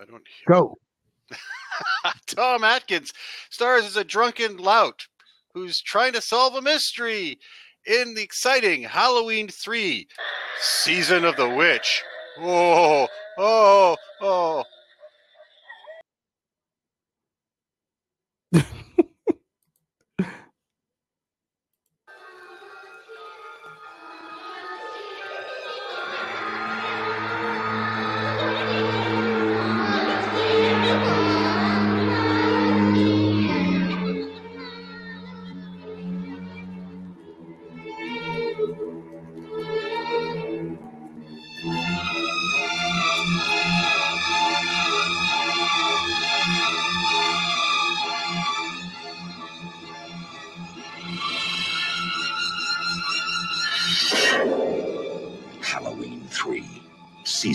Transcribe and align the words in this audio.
I 0.00 0.04
don't 0.06 0.22
hear. 0.26 0.54
Go. 0.54 0.78
Tom 2.26 2.64
Atkins 2.64 3.12
stars 3.50 3.84
as 3.84 3.96
a 3.96 4.04
drunken 4.04 4.56
lout 4.56 5.06
who's 5.52 5.82
trying 5.82 6.14
to 6.14 6.22
solve 6.22 6.54
a 6.54 6.62
mystery 6.62 7.38
in 7.86 8.14
the 8.14 8.22
exciting 8.22 8.82
Halloween 8.82 9.48
3 9.48 10.06
Season 10.60 11.24
of 11.24 11.36
the 11.36 11.48
Witch. 11.48 12.02
Oh, 12.38 13.08
oh, 13.38 13.96
oh. 14.20 14.64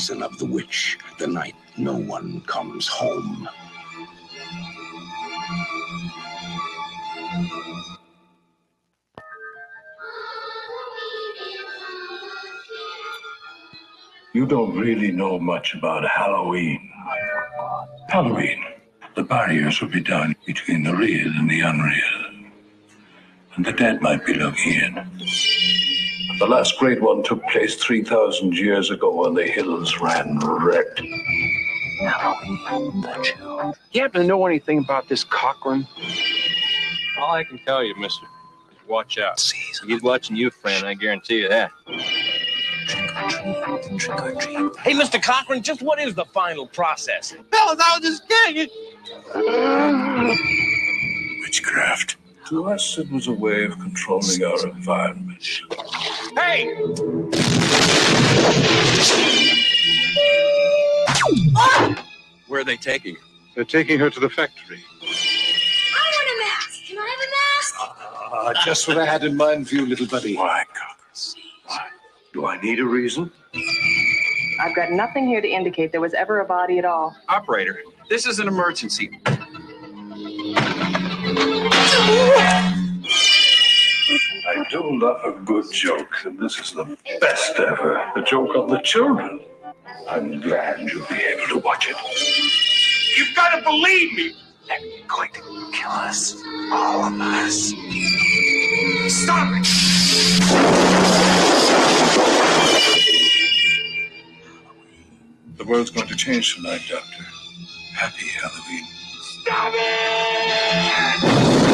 Season 0.06 0.22
of 0.22 0.38
the 0.38 0.46
Witch, 0.46 1.00
the 1.18 1.26
night 1.26 1.56
no 1.78 1.98
one 1.98 2.40
comes 2.42 2.88
home. 2.88 3.50
You 14.32 14.46
don't 14.46 14.78
really 14.78 15.12
know 15.12 15.40
much 15.40 15.74
about 15.74 16.08
Halloween. 16.08 16.88
Halloween, 18.10 18.64
the 19.16 19.24
barriers 19.24 19.82
will 19.82 19.90
be 19.90 20.02
down 20.02 20.36
between 20.46 20.84
the 20.84 20.96
real 20.96 21.30
and 21.30 21.50
the 21.50 21.62
unreal. 21.62 22.52
And 23.56 23.66
the 23.66 23.74
dead 23.74 24.04
might 24.04 24.24
be 24.24 24.36
looking 24.36 24.74
in. 24.74 25.10
The 26.40 26.48
last 26.48 26.78
great 26.80 27.02
one 27.02 27.24
took 27.24 27.42
place 27.48 27.76
3,000 27.76 28.54
years 28.58 28.92
ago 28.92 29.14
when 29.24 29.34
the 29.36 29.46
hills 29.46 29.98
ran 30.00 30.38
red. 30.40 30.86
Halloween, 32.02 33.02
the 33.02 33.34
Jew. 33.38 33.74
You 33.92 34.02
happen 34.02 34.22
to 34.22 34.28
know 34.28 34.46
anything 34.46 34.80
about 34.80 35.08
this 35.08 35.24
Cochran? 35.24 35.88
All 37.20 37.36
I 37.36 37.46
can 37.46 37.58
tell 37.60 37.84
you, 37.86 37.96
mister, 37.98 38.26
is 38.72 38.88
watch 38.88 39.18
out. 39.18 39.40
He's 39.88 40.04
watching 40.04 40.36
you, 40.36 40.52
friend, 40.52 40.86
I 40.86 40.94
guarantee 40.94 41.42
you 41.42 41.48
that. 41.50 41.72
Trick 42.90 43.16
or 43.70 43.80
treat. 43.98 44.78
Hey, 44.80 44.94
Mr. 44.94 45.24
Cochran, 45.24 45.64
just 45.64 45.82
what 45.82 46.00
is 46.00 46.16
the 46.16 46.26
final 46.26 46.68
process? 46.68 47.32
Fellas, 47.50 47.80
I 47.82 47.98
was 47.98 48.10
just 48.10 48.28
kidding. 48.28 48.70
Witchcraft. 51.42 52.18
To 52.50 52.66
us, 52.70 52.98
it 53.00 53.10
was 53.12 53.26
a 53.28 53.32
way 53.34 53.64
of 53.66 53.80
controlling 53.80 54.44
our 54.44 54.68
environment. 54.68 55.44
Hey! 56.36 56.76
Where 62.48 62.62
are 62.62 62.64
they 62.64 62.76
taking 62.76 63.16
her? 63.16 63.22
They're 63.56 63.64
taking 63.64 64.00
her 64.00 64.10
to 64.10 64.20
the 64.20 64.30
factory. 64.30 64.84
I 65.02 66.12
want 66.12 66.28
a 66.30 66.38
mask. 66.44 66.86
Can 66.88 66.98
I 66.98 67.08
have 67.08 67.20
a 67.20 67.30
mask? 67.32 67.76
Ah, 67.80 68.54
just 68.66 68.88
what 68.88 68.98
I 68.98 69.06
had 69.06 69.24
in 69.24 69.38
mind 69.38 69.70
for 69.70 69.76
you, 69.76 69.86
little 69.86 70.08
buddy. 70.08 70.36
Why, 70.36 70.66
Cochran? 70.68 71.44
Why? 71.68 71.88
Do 72.34 72.46
I 72.48 72.60
need 72.60 72.80
a 72.80 72.86
reason? 72.86 73.32
I've 74.60 74.76
got 74.76 74.92
nothing 74.92 75.28
here 75.28 75.40
to 75.40 75.48
indicate 75.48 75.94
there 75.94 76.02
was 76.02 76.14
ever 76.14 76.42
a 76.42 76.46
body 76.46 76.80
at 76.80 76.86
all. 76.86 77.16
Operator, 77.30 77.80
this 78.10 78.26
is 78.28 78.40
an 78.40 78.50
emergency. 78.50 79.22
I 84.48 84.64
do 84.70 85.00
love 85.00 85.22
a 85.26 85.32
good 85.44 85.72
joke, 85.72 86.18
and 86.24 86.38
this 86.40 86.60
is 86.60 86.72
the 86.72 86.98
best 87.20 87.60
ever. 87.60 88.12
The 88.16 88.22
joke 88.22 88.56
on 88.56 88.68
the 88.70 88.80
children. 88.80 89.40
I'm 90.08 90.40
glad 90.40 90.80
you'll 90.82 91.06
be 91.08 91.16
able 91.16 91.48
to 91.48 91.58
watch 91.58 91.90
it. 91.90 91.96
You've 93.18 93.36
got 93.36 93.56
to 93.56 93.64
believe 93.64 94.14
me! 94.16 94.34
They're 94.68 94.80
going 95.08 95.32
to 95.32 95.42
kill 95.74 95.90
us. 95.90 96.36
All 96.72 97.06
of 97.06 97.20
us. 97.20 97.74
Stop 99.14 99.54
it! 99.56 99.66
The 105.58 105.66
world's 105.66 105.90
going 105.90 106.08
to 106.08 106.16
change 106.16 106.56
tonight, 106.56 106.82
Doctor. 106.88 107.24
Happy 107.96 108.28
Halloween. 108.28 108.86
Stop 109.42 109.74
it! 109.76 111.65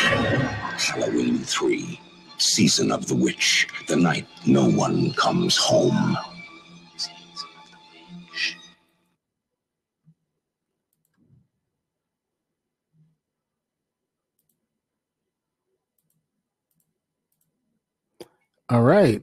Halloween 0.00 1.38
3, 1.38 2.00
Season 2.38 2.90
of 2.90 3.06
the 3.06 3.14
Witch, 3.14 3.68
the 3.86 3.96
night 3.96 4.26
no 4.46 4.68
one 4.68 5.12
comes 5.12 5.56
home. 5.56 6.16
All 18.68 18.82
right. 18.82 19.22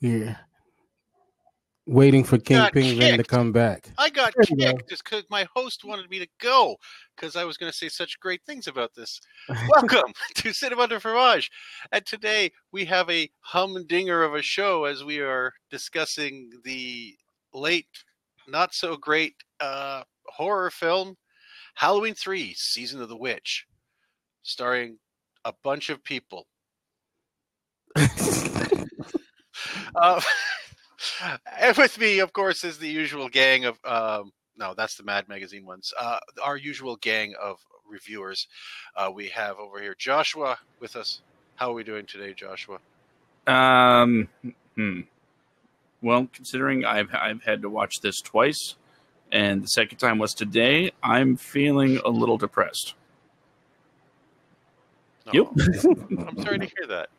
Yeah. 0.00 0.36
Waiting 1.88 2.22
for 2.22 2.36
King 2.36 2.58
Got 2.58 2.74
Penguin 2.74 3.16
to 3.16 3.24
come 3.24 3.50
back. 3.50 3.88
I 3.96 4.10
got 4.10 4.34
There 4.36 4.44
you 4.50 4.56
go. 4.56 4.72
kicked 4.76 4.90
just 4.90 5.04
because 5.04 5.24
my 5.30 5.48
host 5.56 5.84
wanted 5.84 6.10
me 6.10 6.18
to 6.18 6.28
go 6.38 6.76
because 7.16 7.34
I 7.34 7.44
was 7.44 7.56
going 7.56 7.72
to 7.72 7.76
say 7.76 7.88
such 7.88 8.20
great 8.20 8.42
things 8.44 8.66
about 8.66 8.94
this. 8.94 9.18
Welcome 9.70 10.12
to 10.34 10.52
Cinema 10.52 10.86
de 10.86 11.00
Fromage. 11.00 11.50
And 11.90 12.04
today 12.04 12.52
we 12.72 12.84
have 12.84 13.08
a 13.08 13.30
humdinger 13.40 14.22
of 14.22 14.34
a 14.34 14.42
show 14.42 14.84
as 14.84 15.02
we 15.02 15.20
are 15.20 15.50
discussing 15.70 16.50
the 16.62 17.14
late, 17.54 18.04
not 18.46 18.74
so 18.74 18.94
great 18.94 19.36
uh, 19.60 20.02
horror 20.26 20.70
film 20.70 21.16
Halloween 21.74 22.12
3 22.12 22.52
Season 22.54 23.00
of 23.00 23.08
the 23.08 23.16
Witch, 23.16 23.64
starring 24.42 24.98
a 25.46 25.54
bunch 25.64 25.88
of 25.88 26.04
people. 26.04 26.46
Uh, 29.94 30.20
and 31.60 31.76
with 31.76 31.98
me, 31.98 32.20
of 32.20 32.32
course, 32.32 32.64
is 32.64 32.78
the 32.78 32.88
usual 32.88 33.28
gang 33.28 33.64
of 33.64 33.78
um, 33.84 34.32
no, 34.58 34.74
that's 34.76 34.96
the 34.96 35.04
Mad 35.04 35.28
Magazine 35.28 35.64
ones. 35.64 35.92
Uh, 35.98 36.18
our 36.42 36.56
usual 36.56 36.96
gang 36.96 37.34
of 37.40 37.58
reviewers. 37.88 38.46
Uh, 38.96 39.10
we 39.12 39.28
have 39.28 39.58
over 39.58 39.80
here 39.80 39.94
Joshua 39.96 40.58
with 40.80 40.96
us. 40.96 41.22
How 41.56 41.70
are 41.70 41.74
we 41.74 41.84
doing 41.84 42.06
today, 42.06 42.34
Joshua? 42.34 42.78
Um, 43.46 44.28
hmm. 44.74 45.00
Well, 46.02 46.28
considering 46.32 46.84
I've 46.84 47.12
I've 47.14 47.42
had 47.42 47.62
to 47.62 47.70
watch 47.70 48.00
this 48.00 48.20
twice, 48.20 48.76
and 49.32 49.62
the 49.62 49.68
second 49.68 49.98
time 49.98 50.18
was 50.18 50.34
today, 50.34 50.92
I'm 51.02 51.36
feeling 51.36 51.98
a 52.04 52.10
little 52.10 52.38
depressed. 52.38 52.94
No, 55.32 55.52
I'm 55.56 56.42
sorry 56.42 56.58
to 56.58 56.66
hear 56.66 56.86
that. 56.88 57.10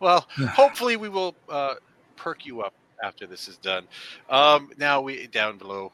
Well, 0.00 0.26
hopefully 0.52 0.96
we 0.96 1.08
will 1.08 1.34
uh, 1.48 1.74
perk 2.24 2.46
you 2.46 2.62
up 2.62 2.72
after 3.02 3.26
this 3.26 3.48
is 3.48 3.58
done. 3.58 3.86
Um, 4.30 4.70
now 4.78 5.02
we 5.02 5.26
down 5.26 5.58
below. 5.58 5.92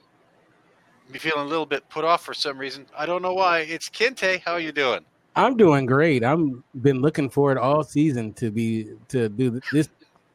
Be 1.11 1.19
feeling 1.19 1.45
a 1.45 1.49
little 1.49 1.67
bit 1.67 1.83
put 1.89 2.05
off 2.05 2.25
for 2.25 2.35
some 2.35 2.57
reason. 2.57 2.87
I 2.97 3.05
don't 3.05 3.21
know 3.21 3.35
why. 3.35 3.61
It's 3.61 3.89
Kente. 3.89 4.41
How 4.41 4.53
are 4.53 4.61
you 4.61 4.71
doing? 4.71 5.01
I'm 5.35 5.57
doing 5.57 5.87
great. 5.87 6.23
I'm 6.25 6.63
been 6.83 7.01
looking 7.03 7.29
forward 7.29 7.59
all 7.59 7.83
season 7.83 8.33
to 8.35 8.53
be 8.53 8.91
to 9.09 9.29
do 9.29 9.61
this 9.73 9.89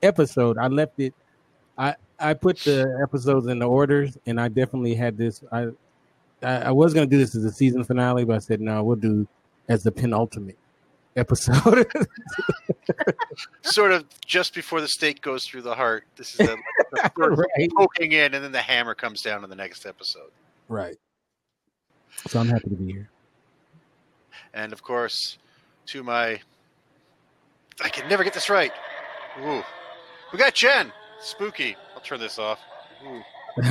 episode. 0.04 0.58
I 0.58 0.68
left 0.68 1.00
it. 1.00 1.14
I 1.78 1.96
I 2.20 2.34
put 2.34 2.58
the 2.60 3.00
episodes 3.02 3.48
in 3.48 3.60
the 3.60 3.68
orders, 3.68 4.18
and 4.26 4.40
I 4.40 4.50
definitely 4.50 4.96
had 4.96 5.18
this. 5.18 5.44
I 5.54 5.68
I, 6.44 6.56
I 6.56 6.72
was 6.72 6.94
going 6.94 7.10
to 7.10 7.16
do 7.16 7.18
this 7.18 7.36
as 7.36 7.46
a 7.46 7.52
season 7.52 7.86
finale, 7.86 8.26
but 8.26 8.36
I 8.36 8.40
said 8.40 8.60
no. 8.60 8.84
We'll 8.84 8.98
do 8.98 9.26
as 9.70 9.84
the 9.84 9.94
penultimate 9.94 10.58
episode. 11.16 11.88
sort 13.62 13.92
of 13.92 14.06
just 14.26 14.54
before 14.54 14.82
the 14.82 14.88
stake 14.88 15.22
goes 15.22 15.46
through 15.46 15.62
the 15.64 15.76
heart. 15.76 16.04
This 16.16 16.32
is 16.32 16.38
the, 16.48 16.58
the 16.92 17.12
first 17.18 17.42
Right. 17.58 17.70
poking 17.76 18.12
in, 18.12 18.34
and 18.34 18.44
then 18.44 18.52
the 18.52 18.62
hammer 18.62 18.96
comes 18.96 19.22
down 19.22 19.44
in 19.44 19.50
the 19.50 19.56
next 19.56 19.86
episode. 19.86 20.32
right. 20.68 20.98
So 22.28 22.40
I'm 22.40 22.48
happy 22.48 22.70
to 22.70 22.76
be 22.76 22.94
here. 22.94 23.10
And 24.54 24.72
of 24.72 24.82
course, 24.82 25.38
to 25.88 26.02
my 26.02 26.40
I 27.84 27.90
can 27.90 28.08
never 28.08 28.24
get 28.24 28.34
this 28.34 28.50
right. 28.50 28.72
Ooh. 29.42 29.62
We 30.32 30.40
got 30.40 30.54
Jen. 30.54 30.94
Spooky. 31.20 31.76
I'll 31.94 32.02
turn 32.02 32.20
this 32.22 32.40
off. 32.40 32.60
Ooh. 33.06 33.22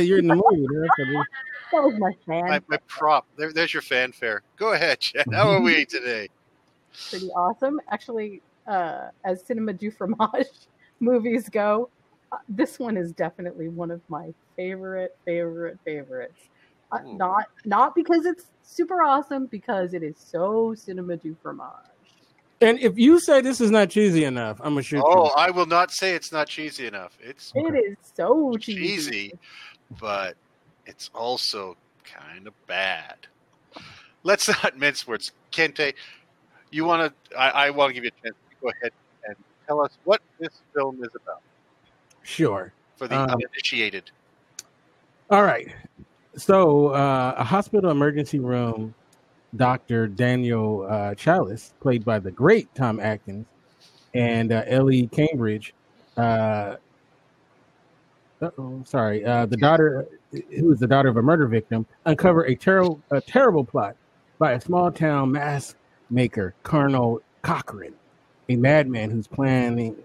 You're 0.00 0.18
in 0.20 0.28
the 0.28 0.34
mood. 0.36 0.68
huh, 0.70 0.86
for 0.96 1.04
this? 1.04 1.26
That 1.72 1.82
was 1.82 1.94
my 1.98 2.12
fan. 2.26 2.48
My, 2.48 2.60
my 2.68 2.78
prop. 2.86 3.26
There, 3.36 3.52
there's 3.52 3.74
your 3.74 3.82
fanfare. 3.82 4.42
Go 4.56 4.72
ahead, 4.72 5.00
Jen. 5.00 5.24
How 5.32 5.50
are 5.50 5.60
we 5.60 5.84
today? 5.84 6.28
Pretty 7.10 7.28
awesome. 7.30 7.80
Actually, 7.90 8.42
uh, 8.66 9.08
as 9.24 9.44
cinema 9.44 9.72
du 9.72 9.90
fromage 9.90 10.46
movies 11.00 11.48
go, 11.48 11.90
uh, 12.32 12.38
this 12.48 12.78
one 12.78 12.96
is 12.96 13.12
definitely 13.12 13.68
one 13.68 13.90
of 13.90 14.00
my 14.08 14.32
favorite, 14.56 15.16
favorite, 15.24 15.78
favorites. 15.84 16.40
Uh, 16.92 16.98
Ooh. 17.04 17.18
not 17.18 17.46
not 17.64 17.94
because 17.94 18.26
it's 18.26 18.46
super 18.62 19.02
awesome, 19.02 19.46
because 19.46 19.94
it 19.94 20.02
is 20.02 20.16
so 20.18 20.74
cinema 20.74 21.16
du 21.16 21.36
fromage. 21.42 21.70
And 22.60 22.78
if 22.78 22.96
you 22.96 23.20
say 23.20 23.40
this 23.40 23.60
is 23.60 23.70
not 23.70 23.90
cheesy 23.90 24.24
enough, 24.24 24.60
I'm 24.60 24.70
gonna 24.74 24.82
shoot 24.82 25.02
Oh, 25.04 25.24
you. 25.24 25.30
I 25.36 25.50
will 25.50 25.66
not 25.66 25.90
say 25.90 26.14
it's 26.14 26.32
not 26.32 26.48
cheesy 26.48 26.86
enough. 26.86 27.18
It's 27.20 27.52
It 27.54 27.74
is 27.74 27.96
so 28.14 28.56
cheesy. 28.56 28.82
cheesy, 28.82 29.32
but 30.00 30.36
it's 30.86 31.10
also 31.14 31.76
kind 32.04 32.46
of 32.46 32.54
bad. 32.66 33.26
Let's 34.22 34.48
not 34.48 34.78
mince 34.78 35.06
words. 35.06 35.32
Kente, 35.52 35.94
you 36.74 36.84
want 36.84 37.12
to? 37.30 37.38
I, 37.38 37.66
I 37.66 37.70
want 37.70 37.90
to 37.90 37.94
give 37.94 38.04
you 38.04 38.10
a 38.16 38.22
chance 38.22 38.36
to 38.50 38.56
go 38.60 38.70
ahead 38.70 38.92
and 39.26 39.36
tell 39.66 39.80
us 39.80 39.98
what 40.04 40.20
this 40.38 40.62
film 40.74 41.02
is 41.02 41.10
about 41.14 41.42
Sure. 42.22 42.72
for 42.96 43.06
the 43.08 43.16
Um, 43.16 43.30
uninitiated. 43.30 44.10
All 45.30 45.44
right. 45.44 45.68
So, 46.36 46.88
uh, 46.88 47.34
a 47.36 47.44
hospital 47.44 47.90
emergency 47.90 48.40
room 48.40 48.94
doctor, 49.56 50.08
Daniel 50.08 50.86
uh, 50.88 51.14
Challis, 51.14 51.72
played 51.80 52.04
by 52.04 52.18
the 52.18 52.30
great 52.30 52.74
Tom 52.74 52.98
Atkins, 52.98 53.46
and 54.14 54.52
uh, 54.52 54.64
Ellie 54.66 55.06
Cambridge, 55.08 55.74
uh, 56.16 56.76
sorry, 58.84 59.24
uh, 59.24 59.46
the 59.46 59.56
daughter, 59.56 60.06
who 60.32 60.72
is 60.72 60.80
the 60.80 60.86
daughter 60.86 61.08
of 61.08 61.16
a 61.16 61.22
murder 61.22 61.46
victim, 61.46 61.86
uncover 62.04 62.44
a 62.44 62.54
terrible, 62.56 63.00
a 63.10 63.20
terrible 63.20 63.64
plot 63.64 63.96
by 64.38 64.52
a 64.52 64.60
small 64.60 64.90
town 64.90 65.30
mask 65.30 65.76
maker, 66.14 66.54
Colonel 66.62 67.20
Cochran, 67.42 67.94
a 68.48 68.56
madman 68.56 69.10
who's 69.10 69.26
planning 69.26 69.96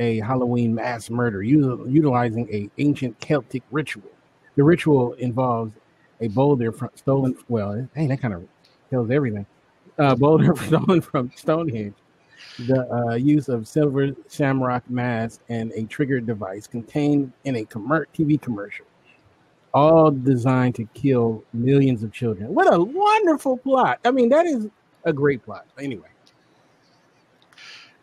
a 0.00 0.20
Halloween 0.20 0.74
mass 0.74 1.10
murder 1.10 1.40
util- 1.40 1.90
utilizing 1.90 2.48
a 2.52 2.70
ancient 2.78 3.18
Celtic 3.20 3.62
ritual. 3.70 4.10
The 4.56 4.64
ritual 4.64 5.14
involves 5.14 5.72
a 6.20 6.28
boulder 6.28 6.72
from 6.72 6.90
stolen. 6.94 7.36
Well, 7.48 7.88
hey, 7.94 8.06
that 8.06 8.20
kind 8.20 8.34
of 8.34 8.46
tells 8.90 9.10
everything. 9.10 9.46
Uh, 9.98 10.14
boulder 10.14 10.54
stolen 10.66 11.00
from 11.00 11.30
Stonehenge. 11.34 11.94
The 12.60 12.90
uh, 12.90 13.14
use 13.14 13.48
of 13.48 13.68
silver 13.68 14.12
shamrock 14.30 14.88
mask 14.88 15.40
and 15.48 15.72
a 15.72 15.84
trigger 15.84 16.20
device 16.20 16.66
contained 16.66 17.32
in 17.44 17.56
a 17.56 17.64
commer- 17.64 18.06
TV 18.16 18.40
commercial, 18.40 18.86
all 19.74 20.10
designed 20.10 20.74
to 20.76 20.84
kill 20.94 21.44
millions 21.52 22.02
of 22.02 22.12
children. 22.12 22.54
What 22.54 22.72
a 22.72 22.82
wonderful 22.82 23.58
plot! 23.58 24.00
I 24.04 24.10
mean, 24.10 24.30
that 24.30 24.46
is 24.46 24.68
a 25.06 25.12
great 25.12 25.42
plot. 25.44 25.64
Anyway, 25.78 26.08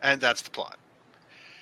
And 0.02 0.20
that's 0.20 0.42
the 0.42 0.50
plot. 0.50 0.78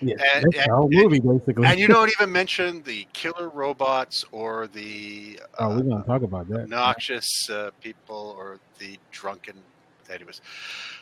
yeah, 0.01 0.17
And- 0.35 0.45
that's 0.53 0.67
the 0.67 0.75
whole 0.75 0.89
movie 0.91 1.21
basically. 1.21 1.67
And 1.67 1.79
you 1.79 1.89
don't 1.97 2.11
even 2.19 2.33
mention 2.33 2.83
the 2.85 3.07
killer 3.13 3.49
robots 3.51 4.25
or 4.33 4.69
the 4.69 5.39
oh, 5.59 5.67
uh, 5.67 5.77
we're 5.77 5.83
gonna 5.83 6.05
talk 6.05 6.23
about 6.23 6.49
that. 6.49 6.63
obnoxious 6.63 7.51
uh, 7.51 7.71
people 7.81 8.35
or 8.39 8.59
the 8.79 8.99
drunken. 9.11 9.57
Anyways, 10.11 10.41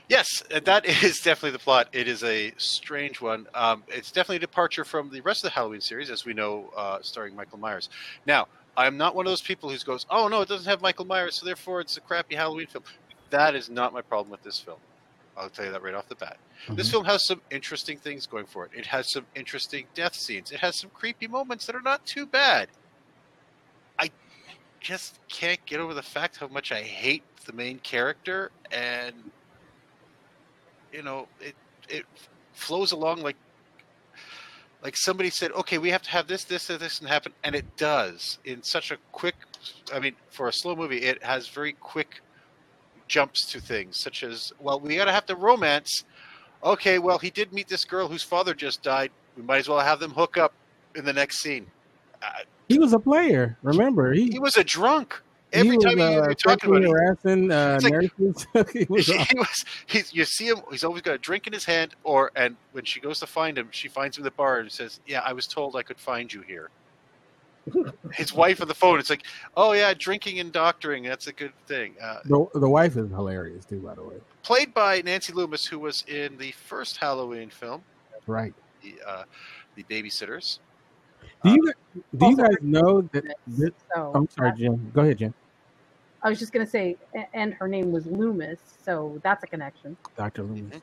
yes, 0.09 0.43
uh, 0.55 0.61
that 0.65 0.85
is 1.05 1.21
definitely 1.21 1.51
the 1.53 1.59
plot. 1.59 1.89
It 1.93 2.07
is 2.09 2.23
a 2.23 2.53
strange 2.59 3.21
one. 3.21 3.47
Um, 3.55 3.83
it's 3.89 4.11
definitely 4.13 4.37
a 4.37 4.41
departure 4.41 4.85
from 4.85 5.11
the 5.11 5.21
rest 5.23 5.41
of 5.45 5.51
the 5.51 5.55
Halloween 5.55 5.81
series, 5.81 6.11
as 6.11 6.25
we 6.25 6.33
know, 6.33 6.71
uh, 6.77 6.99
starring 7.03 7.35
Michael 7.35 7.59
Myers. 7.59 7.89
Now, 8.27 8.47
I'm 8.77 8.97
not 8.97 9.15
one 9.17 9.27
of 9.27 9.31
those 9.31 9.43
people 9.43 9.69
who 9.71 9.77
goes, 9.79 10.07
"Oh 10.11 10.29
no, 10.29 10.43
it 10.43 10.49
doesn't 10.49 10.69
have 10.71 10.81
Michael 10.81 11.07
Myers, 11.07 11.37
so 11.37 11.47
therefore 11.47 11.81
it's 11.81 11.97
a 11.97 12.01
crappy 12.01 12.35
Halloween 12.37 12.67
film." 12.67 12.85
That 13.31 13.55
is 13.55 13.71
not 13.71 13.93
my 13.93 14.03
problem 14.03 14.31
with 14.31 14.43
this 14.43 14.59
film. 14.59 14.79
I'll 15.37 15.49
tell 15.49 15.65
you 15.65 15.73
that 15.73 15.83
right 15.83 15.95
off 15.95 16.09
the 16.09 16.17
bat. 16.17 16.39
This 16.71 16.89
Mhm. 16.89 16.91
film 16.91 17.05
has 17.07 17.25
some 17.25 17.41
interesting 17.51 17.97
things 17.97 18.27
going 18.27 18.47
for 18.47 18.67
it. 18.67 18.73
It 18.75 18.87
has 18.87 19.11
some 19.11 19.27
interesting 19.35 19.87
death 19.95 20.15
scenes. 20.15 20.53
It 20.53 20.61
has 20.61 20.79
some 20.79 20.91
creepy 20.91 21.29
moments 21.29 21.67
that 21.67 21.75
are 21.77 21.81
not 21.81 22.05
too 22.05 22.27
bad. 22.27 22.69
I 23.99 24.11
just 24.81 25.19
can't 25.29 25.65
get 25.67 25.81
over 25.81 25.95
the 25.95 26.03
fact 26.03 26.37
how 26.37 26.49
much 26.49 26.73
I 26.73 26.83
hate 26.83 27.23
the 27.47 27.53
main 27.53 27.79
character, 27.79 28.51
and 28.71 29.31
you 30.93 31.03
know, 31.03 31.29
it 31.41 31.55
it 31.89 32.05
flows 32.53 32.93
along 32.93 33.23
like 33.23 33.37
like 34.83 34.97
somebody 34.97 35.31
said, 35.31 35.53
okay, 35.53 35.79
we 35.79 35.91
have 35.91 36.03
to 36.03 36.11
have 36.11 36.27
this, 36.27 36.45
this, 36.45 36.71
and 36.71 36.81
this, 36.81 37.01
and 37.01 37.09
happen, 37.09 37.33
and 37.45 37.55
it 37.55 37.77
does 37.77 38.39
in 38.45 38.63
such 38.63 38.91
a 38.91 38.97
quick. 39.13 39.37
I 39.93 40.01
mean, 40.01 40.17
for 40.31 40.49
a 40.49 40.53
slow 40.53 40.75
movie, 40.75 41.03
it 41.03 41.23
has 41.23 41.49
very 41.49 41.73
quick 41.75 42.23
jumps 43.11 43.45
to 43.53 43.61
things, 43.61 43.99
such 43.99 44.23
as, 44.23 44.53
well, 44.61 44.79
we 44.79 44.95
got 44.97 45.07
to 45.07 45.13
have 45.13 45.27
the 45.27 45.35
romance. 45.37 46.05
Okay, 46.63 46.99
well, 47.01 47.19
he 47.19 47.29
did 47.29 47.53
meet 47.53 47.67
this 47.67 47.85
girl 47.85 48.07
whose 48.07 48.23
father 48.23 48.55
just 48.55 48.83
died. 48.83 49.11
We 49.37 49.43
might 49.43 49.59
as 49.59 49.69
well 49.69 49.81
have 49.81 49.99
them 49.99 50.13
hook 50.13 50.39
up 50.39 50.53
in 50.95 51.05
the 51.05 51.13
next 51.13 51.41
scene. 51.41 51.67
Uh, 52.23 52.31
He 52.69 52.79
was 52.79 52.93
a 52.93 52.99
player. 53.01 53.59
Remember, 53.63 54.13
he 54.13 54.31
he 54.31 54.39
was 54.39 54.57
a 54.57 54.63
drunk. 54.65 55.21
Every 55.53 55.71
he 55.71 55.77
was, 55.77 55.85
time 55.85 55.99
you, 55.99 56.05
uh, 56.05 56.35
talking 56.35 56.71
about 56.71 56.83
harassing 56.85 57.51
uh, 57.51 57.81
like- 57.83 58.13
he 58.73 58.87
was, 58.89 59.07
he 59.07 59.39
was 59.39 59.65
he's 59.87 60.15
you 60.15 60.25
see 60.25 60.47
him 60.47 60.59
he's 60.71 60.85
always 60.85 61.03
got 61.03 61.15
a 61.15 61.19
drink 61.19 61.49
in 61.49 61.53
his 61.53 61.65
hand 61.65 61.97
or 62.05 62.31
and 62.37 62.55
when 62.71 62.85
she 62.85 63.01
goes 63.01 63.19
to 63.19 63.27
find 63.27 63.59
him 63.59 63.67
she 63.73 63.89
finds 63.89 64.17
him 64.17 64.23
at 64.25 64.31
the 64.31 64.37
bar 64.37 64.61
and 64.61 64.71
says 64.71 65.01
yeah 65.09 65.23
i 65.27 65.33
was 65.33 65.49
told 65.49 65.75
i 65.75 65.83
could 65.83 65.99
find 65.99 66.33
you 66.33 66.43
here 66.43 66.69
his 68.13 68.33
wife 68.33 68.61
on 68.61 68.69
the 68.69 68.75
phone 68.75 68.99
it's 68.99 69.11
like 69.11 69.25
oh 69.57 69.73
yeah 69.73 69.93
drinking 69.97 70.41
and 70.41 70.53
doctoring 70.53 71.03
that's 71.05 71.27
a 71.27 71.33
good 71.33 71.53
thing 71.67 71.95
uh, 72.03 72.19
the, 72.25 72.47
the 72.55 72.69
wife 72.69 72.97
is 72.97 73.11
hilarious 73.11 73.65
too, 73.65 73.79
by 73.81 73.95
the 73.95 74.03
way. 74.03 74.17
played 74.43 74.73
by 74.75 75.01
nancy 75.03 75.33
loomis 75.33 75.65
who 75.65 75.79
was 75.79 76.05
in 76.09 76.37
the 76.39 76.53
first 76.53 76.97
halloween 76.97 77.51
film 77.51 77.83
right. 78.27 78.55
the 78.83 78.95
uh, 79.07 79.25
the 79.77 79.83
babysitters 79.85 80.59
Do 81.45 81.51
you 81.51 81.73
do 82.17 82.29
you 82.31 82.37
guys 82.37 82.57
know 82.61 83.03
that? 83.13 83.25
This, 83.47 83.71
So 83.95 84.13
I'm 84.15 84.29
sorry, 84.29 84.53
Jim. 84.57 84.91
Go 84.95 85.03
ahead, 85.03 85.19
Jim. 85.19 85.35
I 86.23 86.29
was 86.29 86.39
just 86.39 86.53
gonna 86.53 86.67
say, 86.67 86.97
and 87.33 87.55
her 87.55 87.67
name 87.67 87.93
was 87.93 88.07
Loomis, 88.07 88.59
so 88.85 89.19
that's 89.23 89.43
a 89.43 89.47
connection. 89.47 89.97
Dr. 90.17 90.43
Loomis. 90.43 90.77
Mhm. 90.77 90.83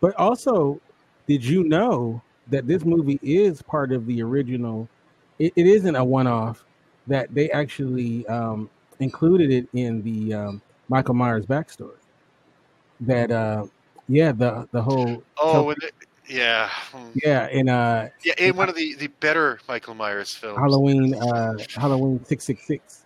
But 0.00 0.14
also, 0.16 0.80
did 1.26 1.44
you 1.44 1.64
know 1.64 2.20
that 2.48 2.66
this 2.66 2.84
movie 2.84 3.20
is 3.22 3.62
part 3.62 3.92
of 3.92 4.06
the 4.06 4.22
original? 4.22 4.88
It, 5.38 5.52
it 5.56 5.66
isn't 5.66 5.96
a 5.96 6.04
one-off. 6.04 6.64
That 7.06 7.34
they 7.34 7.50
actually 7.50 8.26
um, 8.28 8.70
included 8.98 9.50
it 9.50 9.68
in 9.74 10.02
the 10.02 10.32
um, 10.32 10.62
Michael 10.88 11.12
Myers 11.12 11.44
backstory. 11.44 11.98
That 13.00 13.30
uh, 13.30 13.66
yeah, 14.08 14.32
the 14.32 14.66
the 14.72 14.80
whole 14.80 15.22
oh 15.36 15.74
yeah 16.28 16.70
Hmm. 16.90 17.10
yeah 17.24 17.48
in 17.48 17.68
uh, 17.68 18.08
yeah 18.24 18.34
in 18.38 18.56
one 18.56 18.68
of 18.68 18.74
the 18.74 18.94
the 18.94 19.08
better 19.20 19.60
michael 19.68 19.94
myers 19.94 20.34
films 20.34 20.58
Halloween 20.58 21.14
uh, 21.22 21.52
Halloween 21.76 22.24
six 22.24 22.44
six 22.44 22.66
six. 22.66 23.04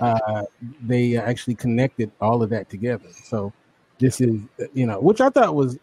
Uh, 0.00 0.42
they 0.86 1.16
actually 1.16 1.54
connected 1.54 2.10
all 2.20 2.42
of 2.42 2.50
that 2.50 2.70
together. 2.70 3.08
So 3.24 3.52
this 3.98 4.20
is 4.20 4.40
you 4.74 4.86
know, 4.86 5.00
which 5.00 5.20
I 5.20 5.28
thought 5.28 5.54
was 5.54 5.78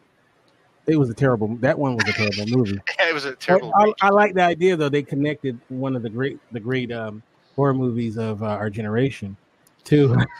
it 0.89 0.98
was 0.98 1.10
a 1.10 1.13
terrible. 1.13 1.55
That 1.58 1.77
one 1.77 1.96
was 1.96 2.08
a 2.08 2.13
terrible 2.13 2.58
movie. 2.58 2.79
yeah, 3.00 3.08
it 3.10 3.13
was 3.13 3.25
a 3.25 3.36
terrible 3.36 3.72
I, 3.75 3.93
I 4.01 4.10
like 4.10 4.34
the 4.34 4.43
idea 4.43 4.75
though. 4.75 4.89
They 4.89 5.03
connected 5.03 5.60
one 5.69 5.96
of 5.96 6.03
the 6.03 6.10
great 6.10 6.39
the 6.51 6.60
great 6.60 6.91
um, 6.91 7.24
horror 7.55 7.74
movies 7.74 8.17
of 8.17 8.43
uh, 8.43 8.48
our 8.48 8.69
generation 8.69 9.38
to. 9.86 10.17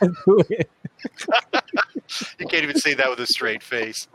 you 2.38 2.46
can't 2.46 2.62
even 2.62 2.76
say 2.76 2.94
that 2.94 3.08
with 3.08 3.20
a 3.20 3.26
straight 3.26 3.62
face 3.62 4.06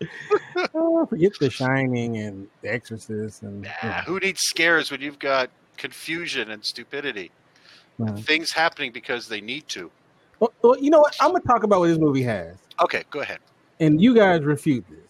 oh, 0.74 1.06
forget 1.06 1.32
The 1.38 1.50
Shining 1.50 2.18
and 2.18 2.48
The 2.62 2.72
Exorcist 2.72 3.42
and 3.42 3.62
Nah, 3.62 4.02
who 4.02 4.18
needs 4.18 4.40
scares 4.40 4.90
when 4.90 5.00
you've 5.00 5.18
got 5.18 5.50
confusion 5.76 6.50
and 6.50 6.64
stupidity? 6.64 7.30
Things 8.20 8.50
happening 8.50 8.92
because 8.92 9.28
they 9.28 9.42
need 9.42 9.68
to. 9.68 9.90
Well, 10.38 10.52
well, 10.62 10.78
you 10.78 10.88
know 10.88 11.00
what? 11.00 11.14
I'm 11.20 11.32
gonna 11.32 11.44
talk 11.44 11.64
about 11.64 11.80
what 11.80 11.88
this 11.88 11.98
movie 11.98 12.22
has. 12.22 12.56
Okay, 12.82 13.04
go 13.10 13.20
ahead. 13.20 13.40
and 13.78 14.00
you 14.00 14.14
guys 14.14 14.42
refute 14.42 14.86
this. 14.88 15.09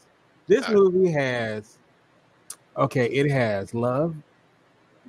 This 0.50 0.66
All 0.68 0.74
right. 0.74 0.92
movie 0.92 1.12
has 1.12 1.78
okay, 2.76 3.06
it 3.06 3.30
has 3.30 3.72
love, 3.72 4.16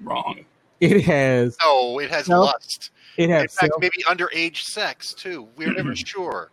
Wrong. 0.03 0.45
it 0.79 1.01
has 1.01 1.57
No, 1.63 1.97
it 1.97 2.11
has 2.11 2.29
No. 2.29 2.41
lust. 2.41 2.91
it 3.17 3.23
In 3.23 3.29
has 3.31 3.41
fact, 3.55 3.71
self, 3.71 3.81
maybe 3.81 4.03
underage 4.07 4.57
sex 4.57 5.15
too. 5.15 5.47
We're 5.55 5.73
never 5.73 5.95
sure. 5.95 6.51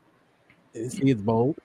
see 0.74 1.10
it's 1.10 1.20
bold. 1.20 1.56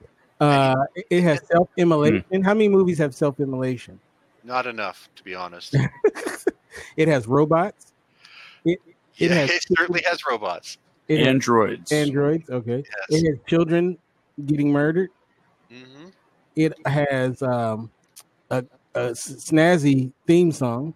Uh, 0.41 0.75
it- 0.95 1.05
it 1.09 1.21
has 1.23 1.39
self 1.47 1.69
immolation. 1.77 2.25
How 2.43 2.53
many 2.53 2.67
movies 2.67 2.97
have 2.97 3.15
self 3.15 3.39
immolation? 3.39 3.97
Not 4.43 4.67
enough, 4.67 5.07
to 5.15 5.23
be 5.23 5.33
honest. 5.33 5.75
It 6.97 7.07
has 7.07 7.25
robots. 7.27 7.93
It 8.65 8.79
it 9.19 9.29
yeah, 9.29 9.35
has 9.35 9.49
it 9.51 9.63
certainly 9.77 10.01
has 10.09 10.19
robots. 10.29 10.77
it 11.07 11.19
has 11.19 11.27
Androids. 11.27 11.91
androids. 11.91 12.49
Okay, 12.49 12.83
Yes. 13.09 13.21
it 13.21 13.29
has 13.29 13.37
children 13.47 13.97
getting 14.47 14.71
murdered. 14.71 15.09
It 16.55 16.73
has 16.85 17.41
um, 17.41 17.91
a, 18.49 18.63
a 18.95 19.11
snazzy 19.11 20.11
theme 20.27 20.51
song. 20.51 20.93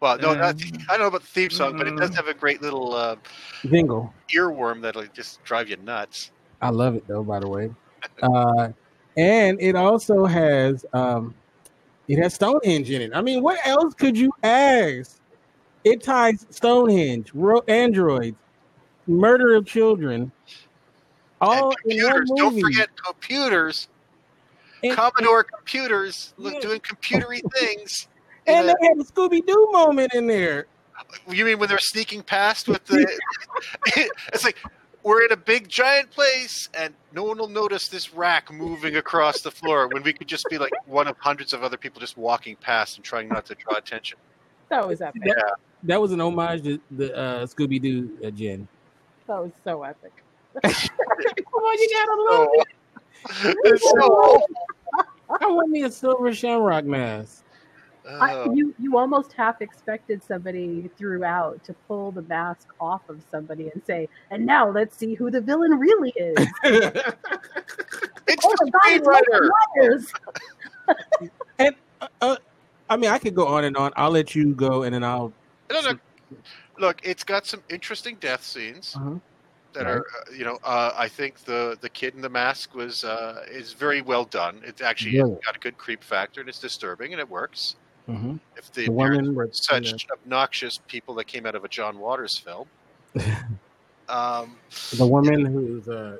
Well, 0.00 0.18
no, 0.18 0.34
not, 0.34 0.56
I 0.88 0.96
don't 0.96 1.00
know 1.00 1.06
about 1.06 1.22
the 1.22 1.28
theme 1.28 1.50
song, 1.50 1.76
but 1.76 1.86
it 1.86 1.96
does 1.96 2.14
have 2.14 2.26
a 2.26 2.34
great 2.34 2.60
little 2.60 2.94
uh, 2.94 3.16
jingle 3.66 4.12
earworm 4.34 4.80
that'll 4.82 5.06
just 5.14 5.42
drive 5.44 5.68
you 5.68 5.76
nuts. 5.76 6.30
I 6.60 6.70
love 6.70 6.94
it 6.94 7.06
though, 7.06 7.22
by 7.22 7.40
the 7.40 7.48
way. 7.48 7.70
Uh, 8.20 8.68
and 9.16 9.60
it 9.60 9.76
also 9.76 10.24
has 10.24 10.84
um, 10.92 11.34
it 12.08 12.18
has 12.18 12.34
Stonehenge 12.34 12.90
in 12.90 13.02
it. 13.02 13.10
I 13.14 13.20
mean, 13.20 13.42
what 13.42 13.58
else 13.64 13.94
could 13.94 14.16
you 14.16 14.32
ask? 14.42 15.20
It 15.84 16.02
ties 16.02 16.46
Stonehenge, 16.50 17.30
ro- 17.34 17.62
androids, 17.68 18.36
murder 19.06 19.54
of 19.54 19.66
children, 19.66 20.32
all 21.40 21.74
in 21.84 22.02
one 22.04 22.26
Computers. 22.26 22.30
Don't 22.36 22.60
forget 22.60 22.88
computers. 22.96 23.88
And- 24.82 24.94
Commodore 24.94 25.44
computers 25.44 26.34
Yeah. 26.38 26.58
doing 26.60 26.80
computery 26.80 27.40
things. 27.58 28.08
in 28.46 28.54
And 28.54 28.68
a- 28.70 28.74
they 28.80 28.86
had 28.88 28.98
a 28.98 29.04
Scooby 29.04 29.44
Doo 29.46 29.68
moment 29.72 30.14
in 30.14 30.26
there. 30.26 30.66
You 31.28 31.44
mean 31.44 31.58
when 31.58 31.68
they're 31.68 31.78
sneaking 31.78 32.22
past 32.22 32.68
with 32.68 32.84
the? 32.86 33.06
it's 34.32 34.44
like 34.44 34.56
we're 35.02 35.24
in 35.24 35.32
a 35.32 35.36
big 35.36 35.68
giant 35.68 36.10
place, 36.10 36.68
and 36.74 36.94
no 37.12 37.24
one 37.24 37.38
will 37.38 37.48
notice 37.48 37.88
this 37.88 38.14
rack 38.14 38.52
moving 38.52 38.96
across 38.96 39.40
the 39.40 39.50
floor 39.50 39.88
when 39.88 40.02
we 40.04 40.12
could 40.12 40.28
just 40.28 40.46
be 40.48 40.58
like 40.58 40.72
one 40.86 41.08
of 41.08 41.16
hundreds 41.18 41.52
of 41.52 41.62
other 41.64 41.76
people 41.76 42.00
just 42.00 42.16
walking 42.16 42.54
past 42.56 42.96
and 42.96 43.04
trying 43.04 43.28
not 43.28 43.44
to 43.46 43.54
draw 43.56 43.76
attention. 43.76 44.16
That 44.68 44.86
was 44.86 45.00
epic. 45.00 45.22
Yeah, 45.24 45.34
That 45.84 46.00
was 46.00 46.12
an 46.12 46.20
homage 46.20 46.62
to 46.64 46.80
the 46.92 47.16
uh, 47.16 47.46
Scooby 47.46 47.82
Doo 47.82 48.10
uh, 48.24 48.30
Jen. 48.30 48.68
That 49.26 49.42
was 49.42 49.52
so 49.64 49.82
epic. 49.82 50.12
Come 50.62 50.72
on, 50.72 51.78
you 51.78 51.90
gotta 51.92 52.22
love 52.38 52.48
so, 52.54 52.60
it. 52.60 52.66
it's 53.64 53.90
so 53.90 54.42
I 55.40 55.46
want 55.46 55.70
me 55.70 55.84
a 55.84 55.90
silver 55.90 56.32
shamrock 56.34 56.84
mask. 56.84 57.44
I, 58.08 58.34
oh. 58.34 58.52
you 58.52 58.74
you 58.80 58.98
almost 58.98 59.32
half 59.32 59.62
expected 59.62 60.22
somebody 60.22 60.90
throughout 60.96 61.62
to 61.64 61.72
pull 61.86 62.10
the 62.10 62.22
mask 62.22 62.68
off 62.80 63.08
of 63.08 63.22
somebody 63.30 63.70
and 63.70 63.80
say, 63.86 64.08
"And 64.30 64.44
now 64.44 64.68
let's 64.68 64.96
see 64.96 65.14
who 65.14 65.30
the 65.30 65.40
villain 65.40 65.78
really 65.78 66.12
is." 66.16 66.34
it's 66.64 68.44
oh 68.44 68.54
the 68.58 68.70
my 68.82 68.98
God, 68.98 69.22
it's 69.76 70.12
screenwriter. 70.12 71.30
And 71.58 71.76
uh, 72.00 72.08
uh, 72.20 72.36
I 72.90 72.96
mean, 72.96 73.10
I 73.10 73.18
could 73.18 73.36
go 73.36 73.46
on 73.46 73.64
and 73.64 73.76
on. 73.76 73.92
I'll 73.94 74.10
let 74.10 74.34
you 74.34 74.52
go, 74.54 74.82
and 74.82 74.94
then 74.94 75.04
I'll. 75.04 75.32
No, 75.70 75.80
no. 75.80 75.98
Look, 76.78 77.00
it's 77.04 77.22
got 77.22 77.46
some 77.46 77.62
interesting 77.68 78.16
death 78.20 78.42
scenes 78.42 78.96
Uh-huh. 78.96 79.14
That 79.74 79.86
are, 79.86 80.00
uh, 80.00 80.32
you 80.36 80.44
know, 80.44 80.58
uh, 80.64 80.92
I 80.96 81.08
think 81.08 81.40
the 81.40 81.76
the 81.80 81.88
kid 81.88 82.14
in 82.14 82.20
the 82.20 82.28
mask 82.28 82.74
was 82.74 83.04
uh, 83.04 83.44
is 83.50 83.72
very 83.72 84.02
well 84.02 84.24
done. 84.24 84.60
It's 84.64 84.80
actually 84.82 85.12
Yeah. 85.16 85.24
got 85.44 85.56
a 85.56 85.58
good 85.58 85.76
creep 85.78 86.02
factor 86.04 86.40
and 86.40 86.48
it's 86.48 86.58
disturbing 86.58 87.12
and 87.12 87.20
it 87.20 87.28
works. 87.28 87.76
Mhm. 88.08 88.40
If 88.56 88.72
the, 88.72 88.86
The 88.86 88.92
woman 88.92 89.34
were 89.34 89.48
such 89.52 90.06
obnoxious 90.10 90.78
people 90.88 91.14
that 91.14 91.26
came 91.26 91.46
out 91.46 91.54
of 91.54 91.64
a 91.64 91.68
John 91.68 91.98
Waters 91.98 92.36
film. 92.38 92.66
um, 94.08 94.56
The 94.96 95.06
woman 95.06 95.44
who's 95.46 95.88
uh, 95.88 96.16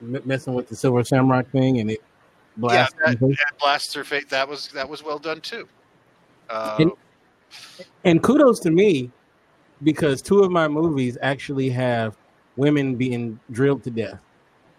messing 0.00 0.54
with 0.54 0.68
the 0.68 0.76
silver 0.76 1.04
shamrock 1.04 1.50
thing, 1.50 1.80
and 1.80 1.90
it 1.90 2.00
yeah, 2.00 2.56
blasts. 2.56 2.94
that, 3.04 3.20
that 3.20 3.36
blasts 3.58 3.94
her 3.94 4.04
face. 4.04 4.24
That 4.28 4.48
was 4.48 4.68
that 4.68 4.88
was 4.88 5.02
well 5.02 5.18
done 5.18 5.40
too. 5.40 5.68
Uh, 6.48 6.76
And- 6.80 6.92
and 8.04 8.22
kudos 8.22 8.60
to 8.60 8.70
me 8.70 9.10
because 9.82 10.22
two 10.22 10.40
of 10.44 10.52
my 10.52 10.68
movies 10.68 11.18
actually 11.20 11.68
have 11.70 12.16
women 12.60 12.94
being 12.94 13.40
drilled 13.50 13.82
to 13.84 13.90
death. 13.90 14.20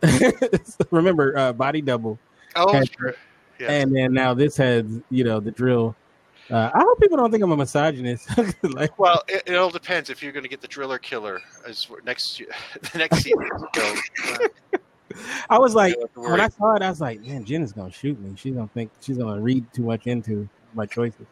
Remember, 0.91 1.37
uh, 1.37 1.53
Body 1.53 1.81
Double, 1.81 2.17
oh, 2.55 2.71
had- 2.71 2.89
sure. 2.91 3.15
Yeah. 3.59 3.69
and 3.71 3.95
then 3.95 4.11
now 4.13 4.33
this 4.33 4.57
has 4.57 4.85
you 5.11 5.23
know 5.23 5.39
the 5.39 5.51
drill. 5.51 5.95
Uh, 6.49 6.69
I 6.73 6.79
hope 6.79 6.99
people 6.99 7.15
don't 7.17 7.29
think 7.31 7.43
I'm 7.43 7.51
a 7.51 7.57
misogynist. 7.57 8.27
like, 8.63 8.97
Well, 8.99 9.21
it, 9.27 9.43
it 9.45 9.55
all 9.55 9.69
depends 9.69 10.09
if 10.09 10.21
you're 10.23 10.31
going 10.33 10.43
to 10.43 10.49
get 10.49 10.59
the 10.59 10.67
driller 10.67 10.97
killer 10.97 11.39
as 11.65 11.87
we're- 11.89 12.01
next 12.05 12.37
the 12.91 12.97
next 12.97 13.17
season. 13.19 13.47
So, 13.75 13.95
uh, 14.33 14.77
I 15.49 15.59
was 15.59 15.75
like, 15.75 15.93
don't 15.93 16.01
have 16.03 16.13
to 16.13 16.19
when. 16.21 16.41
I 16.41 16.47
saw 16.49 16.75
it, 16.75 16.81
I 16.81 16.89
was 16.89 16.99
like, 17.01 17.21
man, 17.21 17.45
Jen 17.45 17.61
is 17.61 17.71
gonna 17.73 17.91
shoot 17.91 18.19
me. 18.19 18.33
She's 18.35 18.53
gonna 18.55 18.69
think 18.73 18.91
she's 19.01 19.17
gonna 19.17 19.39
read 19.41 19.71
too 19.73 19.83
much 19.83 20.07
into 20.07 20.49
my 20.73 20.85
choices. 20.85 21.27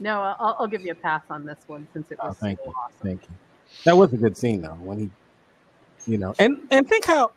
No, 0.00 0.20
I'll, 0.20 0.56
I'll 0.60 0.66
give 0.66 0.82
you 0.82 0.92
a 0.92 0.96
pass 0.96 1.22
on 1.30 1.46
this 1.46 1.58
one 1.66 1.86
since 1.94 2.10
it 2.10 2.18
Oh, 2.20 2.28
was 2.28 2.36
thank 2.36 2.58
so 2.58 2.66
you, 2.66 2.72
awesome. 2.72 2.96
thank 3.02 3.22
you. 3.22 3.28
That 3.84 3.96
was 3.96 4.12
a 4.12 4.16
good 4.16 4.36
scene 4.36 4.62
though 4.62 4.78
when 4.80 4.98
he, 4.98 5.10
you 6.06 6.18
know, 6.18 6.34
and 6.38 6.58
and 6.70 6.88
think 6.88 7.04
how, 7.04 7.32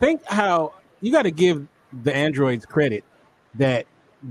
think 0.00 0.24
how 0.26 0.74
you 1.00 1.12
got 1.12 1.22
to 1.22 1.30
give 1.30 1.66
the 2.02 2.14
androids 2.14 2.66
credit 2.66 3.04
that 3.54 3.86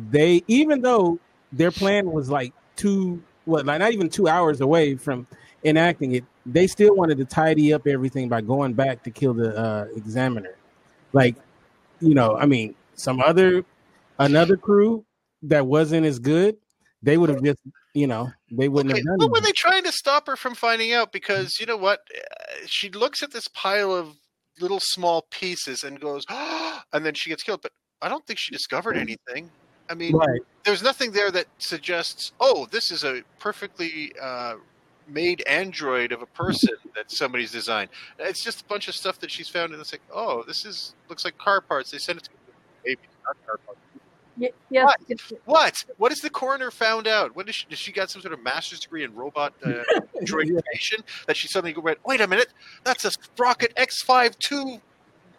they 0.09 0.43
even 0.47 0.81
though 0.81 1.19
their 1.51 1.71
plan 1.71 2.11
was 2.11 2.29
like 2.29 2.53
two 2.75 3.21
what 3.45 3.65
like 3.65 3.79
not 3.79 3.91
even 3.91 4.09
two 4.09 4.27
hours 4.27 4.61
away 4.61 4.95
from 4.95 5.27
enacting 5.63 6.15
it, 6.15 6.23
they 6.45 6.67
still 6.67 6.95
wanted 6.95 7.17
to 7.17 7.25
tidy 7.25 7.73
up 7.73 7.87
everything 7.87 8.29
by 8.29 8.41
going 8.41 8.73
back 8.73 9.03
to 9.03 9.11
kill 9.11 9.33
the 9.33 9.57
uh, 9.57 9.85
examiner. 9.95 10.55
Like, 11.13 11.35
you 11.99 12.13
know, 12.13 12.35
I 12.35 12.45
mean, 12.45 12.75
some 12.95 13.19
other 13.19 13.63
another 14.19 14.57
crew 14.57 15.05
that 15.43 15.65
wasn't 15.65 16.05
as 16.05 16.19
good, 16.19 16.57
they 17.03 17.17
would 17.17 17.29
have 17.29 17.43
just, 17.43 17.59
you 17.93 18.07
know, 18.07 18.31
they 18.51 18.69
wouldn't 18.69 18.91
Okay, 18.93 18.99
have 18.99 19.05
done 19.05 19.17
what 19.17 19.31
were 19.31 19.41
they 19.45 19.51
trying 19.51 19.83
to 19.83 19.91
stop 19.91 20.27
her 20.27 20.35
from 20.35 20.55
finding 20.55 20.93
out? 20.93 21.11
Because 21.11 21.59
you 21.59 21.65
know 21.65 21.77
what, 21.77 21.99
Uh, 22.15 22.65
she 22.65 22.89
looks 22.89 23.21
at 23.23 23.31
this 23.31 23.47
pile 23.49 23.91
of 23.93 24.15
little 24.59 24.79
small 24.81 25.25
pieces 25.31 25.83
and 25.83 25.99
goes, 25.99 26.25
and 26.29 27.05
then 27.05 27.13
she 27.13 27.29
gets 27.29 27.43
killed. 27.43 27.61
But 27.61 27.73
I 28.01 28.09
don't 28.09 28.25
think 28.25 28.39
she 28.39 28.51
discovered 28.51 28.97
anything. 28.97 29.51
I 29.89 29.93
mean, 29.95 30.15
Right. 30.15 30.41
there's 30.63 30.81
nothing 30.83 31.11
there 31.11 31.31
that 31.31 31.47
suggests, 31.57 32.31
oh, 32.39 32.65
this 32.71 32.91
is 32.91 33.03
a 33.03 33.23
perfectly 33.39 34.13
uh, 34.21 34.55
made 35.07 35.43
android 35.47 36.11
of 36.11 36.21
a 36.21 36.25
person 36.27 36.75
that 36.95 37.11
somebody's 37.11 37.51
designed. 37.51 37.89
It's 38.19 38.43
just 38.43 38.61
a 38.61 38.65
bunch 38.65 38.87
of 38.87 38.95
stuff 38.95 39.19
that 39.19 39.31
she's 39.31 39.49
found, 39.49 39.73
and 39.73 39.81
it's 39.81 39.91
like, 39.91 40.01
oh, 40.13 40.43
this 40.43 40.65
is 40.65 40.95
looks 41.09 41.25
like 41.25 41.37
car 41.37 41.59
parts. 41.61 41.91
They 41.91 41.97
sent 41.97 42.19
it 42.19 42.23
to 42.25 42.29
maybe 42.85 43.01
not 43.25 43.35
car 43.45 43.57
parts. 43.65 43.79
Y- 44.41 44.51
yes, 44.69 44.85
What? 44.85 45.41
What? 45.45 45.85
What 45.97 46.11
has 46.11 46.19
the 46.19 46.29
coroner 46.29 46.71
found 46.71 47.07
out? 47.07 47.35
What 47.35 47.47
is 47.47 47.55
she? 47.55 47.67
Does 47.69 47.79
she 47.79 47.91
got 47.91 48.09
some 48.09 48.21
sort 48.21 48.33
of 48.33 48.43
master's 48.43 48.79
degree 48.79 49.03
in 49.03 49.13
robot 49.13 49.53
uh, 49.63 49.83
that 50.15 51.35
she 51.35 51.47
suddenly 51.47 51.75
went? 51.79 51.99
Wait 52.05 52.21
a 52.21 52.27
minute, 52.27 52.47
that's 52.83 53.05
a 53.05 53.11
Sprocket 53.11 53.73
X52 53.75 54.81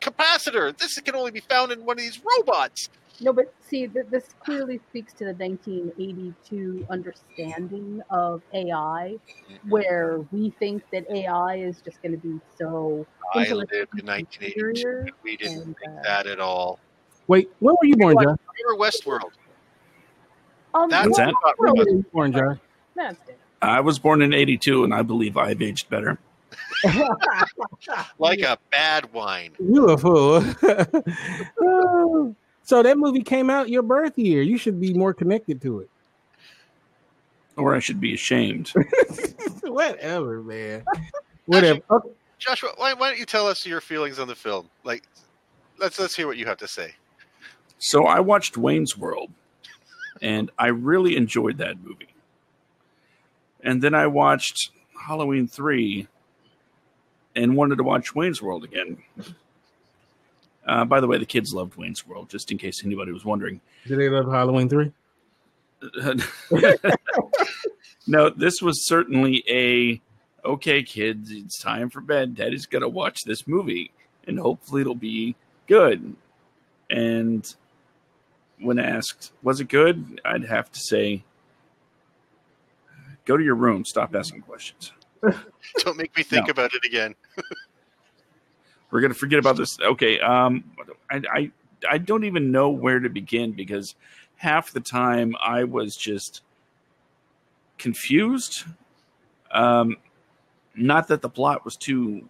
capacitor. 0.00 0.76
This 0.78 0.98
can 1.00 1.16
only 1.16 1.32
be 1.32 1.40
found 1.40 1.72
in 1.72 1.84
one 1.84 1.98
of 1.98 2.02
these 2.02 2.20
robots. 2.38 2.88
No, 3.20 3.32
but 3.32 3.52
see, 3.60 3.86
th- 3.86 4.06
this 4.10 4.28
clearly 4.44 4.80
speaks 4.90 5.12
to 5.14 5.24
the 5.24 5.34
1982 5.34 6.86
understanding 6.90 8.00
of 8.10 8.42
AI, 8.52 9.16
where 9.68 10.20
we 10.32 10.50
think 10.58 10.82
that 10.92 11.04
AI 11.10 11.56
is 11.56 11.80
just 11.82 12.00
going 12.02 12.12
to 12.12 12.18
be 12.18 12.40
so. 12.56 13.06
I 13.34 13.52
lived 13.52 13.72
in 13.72 14.06
1982. 14.06 14.84
and 15.06 15.10
We 15.22 15.36
didn't 15.36 15.62
and, 15.62 15.76
think 15.76 15.98
uh, 15.98 16.02
that 16.04 16.26
at 16.26 16.40
all. 16.40 16.78
Wait, 17.28 17.50
when 17.60 17.74
were 17.80 17.86
you 17.86 17.96
born, 17.96 18.14
What? 18.14 18.24
Josh? 18.24 18.38
Remember 18.64 18.84
Westworld? 18.84 19.30
Um, 20.74 20.90
That's 20.90 21.16
that? 21.16 21.32
not 21.44 21.58
When 21.58 21.70
robot. 21.70 21.86
were 21.86 21.92
you 21.92 22.04
born, 22.12 22.32
Josh? 22.32 22.58
that's 22.94 23.18
it. 23.28 23.38
I 23.60 23.80
was 23.80 23.98
born 23.98 24.22
in 24.22 24.32
'82, 24.34 24.84
and 24.84 24.92
I 24.92 25.02
believe 25.02 25.36
I've 25.36 25.62
aged 25.62 25.88
better. 25.88 26.18
Like 28.18 28.40
a 28.40 28.58
bad 28.70 29.12
wine. 29.12 29.52
You 29.58 29.90
a 29.90 29.98
fool. 29.98 30.42
So 32.64 32.80
that 32.82 32.96
movie 32.96 33.22
came 33.22 33.50
out 33.50 33.68
your 33.68 33.82
birth 33.82 34.16
year. 34.16 34.40
You 34.40 34.56
should 34.56 34.80
be 34.80 34.94
more 34.94 35.12
connected 35.12 35.60
to 35.62 35.80
it. 35.80 35.90
Or 37.56 37.74
I 37.74 37.80
should 37.80 38.00
be 38.00 38.14
ashamed. 38.14 38.72
Whatever, 39.64 40.42
man. 40.42 40.84
Whatever. 41.46 41.80
Okay. 41.90 42.08
Joshua, 42.38 42.70
why, 42.76 42.94
why 42.94 43.10
don't 43.10 43.18
you 43.18 43.26
tell 43.26 43.48
us 43.48 43.66
your 43.66 43.80
feelings 43.80 44.20
on 44.20 44.28
the 44.28 44.34
film? 44.36 44.68
Like, 44.84 45.02
let's 45.78 45.98
let's 45.98 46.14
hear 46.14 46.28
what 46.28 46.36
you 46.36 46.46
have 46.46 46.56
to 46.58 46.68
say. 46.68 46.94
So 47.84 48.06
I 48.06 48.20
watched 48.20 48.56
Wayne's 48.56 48.96
World, 48.96 49.32
and 50.20 50.52
I 50.56 50.68
really 50.68 51.16
enjoyed 51.16 51.58
that 51.58 51.82
movie. 51.82 52.14
And 53.60 53.82
then 53.82 53.92
I 53.92 54.06
watched 54.06 54.70
Halloween 54.96 55.48
3 55.48 56.06
and 57.34 57.56
wanted 57.56 57.78
to 57.78 57.82
watch 57.82 58.14
Wayne's 58.14 58.40
World 58.40 58.62
again. 58.62 58.98
Uh, 60.64 60.84
by 60.84 61.00
the 61.00 61.08
way, 61.08 61.18
the 61.18 61.26
kids 61.26 61.52
loved 61.52 61.74
Wayne's 61.74 62.06
World, 62.06 62.30
just 62.30 62.52
in 62.52 62.58
case 62.58 62.84
anybody 62.84 63.10
was 63.10 63.24
wondering. 63.24 63.60
Did 63.88 63.98
they 63.98 64.08
love 64.08 64.30
Halloween 64.30 64.68
3? 64.68 64.92
no, 68.06 68.30
this 68.30 68.62
was 68.62 68.86
certainly 68.86 69.42
a 69.48 70.00
okay, 70.48 70.84
kids, 70.84 71.32
it's 71.32 71.60
time 71.60 71.90
for 71.90 72.00
bed. 72.00 72.36
Daddy's 72.36 72.66
gonna 72.66 72.88
watch 72.88 73.24
this 73.24 73.48
movie, 73.48 73.90
and 74.28 74.38
hopefully 74.38 74.82
it'll 74.82 74.94
be 74.94 75.34
good. 75.66 76.14
And 76.88 77.52
when 78.62 78.78
asked, 78.78 79.32
was 79.42 79.60
it 79.60 79.68
good? 79.68 80.20
I'd 80.24 80.44
have 80.44 80.70
to 80.72 80.80
say, 80.80 81.24
go 83.24 83.36
to 83.36 83.44
your 83.44 83.54
room. 83.54 83.84
Stop 83.84 84.14
asking 84.14 84.42
questions. 84.42 84.92
Don't 85.78 85.96
make 85.96 86.16
me 86.16 86.22
think 86.22 86.46
No. 86.46 86.50
about 86.50 86.74
it 86.74 86.84
again. 86.84 87.14
We're 88.90 89.00
gonna 89.00 89.14
forget 89.14 89.38
about 89.38 89.56
this. 89.56 89.78
Okay. 89.80 90.20
Um, 90.20 90.64
I, 91.10 91.22
I 91.32 91.50
I 91.90 91.98
don't 91.98 92.24
even 92.24 92.50
know 92.52 92.68
where 92.68 93.00
to 93.00 93.08
begin 93.08 93.52
because 93.52 93.94
half 94.36 94.70
the 94.72 94.80
time 94.80 95.34
I 95.42 95.64
was 95.64 95.96
just 95.96 96.42
confused. 97.78 98.64
Um, 99.50 99.96
not 100.76 101.08
that 101.08 101.22
the 101.22 101.30
plot 101.30 101.64
was 101.64 101.74
too 101.76 102.28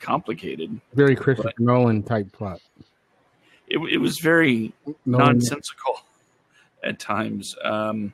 complicated. 0.00 0.80
Very 0.94 1.14
Christopher 1.14 1.52
Nolan 1.60 2.02
type 2.02 2.32
plot. 2.32 2.60
It, 3.70 3.78
it 3.78 3.98
was 3.98 4.18
very 4.18 4.72
Nolan- 5.06 5.38
nonsensical 5.38 6.00
at 6.84 6.98
times, 6.98 7.56
um, 7.64 8.12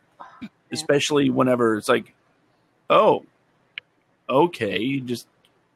especially 0.71 1.31
whenever 1.31 1.77
it's 1.77 1.89
like, 1.89 2.15
oh, 2.91 3.25
okay, 4.29 4.79
you 4.79 5.01
just 5.01 5.27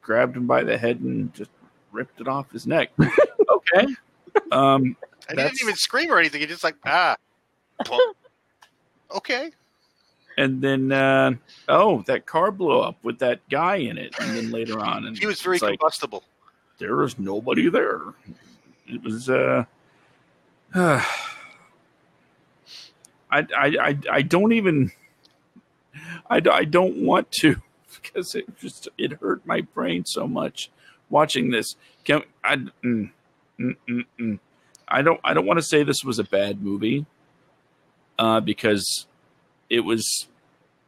grabbed 0.01 0.37
him 0.37 0.47
by 0.47 0.63
the 0.63 0.77
head 0.77 0.99
and 0.99 1.33
just 1.33 1.49
ripped 1.91 2.21
it 2.21 2.27
off 2.27 2.51
his 2.51 2.67
neck. 2.67 2.91
okay. 2.99 3.87
Um, 4.51 4.95
And 5.29 5.39
he 5.39 5.45
didn't 5.45 5.61
even 5.61 5.75
scream 5.75 6.11
or 6.11 6.19
anything. 6.19 6.41
He 6.41 6.47
just 6.47 6.63
like 6.63 6.75
ah. 6.85 7.15
okay. 9.15 9.51
and 10.37 10.61
then 10.61 10.91
uh, 10.91 11.33
oh, 11.67 12.01
that 12.07 12.25
car 12.25 12.51
blew 12.51 12.79
up 12.79 12.97
with 13.03 13.19
that 13.19 13.39
guy 13.49 13.77
in 13.77 13.97
it, 13.97 14.13
and 14.19 14.37
then 14.37 14.51
later 14.51 14.79
on, 14.79 15.05
and 15.05 15.17
He 15.17 15.25
was 15.25 15.41
very 15.41 15.57
it's 15.57 15.63
like, 15.63 15.79
combustible. 15.79 16.23
there 16.77 16.95
was 16.95 17.17
nobody 17.19 17.69
there. 17.69 18.01
It 18.91 19.03
was 19.03 19.29
uh, 19.29 19.65
I, 20.75 21.05
I 23.31 23.45
I 23.57 23.97
I 24.11 24.21
don't 24.21 24.51
even 24.51 24.91
I, 26.29 26.41
I 26.51 26.65
don't 26.65 26.97
want 26.97 27.31
to 27.41 27.61
because 28.01 28.35
it 28.35 28.57
just 28.59 28.89
it 28.97 29.13
hurt 29.13 29.45
my 29.45 29.61
brain 29.61 30.05
so 30.05 30.27
much 30.27 30.69
watching 31.09 31.51
this. 31.51 31.75
Can 32.03 32.23
I 32.43 32.55
mm, 32.57 33.11
mm, 33.59 33.75
mm, 33.89 34.05
mm. 34.19 34.39
I 34.87 35.01
don't 35.01 35.19
I 35.23 35.33
don't 35.33 35.45
want 35.45 35.59
to 35.59 35.65
say 35.65 35.83
this 35.83 36.03
was 36.03 36.19
a 36.19 36.23
bad 36.25 36.61
movie 36.61 37.05
uh, 38.19 38.41
because 38.41 39.07
it 39.69 39.81
was 39.81 40.27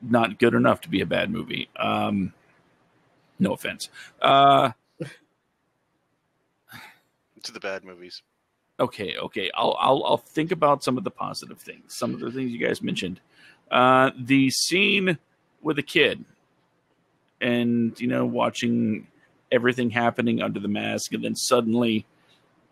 not 0.02 0.38
good 0.40 0.54
enough 0.54 0.82
to 0.82 0.90
be 0.90 1.00
a 1.00 1.06
bad 1.06 1.32
movie. 1.32 1.70
Um, 1.78 2.34
no 3.40 3.54
offense. 3.54 3.90
Uh, 4.22 4.72
To 7.44 7.52
the 7.52 7.60
bad 7.60 7.84
movies. 7.84 8.22
okay, 8.80 9.18
okay. 9.18 9.52
I'll 9.54 9.76
I'll 9.80 10.04
I'll 10.06 10.18
think 10.18 10.52
about 10.52 10.84
some 10.84 10.98
of 10.98 11.04
the 11.04 11.12
positive 11.12 11.60
things. 11.60 11.96
Some 11.96 12.14
of 12.14 12.20
the 12.20 12.32
things 12.32 12.52
you 12.52 12.66
guys 12.66 12.82
mentioned. 12.82 13.20
Uh, 13.70 14.12
the 14.18 14.50
scene 14.50 15.18
with 15.62 15.80
a 15.80 15.84
kid, 15.84 16.24
and 17.42 18.00
you 18.00 18.08
know, 18.08 18.26
watching 18.26 19.08
everything 19.52 19.90
happening 19.90 20.42
under 20.42 20.60
the 20.60 20.68
mask, 20.68 21.14
and 21.14 21.24
then 21.24 21.36
suddenly, 21.36 22.06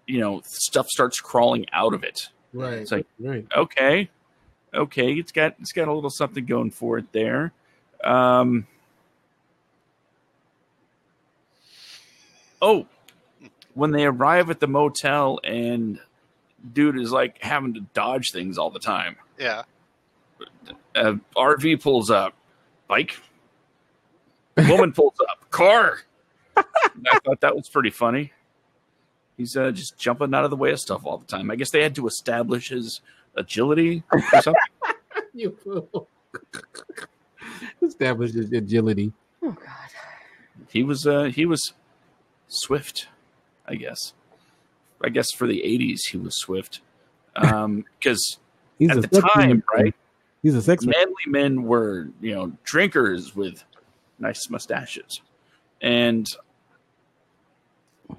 you 0.07 0.19
know, 0.19 0.41
stuff 0.45 0.87
starts 0.87 1.19
crawling 1.19 1.65
out 1.73 1.93
of 1.93 2.03
it. 2.03 2.29
Right. 2.53 2.79
It's 2.79 2.91
like, 2.91 3.07
right. 3.19 3.45
okay, 3.55 4.09
okay, 4.73 5.13
it's 5.13 5.31
got 5.31 5.55
it's 5.59 5.71
got 5.71 5.87
a 5.87 5.93
little 5.93 6.09
something 6.09 6.45
going 6.45 6.71
for 6.71 6.97
it 6.97 7.11
there. 7.11 7.51
Um, 8.03 8.67
oh, 12.61 12.87
when 13.73 13.91
they 13.91 14.05
arrive 14.05 14.49
at 14.49 14.59
the 14.59 14.67
motel 14.67 15.39
and 15.43 15.99
dude 16.73 16.99
is 16.99 17.11
like 17.11 17.41
having 17.41 17.73
to 17.73 17.81
dodge 17.93 18.31
things 18.31 18.57
all 18.57 18.69
the 18.69 18.79
time. 18.79 19.15
Yeah. 19.39 19.63
Uh, 20.95 21.15
RV 21.35 21.81
pulls 21.81 22.09
up, 22.11 22.33
bike. 22.87 23.17
Woman 24.57 24.91
pulls 24.93 25.15
up, 25.29 25.49
car. 25.49 25.99
I 26.55 26.63
thought 27.23 27.41
that 27.41 27.55
was 27.55 27.69
pretty 27.69 27.89
funny. 27.91 28.33
He's 29.37 29.55
uh, 29.55 29.71
just 29.71 29.97
jumping 29.97 30.33
out 30.33 30.43
of 30.43 30.49
the 30.51 30.57
way 30.57 30.71
of 30.71 30.79
stuff 30.79 31.01
all 31.05 31.17
the 31.17 31.25
time. 31.25 31.49
I 31.49 31.55
guess 31.55 31.71
they 31.71 31.81
had 31.81 31.95
to 31.95 32.05
establish 32.07 32.69
his 32.69 33.01
agility 33.35 34.03
or 34.11 34.21
something. 34.41 34.53
You 35.33 35.57
fool. 35.63 36.09
Establish 37.81 38.33
his 38.33 38.51
agility. 38.51 39.13
Oh 39.41 39.51
God. 39.51 39.67
he 40.69 40.83
was 40.83 41.07
uh, 41.07 41.25
he 41.25 41.45
was 41.45 41.73
swift, 42.49 43.07
I 43.71 43.75
guess. 43.75 44.13
I 45.03 45.09
guess 45.09 45.31
for 45.31 45.47
the 45.47 45.61
'80s 45.65 46.01
he 46.11 46.17
was 46.17 46.35
swift 46.37 46.81
because 47.33 48.37
He's 48.77 48.91
at 48.91 49.09
the 49.09 49.21
time, 49.21 49.49
man. 49.49 49.63
right? 49.73 49.95
He's 50.43 50.55
a 50.55 50.61
sex 50.61 50.85
man. 50.85 50.93
manly 50.97 51.23
men 51.27 51.63
were 51.63 52.09
you 52.19 52.33
know 52.35 52.51
drinkers 52.63 53.35
with 53.35 53.63
nice 54.19 54.49
mustaches 54.49 55.21
and 55.81 56.27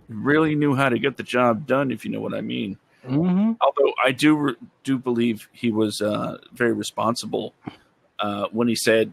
really 0.08 0.54
knew 0.54 0.74
how 0.74 0.88
to 0.88 0.98
get 0.98 1.16
the 1.16 1.22
job 1.22 1.66
done 1.66 1.90
if 1.90 2.04
you 2.04 2.10
know 2.10 2.20
what 2.20 2.34
i 2.34 2.40
mean 2.40 2.76
Mm-hmm. 3.04 3.52
although 3.60 3.92
i 4.04 4.12
do 4.12 4.56
do 4.84 4.96
believe 4.96 5.48
he 5.52 5.72
was 5.72 6.00
uh, 6.00 6.38
very 6.52 6.72
responsible 6.72 7.52
uh, 8.20 8.46
when 8.52 8.68
he 8.68 8.76
said 8.76 9.12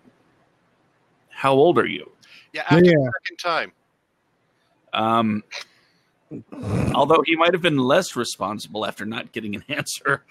how 1.30 1.54
old 1.54 1.78
are 1.80 1.88
you 1.88 2.10
Yeah. 2.54 2.62
After 2.70 2.86
Yeah. 2.86 2.92
the 2.94 3.12
second 3.24 3.38
time. 3.38 3.72
um, 4.94 5.44
although 6.94 7.22
he 7.26 7.36
might 7.36 7.54
have 7.54 7.62
been 7.62 7.78
less 7.78 8.16
responsible 8.16 8.86
after 8.86 9.06
not 9.06 9.32
getting 9.32 9.56
an 9.56 9.64
answer 9.70 10.24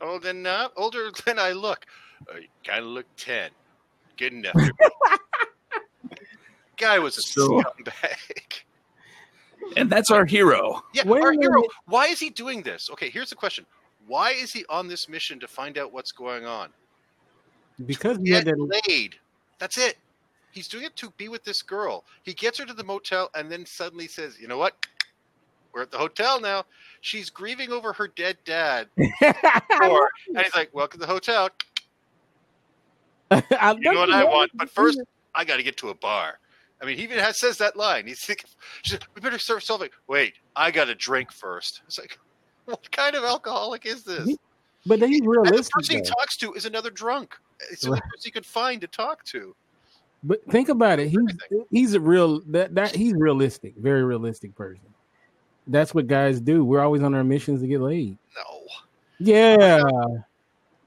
then 0.22 0.46
uh, 0.46 0.68
older 0.76 1.10
than 1.26 1.38
I 1.38 1.52
look. 1.52 1.84
Uh, 2.32 2.38
you 2.38 2.46
kind 2.64 2.80
of 2.84 2.90
look 2.90 3.06
ten. 3.16 3.50
Good 4.16 4.32
enough. 4.32 4.54
Guy 6.76 6.98
was 6.98 7.18
a 7.18 7.22
So- 7.22 7.62
scumbag. 7.62 8.62
and 9.76 9.90
that's 9.90 10.10
our 10.10 10.24
hero 10.24 10.82
Yeah, 10.94 11.02
Wait 11.06 11.22
our 11.22 11.32
hero. 11.32 11.50
minute. 11.60 11.70
Why 11.86 12.06
is 12.06 12.20
he 12.20 12.30
doing 12.30 12.62
this? 12.62 12.88
Okay, 12.92 13.10
here's 13.10 13.30
the 13.30 13.36
question: 13.36 13.66
Why 14.06 14.30
is 14.30 14.52
he 14.52 14.64
on 14.68 14.86
this 14.88 15.08
mission 15.08 15.40
to 15.40 15.48
find 15.48 15.76
out 15.78 15.92
what's 15.92 16.12
going 16.12 16.44
on? 16.46 16.70
Because 17.84 18.18
he 18.24 18.30
had 18.30 18.44
Get 18.46 18.56
laid. 18.58 19.16
That's 19.58 19.78
it. 19.78 19.98
He's 20.58 20.66
doing 20.66 20.82
it 20.82 20.96
to 20.96 21.10
be 21.10 21.28
with 21.28 21.44
this 21.44 21.62
girl. 21.62 22.04
He 22.24 22.34
gets 22.34 22.58
her 22.58 22.66
to 22.66 22.72
the 22.74 22.82
motel 22.82 23.30
and 23.36 23.48
then 23.48 23.64
suddenly 23.64 24.08
says, 24.08 24.40
"You 24.40 24.48
know 24.48 24.58
what? 24.58 24.74
We're 25.72 25.82
at 25.82 25.92
the 25.92 25.98
hotel 25.98 26.40
now." 26.40 26.64
She's 27.00 27.30
grieving 27.30 27.70
over 27.70 27.92
her 27.92 28.08
dead 28.08 28.38
dad, 28.44 28.88
or, 28.98 30.08
and 30.26 30.36
he's 30.36 30.52
like, 30.56 30.74
"Welcome 30.74 30.98
to 30.98 31.06
the 31.06 31.12
hotel. 31.12 31.50
I 33.30 33.76
You 33.78 33.92
know 33.92 34.00
what 34.00 34.10
I 34.10 34.24
want, 34.24 34.50
but 34.56 34.68
first 34.68 35.00
I 35.32 35.44
got 35.44 35.58
to 35.58 35.62
get 35.62 35.76
to 35.76 35.90
a 35.90 35.94
bar." 35.94 36.40
I 36.82 36.86
mean, 36.86 36.96
he 36.96 37.04
even 37.04 37.20
has, 37.20 37.38
says 37.38 37.56
that 37.58 37.76
line. 37.76 38.08
He's 38.08 38.20
said, 38.20 39.04
"We 39.14 39.20
better 39.20 39.38
start 39.38 39.62
solving." 39.62 39.90
Wait, 40.08 40.34
I 40.56 40.72
got 40.72 40.86
to 40.86 40.96
drink 40.96 41.30
first. 41.30 41.82
It's 41.86 42.00
like, 42.00 42.18
what 42.64 42.90
kind 42.90 43.14
of 43.14 43.22
alcoholic 43.22 43.86
is 43.86 44.02
this? 44.02 44.36
But 44.86 44.98
then 44.98 45.10
he's 45.10 45.20
And 45.20 45.26
the 45.26 45.38
realistic. 45.40 45.70
person 45.72 45.96
he 45.98 46.02
talks 46.02 46.36
to 46.38 46.52
is 46.54 46.66
another 46.66 46.90
drunk. 46.90 47.36
It's 47.70 47.82
the 47.82 47.90
only 47.90 48.00
person 48.00 48.22
he 48.24 48.32
could 48.32 48.44
find 48.44 48.80
to 48.80 48.88
talk 48.88 49.22
to. 49.26 49.54
But 50.22 50.44
think 50.50 50.68
about 50.68 50.98
it. 50.98 51.08
He's 51.08 51.66
he's 51.70 51.94
a 51.94 52.00
real 52.00 52.40
that 52.48 52.74
that 52.74 52.94
he's 52.94 53.14
realistic, 53.14 53.74
very 53.76 54.02
realistic 54.02 54.54
person. 54.56 54.86
That's 55.66 55.94
what 55.94 56.06
guys 56.06 56.40
do. 56.40 56.64
We're 56.64 56.80
always 56.80 57.02
on 57.02 57.14
our 57.14 57.24
missions 57.24 57.60
to 57.60 57.66
get 57.66 57.80
laid. 57.80 58.16
No. 58.34 58.60
Yeah. 59.18 59.82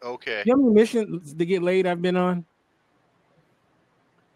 Okay. 0.04 0.44
You 0.46 0.56
know 0.56 0.62
how 0.62 0.68
many 0.68 0.74
missions 0.74 1.34
to 1.34 1.46
get 1.46 1.62
laid 1.62 1.86
I've 1.86 2.02
been 2.02 2.18
on? 2.18 2.46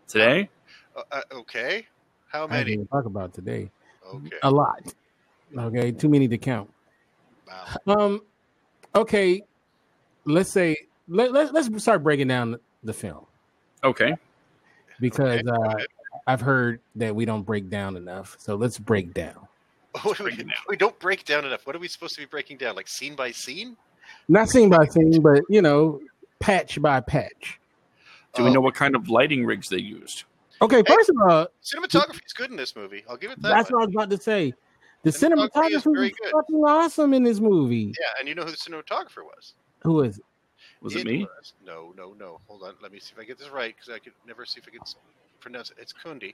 today 0.08 0.49
Uh, 0.95 1.01
uh, 1.12 1.21
okay. 1.34 1.88
How 2.27 2.45
I 2.47 2.63
didn't 2.63 2.77
many? 2.77 2.88
talk 2.88 3.05
about 3.05 3.34
today. 3.34 3.71
Okay. 4.13 4.38
A 4.43 4.51
lot. 4.51 4.93
Okay, 5.58 5.91
too 5.91 6.10
many 6.10 6.27
to 6.27 6.38
count. 6.38 6.71
Wow. 7.47 7.95
Um, 7.97 8.21
okay, 8.95 9.41
let's 10.25 10.51
say 10.51 10.75
let, 11.08 11.31
let 11.31 11.53
let's 11.53 11.81
start 11.81 12.03
breaking 12.03 12.27
down 12.27 12.58
the 12.84 12.93
film 12.93 13.25
okay 13.84 14.15
because 14.99 15.39
Okay, 15.39 15.49
uh. 15.49 15.75
I've 16.27 16.41
heard 16.41 16.79
that 16.95 17.15
we 17.15 17.25
don't 17.25 17.43
break 17.43 17.69
down 17.69 17.97
enough. 17.97 18.36
So 18.39 18.55
let's 18.55 18.79
break 18.79 19.13
down. 19.13 19.47
What 20.01 20.17
do 20.17 20.23
we, 20.25 20.45
we 20.67 20.75
don't 20.75 20.97
break 20.99 21.23
down 21.23 21.45
enough. 21.45 21.65
What 21.65 21.75
are 21.75 21.79
we 21.79 21.88
supposed 21.88 22.15
to 22.15 22.21
be 22.21 22.25
breaking 22.25 22.58
down? 22.58 22.75
Like 22.75 22.88
scene 22.88 23.15
by 23.15 23.31
scene? 23.31 23.77
Not 24.27 24.49
scene 24.49 24.69
by 24.69 24.86
scene, 24.88 25.21
but 25.21 25.41
you 25.49 25.62
know, 25.62 26.01
patch 26.39 26.81
by 26.81 26.99
patch. 26.99 27.60
do 28.34 28.43
we 28.43 28.51
know 28.51 28.60
what 28.60 28.75
kind 28.75 28.95
of 28.95 29.08
lighting 29.10 29.45
rigs 29.45 29.69
they 29.69 29.77
used 29.79 30.25
Okay, 30.62 30.81
first 30.88 31.10
of 31.10 31.15
all, 31.29 31.47
Cinematography 31.63 32.25
is 32.25 32.34
good 32.34 32.49
in 32.49 32.55
this 32.58 32.75
movie. 32.75 33.03
I'll 33.10 33.17
give 33.17 33.31
it 33.31 33.41
that. 33.41 33.49
that's 33.49 33.69
much. 33.69 33.73
what 33.73 33.84
I 33.84 33.86
was 33.88 33.95
about 33.95 34.10
to 34.12 34.17
say. 34.17 34.53
The 35.03 35.10
Cinematography 35.12 35.71
is 35.71 35.84
cinematography 35.84 35.95
very 35.95 36.08
is 36.08 36.15
good. 36.21 36.31
fucking 36.31 36.55
awesome 36.55 37.13
in 37.13 37.23
this 37.23 37.39
movie. 37.39 37.93
Yeah, 37.99 38.08
and 38.19 38.27
you 38.27 38.36
know 38.36 38.43
who 38.43 38.51
the 38.51 38.58
cinematographer 38.58 39.23
was? 39.23 39.53
Who 39.84 40.01
is 40.01 40.17
it? 40.17 40.25
Was 40.86 40.95
it 40.95 41.06
me 41.06 41.24
was- 41.24 41.54
No, 41.65 41.93
no, 41.98 42.13
no. 42.13 42.39
Hold 42.48 42.63
on. 42.63 42.76
Let 42.82 42.91
me 42.91 43.00
see 43.00 43.13
if 43.13 43.19
I 43.19 43.26
get 43.26 43.38
this 43.38 43.50
right 43.50 43.76
because 43.76 43.93
I 43.93 44.00
could 44.00 44.13
never 44.28 44.45
see 44.45 44.60
if 44.60 44.67
I 44.67 44.71
could 44.71 44.88
pronounce 45.39 45.71
it. 45.71 45.78
It's 45.80 45.93
Cundey. 45.93 46.34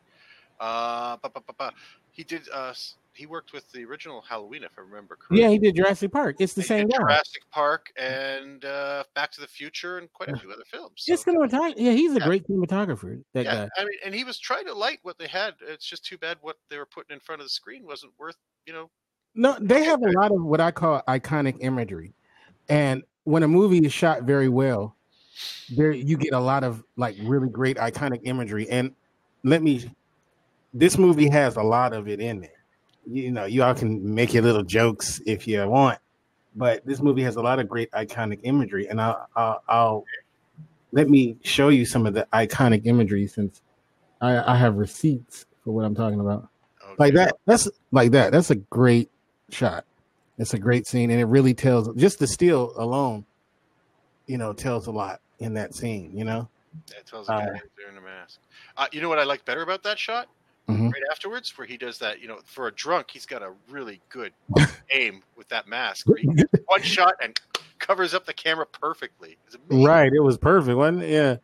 Uh, 0.59 1.17
ba, 1.23 1.29
ba, 1.33 1.41
ba, 1.47 1.53
ba. 1.57 1.71
He 2.11 2.23
did. 2.23 2.47
Uh, 2.53 2.73
he 3.13 3.25
worked 3.25 3.51
with 3.51 3.69
the 3.71 3.83
original 3.83 4.21
Halloween, 4.21 4.63
if 4.63 4.71
I 4.77 4.81
remember 4.81 5.15
correctly. 5.15 5.41
Yeah, 5.41 5.49
he 5.49 5.57
did 5.57 5.75
Jurassic 5.75 6.11
Park. 6.11 6.35
It's 6.39 6.53
the 6.53 6.61
He 6.61 6.67
same 6.67 6.87
guy. 6.87 6.97
Jurassic 6.97 7.41
Park 7.51 7.91
and 7.97 8.63
uh, 8.63 9.03
Back 9.15 9.31
to 9.33 9.41
the 9.41 9.47
Future 9.47 9.97
and 9.97 10.11
quite 10.13 10.29
a 10.29 10.37
few 10.37 10.51
other 10.51 10.63
films. 10.65 11.03
Just 11.05 11.25
So, 11.25 11.31
cinematographer. 11.33 11.73
Yeah, 11.77 11.91
he's 11.93 12.11
a 12.15 12.19
Yeah. 12.19 12.25
great 12.27 12.47
cinematographer. 12.47 13.21
That 13.33 13.45
yeah, 13.45 13.55
guy. 13.65 13.69
I 13.77 13.85
mean, 13.85 13.97
and 14.05 14.13
he 14.15 14.23
was 14.23 14.37
trying 14.39 14.65
to 14.65 14.73
light 14.73 14.99
what 15.03 15.17
they 15.17 15.27
had. 15.27 15.55
It's 15.61 15.85
just 15.85 16.05
too 16.05 16.17
bad 16.17 16.37
what 16.41 16.57
they 16.69 16.77
were 16.77 16.85
putting 16.85 17.13
in 17.15 17.19
front 17.19 17.41
of 17.41 17.45
the 17.45 17.49
screen 17.49 17.85
wasn't 17.85 18.13
worth, 18.19 18.37
you 18.65 18.73
know, 18.73 18.89
No, 19.33 19.57
they 19.59 19.83
have 19.83 20.01
a 20.03 20.11
lot 20.11 20.31
of 20.31 20.43
what 20.43 20.61
I 20.61 20.71
call 20.71 21.01
iconic 21.07 21.57
imagery, 21.61 22.13
and 22.69 23.03
when 23.23 23.43
a 23.43 23.47
movie 23.47 23.79
is 23.79 23.93
shot 23.93 24.23
very 24.23 24.49
well, 24.49 24.95
there 25.75 25.91
you 25.91 26.17
get 26.17 26.33
a 26.33 26.39
lot 26.39 26.63
of 26.63 26.83
like 26.97 27.15
really 27.23 27.49
great 27.49 27.77
iconic 27.77 28.21
imagery. 28.23 28.69
And 28.69 28.93
let 29.43 29.61
me, 29.61 29.89
this 30.73 30.97
movie 30.97 31.29
has 31.29 31.55
a 31.55 31.63
lot 31.63 31.93
of 31.93 32.07
it 32.07 32.19
in 32.19 32.41
there. 32.41 32.49
You 33.07 33.31
know, 33.31 33.45
you 33.45 33.63
all 33.63 33.73
can 33.73 34.13
make 34.13 34.33
your 34.33 34.43
little 34.43 34.63
jokes 34.63 35.21
if 35.25 35.47
you 35.47 35.65
want, 35.67 35.99
but 36.55 36.85
this 36.85 37.01
movie 37.01 37.23
has 37.23 37.35
a 37.35 37.41
lot 37.41 37.59
of 37.59 37.67
great 37.67 37.89
iconic 37.91 38.39
imagery. 38.43 38.87
And 38.87 39.01
I'll, 39.01 39.27
I'll, 39.35 39.63
I'll 39.67 40.05
let 40.91 41.09
me 41.09 41.37
show 41.43 41.69
you 41.69 41.85
some 41.85 42.05
of 42.05 42.13
the 42.13 42.27
iconic 42.33 42.85
imagery 42.85 43.27
since 43.27 43.61
I, 44.19 44.53
I 44.53 44.55
have 44.55 44.75
receipts 44.75 45.45
for 45.63 45.73
what 45.73 45.85
I'm 45.85 45.95
talking 45.95 46.19
about. 46.19 46.49
Okay. 46.83 46.95
Like 46.97 47.13
that, 47.15 47.35
that's 47.45 47.69
like 47.91 48.11
that. 48.11 48.31
That's 48.31 48.51
a 48.51 48.55
great 48.55 49.09
shot. 49.49 49.85
It's 50.41 50.55
a 50.55 50.59
great 50.59 50.87
scene, 50.87 51.11
and 51.11 51.21
it 51.21 51.25
really 51.25 51.53
tells. 51.53 51.93
Just 51.95 52.17
the 52.17 52.25
still 52.25 52.73
alone, 52.75 53.25
you 54.25 54.39
know, 54.39 54.53
tells 54.53 54.87
a 54.87 54.91
lot 54.91 55.21
in 55.37 55.53
that 55.53 55.75
scene. 55.75 56.11
You 56.17 56.25
know, 56.25 56.49
That 56.87 57.05
tells 57.05 57.29
a 57.29 57.33
guy 57.33 57.43
Uh, 57.43 57.59
wearing 57.77 57.97
a 57.97 58.01
mask. 58.01 58.39
Uh, 58.75 58.87
you 58.91 59.01
know 59.01 59.09
what 59.09 59.19
I 59.19 59.23
like 59.23 59.45
better 59.45 59.61
about 59.61 59.83
that 59.83 59.99
shot? 59.99 60.29
Mhm. 60.67 60.91
Right 60.91 61.01
afterwards, 61.11 61.55
where 61.57 61.67
he 61.67 61.77
does 61.77 61.99
that. 61.99 62.21
You 62.21 62.27
know, 62.27 62.39
for 62.45 62.67
a 62.67 62.71
drunk, 62.71 63.11
he's 63.11 63.27
got 63.27 63.43
a 63.43 63.51
really 63.69 64.01
good 64.09 64.33
aim 64.91 65.21
with 65.35 65.47
that 65.49 65.67
mask. 65.67 66.07
Where 66.07 66.17
he 66.17 66.27
gets 66.27 66.51
one 66.65 66.81
shot 66.81 67.13
and 67.21 67.39
covers 67.77 68.15
up 68.15 68.25
the 68.25 68.33
camera 68.33 68.65
perfectly. 68.65 69.37
It's 69.45 69.57
right? 69.69 70.11
It 70.11 70.23
was 70.23 70.39
perfect, 70.39 70.75
wasn't 70.75 71.03
it? 71.03 71.09
Yeah. 71.11 71.35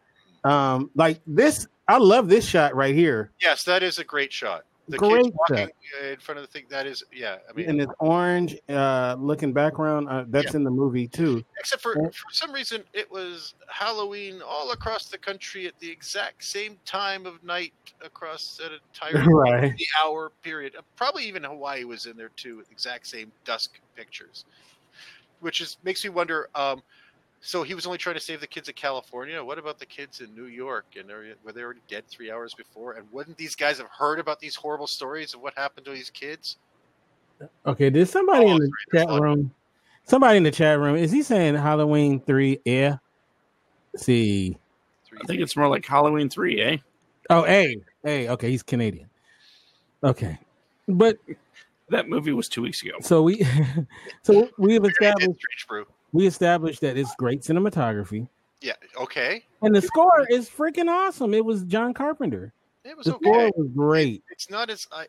Um, 0.44 0.90
like 0.96 1.20
this, 1.28 1.68
I 1.88 1.98
love 1.98 2.30
this 2.30 2.48
shot 2.48 2.76
right 2.76 2.96
here. 2.96 3.32
Yes, 3.42 3.64
that 3.66 3.84
is 3.84 4.00
a 4.00 4.04
great 4.04 4.34
shot. 4.34 4.64
The 4.90 4.98
Great 4.98 5.24
kids 5.24 5.36
walking 5.50 5.70
in 6.10 6.18
front 6.20 6.40
of 6.40 6.46
the 6.46 6.52
thing. 6.52 6.66
That 6.70 6.86
is, 6.86 7.04
yeah. 7.12 7.38
I 7.50 7.54
mean, 7.54 7.70
in 7.70 7.78
this 7.78 7.88
orange 8.00 8.58
uh 8.70 9.18
looking 9.20 9.52
background 9.52 10.08
uh, 10.10 10.24
that's 10.28 10.56
in 10.56 10.64
the 10.64 10.72
movie 10.72 11.08
too 11.08 11.44
except 11.60 11.82
for 11.82 11.94
for 11.96 12.32
some 12.32 12.54
reason, 12.54 12.84
it 12.94 13.12
was 13.12 13.56
Halloween 13.68 14.42
all 14.42 14.72
across 14.72 15.08
the 15.08 15.18
country 15.18 15.68
at 15.68 15.78
the 15.80 15.90
exact 15.90 16.44
same 16.44 16.78
time 16.86 17.26
of 17.26 17.44
night 17.44 17.74
across 18.02 18.60
an 18.64 18.72
entire 18.94 19.30
Right. 19.30 19.76
the 19.78 19.88
hour 20.04 20.32
period. 20.42 20.76
Uh, 20.78 20.82
Probably 20.96 21.26
even 21.26 21.44
Hawaii 21.44 21.84
was 21.84 22.06
in 22.06 22.16
there 22.16 22.32
too, 22.38 22.56
with 22.58 22.72
exact 22.72 23.08
same 23.08 23.32
dusk 23.44 23.80
pictures, 23.96 24.46
which 25.42 25.60
is 25.60 25.78
makes 25.84 26.04
me 26.04 26.10
wonder. 26.10 26.50
Um, 26.56 26.82
so 27.42 27.64
he 27.64 27.74
was 27.76 27.86
only 27.86 27.98
trying 27.98 28.16
to 28.16 28.22
save 28.22 28.42
the 28.42 28.48
kids 28.48 28.68
of 28.68 28.76
California. 28.76 29.44
What 29.44 29.58
about 29.58 29.80
the 29.80 29.86
kids 29.86 30.22
in 30.22 30.34
New 30.36 30.46
York? 30.48 30.86
And 31.00 31.10
are, 31.12 31.26
were 31.44 31.52
they 31.52 31.62
already 31.62 31.82
dead 31.88 32.04
three 32.08 32.32
hours 32.32 32.54
before? 32.54 32.94
And 32.94 33.06
wouldn't 33.12 33.38
these 33.38 33.56
guys 33.56 33.78
have 33.78 33.90
heard 33.90 34.20
about 34.20 34.40
these 34.40 34.56
horrible 34.56 34.88
stories 34.88 35.34
of 35.34 35.42
what 35.42 35.54
happened 35.56 35.86
to 35.86 35.92
these 35.92 36.10
kids? 36.10 36.58
okay 37.68 37.90
there's 37.90 38.10
somebody 38.10 38.46
Oh, 38.46 38.56
in 38.56 38.58
the 38.60 38.72
chat 38.92 39.08
room 39.22 39.54
somebody 40.06 40.38
in 40.38 40.44
the 40.44 40.50
chat 40.50 40.80
room 40.80 40.96
is 40.96 41.12
he 41.12 41.22
saying 41.22 41.54
halloween 41.54 42.20
3 42.20 42.60
yeah 42.66 42.98
see 43.96 44.58
I 45.22 45.26
think 45.28 45.42
it's 45.42 45.56
more 45.56 45.68
like 45.68 45.86
Halloween 45.86 46.30
three, 46.30 46.60
eh? 46.62 46.78
oh 47.30 47.44
hey 47.44 47.78
hey 48.04 48.28
okay 48.30 48.50
he's 48.50 48.64
canadian 48.64 49.08
okay 50.04 50.40
but 50.88 51.18
That 51.90 52.10
movie 52.10 52.34
was 52.34 52.50
two 52.50 52.64
weeks 52.64 52.82
ago. 52.82 52.94
so 53.02 53.22
we 53.22 53.46
so 54.24 54.50
we've 54.58 54.84
established 54.84 55.40
Strange 55.40 55.68
Brew. 55.68 55.86
We 56.14 56.26
established 56.28 56.82
that 56.82 56.98
it's 56.98 57.14
great 57.16 57.42
cinematography 57.42 58.28
Yeah. 58.62 58.74
Okay. 58.96 59.46
and 59.62 59.76
the 59.76 59.82
score 59.82 60.26
is 60.30 60.50
freaking 60.50 60.88
awesome 60.90 61.34
it 61.34 61.44
was 61.44 61.64
john 61.64 61.94
carpenter 61.94 62.54
It 62.84 62.96
was 62.98 63.06
the 63.06 63.14
score 63.14 63.52
was 63.56 63.68
great 63.76 64.24
It's 64.32 64.50
not 64.50 64.70
as 64.70 64.88
I. 64.92 65.08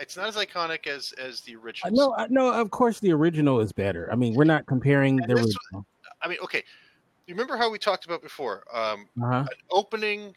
It's 0.00 0.16
not 0.16 0.26
as 0.28 0.36
iconic 0.36 0.86
as 0.86 1.12
as 1.12 1.42
the 1.42 1.54
original. 1.56 1.94
no 1.94 2.26
no 2.30 2.52
of 2.52 2.70
course 2.70 2.98
the 3.00 3.12
original 3.12 3.60
is 3.60 3.72
better 3.72 4.08
i 4.10 4.16
mean 4.16 4.34
we're 4.34 4.44
not 4.44 4.66
comparing 4.66 5.16
the 5.16 5.26
this 5.26 5.36
was- 5.44 5.56
original 5.72 5.86
I 6.24 6.28
mean, 6.28 6.38
okay. 6.44 6.62
You 7.26 7.34
remember 7.34 7.56
how 7.56 7.68
we 7.68 7.78
talked 7.80 8.04
about 8.04 8.22
before? 8.22 8.62
Um, 8.72 9.06
uh-huh 9.20 9.40
an 9.40 9.46
opening 9.72 10.34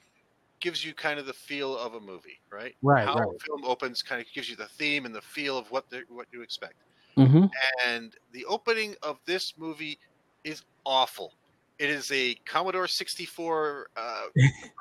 gives 0.60 0.84
you 0.84 0.96
kind 0.96 1.20
of 1.20 1.28
the 1.28 1.34
feel 1.34 1.78
of 1.78 1.94
a 1.94 2.00
movie, 2.00 2.40
right? 2.52 2.74
Right, 2.82 3.06
How 3.06 3.14
right. 3.20 3.28
a 3.28 3.44
film 3.44 3.64
opens 3.66 4.02
kind 4.02 4.20
of 4.20 4.26
gives 4.34 4.50
you 4.50 4.56
the 4.56 4.66
theme 4.66 5.06
and 5.06 5.14
the 5.14 5.22
feel 5.22 5.58
of 5.60 5.70
what 5.70 5.88
the, 5.92 6.02
what 6.10 6.26
you 6.32 6.42
expect. 6.42 6.74
Mm-hmm. 7.18 7.46
And 7.88 8.14
the 8.32 8.46
opening 8.46 8.96
of 9.04 9.20
this 9.26 9.54
movie 9.58 9.98
is 10.44 10.64
awful. 10.86 11.34
It 11.78 11.90
is 11.90 12.10
a 12.12 12.36
Commodore 12.46 12.88
64 12.88 13.88
uh, 13.98 14.22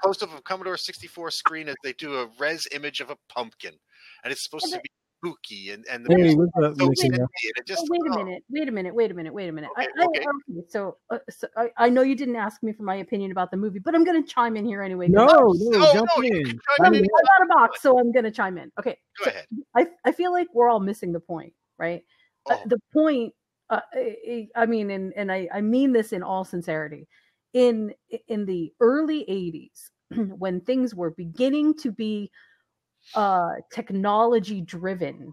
close 0.00 0.22
up 0.22 0.32
of 0.32 0.44
Commodore 0.44 0.76
64 0.76 1.30
screen 1.32 1.68
as 1.68 1.74
they 1.82 1.92
do 1.94 2.14
a 2.20 2.28
res 2.38 2.68
image 2.72 3.00
of 3.00 3.10
a 3.10 3.16
pumpkin, 3.28 3.72
and 4.22 4.32
it's 4.32 4.44
supposed 4.44 4.72
to 4.72 4.78
be 4.80 4.90
spooky 5.20 5.70
and 5.70 5.84
and 5.90 6.04
the 6.06 6.10
Hey, 6.14 6.22
music 6.22 6.38
is 6.38 6.78
so 6.78 6.84
Nicky? 6.86 6.94
sinister, 7.00 7.26
it 7.42 7.66
just 7.66 7.80
Oh, 7.82 7.86
wait 7.90 8.00
a 8.02 8.12
oh, 8.12 8.24
minute. 8.24 8.42
Wait 8.48 8.68
a 8.68 8.72
minute. 8.72 8.94
Wait 8.94 9.10
a 9.10 9.14
minute. 9.14 9.34
Wait 9.34 9.48
a 9.48 9.52
minute. 9.52 9.70
Okay, 9.76 9.88
I, 9.98 10.02
I, 10.02 10.06
okay. 10.06 10.20
okay, 10.20 10.66
so, 10.68 10.98
uh, 11.10 11.18
so 11.30 11.48
I, 11.56 11.70
I 11.78 11.88
know 11.88 12.02
you 12.02 12.14
didn't 12.14 12.36
ask 12.36 12.62
me 12.62 12.72
for 12.72 12.82
my 12.84 12.96
opinion 12.96 13.32
about 13.32 13.50
the 13.50 13.56
movie, 13.56 13.80
but 13.80 13.94
I'm 13.96 14.04
going 14.04 14.22
to 14.22 14.28
chime 14.28 14.56
in 14.56 14.64
here 14.64 14.82
anyway. 14.82 15.06
'cause 15.06 15.14
No, 15.14 15.52
no, 15.70 15.78
No, 15.80 15.92
jump 15.94 16.10
no, 16.16 16.22
in. 16.22 16.44
can 16.44 16.44
chime 16.44 16.60
I, 16.84 16.86
in 16.88 16.94
I 16.94 16.98
any- 16.98 17.08
got 17.08 17.42
a 17.42 17.46
box, 17.48 17.82
so 17.82 17.98
I'm 17.98 18.12
going 18.12 18.24
to 18.24 18.30
chime 18.30 18.56
in. 18.58 18.70
Okay. 18.78 18.98
Go 19.24 19.30
ahead. 19.30 19.46
I, 19.74 19.86
I 20.04 20.12
feel 20.12 20.30
like 20.30 20.46
we're 20.54 20.68
all 20.68 20.78
missing 20.80 21.10
the 21.12 21.20
point, 21.20 21.54
right? 21.78 22.04
Oh. 22.50 22.62
the 22.66 22.78
point, 22.92 23.32
uh, 23.70 23.80
I, 23.92 24.48
I 24.56 24.66
mean, 24.66 24.90
and, 24.90 25.12
and 25.16 25.32
I, 25.32 25.48
I 25.52 25.60
mean 25.60 25.92
this 25.92 26.12
in 26.12 26.22
all 26.22 26.44
sincerity. 26.44 27.08
In 27.52 27.94
in 28.28 28.44
the 28.46 28.72
early 28.80 29.24
80s, 30.10 30.28
when 30.38 30.60
things 30.60 30.94
were 30.94 31.10
beginning 31.10 31.74
to 31.78 31.92
be 31.92 32.30
uh, 33.14 33.52
technology 33.72 34.60
driven, 34.60 35.32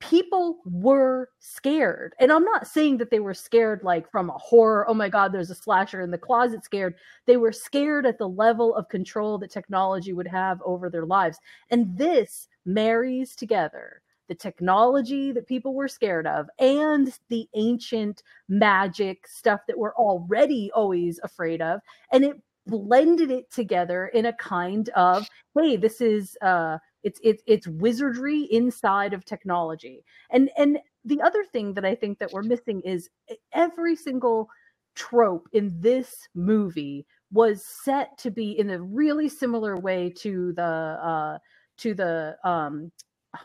people 0.00 0.58
were 0.66 1.30
scared. 1.40 2.14
And 2.20 2.30
I'm 2.30 2.44
not 2.44 2.66
saying 2.66 2.98
that 2.98 3.10
they 3.10 3.20
were 3.20 3.34
scared 3.34 3.82
like 3.82 4.10
from 4.10 4.30
a 4.30 4.38
horror, 4.38 4.86
oh 4.88 4.94
my 4.94 5.08
God, 5.08 5.32
there's 5.32 5.50
a 5.50 5.54
slasher 5.54 6.02
in 6.02 6.10
the 6.10 6.18
closet 6.18 6.64
scared. 6.64 6.94
They 7.26 7.38
were 7.38 7.52
scared 7.52 8.04
at 8.06 8.18
the 8.18 8.28
level 8.28 8.74
of 8.74 8.88
control 8.88 9.38
that 9.38 9.50
technology 9.50 10.12
would 10.12 10.28
have 10.28 10.60
over 10.64 10.90
their 10.90 11.06
lives. 11.06 11.38
And 11.70 11.96
this 11.96 12.48
marries 12.66 13.34
together 13.34 14.01
the 14.28 14.34
technology 14.34 15.32
that 15.32 15.46
people 15.46 15.74
were 15.74 15.88
scared 15.88 16.26
of 16.26 16.48
and 16.58 17.18
the 17.28 17.48
ancient 17.54 18.22
magic 18.48 19.26
stuff 19.26 19.60
that 19.66 19.78
we're 19.78 19.94
already 19.94 20.70
always 20.74 21.20
afraid 21.22 21.60
of. 21.60 21.80
And 22.12 22.24
it 22.24 22.40
blended 22.66 23.30
it 23.30 23.50
together 23.50 24.06
in 24.08 24.26
a 24.26 24.32
kind 24.34 24.88
of, 24.90 25.28
hey, 25.56 25.76
this 25.76 26.00
is 26.00 26.36
uh 26.42 26.78
it's 27.02 27.20
it's 27.22 27.42
it's 27.46 27.66
wizardry 27.66 28.42
inside 28.50 29.12
of 29.12 29.24
technology. 29.24 30.04
And 30.30 30.50
and 30.56 30.78
the 31.04 31.20
other 31.20 31.44
thing 31.44 31.74
that 31.74 31.84
I 31.84 31.94
think 31.94 32.18
that 32.18 32.32
we're 32.32 32.42
missing 32.42 32.80
is 32.82 33.10
every 33.52 33.96
single 33.96 34.48
trope 34.94 35.48
in 35.52 35.74
this 35.80 36.28
movie 36.34 37.06
was 37.32 37.64
set 37.64 38.16
to 38.18 38.30
be 38.30 38.58
in 38.58 38.70
a 38.70 38.80
really 38.80 39.28
similar 39.28 39.76
way 39.76 40.10
to 40.18 40.52
the 40.52 40.62
uh 40.62 41.38
to 41.78 41.94
the 41.94 42.36
um 42.44 42.92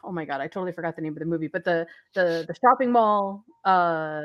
oh 0.04 0.12
my 0.12 0.26
god 0.26 0.42
i 0.42 0.48
totally 0.48 0.72
forgot 0.72 0.96
the 0.96 1.02
name 1.02 1.14
of 1.14 1.20
the 1.20 1.26
movie 1.26 1.48
but 1.48 1.64
the 1.64 1.86
the 2.14 2.46
the 2.48 2.56
shopping 2.62 2.92
mall 2.92 3.44
uh 3.66 4.22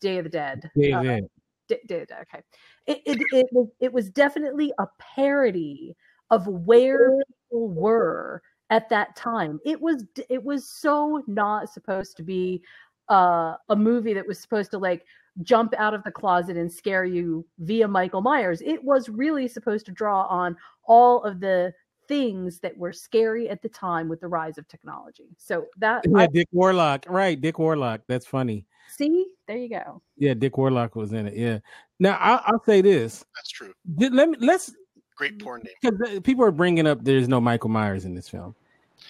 day 0.00 0.18
of 0.18 0.24
the 0.24 0.30
dead 0.30 0.70
Yeah, 0.74 0.98
uh, 0.98 1.02
yeah. 1.02 1.20
D- 1.68 1.78
Day 1.86 2.02
of 2.02 2.08
the 2.08 2.14
Dead, 2.14 2.18
okay. 2.22 2.42
It, 2.86 3.02
it 3.06 3.22
it 3.32 3.46
was 3.52 3.68
it 3.80 3.92
was 3.92 4.10
definitely 4.10 4.72
a 4.78 4.86
parody 4.98 5.96
of 6.30 6.46
where 6.46 7.22
people 7.50 7.68
were 7.68 8.42
at 8.70 8.88
that 8.90 9.16
time. 9.16 9.60
It 9.64 9.80
was 9.80 10.04
it 10.28 10.42
was 10.42 10.68
so 10.68 11.22
not 11.26 11.72
supposed 11.72 12.16
to 12.18 12.22
be 12.22 12.62
uh 13.08 13.54
a 13.68 13.76
movie 13.76 14.14
that 14.14 14.26
was 14.26 14.38
supposed 14.38 14.70
to 14.72 14.78
like 14.78 15.04
jump 15.42 15.74
out 15.78 15.94
of 15.94 16.04
the 16.04 16.10
closet 16.10 16.56
and 16.56 16.70
scare 16.70 17.04
you 17.04 17.46
via 17.58 17.88
Michael 17.88 18.20
Myers. 18.20 18.62
It 18.64 18.82
was 18.84 19.08
really 19.08 19.48
supposed 19.48 19.86
to 19.86 19.92
draw 19.92 20.26
on 20.26 20.56
all 20.86 21.22
of 21.24 21.40
the 21.40 21.72
things 22.08 22.58
that 22.60 22.76
were 22.76 22.92
scary 22.92 23.48
at 23.48 23.62
the 23.62 23.68
time 23.68 24.08
with 24.08 24.20
the 24.20 24.28
rise 24.28 24.58
of 24.58 24.66
technology 24.68 25.28
so 25.38 25.66
that 25.78 26.04
Yeah, 26.08 26.18
I, 26.18 26.26
Dick 26.26 26.48
Warlock. 26.52 27.06
Right, 27.08 27.40
Dick 27.40 27.58
Warlock. 27.58 28.02
That's 28.06 28.26
funny. 28.26 28.64
see 28.88 29.26
there 29.46 29.56
you 29.56 29.68
go 29.68 30.00
Yeah, 30.18 30.34
Dick 30.34 30.56
Warlock 30.58 30.94
was 30.96 31.12
in 31.12 31.26
it. 31.26 31.34
Yeah. 31.34 31.58
Now 32.00 32.16
I, 32.20 32.42
I'll 32.46 32.62
say 32.64 32.80
this. 32.82 33.24
That's 33.36 33.50
true. 33.50 33.72
Did- 33.96 34.12
Let 34.14 34.28
me 34.30 34.36
let's 34.40 34.72
Great 35.16 35.38
porn 35.42 35.62
name. 35.64 35.74
because 35.80 36.16
uh, 36.16 36.20
people 36.20 36.44
are 36.44 36.50
bringing 36.50 36.86
up 36.86 37.04
there's 37.04 37.28
no 37.28 37.40
Michael 37.40 37.70
Myers 37.70 38.04
in 38.04 38.14
this 38.14 38.28
film. 38.28 38.54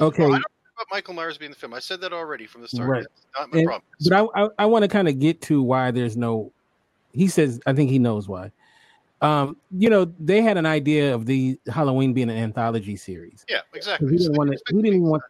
Okay, 0.00 0.22
Well, 0.24 0.32
I 0.32 0.36
don't 0.36 0.44
about 0.76 0.86
Michael 0.90 1.14
Myers 1.14 1.38
being 1.38 1.52
the 1.52 1.56
film. 1.56 1.72
I 1.72 1.78
said 1.78 2.00
that 2.02 2.12
already 2.12 2.46
from 2.46 2.60
the 2.62 2.68
start. 2.68 2.88
Right. 2.88 3.02
That's 3.02 3.26
not 3.38 3.52
my 3.52 3.58
And- 3.60 3.66
problem. 3.66 3.84
but 4.00 4.12
I 4.12 4.42
I, 4.44 4.48
I 4.60 4.66
want 4.66 4.82
to 4.82 4.88
kind 4.88 5.08
of 5.08 5.18
get 5.18 5.40
to 5.42 5.62
why 5.62 5.90
there's 5.90 6.16
no. 6.16 6.52
He 7.12 7.28
says 7.28 7.60
I 7.66 7.72
think 7.72 7.90
he 7.90 7.98
knows 7.98 8.28
why. 8.28 8.50
Um, 9.20 9.56
you 9.76 9.88
know 9.88 10.12
they 10.18 10.42
had 10.42 10.56
an 10.56 10.66
idea 10.66 11.14
of 11.14 11.26
the 11.26 11.58
Halloween 11.72 12.12
being 12.12 12.30
an 12.30 12.36
anthology 12.36 12.96
series. 12.96 13.44
Yeah, 13.48 13.60
exactly. 13.72 14.10
He 14.10 14.18
didn't 14.18 14.36
want 14.36 14.52
to, 14.52 14.74
He 14.74 14.82
didn't 14.82 15.02
want. 15.02 15.22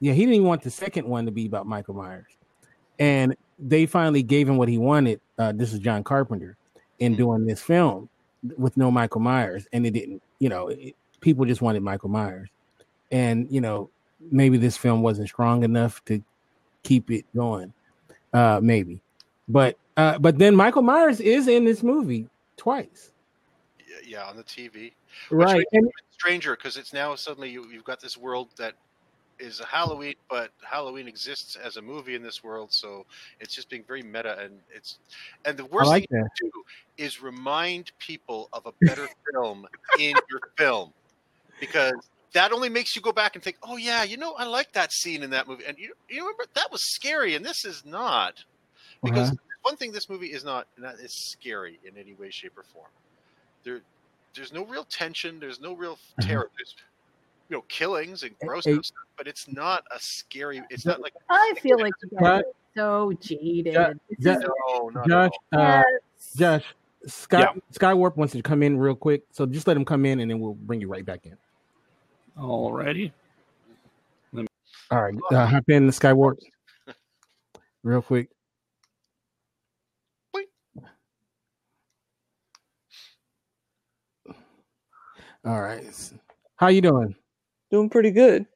Yeah, 0.00 0.12
he 0.12 0.20
didn't 0.20 0.34
even 0.34 0.48
want 0.48 0.62
the 0.62 0.70
second 0.70 1.06
one 1.06 1.24
to 1.26 1.32
be 1.32 1.46
about 1.46 1.66
Michael 1.66 1.94
Myers, 1.94 2.36
and 2.98 3.36
they 3.58 3.86
finally 3.86 4.22
gave 4.22 4.48
him 4.48 4.56
what 4.56 4.68
he 4.68 4.78
wanted. 4.78 5.20
Uh, 5.38 5.52
this 5.52 5.72
is 5.72 5.78
John 5.78 6.04
Carpenter 6.04 6.56
in 6.98 7.16
doing 7.16 7.46
this 7.46 7.60
film 7.60 8.08
with 8.58 8.76
no 8.76 8.90
Michael 8.90 9.20
Myers, 9.20 9.66
and 9.72 9.86
it 9.86 9.92
didn't. 9.92 10.22
You 10.38 10.48
know, 10.48 10.68
it, 10.68 10.94
people 11.20 11.44
just 11.44 11.62
wanted 11.62 11.82
Michael 11.82 12.10
Myers, 12.10 12.48
and 13.10 13.46
you 13.50 13.60
know 13.60 13.90
maybe 14.30 14.58
this 14.58 14.76
film 14.76 15.02
wasn't 15.02 15.28
strong 15.28 15.64
enough 15.64 16.04
to 16.04 16.22
keep 16.82 17.10
it 17.10 17.24
going. 17.34 17.72
Uh, 18.32 18.60
maybe, 18.62 19.00
but 19.48 19.78
uh, 19.96 20.18
but 20.18 20.38
then 20.38 20.54
Michael 20.54 20.82
Myers 20.82 21.20
is 21.20 21.48
in 21.48 21.64
this 21.64 21.82
movie 21.82 22.28
twice, 22.56 23.11
Yeah, 24.04 24.24
on 24.24 24.36
the 24.36 24.44
TV. 24.44 24.92
right? 25.30 25.64
And 25.72 25.88
stranger 26.10 26.56
because 26.56 26.76
it's 26.76 26.92
now 26.92 27.14
suddenly 27.14 27.50
you, 27.50 27.66
you've 27.70 27.84
got 27.84 28.00
this 28.00 28.16
world 28.16 28.50
that 28.58 28.74
is 29.38 29.60
a 29.60 29.64
Halloween, 29.66 30.14
but 30.30 30.50
Halloween 30.62 31.08
exists 31.08 31.56
as 31.56 31.76
a 31.76 31.82
movie 31.82 32.14
in 32.14 32.22
this 32.22 32.44
world, 32.44 32.72
so 32.72 33.04
it's 33.40 33.54
just 33.54 33.68
being 33.70 33.82
very 33.86 34.02
meta 34.02 34.38
and 34.38 34.60
it's 34.74 34.98
and 35.44 35.56
the 35.56 35.64
worst 35.66 35.90
like 35.90 36.08
thing 36.08 36.22
that. 36.22 36.28
you 36.40 36.50
do 36.52 36.62
is 37.04 37.22
remind 37.22 37.90
people 37.98 38.48
of 38.52 38.66
a 38.66 38.72
better 38.86 39.08
film 39.32 39.66
in 39.98 40.14
your 40.30 40.40
film 40.56 40.92
because 41.60 41.92
that 42.34 42.52
only 42.52 42.68
makes 42.68 42.96
you 42.96 43.02
go 43.02 43.12
back 43.12 43.34
and 43.34 43.44
think, 43.44 43.56
oh 43.62 43.76
yeah, 43.76 44.04
you 44.04 44.16
know, 44.16 44.32
I 44.34 44.44
like 44.46 44.72
that 44.72 44.92
scene 44.92 45.22
in 45.22 45.30
that 45.30 45.48
movie, 45.48 45.64
and 45.66 45.76
you 45.78 45.92
you 46.08 46.20
remember 46.22 46.44
that 46.54 46.70
was 46.72 46.82
scary, 46.94 47.34
and 47.34 47.44
this 47.44 47.64
is 47.64 47.84
not 47.84 48.34
because 49.04 49.28
Uh-huh. 49.28 49.36
one 49.62 49.76
thing 49.76 49.92
this 49.92 50.08
movie 50.08 50.32
is 50.32 50.44
not 50.44 50.66
and 50.76 50.84
that 50.84 50.94
is 51.00 51.12
scary 51.14 51.78
in 51.84 51.96
any 51.98 52.14
way, 52.14 52.30
shape, 52.30 52.56
or 52.56 52.64
form. 52.72 52.90
There, 53.64 53.80
there's 54.34 54.52
no 54.52 54.64
real 54.64 54.84
tension. 54.84 55.38
There's 55.40 55.60
no 55.60 55.74
real 55.74 55.98
terror. 56.20 56.50
There's 56.56 56.74
you 57.48 57.56
know 57.56 57.62
killings 57.68 58.22
and 58.22 58.32
gross 58.44 58.66
Uh-huh. 58.66 58.80
Stuff, 58.82 59.04
but 59.16 59.26
it's 59.26 59.46
not 59.48 59.84
a 59.94 60.00
scary. 60.00 60.62
It's 60.70 60.86
not 60.86 61.00
like 61.00 61.14
I 61.28 61.54
feel 61.60 61.78
like 61.78 61.92
you 62.10 62.18
guys 62.18 62.42
so 62.74 63.12
jaded. 63.20 63.74
Jo- 63.74 63.92
This 64.18 64.38
no, 64.40 64.90
not 64.94 65.06
Josh, 65.08 65.30
at 65.52 65.58
all. 65.58 65.64
uh, 65.78 65.82
yes. 66.16 66.34
Josh, 66.36 66.74
Sky 67.06 67.40
Yeah. 67.40 67.52
Skywarp 67.74 68.16
wants 68.16 68.32
to 68.32 68.42
come 68.42 68.62
in 68.62 68.78
real 68.78 68.94
quick, 68.94 69.22
so 69.32 69.44
just 69.44 69.66
let 69.66 69.76
him 69.76 69.84
come 69.84 70.06
in, 70.06 70.20
and 70.20 70.30
then 70.30 70.40
we'll 70.40 70.54
bring 70.54 70.80
you 70.80 70.88
right 70.88 71.04
back 71.04 71.26
in. 71.26 71.36
Alrighty. 72.38 73.12
All 74.90 75.02
right, 75.02 75.14
uh, 75.30 75.46
hop 75.46 75.64
in 75.68 75.86
the 75.86 75.92
Skywarp 75.92 76.36
real 77.82 78.02
quick. 78.02 78.28
All 85.44 85.60
right, 85.60 85.84
how 86.56 86.68
you 86.68 86.80
doing? 86.80 87.14
Doing 87.70 87.90
pretty 87.90 88.12
good. 88.12 88.46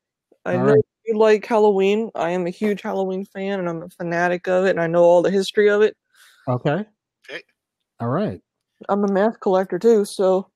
I 0.45 0.55
All 0.55 0.63
know 0.65 0.73
right. 0.73 0.85
you 1.05 1.19
like 1.19 1.45
Halloween. 1.45 2.11
I 2.15 2.31
am 2.31 2.47
a 2.47 2.51
huge 2.51 2.83
Halloween 2.83 3.25
fan 3.25 3.59
and 3.59 3.69
I'm 3.69 3.83
a 3.83 3.89
fanatic 3.89 4.47
of 4.47 4.67
it 4.67 4.71
and 4.71 4.81
I 4.81 4.87
know 4.87 5.03
all 5.03 5.23
the 5.23 5.31
history 5.31 5.69
of 5.69 5.83
it. 5.83 5.97
Okay. 6.47 6.85
Okay. 7.29 7.43
All 7.99 8.09
right. 8.09 8.41
I'm 8.89 9.03
a 9.05 9.13
math 9.13 9.41
collector 9.41 9.79
too, 9.81 10.05
so 10.05 10.49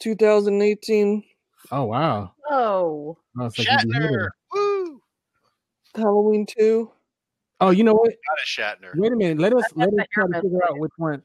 2018 0.00 1.24
Oh 1.72 1.84
wow. 1.84 2.32
Oh, 2.48 3.18
Oh, 3.38 3.42
like 3.44 3.58
you 3.58 3.64
can 3.66 3.92
hear 3.92 4.10
Shatner, 4.10 4.28
woo! 4.52 5.02
Halloween 5.96 6.46
2. 6.46 6.90
Oh, 7.60 7.70
you 7.70 7.82
know 7.82 7.94
what? 7.94 8.10
Not 8.10 8.38
a 8.40 8.46
Shatner. 8.46 8.92
Wait 8.94 9.12
a 9.12 9.16
minute. 9.16 9.38
Let 9.38 9.52
us 9.52 9.64
That's 9.64 9.76
let 9.76 9.88
us 10.00 10.06
try 10.12 10.26
to 10.28 10.40
figure 10.42 10.64
out 10.64 10.78
which 10.78 10.92
one. 10.96 11.22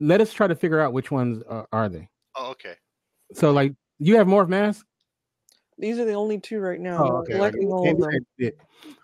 Let 0.00 0.20
us 0.20 0.32
try 0.32 0.46
to 0.46 0.54
figure 0.54 0.80
out 0.80 0.92
which 0.92 1.10
ones 1.10 1.42
are, 1.48 1.68
are 1.72 1.88
they. 1.88 2.08
Oh, 2.34 2.50
okay. 2.52 2.76
So, 3.34 3.50
like, 3.52 3.74
you 3.98 4.16
have 4.16 4.26
more 4.26 4.46
masks. 4.46 4.84
These 5.78 5.98
are 5.98 6.04
the 6.06 6.14
only 6.14 6.38
two 6.40 6.58
right 6.60 6.80
now. 6.80 6.98
Oh, 7.02 7.06
I'm 7.08 7.14
okay. 7.16 7.32
collecting 7.34 7.70
all 7.70 7.84
Can't 7.84 7.98
of 8.02 8.08
them. 8.10 8.26
bit. 8.38 8.58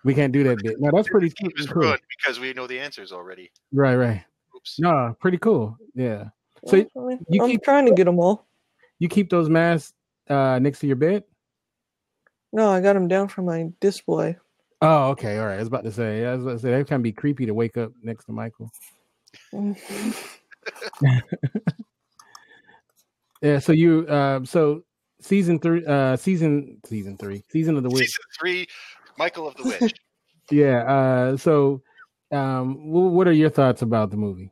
We 0.05 0.15
can't 0.15 0.33
do 0.33 0.43
that 0.45 0.63
bit. 0.63 0.81
No, 0.81 0.91
that's 0.93 1.09
pretty 1.09 1.27
It 1.41 1.69
cool. 1.69 1.83
ruined 1.83 2.01
because 2.17 2.41
we 2.41 2.53
know 2.55 2.67
the 2.67 2.81
answers 2.81 3.13
already. 3.13 3.51
Right, 3.73 3.97
right. 3.97 4.25
Oops. 4.57 4.81
No, 4.81 5.15
pretty 5.21 5.37
cool. 5.39 5.77
Yeah. 5.95 6.29
So 6.67 6.79
I 6.79 6.87
you 7.29 7.43
I'm 7.43 7.51
keep- 7.51 7.63
trying 7.63 7.85
to 7.87 7.93
get 7.93 8.05
them 8.05 8.19
all. 8.19 8.47
you 9.01 9.09
keep 9.09 9.29
those 9.29 9.49
masks 9.51 9.93
uh, 10.31 10.59
next 10.61 10.79
to 10.81 10.87
your 10.87 10.97
bed. 10.97 11.25
No, 12.53 12.71
I 12.71 12.81
got 12.81 12.93
them 12.95 13.09
down 13.09 13.29
from 13.29 13.47
my 13.47 13.71
display. 13.81 14.37
Oh, 14.81 15.11
okay. 15.11 15.39
All 15.39 15.47
right. 15.47 15.57
I 15.57 15.59
was 15.59 15.69
about 15.69 15.85
to 15.85 15.93
say. 15.93 16.25
I 16.25 16.35
was 16.35 16.43
about 16.45 16.53
to 16.53 16.59
say 16.59 16.71
that 16.71 16.87
can 16.87 17.03
be 17.03 17.13
creepy 17.13 17.45
to 17.47 17.53
wake 17.55 17.77
up 17.77 17.93
next 18.03 18.25
to 18.27 18.33
Michael. 18.33 18.71
Yeah. 23.43 23.59
So 23.59 23.73
you. 23.73 24.07
Uh, 24.09 24.45
so 24.45 24.83
season 25.21 25.59
three. 25.59 25.85
Uh, 25.85 26.17
season 26.17 26.79
season 26.85 27.17
three. 27.19 27.43
Season 27.51 27.77
of 27.77 27.83
the 27.83 27.91
witch. 27.91 28.07
Season 28.07 28.23
three, 28.39 28.67
Michael 29.19 29.49
of 29.49 29.57
the 29.57 29.65
Witch. 29.65 29.95
Yeah. 30.51 30.83
Uh, 30.83 31.37
so, 31.37 31.81
um, 32.33 32.75
wh- 32.75 33.13
what 33.15 33.27
are 33.29 33.33
your 33.33 33.49
thoughts 33.49 33.81
about 33.81 34.11
the 34.11 34.17
movie? 34.19 34.51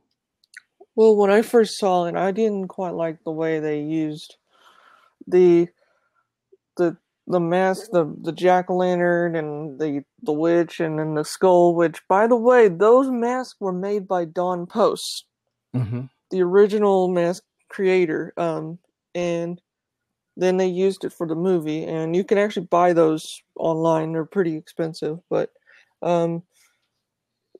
Well, 0.95 1.15
when 1.15 1.29
I 1.29 1.41
first 1.43 1.77
saw 1.77 2.05
it, 2.05 2.15
I 2.15 2.31
didn't 2.31 2.69
quite 2.69 2.93
like 2.95 3.23
the 3.23 3.31
way 3.31 3.59
they 3.59 3.81
used 3.81 4.35
the 5.27 5.67
the 6.77 6.97
the 7.27 7.39
mask, 7.39 7.91
the 7.91 8.11
the 8.21 8.31
jack 8.31 8.69
o' 8.69 8.77
lantern, 8.77 9.35
and 9.35 9.79
the 9.79 10.03
the 10.23 10.31
witch, 10.33 10.79
and 10.79 10.97
then 10.97 11.13
the 11.13 11.25
skull. 11.25 11.75
Which, 11.75 12.01
by 12.07 12.25
the 12.25 12.35
way, 12.37 12.67
those 12.67 13.09
masks 13.11 13.57
were 13.59 13.73
made 13.73 14.07
by 14.07 14.25
Don 14.25 14.65
Post, 14.65 15.25
Mm-hmm. 15.75 16.01
the 16.31 16.41
original 16.41 17.09
mask 17.09 17.43
creator. 17.71 18.33
Um, 18.37 18.77
and 19.15 19.61
then 20.37 20.57
they 20.57 20.67
used 20.67 21.03
it 21.03 21.13
for 21.13 21.27
the 21.27 21.35
movie, 21.35 21.83
and 21.83 22.15
you 22.15 22.23
can 22.23 22.37
actually 22.37 22.67
buy 22.67 22.93
those 22.93 23.41
online. 23.55 24.13
They're 24.13 24.25
pretty 24.25 24.55
expensive, 24.55 25.19
but 25.29 25.49
um, 26.01 26.43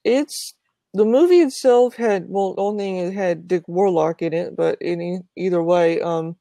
it's 0.03 0.55
the 0.93 1.05
movie 1.05 1.39
itself 1.39 1.95
had 1.95 2.25
well, 2.27 2.55
only 2.57 2.99
it 2.99 3.13
had 3.13 3.47
Dick 3.47 3.63
Warlock 3.67 4.21
in 4.21 4.33
it, 4.33 4.55
but 4.55 4.77
any 4.81 5.19
either 5.37 5.63
way, 5.63 6.01
um, 6.01 6.35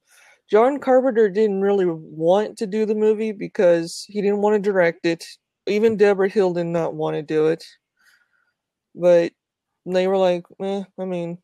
John 0.50 0.78
Carpenter 0.78 1.28
didn't 1.28 1.60
really 1.60 1.86
want 1.86 2.58
to 2.58 2.66
do 2.66 2.86
the 2.86 2.94
movie 2.94 3.32
because 3.32 4.04
he 4.08 4.20
didn't 4.20 4.42
want 4.42 4.54
to 4.54 4.70
direct 4.70 5.06
it. 5.06 5.24
Even 5.66 5.96
Debra 5.96 6.28
Hill 6.28 6.54
did 6.54 6.66
not 6.66 6.94
want 6.94 7.16
to 7.16 7.22
do 7.22 7.48
it, 7.48 7.64
but 8.94 9.32
they 9.86 10.06
were 10.06 10.16
like, 10.16 10.44
eh, 10.62 10.82
I 10.98 11.04
mean, 11.04 11.38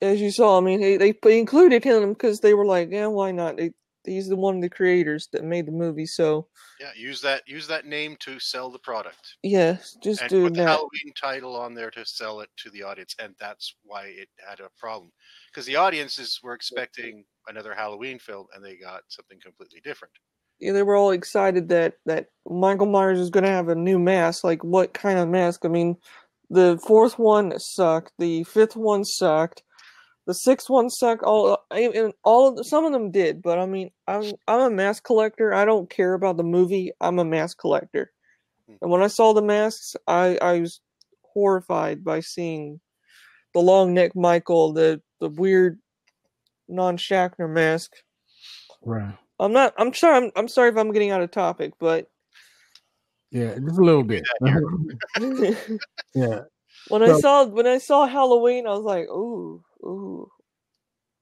as 0.00 0.20
you 0.20 0.30
saw, 0.30 0.58
I 0.58 0.60
mean, 0.60 0.80
they 0.80 0.96
they 0.96 1.12
p- 1.12 1.38
included 1.38 1.84
him 1.84 2.12
because 2.12 2.40
they 2.40 2.54
were 2.54 2.66
like, 2.66 2.90
yeah, 2.90 3.06
why 3.06 3.32
not? 3.32 3.56
They, 3.56 3.72
he's 4.04 4.28
the 4.28 4.36
one 4.36 4.56
of 4.56 4.62
the 4.62 4.70
creators 4.70 5.28
that 5.32 5.44
made 5.44 5.66
the 5.66 5.72
movie, 5.72 6.06
so 6.06 6.48
Yeah, 6.80 6.90
use 6.96 7.20
that 7.22 7.42
use 7.46 7.66
that 7.68 7.86
name 7.86 8.16
to 8.20 8.38
sell 8.38 8.70
the 8.70 8.78
product. 8.78 9.36
yeah, 9.42 9.78
just 10.02 10.22
and 10.22 10.30
do 10.30 10.44
put 10.44 10.54
the. 10.54 10.64
Halloween 10.64 11.12
title 11.20 11.56
on 11.56 11.74
there 11.74 11.90
to 11.90 12.04
sell 12.04 12.40
it 12.40 12.48
to 12.58 12.70
the 12.70 12.82
audience, 12.82 13.14
and 13.20 13.34
that's 13.40 13.74
why 13.82 14.04
it 14.06 14.28
had 14.48 14.60
a 14.60 14.70
problem 14.78 15.10
because 15.50 15.66
the 15.66 15.76
audiences 15.76 16.40
were 16.42 16.54
expecting 16.54 17.24
another 17.48 17.74
Halloween 17.74 18.18
film, 18.18 18.46
and 18.54 18.64
they 18.64 18.76
got 18.76 19.02
something 19.08 19.38
completely 19.40 19.80
different. 19.80 20.12
yeah, 20.60 20.72
they 20.72 20.82
were 20.82 20.96
all 20.96 21.10
excited 21.10 21.68
that 21.68 21.94
that 22.06 22.26
Michael 22.46 22.86
Myers 22.86 23.18
is 23.18 23.30
going 23.30 23.44
to 23.44 23.50
have 23.50 23.68
a 23.68 23.74
new 23.74 23.98
mask. 23.98 24.44
Like, 24.44 24.62
what 24.64 24.94
kind 24.94 25.18
of 25.18 25.28
mask? 25.28 25.64
I 25.64 25.68
mean, 25.68 25.96
the 26.50 26.78
fourth 26.86 27.18
one 27.18 27.58
sucked. 27.58 28.12
The 28.18 28.44
fifth 28.44 28.76
one 28.76 29.04
sucked. 29.04 29.62
The 30.28 30.34
sixth 30.34 30.68
one 30.68 30.90
sucked. 30.90 31.22
All 31.22 31.56
and 31.70 32.12
all 32.22 32.48
of 32.48 32.56
the, 32.56 32.62
some 32.62 32.84
of 32.84 32.92
them 32.92 33.10
did, 33.10 33.40
but 33.40 33.58
I 33.58 33.64
mean, 33.64 33.90
I'm 34.06 34.30
I'm 34.46 34.60
a 34.60 34.70
mask 34.70 35.02
collector. 35.04 35.54
I 35.54 35.64
don't 35.64 35.88
care 35.88 36.12
about 36.12 36.36
the 36.36 36.42
movie. 36.44 36.92
I'm 37.00 37.18
a 37.18 37.24
mask 37.24 37.56
collector. 37.56 38.12
Hmm. 38.68 38.74
And 38.82 38.90
when 38.90 39.02
I 39.02 39.06
saw 39.06 39.32
the 39.32 39.40
masks, 39.40 39.96
I 40.06 40.36
I 40.42 40.60
was 40.60 40.82
horrified 41.22 42.04
by 42.04 42.20
seeing 42.20 42.78
the 43.54 43.60
long 43.60 43.94
neck 43.94 44.14
Michael, 44.14 44.74
the 44.74 45.00
the 45.18 45.30
weird 45.30 45.78
non 46.68 46.98
Shatner 46.98 47.48
mask. 47.50 47.92
Right. 48.82 49.16
I'm 49.40 49.54
not. 49.54 49.72
I'm 49.78 49.94
sorry. 49.94 50.26
I'm, 50.26 50.30
I'm 50.36 50.48
sorry 50.48 50.68
if 50.68 50.76
I'm 50.76 50.92
getting 50.92 51.10
out 51.10 51.22
of 51.22 51.30
topic, 51.30 51.72
but 51.80 52.10
Yeah, 53.30 53.54
just 53.54 53.78
a 53.78 53.82
little 53.82 54.04
bit. 54.04 54.24
yeah. 56.14 56.40
when 56.88 57.02
I 57.02 57.06
So- 57.06 57.20
saw 57.20 57.44
when 57.46 57.66
I 57.66 57.78
saw 57.78 58.06
Halloween, 58.06 58.66
I 58.66 58.72
was 58.72 58.84
like, 58.84 59.08
ooh, 59.08 59.64
ooh, 59.82 60.30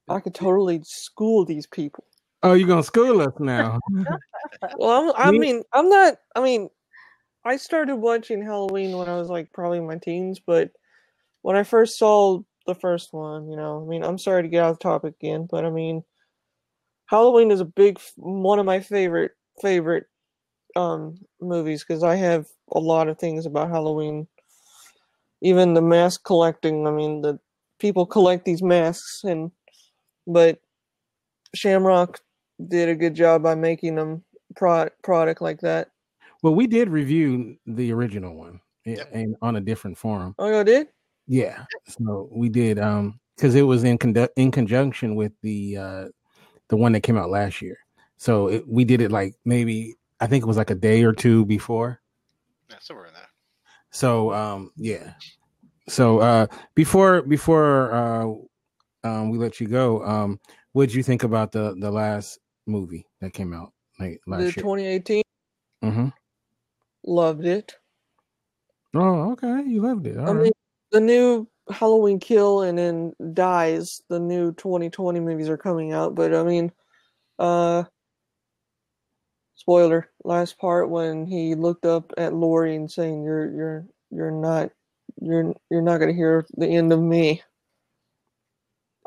I 0.08 0.20
could 0.20 0.34
totally 0.34 0.80
school 0.84 1.44
these 1.44 1.66
people. 1.66 2.04
Oh, 2.42 2.54
you're 2.54 2.68
gonna 2.68 2.82
school 2.82 3.20
us 3.20 3.34
now? 3.38 3.80
Well, 4.76 5.12
I'm, 5.16 5.34
I 5.34 5.38
mean, 5.38 5.62
I'm 5.72 5.88
not. 5.88 6.18
I 6.34 6.40
mean, 6.42 6.68
I 7.44 7.56
started 7.56 7.96
watching 7.96 8.42
Halloween 8.42 8.96
when 8.96 9.08
I 9.08 9.16
was 9.16 9.28
like 9.28 9.52
probably 9.52 9.78
in 9.78 9.86
my 9.86 9.98
teens, 9.98 10.40
but 10.44 10.70
when 11.42 11.56
I 11.56 11.62
first 11.62 11.98
saw 11.98 12.40
the 12.66 12.74
first 12.74 13.12
one, 13.12 13.48
you 13.48 13.56
know, 13.56 13.82
I 13.82 13.88
mean, 13.88 14.02
I'm 14.02 14.18
sorry 14.18 14.42
to 14.42 14.48
get 14.48 14.64
off 14.64 14.78
topic 14.78 15.14
again, 15.20 15.46
but 15.50 15.64
I 15.64 15.70
mean, 15.70 16.02
Halloween 17.06 17.50
is 17.50 17.60
a 17.60 17.64
big 17.64 18.00
one 18.16 18.58
of 18.58 18.66
my 18.66 18.80
favorite 18.80 19.32
favorite 19.62 20.06
um 20.74 21.16
movies 21.40 21.84
because 21.84 22.02
I 22.02 22.16
have 22.16 22.46
a 22.72 22.78
lot 22.78 23.08
of 23.08 23.18
things 23.18 23.46
about 23.46 23.70
Halloween. 23.70 24.26
Even 25.42 25.74
the 25.74 25.82
mask 25.82 26.24
collecting, 26.24 26.86
I 26.86 26.90
mean, 26.90 27.20
the 27.22 27.38
people 27.78 28.06
collect 28.06 28.44
these 28.44 28.62
masks 28.62 29.24
and 29.24 29.50
but 30.26 30.60
Shamrock 31.54 32.20
did 32.68 32.88
a 32.88 32.94
good 32.94 33.14
job 33.14 33.42
by 33.42 33.54
making 33.54 33.94
them 33.94 34.24
pro- 34.56 34.90
product 35.02 35.40
like 35.40 35.60
that. 35.60 35.90
Well, 36.42 36.54
we 36.54 36.66
did 36.66 36.88
review 36.88 37.56
the 37.66 37.92
original 37.92 38.34
one, 38.34 38.60
yeah, 38.84 39.04
and 39.12 39.36
on 39.42 39.56
a 39.56 39.60
different 39.60 39.96
forum. 39.96 40.34
Oh, 40.38 40.56
you 40.56 40.64
did? 40.64 40.88
Yeah, 41.26 41.64
so 41.86 42.28
we 42.30 42.48
did 42.48 42.78
um 42.78 43.20
because 43.36 43.54
it 43.54 43.62
was 43.62 43.84
in 43.84 43.98
condu- 43.98 44.28
in 44.36 44.50
conjunction 44.50 45.16
with 45.16 45.32
the 45.42 45.76
uh 45.76 46.04
the 46.68 46.76
one 46.76 46.92
that 46.92 47.02
came 47.02 47.16
out 47.16 47.30
last 47.30 47.62
year. 47.62 47.78
So 48.16 48.48
it, 48.48 48.68
we 48.68 48.84
did 48.84 49.00
it 49.00 49.12
like 49.12 49.34
maybe 49.44 49.96
I 50.20 50.26
think 50.26 50.42
it 50.42 50.46
was 50.46 50.56
like 50.56 50.70
a 50.70 50.74
day 50.74 51.04
or 51.04 51.12
two 51.12 51.44
before. 51.44 52.00
Yeah, 52.70 52.76
somewhere 52.80 53.06
in 53.06 53.14
that. 53.14 53.28
So 53.90 54.32
um, 54.32 54.72
yeah. 54.76 55.14
So 55.88 56.18
uh, 56.18 56.46
before 56.74 57.22
before 57.22 57.92
uh, 57.92 58.26
um, 59.04 59.30
we 59.30 59.38
let 59.38 59.60
you 59.60 59.68
go, 59.68 60.04
um, 60.04 60.40
what 60.72 60.88
did 60.88 60.94
you 60.94 61.02
think 61.02 61.22
about 61.22 61.52
the 61.52 61.76
the 61.78 61.90
last 61.90 62.38
movie 62.66 63.06
that 63.20 63.32
came 63.32 63.52
out 63.52 63.72
like 64.00 64.20
last 64.26 64.40
The 64.40 64.44
year? 64.44 64.62
2018 64.62 65.22
Mm-hmm. 65.84 66.08
loved 67.04 67.44
it. 67.44 67.76
Oh, 68.94 69.32
okay. 69.32 69.62
You 69.64 69.82
loved 69.82 70.06
it. 70.06 70.18
All 70.18 70.26
I 70.26 70.32
right. 70.32 70.42
mean, 70.44 70.52
the 70.90 71.00
new 71.00 71.48
Halloween 71.70 72.18
Kill 72.18 72.62
and 72.62 72.78
then 72.78 73.12
Dies, 73.34 74.02
the 74.08 74.18
new 74.18 74.52
2020 74.52 75.20
movies 75.20 75.48
are 75.48 75.56
coming 75.56 75.92
out, 75.92 76.14
but 76.14 76.34
I 76.34 76.42
mean, 76.42 76.72
uh, 77.38 77.84
spoiler, 79.54 80.10
last 80.24 80.58
part 80.58 80.90
when 80.90 81.26
he 81.26 81.54
looked 81.54 81.84
up 81.86 82.12
at 82.16 82.34
Laurie 82.34 82.76
and 82.76 82.90
saying, 82.90 83.22
"You're 83.22 83.50
you're 83.52 83.86
you're 84.10 84.30
not 84.30 84.70
you're 85.20 85.54
you're 85.70 85.82
not 85.82 85.98
gonna 85.98 86.12
hear 86.12 86.46
the 86.56 86.66
end 86.66 86.92
of 86.92 87.00
me." 87.00 87.42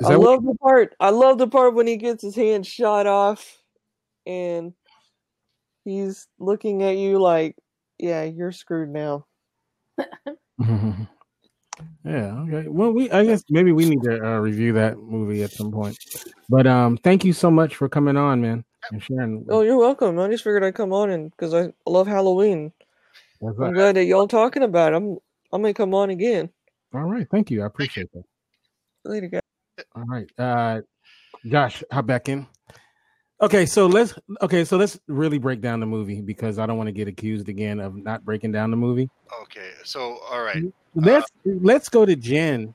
I 0.03 0.15
what- 0.15 0.25
love 0.25 0.43
the 0.45 0.55
part. 0.55 0.95
I 0.99 1.09
love 1.09 1.37
the 1.37 1.47
part 1.47 1.73
when 1.73 1.87
he 1.87 1.97
gets 1.97 2.23
his 2.23 2.35
hand 2.35 2.65
shot 2.65 3.07
off, 3.07 3.61
and 4.25 4.73
he's 5.85 6.27
looking 6.39 6.83
at 6.83 6.97
you 6.97 7.19
like, 7.19 7.55
"Yeah, 7.97 8.23
you're 8.23 8.51
screwed 8.51 8.89
now." 8.89 9.25
yeah. 10.59 11.07
Okay. 12.03 12.67
Well, 12.67 12.91
we 12.91 13.11
I 13.11 13.25
guess 13.25 13.43
maybe 13.49 13.71
we 13.71 13.85
need 13.85 14.03
to 14.03 14.25
uh, 14.25 14.37
review 14.39 14.73
that 14.73 14.97
movie 14.97 15.43
at 15.43 15.51
some 15.51 15.71
point. 15.71 15.97
But 16.49 16.65
um, 16.65 16.97
thank 16.97 17.23
you 17.23 17.33
so 17.33 17.51
much 17.51 17.75
for 17.75 17.87
coming 17.87 18.17
on, 18.17 18.41
man, 18.41 18.65
and 18.91 19.03
sharing. 19.03 19.45
Oh, 19.49 19.61
you're 19.61 19.77
welcome. 19.77 20.19
I 20.19 20.27
just 20.29 20.43
figured 20.43 20.63
I'd 20.63 20.75
come 20.75 20.93
on 20.93 21.09
and 21.09 21.31
because 21.31 21.53
I 21.53 21.71
love 21.85 22.07
Halloween. 22.07 22.71
I'm 23.41 23.73
glad 23.73 23.95
that 23.95 24.05
y'all 24.05 24.27
talking 24.27 24.63
about. 24.63 24.93
It. 24.93 24.97
I'm 24.97 25.17
I'm 25.51 25.61
gonna 25.61 25.73
come 25.73 25.93
on 25.93 26.09
again 26.09 26.49
All 26.93 27.03
right. 27.03 27.27
Thank 27.29 27.51
you. 27.51 27.63
I 27.63 27.65
appreciate 27.65 28.11
that. 28.13 28.23
later, 29.05 29.27
guys. 29.27 29.41
All 29.95 30.05
right. 30.05 30.29
Uh 30.37 30.81
Josh, 31.45 31.83
hop 31.91 32.05
back 32.05 32.29
in. 32.29 32.47
Okay, 33.41 33.65
so 33.65 33.87
let's 33.87 34.13
okay, 34.41 34.65
so 34.65 34.75
let's 34.75 34.99
really 35.07 35.37
break 35.37 35.61
down 35.61 35.79
the 35.79 35.85
movie 35.85 36.21
because 36.21 36.59
I 36.59 36.65
don't 36.65 36.77
want 36.77 36.87
to 36.87 36.91
get 36.91 37.07
accused 37.07 37.47
again 37.47 37.79
of 37.79 37.95
not 37.95 38.25
breaking 38.25 38.51
down 38.51 38.69
the 38.69 38.77
movie. 38.77 39.09
Okay, 39.43 39.71
so 39.85 40.19
all 40.29 40.43
right. 40.43 40.63
Let's 40.93 41.31
let's 41.45 41.87
go 41.87 42.05
to 42.05 42.17
Jen. 42.17 42.73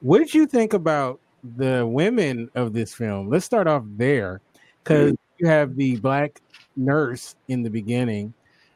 What 0.00 0.18
did 0.18 0.34
you 0.34 0.46
think 0.46 0.72
about 0.72 1.20
the 1.56 1.86
women 1.86 2.50
of 2.56 2.72
this 2.72 2.92
film? 2.92 3.28
Let's 3.28 3.44
start 3.44 3.68
off 3.68 3.84
there 3.96 4.40
because 4.82 5.14
you 5.38 5.46
have 5.46 5.76
the 5.76 5.96
black 5.96 6.40
nurse 6.76 7.36
in 7.46 7.62
the 7.62 7.70
beginning 7.70 8.34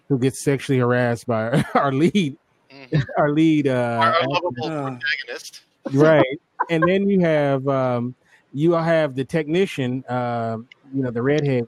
who 0.09 0.21
gets 0.21 0.45
sexually 0.45 0.79
harassed 0.79 1.27
by 1.27 1.65
our 1.75 1.93
lead, 1.93 2.37
our 3.19 3.31
lead, 3.31 3.69
uh, 3.69 4.01
Our, 4.03 4.29
lovable 4.29 4.53
protagonist. 4.69 5.63
right 5.93 6.41
and 6.71 6.83
then 6.87 7.09
you 7.09 7.21
have 7.21 7.67
um 7.69 8.15
you 8.53 8.75
all 8.75 8.83
have 8.83 9.15
the 9.15 9.25
technician 9.25 10.05
um 10.09 10.69
you 10.93 11.03
know 11.03 11.11
the 11.11 11.23
redhead 11.23 11.67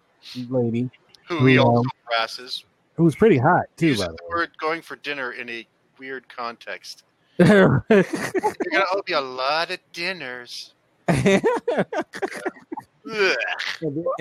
lady 0.48 0.90
Who 1.28 1.46
he 1.46 1.58
um, 1.58 1.66
also 1.66 1.88
harasses. 2.04 2.64
who's 2.96 3.14
pretty 3.14 3.38
hot 3.38 3.64
too 3.76 3.88
Uses 3.88 4.06
by 4.06 4.12
the 4.12 4.18
word 4.28 4.50
going 4.58 4.82
for 4.82 4.96
dinner 4.96 5.32
in 5.32 5.48
a 5.48 5.66
weird 5.98 6.28
context. 6.34 7.04
You're 7.38 7.84
gonna 7.88 8.84
owe 8.92 9.02
me 9.06 9.14
a 9.14 9.20
lot 9.20 9.70
of 9.70 9.78
dinners. 9.92 10.74
And, 11.08 11.42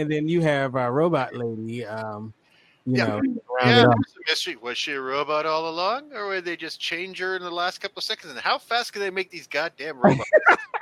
then, 0.10 0.28
you 0.28 0.42
have 0.42 0.76
our 0.76 0.92
robot 0.92 1.36
lady 1.36 1.86
um 1.86 2.34
Yeah. 2.86 3.06
know 3.06 3.22
Yeah, 3.62 3.84
it 3.84 3.98
it's 4.00 4.16
a 4.16 4.32
mystery. 4.32 4.56
Was 4.56 4.78
she 4.78 4.94
a 4.94 5.02
robot 5.02 5.46
all 5.46 5.70
along, 5.70 6.14
or 6.14 6.28
would 6.30 6.46
they 6.46 6.56
just 6.56 6.80
change 6.80 7.20
her 7.20 7.36
in 7.36 7.42
the 7.42 7.52
last 7.52 7.80
couple 7.80 8.00
of 8.00 8.04
seconds? 8.04 8.32
And 8.32 8.40
how 8.40 8.58
fast 8.58 8.94
can 8.94 9.02
they 9.02 9.10
make 9.10 9.30
these 9.30 9.48
goddamn 9.48 10.00
robots? 10.00 10.30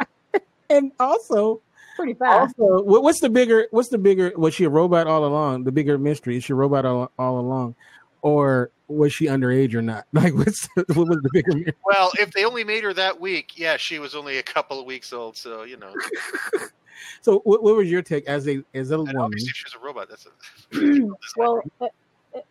and 0.70 0.92
also 1.00 1.62
pretty 1.96 2.14
fast 2.14 2.54
also 2.60 2.84
what's 2.84 3.22
the 3.22 3.30
bigger 3.30 3.68
what's 3.72 3.90
the 3.90 3.98
bigger 3.98 4.32
was 4.36 4.54
she 4.54 4.66
a 4.66 4.70
robot 4.70 5.08
all 5.08 5.26
along 5.26 5.64
the 5.64 5.72
bigger 5.72 5.98
mystery 5.98 6.38
is 6.38 6.44
she 6.44 6.54
a 6.54 6.56
robot 6.56 6.86
all, 6.86 7.12
all 7.18 7.40
along 7.40 7.74
or 8.22 8.70
was 8.88 9.14
she 9.14 9.26
underage 9.26 9.74
or 9.74 9.82
not 9.82 10.06
like 10.14 10.34
what's 10.34 10.68
the, 10.76 10.86
what 10.94 11.08
was 11.08 11.20
the 11.22 11.30
bigger 11.34 11.54
mystery? 11.54 11.74
well, 11.86 12.12
if 12.20 12.32
they 12.32 12.46
only 12.46 12.64
made 12.64 12.84
her 12.84 12.94
that 12.94 13.20
week, 13.20 13.52
yeah, 13.56 13.78
she 13.78 14.00
was 14.00 14.16
only 14.16 14.38
a 14.38 14.44
couple 14.44 14.80
of 14.80 14.86
weeks 14.86 15.14
old, 15.14 15.36
so 15.36 15.64
you 15.64 15.78
know. 15.78 15.94
so 17.22 17.40
what, 17.40 17.64
what 17.64 17.76
was 17.76 17.90
your 17.90 18.02
take 18.02 18.28
as 18.28 18.48
a 18.48 18.64
as 18.74 18.92
a 18.92 18.96
And 18.96 19.08
woman 19.08 19.20
obviously, 19.24 19.52
she 19.54 19.66
was 19.66 19.76
a 19.76 19.80
robot. 19.80 20.10
That's 20.10 20.26
a, 20.26 20.30
well 21.38 21.62
a- 21.82 21.88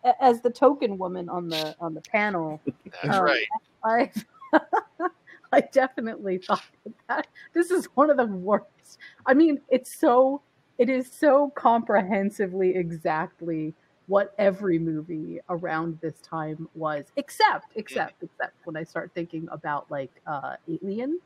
a- 0.05 0.23
as 0.23 0.41
the 0.41 0.51
token 0.51 0.99
woman 0.99 1.29
on 1.29 1.49
the 1.49 1.75
on 1.81 1.95
the 1.95 2.01
panel 2.03 2.61
that's 3.03 3.17
um, 3.17 3.25
right. 3.25 3.47
i 3.85 4.11
i 5.53 5.61
definitely 5.61 6.39
thought 6.39 6.63
that, 6.85 6.95
that 7.09 7.27
this 7.55 7.71
is 7.71 7.87
one 7.95 8.11
of 8.11 8.17
the 8.17 8.27
worst 8.27 8.99
i 9.27 9.35
mean 9.35 9.61
it's 9.69 9.95
so 9.95 10.41
it 10.79 10.89
is 10.89 11.11
so 11.11 11.53
comprehensively 11.55 12.75
exactly 12.75 13.75
what 14.07 14.35
every 14.39 14.79
movie 14.79 15.41
around 15.49 15.99
this 16.01 16.21
time 16.21 16.69
was 16.75 17.07
except 17.17 17.67
except 17.75 18.23
except 18.23 18.55
when 18.65 18.77
i 18.77 18.83
start 18.83 19.11
thinking 19.15 19.49
about 19.51 19.91
like 19.91 20.11
uh 20.27 20.55
alien 20.69 21.19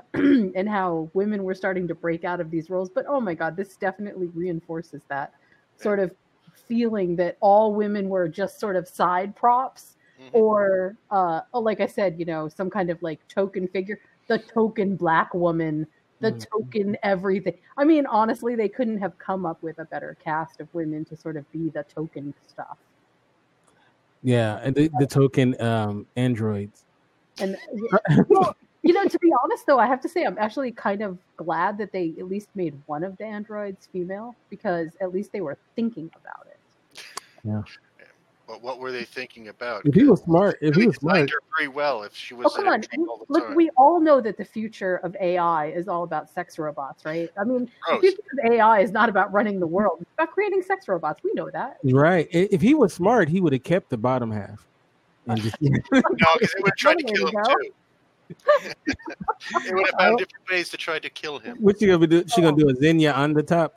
and 0.14 0.68
how 0.68 1.10
women 1.14 1.44
were 1.44 1.54
starting 1.54 1.86
to 1.88 1.94
break 1.94 2.24
out 2.24 2.40
of 2.40 2.50
these 2.50 2.70
roles. 2.70 2.90
But 2.90 3.06
oh 3.08 3.20
my 3.20 3.34
god 3.34 3.56
this 3.56 3.76
definitely 3.76 4.28
reinforces 4.34 5.02
that 5.08 5.32
sort 5.76 5.98
of 5.98 6.10
feeling 6.68 7.16
that 7.16 7.36
all 7.40 7.74
women 7.74 8.08
were 8.08 8.28
just 8.28 8.60
sort 8.60 8.76
of 8.76 8.86
side 8.86 9.34
props 9.34 9.96
or 10.32 10.96
uh 11.10 11.40
oh, 11.52 11.58
like 11.58 11.80
i 11.80 11.86
said 11.86 12.14
you 12.16 12.24
know 12.24 12.48
some 12.48 12.70
kind 12.70 12.90
of 12.90 13.02
like 13.02 13.26
token 13.26 13.66
figure 13.66 13.98
the 14.28 14.38
token 14.38 14.94
black 14.94 15.34
woman 15.34 15.84
the 16.22 16.30
token 16.30 16.96
everything. 17.02 17.54
I 17.76 17.84
mean 17.84 18.06
honestly 18.06 18.54
they 18.54 18.68
couldn't 18.68 18.98
have 18.98 19.18
come 19.18 19.44
up 19.44 19.62
with 19.62 19.78
a 19.78 19.84
better 19.84 20.16
cast 20.22 20.60
of 20.60 20.72
women 20.72 21.04
to 21.06 21.16
sort 21.16 21.36
of 21.36 21.50
be 21.52 21.68
the 21.68 21.82
token 21.82 22.32
stuff. 22.46 22.78
Yeah, 24.22 24.60
and 24.62 24.74
the, 24.74 24.88
the 25.00 25.06
token 25.06 25.60
um 25.60 26.06
androids. 26.16 26.84
and 27.40 27.56
well, 28.28 28.56
you 28.82 28.92
know 28.92 29.04
to 29.06 29.18
be 29.20 29.32
honest 29.42 29.64
though 29.66 29.78
i 29.78 29.86
have 29.86 30.00
to 30.00 30.08
say 30.08 30.24
i'm 30.24 30.36
actually 30.38 30.72
kind 30.72 31.02
of 31.02 31.18
glad 31.36 31.78
that 31.78 31.92
they 31.92 32.14
at 32.18 32.26
least 32.28 32.48
made 32.54 32.74
one 32.86 33.04
of 33.04 33.16
the 33.18 33.24
androids 33.24 33.88
female 33.92 34.34
because 34.50 34.88
at 35.00 35.12
least 35.12 35.30
they 35.32 35.40
were 35.40 35.56
thinking 35.76 36.10
about 36.20 36.46
it 36.46 37.02
Yeah. 37.44 37.62
But 38.48 38.60
what 38.60 38.80
were 38.80 38.90
they 38.92 39.04
thinking 39.04 39.48
about? 39.48 39.86
If 39.86 39.94
he 39.94 40.02
was 40.02 40.20
smart, 40.22 40.58
if 40.60 40.74
he 40.74 40.86
was 40.86 40.96
smart, 40.96 41.30
her 41.30 41.36
pretty 41.56 41.68
well. 41.68 42.02
If 42.02 42.14
she 42.14 42.34
was, 42.34 42.46
Oh, 42.46 42.50
was 42.50 42.56
come 42.56 42.68
on. 42.68 43.08
all 43.08 43.18
the 43.18 43.32
Look, 43.32 43.46
time. 43.46 43.54
we 43.56 43.70
all 43.78 43.98
know 44.00 44.20
that 44.20 44.36
the 44.36 44.44
future 44.44 44.96
of 44.96 45.16
AI 45.20 45.66
is 45.68 45.86
all 45.88 46.02
about 46.02 46.28
sex 46.28 46.58
robots, 46.58 47.04
right? 47.06 47.30
I 47.40 47.44
mean, 47.44 47.70
the 47.88 47.98
future 48.00 48.18
of 48.44 48.52
AI 48.52 48.80
is 48.80 48.90
not 48.90 49.08
about 49.08 49.32
running 49.32 49.58
the 49.60 49.66
world. 49.66 49.98
It's 50.02 50.10
about 50.18 50.32
creating 50.32 50.60
sex 50.62 50.86
robots. 50.88 51.22
We 51.22 51.30
know 51.34 51.50
that. 51.50 51.78
right? 51.84 52.26
If 52.32 52.60
he 52.60 52.74
was 52.74 52.92
smart, 52.92 53.28
he 53.28 53.40
would 53.40 53.52
have 53.54 53.62
kept 53.62 53.88
the 53.90 53.96
bottom 53.96 54.30
half. 54.30 54.66
And 55.28 55.40
just, 55.40 55.56
No, 55.62 55.70
because 55.70 56.52
they 56.52 56.60
would 56.62 56.70
have 56.70 56.76
tried 56.76 56.98
to 56.98 57.04
kill 57.04 57.28
him 57.28 57.34
too. 57.46 57.72
They 59.64 59.72
would 59.72 59.86
have 59.86 59.94
found 59.98 60.18
different 60.18 60.50
ways 60.50 60.68
to 60.70 60.76
try 60.76 60.98
to 60.98 61.10
kill 61.10 61.38
him. 61.38 61.56
what 61.60 61.78
she 61.78 61.86
gonna 61.86 62.06
do? 62.06 62.24
She 62.34 62.40
gonna 62.40 62.56
do 62.56 62.68
a 62.68 62.74
Xenia 62.74 63.12
Onatopp 63.12 63.70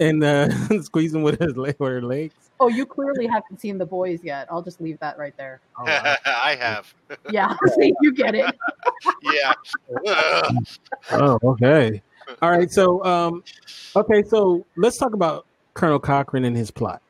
and 0.00 0.24
uh, 0.24 0.48
squeeze 0.82 1.14
him 1.14 1.22
with 1.22 1.38
his 1.38 1.56
leg, 1.56 1.76
with 1.78 1.88
her 1.90 2.02
legs. 2.02 2.34
Oh, 2.58 2.68
you 2.68 2.84
clearly 2.84 3.26
haven't 3.26 3.60
seen 3.60 3.78
the 3.78 3.86
boys 3.86 4.20
yet. 4.22 4.46
I'll 4.50 4.62
just 4.62 4.80
leave 4.80 4.98
that 5.00 5.18
right 5.18 5.34
there. 5.36 5.60
I 5.78 6.56
have. 6.58 6.92
Yeah, 7.30 7.54
see, 7.78 7.92
you 8.00 8.12
get 8.12 8.34
it. 8.34 8.54
yeah. 9.22 9.52
Oh, 11.12 11.38
okay. 11.44 12.02
All 12.40 12.50
right. 12.50 12.70
So, 12.70 13.04
um, 13.04 13.42
okay. 13.96 14.22
So 14.22 14.64
let's 14.76 14.96
talk 14.96 15.12
about 15.12 15.46
Colonel 15.74 15.98
Cochran 15.98 16.44
and 16.44 16.56
his 16.56 16.70
plot. 16.70 17.02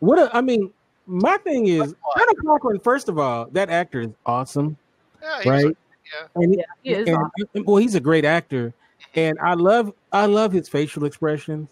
What 0.00 0.18
a, 0.18 0.36
I 0.36 0.40
mean, 0.40 0.72
my 1.06 1.36
thing 1.38 1.66
is 1.66 1.94
Colonel 2.16 2.34
Cochran. 2.44 2.80
First 2.80 3.08
of 3.08 3.18
all, 3.18 3.46
that 3.52 3.70
actor 3.70 4.00
is 4.00 4.10
awesome, 4.26 4.76
Yeah, 5.22 5.42
he 5.42 5.50
was 5.50 5.64
right? 5.64 5.76
A- 6.12 6.16
yeah. 6.40 6.42
And 6.42 6.54
Yeah, 6.54 6.62
he 6.82 6.90
is 6.94 7.08
and- 7.08 7.16
awesome. 7.16 7.64
well, 7.64 7.76
he's 7.76 7.94
a 7.94 8.00
great 8.00 8.24
actor, 8.24 8.72
and 9.14 9.36
I 9.42 9.54
love 9.54 9.92
I 10.12 10.26
love 10.26 10.52
his 10.52 10.68
facial 10.68 11.04
expressions. 11.04 11.68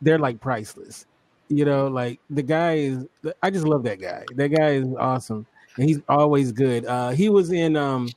They're 0.00 0.18
like 0.18 0.40
priceless. 0.40 1.06
You 1.48 1.64
know, 1.64 1.88
like 1.88 2.18
the 2.30 2.42
guy 2.42 2.74
is. 2.76 3.06
I 3.42 3.50
just 3.50 3.66
love 3.66 3.82
that 3.84 4.00
guy. 4.00 4.24
That 4.36 4.48
guy 4.48 4.70
is 4.70 4.86
awesome, 4.98 5.46
and 5.76 5.88
he's 5.88 6.00
always 6.08 6.50
good. 6.52 6.86
Uh, 6.86 7.10
he 7.10 7.28
was 7.28 7.52
in 7.52 7.76
um, 7.76 8.08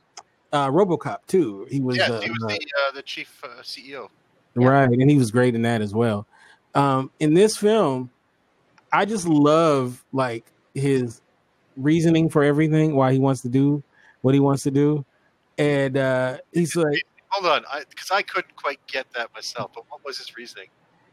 uh, 0.52 0.68
RoboCop 0.70 1.18
too. 1.26 1.66
He 1.70 1.80
was. 1.80 1.96
Yes, 1.98 2.10
uh, 2.10 2.20
he 2.20 2.30
was 2.30 2.38
uh, 2.44 2.48
the 2.48 2.54
uh, 2.54 2.92
the 2.94 3.02
chief 3.02 3.42
uh, 3.44 3.60
CEO. 3.62 4.08
Right, 4.54 4.88
and 4.88 5.10
he 5.10 5.18
was 5.18 5.30
great 5.30 5.54
in 5.54 5.62
that 5.62 5.82
as 5.82 5.92
well. 5.94 6.26
Um, 6.74 7.10
in 7.20 7.34
this 7.34 7.58
film, 7.58 8.10
I 8.90 9.04
just 9.04 9.26
love 9.28 10.02
like 10.12 10.46
his 10.74 11.20
reasoning 11.76 12.30
for 12.30 12.42
everything, 12.42 12.94
why 12.96 13.12
he 13.12 13.18
wants 13.18 13.42
to 13.42 13.50
do 13.50 13.82
what 14.22 14.32
he 14.32 14.40
wants 14.40 14.62
to 14.62 14.70
do, 14.70 15.04
and 15.58 15.96
uh, 15.96 16.38
he's 16.52 16.76
like 16.76 17.02
Hold 17.30 17.52
on, 17.52 17.64
because 17.90 18.10
I, 18.10 18.22
couldn't 18.22 18.54
quite 18.56 18.78
get 18.86 19.06
that 19.14 19.32
myself. 19.34 19.72
But 19.74 19.84
what 19.90 20.04
was 20.04 20.18
his 20.18 20.36
reasoning? 20.36 20.68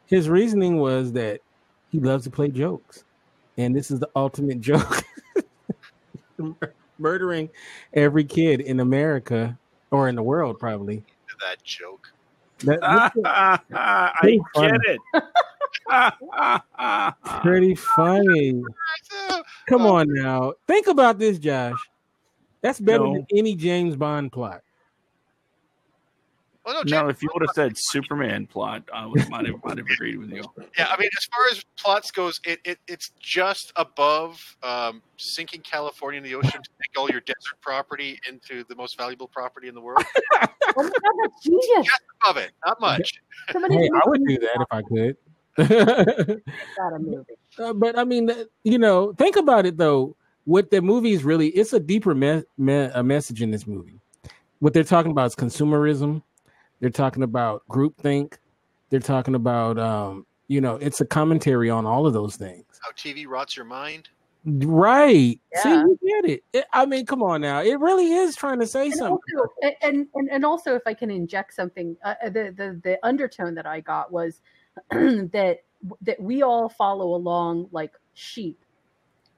his 0.06 0.30
reasoning 0.30 0.78
was 0.78 1.12
that 1.14 1.42
he 1.92 2.00
loves 2.00 2.24
to 2.26 2.30
play 2.30 2.50
jokes, 2.50 3.04
and 3.58 3.76
this 3.76 3.90
is 3.92 4.00
the 4.00 4.10
ultimate 4.16 4.62
joke. 4.70 5.04
murdering 7.00 7.50
every 7.94 8.24
kid 8.24 8.62
in 8.62 8.80
America 8.80 9.58
or 9.92 10.08
in 10.08 10.16
the 10.16 10.24
world, 10.24 10.60
probably. 10.60 11.04
That 11.42 11.62
joke. 11.64 12.12
That, 12.60 12.80
I 13.74 14.12
Pretty 14.22 14.38
get 14.56 14.56
funny. 14.56 14.98
it. 15.14 15.24
pretty 17.42 17.76
funny. 17.96 18.64
Come 19.68 19.82
on 19.86 20.14
now. 20.14 20.54
Think 20.68 20.88
about 20.88 21.20
this, 21.20 21.40
Josh. 21.40 21.78
That's 22.64 22.80
better 22.80 23.04
No. 23.04 23.14
than 23.14 23.28
any 23.36 23.56
James 23.56 23.96
Bond 23.96 24.32
plot. 24.32 24.62
Well, 26.66 26.76
no, 26.76 26.80
No, 26.80 26.84
James 26.86 27.10
if 27.18 27.22
you 27.22 27.30
would 27.34 27.42
have 27.44 27.54
said 27.54 27.74
Superman 27.76 28.48
plot, 28.48 28.84
I 28.94 29.06
would 29.06 29.30
might 29.30 29.46
have, 29.46 29.62
might 29.66 29.78
have 29.78 29.86
agreed 29.92 30.18
with 30.18 30.32
you. 30.32 30.44
Yeah, 30.78 30.88
I 30.88 30.98
mean, 30.98 31.10
as 31.18 31.26
far 31.26 31.46
as 31.52 31.62
plots 31.78 32.10
goes, 32.10 32.40
it, 32.46 32.62
it 32.64 32.80
it's 32.88 33.12
just 33.20 33.74
above 33.76 34.40
um, 34.64 35.02
sinking 35.18 35.60
California 35.62 36.20
in 36.20 36.24
the 36.24 36.34
ocean 36.36 36.52
to 36.64 36.70
make 36.80 36.98
all 36.98 37.10
your 37.10 37.20
desert 37.20 37.60
property 37.62 38.18
into 38.30 38.64
the 38.70 38.76
most 38.76 38.98
valuable 38.98 39.28
property 39.28 39.68
in 39.68 39.76
the 39.76 39.82
world. 39.82 40.04
Oh 40.76 40.82
my 40.82 40.90
god, 40.90 40.92
that's 41.22 41.44
genius. 41.44 41.86
just 41.86 42.02
above 42.24 42.38
it, 42.38 42.50
not 42.66 42.82
much. 42.82 43.14
Somebody 43.52 43.76
Hey, 43.78 43.90
I 43.94 44.10
would 44.10 44.26
do 44.26 44.40
that 44.40 44.58
if 44.60 44.68
I 44.72 44.82
could. 44.82 46.42
about 46.78 46.94
a 46.96 47.00
movie. 47.00 47.34
Uh, 47.60 47.74
but 47.74 48.00
I 48.00 48.04
mean, 48.04 48.32
you 48.64 48.80
know, 48.80 49.14
think 49.14 49.36
about 49.36 49.68
it 49.68 49.78
though. 49.78 50.16
What 50.46 50.72
the 50.72 50.82
movie 50.82 51.12
is 51.14 51.24
really, 51.24 51.48
it's 51.50 51.74
a 51.74 51.80
deeper 51.80 52.14
me- 52.14 52.44
me- 52.58 52.90
a 52.94 53.04
message 53.04 53.42
in 53.42 53.52
this 53.52 53.66
movie. 53.66 54.00
What 54.60 54.74
they're 54.74 54.84
talking 54.84 55.12
about 55.12 55.28
is 55.28 55.36
consumerism. 55.36 56.22
They're 56.80 56.90
talking 56.90 57.24
about 57.24 57.64
groupthink. 57.70 58.34
They're 58.90 59.00
talking 59.00 59.36
about, 59.36 59.80
um, 59.80 60.26
you 60.48 60.60
know, 60.62 60.76
it's 60.76 61.02
a 61.02 61.06
commentary 61.06 61.70
on 61.70 61.86
all 61.86 62.06
of 62.06 62.14
those 62.14 62.36
things. 62.36 62.66
How 62.82 62.92
TV 62.92 63.26
rots 63.28 63.56
your 63.56 63.66
mind. 63.66 64.10
Right. 64.46 65.40
See, 65.56 65.70
Yeah. 65.70 65.84
you 65.86 66.00
get 66.06 66.30
it. 66.32 66.44
it. 66.52 66.66
I 66.74 66.86
mean, 66.86 67.06
come 67.06 67.24
on 67.24 67.40
now. 67.40 67.62
It 67.62 67.80
really 67.80 68.12
is 68.12 68.36
trying 68.36 68.60
to 68.60 68.68
say 68.68 68.88
and 68.88 68.96
something. 68.96 69.20
also, 69.40 69.76
and, 69.82 70.08
and 70.14 70.30
and 70.30 70.44
also 70.46 70.76
if 70.76 70.82
i 70.86 70.94
can 70.94 71.10
inject 71.10 71.54
something 71.54 71.96
uh, 72.04 72.16
the, 72.26 72.54
the 72.58 72.80
the 72.84 73.00
undertone 73.04 73.56
that 73.56 73.66
i 73.66 73.80
got 73.80 74.12
was 74.12 74.42
that 74.92 75.60
that 76.02 76.20
we 76.22 76.42
all 76.44 76.68
follow 76.68 77.16
along 77.16 77.70
like 77.72 77.94
sheep 78.16 78.63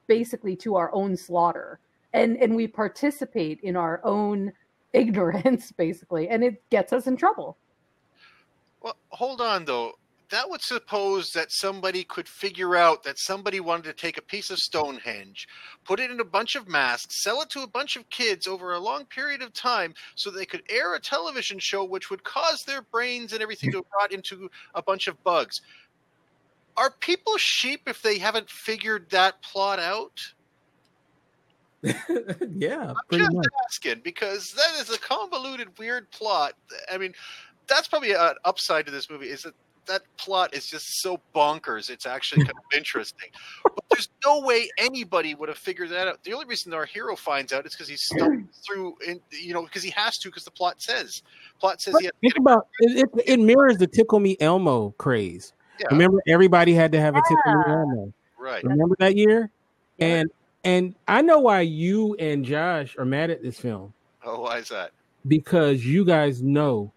basically 0.07 0.55
to 0.55 0.75
our 0.75 0.93
own 0.93 1.15
slaughter 1.15 1.79
and 2.13 2.37
and 2.37 2.55
we 2.55 2.67
participate 2.67 3.59
in 3.61 3.75
our 3.75 4.01
own 4.03 4.51
ignorance 4.93 5.71
basically 5.73 6.29
and 6.29 6.43
it 6.43 6.61
gets 6.69 6.93
us 6.93 7.07
in 7.07 7.17
trouble 7.17 7.57
Well, 8.81 8.95
hold 9.09 9.41
on 9.41 9.65
though. 9.65 9.93
That 10.29 10.49
would 10.49 10.61
suppose 10.61 11.31
that 11.33 11.51
somebody 11.51 12.03
could 12.03 12.27
figure 12.27 12.75
out 12.75 13.03
that 13.03 13.19
somebody 13.19 13.59
wanted 13.59 13.83
to 13.83 13.93
take 13.93 14.17
a 14.17 14.23
piece 14.23 14.49
of 14.49 14.57
Stonehenge, 14.57 15.47
put 15.83 15.99
it 15.99 16.09
in 16.09 16.19
a 16.19 16.25
bunch 16.25 16.55
of 16.55 16.67
masks, 16.67 17.23
sell 17.23 17.41
it 17.43 17.49
to 17.51 17.61
a 17.61 17.67
bunch 17.67 17.95
of 17.95 18.09
kids 18.09 18.47
over 18.47 18.73
a 18.73 18.79
long 18.79 19.05
period 19.05 19.43
of 19.43 19.53
time 19.53 19.93
so 20.15 20.31
they 20.31 20.45
could 20.45 20.63
air 20.67 20.95
a 20.95 20.99
television 20.99 21.59
show 21.59 21.83
which 21.83 22.09
would 22.09 22.23
cause 22.23 22.63
their 22.63 22.81
brains 22.81 23.33
and 23.33 23.41
everything 23.43 23.71
to 23.71 23.85
rot 23.95 24.11
into 24.11 24.49
a 24.73 24.81
bunch 24.81 25.07
of 25.07 25.23
bugs. 25.23 25.61
Are 26.77 26.91
people 26.99 27.37
sheep 27.37 27.81
if 27.87 28.01
they 28.01 28.17
haven't 28.17 28.49
figured 28.49 29.09
that 29.11 29.41
plot 29.41 29.79
out? 29.79 30.19
yeah, 31.83 32.89
I'm 32.89 32.95
pretty 33.09 33.25
just 33.25 33.35
much. 33.35 33.45
asking 33.65 34.01
because 34.03 34.51
that 34.55 34.81
is 34.81 34.89
a 34.89 34.99
convoluted, 34.99 35.77
weird 35.77 36.09
plot. 36.11 36.53
I 36.91 36.97
mean, 36.97 37.13
that's 37.67 37.87
probably 37.87 38.13
an 38.13 38.33
upside 38.43 38.85
to 38.87 38.91
this 38.91 39.09
movie 39.09 39.27
is 39.27 39.43
that 39.43 39.53
that 39.87 40.01
plot 40.17 40.53
is 40.55 40.67
just 40.67 41.01
so 41.01 41.19
bonkers. 41.35 41.89
It's 41.89 42.05
actually 42.05 42.43
kind 42.43 42.57
of 42.57 42.63
interesting. 42.77 43.29
But 43.63 43.83
there's 43.91 44.09
no 44.25 44.41
way 44.41 44.69
anybody 44.77 45.35
would 45.35 45.49
have 45.49 45.57
figured 45.57 45.89
that 45.89 46.07
out. 46.07 46.23
The 46.23 46.33
only 46.33 46.45
reason 46.45 46.73
our 46.73 46.85
hero 46.85 47.15
finds 47.15 47.53
out 47.53 47.65
is 47.65 47.73
because 47.73 47.87
he's 47.87 48.01
stumbled 48.03 48.49
through, 48.65 48.95
in, 49.07 49.19
you 49.31 49.53
know, 49.53 49.63
because 49.63 49.83
he 49.83 49.91
has 49.91 50.17
to, 50.17 50.29
because 50.29 50.43
the 50.43 50.51
plot 50.51 50.81
says. 50.81 51.21
Plot 51.59 51.81
says 51.81 51.95
he 51.99 52.05
has 52.05 52.13
to 52.13 52.19
Think 52.21 52.37
about 52.37 52.67
it, 52.79 53.09
it. 53.15 53.23
It 53.25 53.39
mirrors 53.39 53.77
the 53.77 53.87
Tickle 53.87 54.19
Me 54.19 54.37
Elmo 54.39 54.91
craze. 54.97 55.53
Yeah. 55.79 55.87
Remember, 55.91 56.21
everybody 56.27 56.73
had 56.73 56.91
to 56.93 56.99
have 57.01 57.15
a 57.15 57.21
Tickle 57.21 57.53
Me 57.59 57.73
Elmo. 57.73 58.13
right. 58.39 58.63
Remember 58.63 58.95
that 58.99 59.15
year? 59.15 59.49
And 59.99 60.29
and 60.63 60.95
I 61.07 61.21
know 61.21 61.39
why 61.39 61.61
you 61.61 62.15
and 62.15 62.43
Josh 62.43 62.95
are 62.97 63.05
mad 63.05 63.29
at 63.29 63.41
this 63.43 63.59
film 63.59 63.93
Oh, 64.25 64.41
why 64.41 64.57
is 64.57 64.69
that? 64.69 64.91
because 65.27 65.85
you 65.85 66.03
guys 66.05 66.41
know 66.41 66.91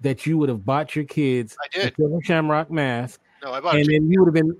that 0.00 0.26
you 0.26 0.36
would 0.38 0.48
have 0.48 0.64
bought 0.64 0.96
your 0.96 1.04
kids 1.04 1.56
I 1.62 1.68
did. 1.78 1.94
a 1.98 2.18
Shamrock 2.24 2.70
mask, 2.70 3.20
No, 3.42 3.52
I 3.52 3.60
bought 3.60 3.76
and 3.76 3.86
then 3.86 4.10
you 4.10 4.20
would 4.22 4.26
have 4.26 4.34
been 4.34 4.56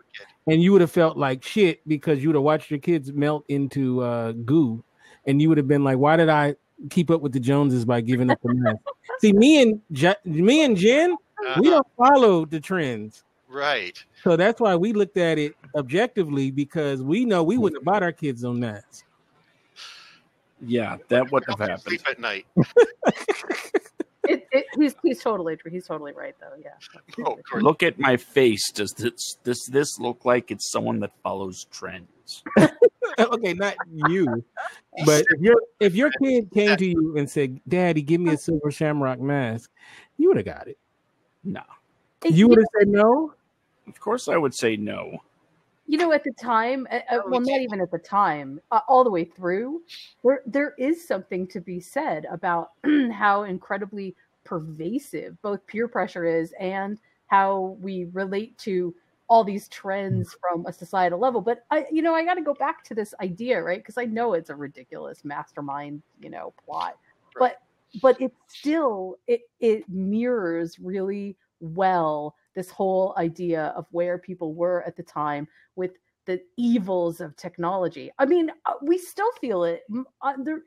and 0.47 0.63
you 0.63 0.73
would 0.73 0.81
have 0.81 0.91
felt 0.91 1.17
like 1.17 1.43
shit 1.43 1.81
because 1.89 2.23
you 2.23 2.29
would 2.29 2.37
have 2.37 2.43
watched 2.45 2.71
your 2.71 2.81
kids 2.81 3.13
melt 3.13 3.45
into 3.49 4.03
uh, 4.03 4.33
goo, 4.33 4.83
and 5.27 5.41
you 5.41 5.49
would 5.49 5.59
have 5.59 5.69
been 5.69 5.85
like, 5.85 5.99
"Why 5.99 6.17
did 6.17 6.29
I 6.29 6.57
keep 6.91 7.11
up 7.13 7.21
with 7.21 7.33
the 7.33 7.39
Joneses 7.39 7.85
by 7.85 8.01
giving 8.01 8.29
up 8.31 8.41
the 8.43 8.53
mask?" 8.55 8.79
See, 9.21 9.33
me 9.33 9.63
and 9.63 9.81
Je- 9.93 10.17
me 10.25 10.65
and 10.65 10.77
Jen, 10.77 11.17
we 11.61 11.71
don't 11.71 11.87
follow 11.97 12.45
the 12.45 12.59
trends. 12.59 13.23
Right. 13.53 14.03
So 14.23 14.37
that's 14.37 14.61
why 14.61 14.77
we 14.77 14.93
looked 14.93 15.19
at 15.19 15.39
it 15.39 15.55
objectively 15.77 16.51
because 16.51 17.03
we 17.03 17.25
know 17.25 17.43
we 17.43 17.59
wouldn't 17.59 17.81
have 17.81 17.85
bought 17.85 18.03
our 18.03 18.13
kids 18.13 18.45
on 18.45 18.61
that. 18.61 18.85
Yeah, 20.65 20.97
that 21.09 21.31
wouldn't 21.31 21.51
have 21.51 21.69
happened. 21.69 21.83
Sleep 21.83 22.03
at 22.09 22.19
night. 22.19 22.47
it, 24.29 24.47
it, 24.53 24.67
he's 24.77 24.95
he's 25.03 25.21
totally 25.21 25.59
he's 25.69 25.87
totally 25.87 26.13
right 26.13 26.37
though 26.41 26.55
yeah 26.63 27.25
Oh. 27.27 27.37
Look 27.61 27.83
at 27.83 27.99
my 27.99 28.17
face. 28.17 28.71
Does 28.71 28.93
this 28.93 29.37
this 29.43 29.67
this 29.67 29.99
look 29.99 30.25
like 30.25 30.51
it's 30.51 30.71
someone 30.71 31.01
that 31.01 31.13
follows 31.23 31.67
trends? 31.71 32.45
okay, 33.19 33.53
not 33.53 33.75
you, 34.09 34.45
but 35.05 35.25
if 35.31 35.41
your 35.41 35.57
if 35.81 35.95
your 35.95 36.11
kid 36.23 36.51
came 36.53 36.77
to 36.77 36.87
you 36.87 37.17
and 37.17 37.29
said, 37.29 37.61
"Daddy, 37.69 38.03
give 38.03 38.21
me 38.21 38.33
a 38.33 38.37
silver 38.39 38.71
shamrock 38.71 39.21
mask," 39.21 39.71
you 40.17 40.29
would 40.29 40.37
have 40.39 40.47
got 40.47 40.69
it. 40.69 40.79
No, 41.45 41.63
You 42.25 42.49
would 42.49 42.59
have 42.59 42.69
said 42.79 42.89
no. 42.89 43.35
Of 43.89 44.01
course 44.01 44.29
I 44.29 44.37
would 44.37 44.55
say 44.55 44.77
no. 44.77 45.19
you 45.87 45.99
know 45.99 46.13
at 46.13 46.25
the 46.25 46.33
time 46.33 46.87
uh, 46.91 47.19
well 47.27 47.41
not 47.41 47.61
even 47.61 47.81
at 47.81 47.91
the 47.91 47.99
time 47.99 48.61
uh, 48.71 48.81
all 48.89 49.05
the 49.05 49.11
way 49.11 49.25
through 49.25 49.83
there 50.23 50.43
there 50.47 50.75
is 50.79 51.07
something 51.07 51.47
to 51.49 51.61
be 51.61 51.81
said 51.81 52.27
about 52.31 52.71
how 53.13 53.43
incredibly 53.43 54.15
pervasive 54.45 55.41
both 55.43 55.67
peer 55.67 55.89
pressure 55.89 56.25
is 56.25 56.53
and 56.59 56.99
how 57.27 57.77
we 57.81 58.07
relate 58.13 58.57
to 58.59 58.95
all 59.29 59.45
these 59.45 59.67
trends 59.69 60.37
from 60.43 60.67
a 60.67 60.73
societal 60.73 61.19
level. 61.19 61.41
But 61.41 61.65
i 61.71 61.87
you 61.91 62.03
know 62.03 62.15
i 62.15 62.25
got 62.25 62.35
to 62.35 62.43
go 62.43 62.55
back 62.55 62.85
to 62.85 62.95
this 62.95 63.15
idea 63.21 63.63
right? 63.63 63.79
Because 63.79 63.97
i 63.97 64.05
know 64.05 64.35
it's 64.35 64.51
a 64.51 64.55
ridiculous 64.55 65.25
mastermind 65.25 66.03
you 66.21 66.31
know 66.31 66.53
plot. 66.65 66.99
But 67.39 67.63
but 68.03 68.21
it 68.21 68.33
still 68.47 69.17
it 69.27 69.43
it 69.61 69.89
mirrors 69.89 70.79
really 70.79 71.37
well 71.61 72.37
this 72.55 72.71
whole 72.71 73.15
idea 73.19 73.73
of 73.77 73.87
where 73.91 74.19
people 74.19 74.55
were 74.55 74.83
at 74.87 74.97
the 74.97 75.03
time 75.03 75.49
with 75.77 75.93
the 76.27 76.41
evils 76.57 77.21
of 77.21 77.37
technology. 77.37 78.11
I 78.19 78.27
mean, 78.27 78.51
uh, 78.67 78.75
we 78.83 78.99
still 78.99 79.31
feel 79.41 79.65
it. 79.65 79.83
Uh, 80.21 80.35
there, 80.39 80.63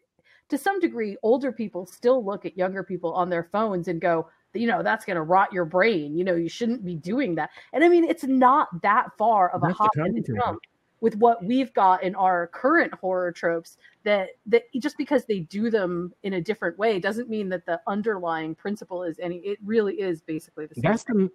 to 0.50 0.58
some 0.58 0.80
degree, 0.80 1.18
older 1.24 1.52
people 1.52 1.86
still 1.86 2.24
look 2.24 2.46
at 2.46 2.58
younger 2.58 2.84
people 2.84 3.14
on 3.14 3.30
their 3.30 3.44
phones 3.52 3.88
and 3.88 4.02
go, 4.02 4.28
you 4.54 4.68
know, 4.68 4.84
that's 4.84 5.06
going 5.06 5.16
to 5.16 5.22
rot 5.22 5.52
your 5.52 5.66
brain. 5.66 6.16
You 6.16 6.24
know, 6.24 6.36
you 6.36 6.50
shouldn't 6.50 6.86
be 6.86 6.96
doing 6.96 7.36
that. 7.36 7.50
And 7.74 7.84
I 7.84 7.90
mean, 7.90 8.04
it's 8.04 8.24
not 8.24 8.82
that 8.82 9.10
far 9.18 9.50
of 9.50 9.64
a 9.64 9.68
That's 9.68 9.78
the 9.78 9.84
hop 9.84 9.92
and 9.96 10.18
a 10.18 10.22
jump 10.22 10.60
with 11.02 11.16
what 11.18 11.44
we've 11.44 11.74
got 11.74 12.04
in 12.04 12.16
our 12.16 12.48
current 12.48 12.94
horror 12.94 13.32
tropes 13.32 13.78
that 14.04 14.30
that 14.46 14.64
just 14.80 14.98
because 14.98 15.26
they 15.26 15.42
do 15.42 15.70
them 15.70 16.14
in 16.24 16.34
a 16.34 16.42
different 16.42 16.78
way 16.80 17.00
doesn't 17.00 17.30
mean 17.30 17.50
that 17.50 17.66
the 17.66 17.80
underlying 17.86 18.56
principle 18.56 19.04
is 19.04 19.20
any 19.20 19.38
it 19.38 19.60
really 19.64 19.96
is 19.96 20.22
basically 20.22 20.66
the 20.66 20.76
same 20.76 20.84
That's 20.84 21.04
the 21.04 21.30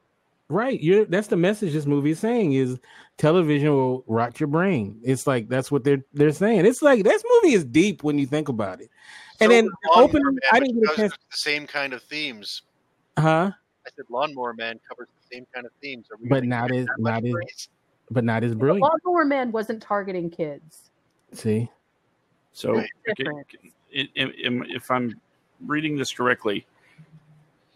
right. 0.51 0.81
You're 0.81 1.05
that's 1.05 1.29
the 1.29 1.37
message 1.37 1.73
this 1.73 1.87
movie 1.87 2.11
is 2.11 2.19
saying 2.19 2.53
is 2.53 2.79
television 3.17 3.71
will 3.71 4.05
rot 4.07 4.41
your 4.41 4.49
brain. 4.49 5.01
It's 5.03 5.27
like 5.27 5.49
that's 5.49 5.71
what 5.71 5.85
they're 5.85 6.05
they're 6.13 6.33
saying. 6.33 6.67
It's 6.67 6.83
like 6.83 7.05
this 7.05 7.23
movie 7.43 7.55
is 7.55 7.65
deep 7.65 8.03
when 8.03 8.19
you 8.19 8.27
think 8.27 8.49
about 8.49 8.81
it. 8.81 8.91
And 9.41 9.51
then 9.51 9.65
was 9.65 9.73
the 9.83 9.89
Lawnmower 10.01 10.33
Man, 10.33 10.41
I 10.53 10.61
didn't 10.61 10.81
get 10.81 10.93
a 10.93 10.97
chance. 10.97 11.13
the 11.13 11.37
same 11.37 11.67
kind 11.67 11.93
of 11.93 12.03
themes. 12.03 12.63
Huh? 13.19 13.51
I 13.87 13.91
said 13.97 14.05
Lawnmower 14.11 14.53
Man 14.55 14.79
covers 14.89 15.09
the 15.09 15.35
same 15.37 15.47
kind 15.55 15.65
of 15.67 15.73
themes. 15.81 16.07
Are 16.11 16.17
we 16.21 16.29
But 16.29 16.45
not 16.45 16.71
as 16.71 16.87
not 16.99 17.25
as 17.25 17.33
praise? 17.33 17.69
but 18.11 18.25
not 18.25 18.45
as 18.45 18.51
The 18.53 18.57
brilliant. 18.57 18.91
Lawnmower 19.05 19.25
Man 19.25 19.53
wasn't 19.53 19.83
targeting 19.83 20.31
kids. 20.31 20.91
See, 21.33 21.71
So 22.53 22.79
It's 22.79 22.91
different. 23.19 23.47
i- 23.95 24.11
i- 24.17 24.33
if 24.37 24.91
I'm 24.91 25.21
reading 25.67 25.97
this 25.97 26.13
correctly, 26.13 26.67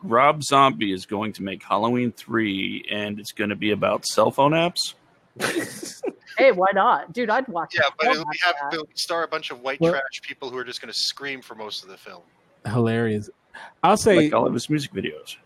Rob 0.04 0.42
Zombie 0.42 0.92
is 0.92 1.06
going 1.06 1.32
to 1.34 1.42
make 1.42 1.62
Halloween 1.62 2.12
three, 2.12 2.84
and 2.90 3.18
it's 3.18 3.32
going 3.32 3.50
to 3.50 3.56
be 3.56 3.70
about 3.72 4.06
cell 4.06 4.30
phone 4.30 4.52
apps. 4.52 4.94
Hey, 6.36 6.50
why 6.50 6.66
not, 6.74 7.12
dude? 7.12 7.30
I'd 7.30 7.46
watch. 7.46 7.74
Yeah, 7.76 7.86
it. 7.86 7.92
but 7.96 8.06
I'll 8.08 8.12
it'll 8.14 8.24
watch 8.24 8.40
have 8.42 8.54
that. 8.60 8.74
it'll 8.74 8.88
star 8.94 9.22
a 9.22 9.28
bunch 9.28 9.52
of 9.52 9.60
white 9.60 9.80
Well- 9.80 9.92
trash 9.92 10.20
people 10.22 10.50
who 10.50 10.58
are 10.58 10.64
just 10.64 10.80
going 10.80 10.92
to 10.92 10.98
scream 10.98 11.40
for 11.40 11.54
most 11.54 11.84
of 11.84 11.88
the 11.90 11.96
film. 11.96 12.22
hilarious. 12.66 13.30
I'll 13.84 13.96
say 13.96 14.16
like 14.16 14.32
all 14.34 14.44
of 14.44 14.52
his 14.52 14.68
music 14.68 14.92
videos. 14.92 15.36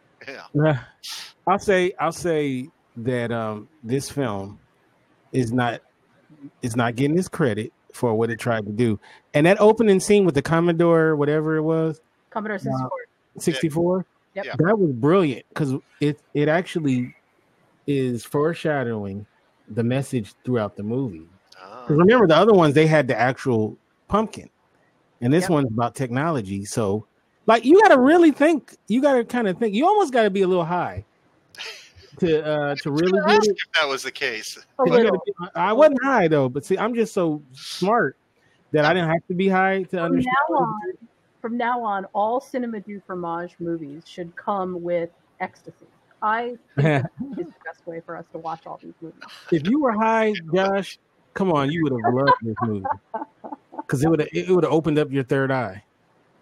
Yeah. 0.54 0.78
I'll 1.46 1.59
say 1.59 1.92
I'll 2.00 2.11
say 2.11 2.68
that 2.96 3.30
um 3.30 3.68
this 3.84 4.09
film 4.11 4.59
is 5.32 5.52
not 5.52 5.82
is 6.62 6.74
not 6.74 6.96
getting 6.96 7.18
its 7.18 7.28
credit 7.28 7.70
for 7.92 8.14
what 8.14 8.30
it 8.30 8.38
tried 8.40 8.64
to 8.64 8.72
do. 8.72 8.98
And 9.34 9.44
that 9.44 9.61
opening 9.61 10.00
scene 10.00 10.24
with 10.24 10.34
the 10.36 10.42
Commodore, 10.42 11.16
whatever 11.16 11.56
it 11.56 11.62
was, 11.62 12.00
Commodore 12.30 12.59
64. 12.59 12.90
64, 13.36 14.06
Yep. 14.47 14.57
that 14.59 14.78
was 14.78 14.93
brilliant 14.93 15.45
because 15.51 15.74
it 16.01 16.20
it 16.34 16.49
actually 16.49 17.14
is 17.86 18.24
foreshadowing 18.24 19.26
the 19.68 19.82
message 19.82 20.34
throughout 20.45 20.76
the 20.76 20.82
movie. 20.82 21.26
Ah. 21.61 21.84
'Cause 21.86 21.97
remember, 21.97 22.26
the 22.26 22.36
other 22.36 22.53
ones 22.55 22.74
they 22.74 22.86
had 22.86 23.09
the 23.09 23.18
actual 23.18 23.76
pumpkin, 24.09 24.49
and 25.20 25.32
this 25.32 25.43
Yep. 25.45 25.51
one's 25.51 25.68
about 25.72 25.95
technology. 25.95 26.64
So, 26.64 27.07
like, 27.47 27.64
you 27.64 27.80
got 27.82 27.89
to 27.89 27.99
really 28.01 28.30
think. 28.30 28.74
You 28.89 29.01
got 29.03 29.14
to 29.14 29.24
kind 29.24 29.49
of 29.49 29.59
think. 29.59 29.74
You 29.74 29.86
almost 29.86 30.12
got 30.12 30.22
to 30.24 30.30
be 30.30 30.43
a 30.43 30.47
little 30.49 30.64
high 30.64 31.05
to 32.20 32.45
uh 32.45 32.74
to 32.82 32.91
really 32.91 33.20
I 33.26 33.32
get 33.39 33.45
it. 33.45 33.51
if 33.51 33.72
that 33.80 33.89
was 33.89 34.03
the 34.03 34.11
case. 34.11 34.59
Gotta 34.78 35.18
I 35.55 35.72
wasn't 35.72 36.03
high 36.03 36.28
though, 36.28 36.49
but 36.49 36.64
see, 36.64 36.76
I'm 36.78 36.95
just 36.95 37.12
so 37.14 37.43
smart 37.53 38.16
that 38.72 38.84
I 38.84 38.93
didn't 38.93 39.09
have 39.09 39.26
to 39.28 39.34
be 39.34 39.49
high 39.49 39.82
to 39.84 39.99
understand. 40.01 40.34
now 40.51 40.57
on, 40.57 40.93
from 41.41 41.57
now 41.57 41.82
on, 41.82 42.05
all 42.14 42.41
Cinema 42.41 42.80
du 42.80 43.01
Fromage 43.07 43.55
movies 43.59 44.03
should 44.07 44.34
come 44.36 44.82
with 44.82 45.11
ecstasy. 45.41 45.86
I 46.20 46.57
think 46.76 46.76
that 46.76 47.12
is 47.39 47.47
the 47.47 47.55
best 47.64 47.86
way 47.86 48.01
for 48.05 48.16
us 48.16 48.26
to 48.32 48.39
watch 48.39 48.66
all 48.66 48.80
these 48.82 48.95
movies. 49.01 49.22
if 49.53 49.66
you 49.68 49.80
were 49.80 49.93
high, 49.93 50.34
Josh, 50.53 50.99
come 51.34 51.53
on, 51.53 51.70
you 51.70 51.84
would 51.84 51.93
have 51.93 52.14
loved 52.14 52.32
this 52.43 52.57
movie 52.62 52.86
because 53.86 54.03
it 54.03 54.09
would 54.09 54.20
have 54.20 54.28
it 54.32 54.49
would 54.49 54.64
have 54.64 54.72
opened 54.72 54.99
up 54.99 55.11
your 55.11 55.24
third 55.24 55.51
eye. 55.51 55.82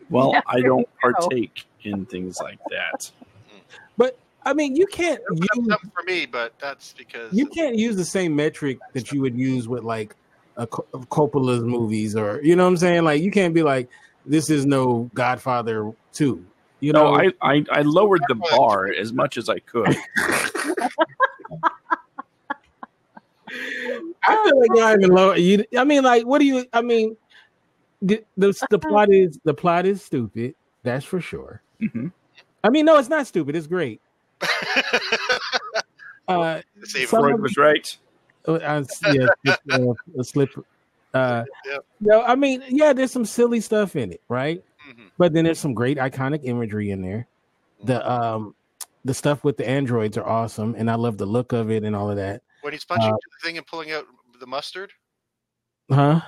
Well, 0.09 0.33
Yeah, 0.33 0.43
I 0.47 0.61
don't 0.61 0.87
there 1.03 1.11
you 1.11 1.15
go. 1.15 1.29
partake 1.29 1.65
in 1.83 2.07
things 2.07 2.39
like 2.41 2.59
that. 2.71 3.11
But 3.97 4.19
I 4.45 4.53
mean, 4.53 4.77
you 4.77 4.87
can't 4.87 5.21
use 5.31 5.49
not 5.67 5.81
for 5.95 6.03
me, 6.05 6.25
but 6.27 6.55
that's 6.61 6.95
because 6.97 7.33
you 7.33 7.47
can't 7.47 7.77
use 7.77 7.97
the 7.97 8.05
same 8.05 8.35
metric 8.35 8.79
that 8.95 9.13
you 9.13 9.21
would 9.21 9.37
use 9.37 9.69
with 9.69 9.83
like 9.83 10.15
a 10.57 10.67
Co- 10.67 10.87
Coppola's 11.11 11.63
movies 11.63 12.17
or 12.17 12.41
you 12.43 12.57
know 12.57 12.65
what 12.65 12.71
I'm 12.71 12.77
saying. 12.77 13.05
Like 13.05 13.23
you 13.23 13.31
can't 13.31 13.53
be 13.53 13.63
like 13.63 13.89
this 14.27 14.51
is 14.51 14.67
no 14.67 15.11
Godfather 15.15 15.93
two. 16.13 16.45
You 16.81 16.93
know, 16.93 17.15
No, 17.15 17.21
I, 17.21 17.33
I, 17.55 17.65
I 17.71 17.83
lowered 17.83 18.23
the 18.29 18.35
bar 18.35 18.89
as 18.89 19.13
much 19.13 19.39
as 19.39 19.49
I 19.49 19.59
could. 19.61 19.97
I 24.29 24.43
feel 24.45 24.61
like 24.61 24.71
y'all 24.75 24.93
even 24.93 25.11
low. 25.11 25.33
You, 25.35 25.65
I 25.79 25.85
mean, 25.85 26.03
like, 26.05 26.27
what 26.27 26.41
do 26.41 26.45
you? 26.45 26.67
I 26.73 26.83
mean, 26.83 27.17
the 28.03 28.23
the, 28.37 28.53
the 28.71 28.79
plot 28.79 29.13
is 29.13 29.39
the 29.45 29.55
plot 29.55 29.87
is 29.87 30.03
stupid. 30.03 30.55
That's 30.83 31.05
for 31.05 31.21
sure. 31.21 31.63
Mhm. 31.81 32.13
I 32.63 32.71
mean, 32.71 32.85
no, 32.85 32.99
it's 32.99 33.09
not 33.09 33.27
stupid. 33.27 33.57
It's 33.57 33.67
great. 33.67 34.01
Uh, 36.29 36.61
Save 36.83 37.09
Freud 37.09 37.41
was 37.41 37.57
right. 37.57 37.97
uh, 38.49 38.55
uh, 38.55 38.85
yeah, 39.13 39.27
just, 39.45 39.61
uh, 39.71 39.95
a 40.19 40.25
slip. 40.25 40.51
Uh, 41.17 41.45
Yep. 41.67 41.85
no, 42.01 42.23
I 42.23 42.35
mean, 42.35 42.63
yeah, 42.69 42.93
there's 42.93 43.11
some 43.13 43.25
silly 43.25 43.61
stuff 43.61 43.97
in 43.97 44.13
it, 44.13 44.23
right? 44.29 44.63
Mhm. 44.89 45.11
But 45.19 45.33
then 45.33 45.45
there's 45.45 45.59
some 45.59 45.75
great 45.75 45.99
iconic 45.99 46.41
imagery 46.45 46.91
in 46.91 47.03
there. 47.03 47.27
The 47.85 48.09
um, 48.11 48.55
the 49.05 49.15
stuff 49.15 49.45
with 49.45 49.57
the 49.57 49.69
androids 49.69 50.17
are 50.17 50.27
awesome, 50.27 50.75
and 50.77 50.91
I 50.91 50.95
love 50.95 51.19
the 51.19 51.27
look 51.27 51.53
of 51.53 51.71
it 51.71 51.85
and 51.85 51.95
all 51.97 52.11
of 52.11 52.17
that. 52.17 52.43
when 52.63 52.73
he's 52.73 52.85
punching 52.85 53.13
Uh, 53.13 53.17
the 53.17 53.47
thing 53.47 53.59
and 53.59 53.67
pulling 53.67 53.93
out 53.93 54.07
the 54.41 54.47
mustard. 54.47 54.93
Huh? 55.91 56.21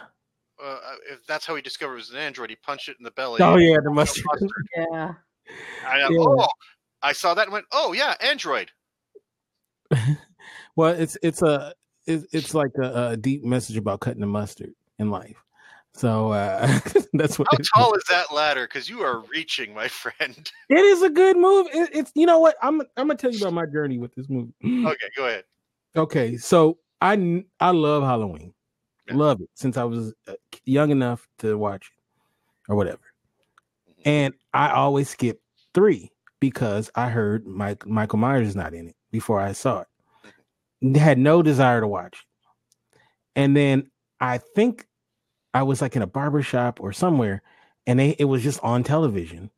Uh, 0.62 0.78
if 1.11 1.24
that's 1.26 1.47
how 1.47 1.55
he 1.55 1.62
discovered 1.62 1.95
was 1.97 2.11
an 2.11 2.16
android, 2.16 2.51
he 2.51 2.57
punched 2.57 2.89
it 2.89 2.97
in 2.99 3.05
the 3.05 3.11
belly. 3.12 3.41
Oh 3.43 3.57
yeah, 3.57 3.76
the 3.82 3.91
mustard. 3.91 4.24
Yeah. 4.76 5.14
I, 5.86 5.99
Yeah. 5.99 6.09
Oh, 6.11 6.49
I 7.03 7.12
saw 7.12 7.34
that 7.34 7.45
and 7.45 7.53
went, 7.53 7.66
"Oh 7.72 7.93
yeah, 7.93 8.14
android." 8.20 8.70
Well, 10.76 10.95
it's 10.95 11.16
it's 11.22 11.43
a 11.43 11.74
it's, 12.07 12.26
it's 12.32 12.55
like 12.55 12.70
a, 12.80 13.11
a 13.11 13.16
deep 13.16 13.45
message 13.45 13.76
about 13.76 14.01
cutting 14.01 14.20
the 14.20 14.26
mustard 14.26 14.74
in 14.99 15.11
life. 15.11 15.36
So 15.94 16.32
uh, 16.32 16.78
that's 17.12 17.38
what 17.38 17.49
How 17.51 17.59
tall 17.74 17.94
is 17.94 18.05
that 18.09 18.32
ladder? 18.32 18.66
Because 18.66 18.88
you 18.88 19.01
are 19.01 19.20
reaching, 19.20 19.74
my 19.74 19.88
friend. 19.88 20.51
it 20.68 20.78
is. 20.78 21.03
A 21.03 21.11
good 21.11 21.36
move. 21.36 21.66
It, 21.72 21.90
it's 21.92 22.12
you 22.14 22.26
know 22.26 22.38
what 22.38 22.57
I'm 22.62 22.80
I'm 22.96 23.09
gonna 23.09 23.16
tell 23.16 23.30
you 23.32 23.38
about 23.38 23.53
my 23.53 23.66
journey 23.66 23.99
with 23.99 24.14
this 24.14 24.28
movie. 24.28 24.53
Okay, 24.86 25.09
go 25.16 25.26
ahead. 25.26 25.44
Okay, 25.96 26.36
so 26.36 26.78
I 27.01 27.44
I 27.61 27.70
love 27.70 28.03
Halloween, 28.03 28.53
Yeah. 29.09 29.14
love 29.16 29.40
it 29.40 29.51
since 29.55 29.76
I 29.76 29.84
was 29.84 30.14
uh, 30.28 30.34
young 30.64 30.90
enough 30.90 31.26
to 31.38 31.57
watch 31.57 31.86
it 31.86 32.70
or 32.72 32.76
whatever, 32.76 33.01
and 34.05 34.34
I 34.53 34.70
always 34.70 35.09
skip 35.09 35.40
three 35.74 36.12
because 36.40 36.90
I 36.94 37.09
heard 37.09 37.46
Mike 37.46 37.86
Michael 37.86 38.18
Myers 38.18 38.49
is 38.49 38.57
not 38.57 38.74
in 38.74 38.88
it 38.88 38.96
before 39.11 39.40
I 39.40 39.53
saw 39.53 39.82
it. 40.82 40.96
Had 40.96 41.18
no 41.18 41.42
desire 41.42 41.80
to 41.80 41.88
watch 41.88 42.14
it, 42.14 42.90
and 43.34 43.57
then 43.57 43.90
I 44.20 44.38
think 44.38 44.86
I 45.59 45.63
was 45.63 45.83
like 45.83 45.97
in 45.97 46.03
a 46.03 46.07
barber 46.07 46.41
shop 46.41 46.79
or 46.81 46.93
somewhere, 46.93 47.43
and 47.85 47.99
they, 47.99 48.11
it 48.11 48.27
was 48.27 48.45
just 48.45 48.61
on 48.63 48.85
television, 48.85 49.51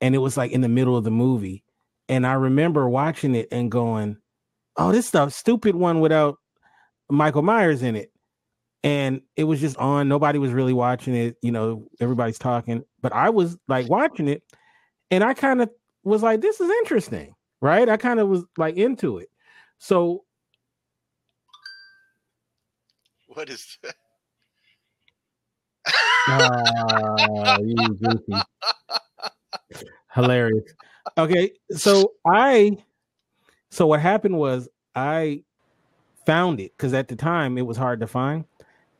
and 0.00 0.12
it 0.12 0.18
was 0.18 0.36
like 0.36 0.50
in 0.50 0.60
the 0.60 0.68
middle 0.68 0.96
of 0.96 1.04
the 1.04 1.12
movie, 1.12 1.62
and 2.08 2.26
I 2.26 2.32
remember 2.32 2.88
watching 2.88 3.36
it 3.36 3.46
and 3.52 3.70
going 3.70 4.16
oh, 4.76 4.90
this 4.90 5.06
stuff 5.06 5.32
stupid 5.32 5.76
one 5.76 6.00
without 6.00 6.38
Michael 7.08 7.42
Myers 7.42 7.84
in 7.84 7.94
it. 7.94 8.10
And 8.82 9.20
it 9.36 9.44
was 9.44 9.60
just 9.60 9.76
on. 9.76 10.08
Nobody 10.08 10.40
was 10.40 10.50
really 10.50 10.72
watching 10.72 11.14
it. 11.14 11.36
You 11.42 11.52
know, 11.52 11.86
everybody's 12.00 12.40
talking, 12.40 12.82
but 13.00 13.12
I 13.12 13.30
was 13.30 13.56
like 13.68 13.88
watching 13.88 14.26
it, 14.26 14.42
and 15.12 15.22
I 15.22 15.32
kind 15.32 15.62
of 15.62 15.70
was 16.02 16.24
like, 16.24 16.40
this 16.40 16.60
is 16.60 16.68
interesting, 16.82 17.36
right? 17.60 17.88
I 17.88 17.96
kind 17.98 18.18
of 18.18 18.26
was 18.26 18.42
like 18.58 18.74
into 18.76 19.18
it. 19.18 19.28
So 19.78 20.24
What 23.28 23.48
is 23.48 23.78
that? 23.84 23.94
Goofy. 28.00 28.32
Hilarious. 30.14 30.64
Okay, 31.18 31.52
so 31.72 32.12
I 32.26 32.78
so 33.70 33.86
what 33.86 34.00
happened 34.00 34.38
was 34.38 34.68
I 34.94 35.42
found 36.24 36.60
it 36.60 36.72
because 36.76 36.94
at 36.94 37.08
the 37.08 37.16
time 37.16 37.58
it 37.58 37.66
was 37.66 37.76
hard 37.76 38.00
to 38.00 38.06
find, 38.06 38.44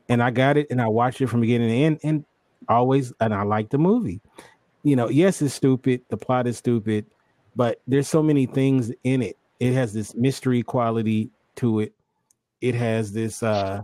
and 0.09 0.21
I 0.21 0.31
got 0.31 0.57
it 0.57 0.67
and 0.69 0.81
I 0.81 0.87
watched 0.87 1.21
it 1.21 1.27
from 1.27 1.41
beginning 1.41 1.69
to 1.69 1.75
end, 1.75 1.99
and 2.03 2.25
always 2.69 3.13
and 3.19 3.33
I 3.33 3.43
liked 3.43 3.71
the 3.71 3.77
movie. 3.77 4.21
You 4.83 4.95
know, 4.95 5.09
yes, 5.09 5.41
it's 5.41 5.53
stupid. 5.53 6.01
The 6.09 6.17
plot 6.17 6.47
is 6.47 6.57
stupid, 6.57 7.05
but 7.55 7.81
there's 7.87 8.07
so 8.07 8.23
many 8.23 8.45
things 8.45 8.91
in 9.03 9.21
it. 9.21 9.37
It 9.59 9.73
has 9.73 9.93
this 9.93 10.15
mystery 10.15 10.63
quality 10.63 11.31
to 11.57 11.79
it. 11.79 11.93
It 12.61 12.75
has 12.75 13.11
this, 13.11 13.43
uh, 13.43 13.81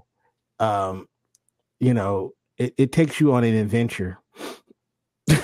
um, 0.59 1.07
you 1.79 1.93
know, 1.93 2.33
it, 2.63 2.73
it 2.77 2.91
takes 2.91 3.19
you 3.19 3.33
on 3.33 3.43
an 3.43 3.55
adventure. 3.55 4.19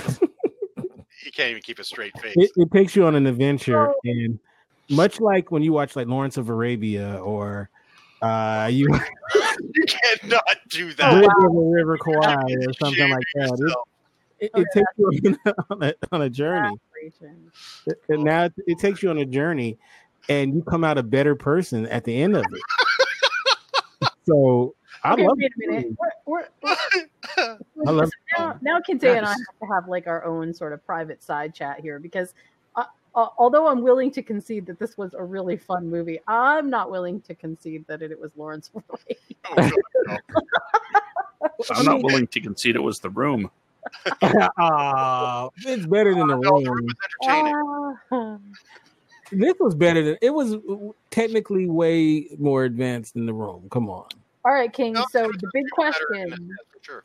He 1.22 1.32
can't 1.32 1.52
even 1.52 1.62
keep 1.62 1.78
a 1.78 1.84
straight 1.84 2.18
face. 2.20 2.34
It, 2.36 2.50
it 2.56 2.72
takes 2.72 2.96
you 2.96 3.06
on 3.06 3.14
an 3.14 3.28
adventure, 3.28 3.94
and 4.04 4.40
much 4.90 5.20
like 5.20 5.52
when 5.52 5.62
you 5.62 5.72
watch 5.74 5.96
like 5.96 6.08
Lawrence 6.08 6.38
of 6.38 6.50
Arabia 6.50 7.18
or 7.18 7.70
uh, 8.22 8.68
you 8.72 8.88
you 9.76 9.86
cannot 9.86 10.58
do 10.70 10.92
that. 10.96 11.24
over 11.24 11.70
River 11.70 11.98
Kwai 11.98 12.36
or 12.68 12.74
something 12.82 13.12
like 13.12 13.24
that. 13.36 13.44
It, 13.44 13.60
Yourself. 13.60 13.88
it, 14.40 14.52
it 14.56 14.68
takes 14.74 14.88
you 14.98 15.38
on 15.70 15.84
a, 15.84 15.94
on 16.12 16.22
a 16.24 16.30
journey. 16.30 16.76
Reaching. 16.96 17.52
And 18.08 18.24
now 18.24 18.46
it, 18.46 18.54
it 18.66 18.80
takes 18.80 19.04
you 19.04 19.10
on 19.10 19.20
a 19.20 19.26
journey, 19.26 19.78
and 20.30 20.56
you 20.56 20.64
come 20.64 20.84
out 20.84 20.98
a 20.98 21.04
better 21.04 21.36
person 21.36 21.86
at 21.88 22.06
the 22.06 22.22
end 22.22 22.36
of 22.36 22.46
it. 22.52 24.10
so 24.26 24.74
I 25.04 25.14
Okay, 25.14 25.24
love 25.24 25.38
wait 25.38 25.52
a 25.52 25.68
minute. 25.70 25.86
movie. 25.86 25.98
We're, 26.26 26.46
we're, 26.64 27.58
I 27.88 27.92
love 27.92 28.12
now, 28.38 28.56
now 28.62 28.80
Kinte 28.80 29.06
and 29.06 29.26
I 29.26 29.30
have 29.30 29.38
to 29.38 29.68
have 29.74 29.88
like 29.88 30.08
our 30.08 30.26
own 30.26 30.54
sort 30.54 30.74
of 30.74 30.86
private 30.86 31.24
side 31.24 31.54
chat 31.54 31.80
here 31.80 32.00
because 32.00 32.34
uh, 32.76 32.84
uh, 33.16 33.28
although 33.38 33.68
I'm 33.68 33.82
willing 33.82 34.12
to 34.12 34.22
concede 34.22 34.66
that 34.68 34.80
this 34.80 34.98
was 34.98 35.14
a 35.14 35.24
really 35.24 35.58
fun 35.58 35.90
movie, 35.90 36.20
I'm 36.28 36.70
not 36.70 36.92
willing 36.92 37.22
to 37.22 37.36
concede 37.36 37.86
that 37.88 38.02
it, 38.02 38.12
it 38.12 38.20
was 38.20 38.32
Lawrence 38.36 38.70
of 38.76 38.84
Arabia. 38.90 39.18
Oh, 39.48 39.56
no, 39.56 39.78
no. 40.06 41.50
I'm 41.72 41.86
not 41.86 42.04
willing 42.04 42.28
to 42.28 42.42
concede 42.42 42.76
it 42.76 42.84
was 42.84 43.00
the 43.00 43.10
room. 43.10 43.50
Aw, 44.22 45.50
it's 45.66 45.86
better 45.88 46.14
than 46.16 46.28
the 46.28 46.36
No, 46.36 46.42
the 46.42 46.50
room 46.50 46.64
room. 46.66 46.86
was 46.86 46.96
entertaining. 47.32 47.54
Ah. 48.12 48.38
This 49.32 49.54
was 49.60 49.76
better 49.76 50.04
than 50.04 50.18
it 50.22 50.34
was. 50.34 50.58
Technically, 51.12 51.68
way 51.68 52.28
more 52.40 52.64
advanced 52.66 53.14
than 53.14 53.26
the 53.26 53.34
room. 53.34 53.68
Come 53.70 53.90
on. 53.90 54.08
All 54.46 54.54
right, 54.54 54.72
King. 54.72 54.94
No, 54.94 55.06
So 55.12 55.28
the 55.28 55.50
big 55.54 55.66
question, 55.72 56.30
that, 56.30 56.40
that's 56.40 56.70
for 56.72 56.80
sure. 56.84 57.04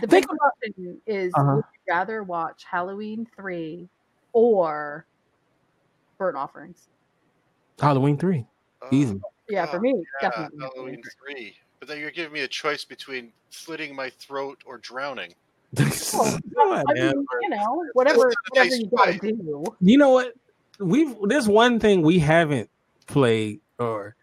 the 0.00 0.08
big 0.08 0.26
Think- 0.26 0.38
question 0.40 1.00
is: 1.06 1.32
Uh-huh. 1.34 1.56
Would 1.56 1.64
you 1.86 1.94
rather 1.94 2.22
watch 2.22 2.64
Halloween 2.64 3.26
three 3.36 3.88
or 4.32 5.06
Burnt 6.18 6.36
Offerings? 6.36 6.88
Halloween 7.80 8.16
three, 8.16 8.46
Oh, 8.82 8.88
easy. 8.90 9.20
Yeah, 9.48 9.66
for 9.66 9.78
me, 9.80 9.92
yeah, 10.22 10.28
definitely. 10.30 10.58
Halloween 10.60 11.02
three. 11.26 11.56
But 11.80 11.88
then 11.88 11.98
you're 12.00 12.10
giving 12.10 12.32
me 12.32 12.40
a 12.40 12.48
choice 12.48 12.84
between 12.84 13.30
slitting 13.50 13.94
my 13.94 14.10
throat 14.10 14.62
or 14.64 14.78
drowning. 14.78 15.34
Come 15.76 15.88
on, 16.56 16.84
I 16.88 16.94
mean, 16.94 17.26
you 17.42 17.48
know, 17.50 17.84
whatever, 17.94 18.18
whatever 18.18 18.34
nice 18.54 18.78
you 18.78 18.86
gotta 18.96 19.12
fight. 19.12 19.20
do. 19.22 19.64
You 19.80 19.98
know 19.98 20.10
what? 20.10 20.34
We've 20.78 21.14
there's 21.24 21.48
one 21.48 21.78
thing 21.80 22.02
we 22.02 22.18
haven't 22.20 22.70
played, 23.06 23.60
or 23.78 24.14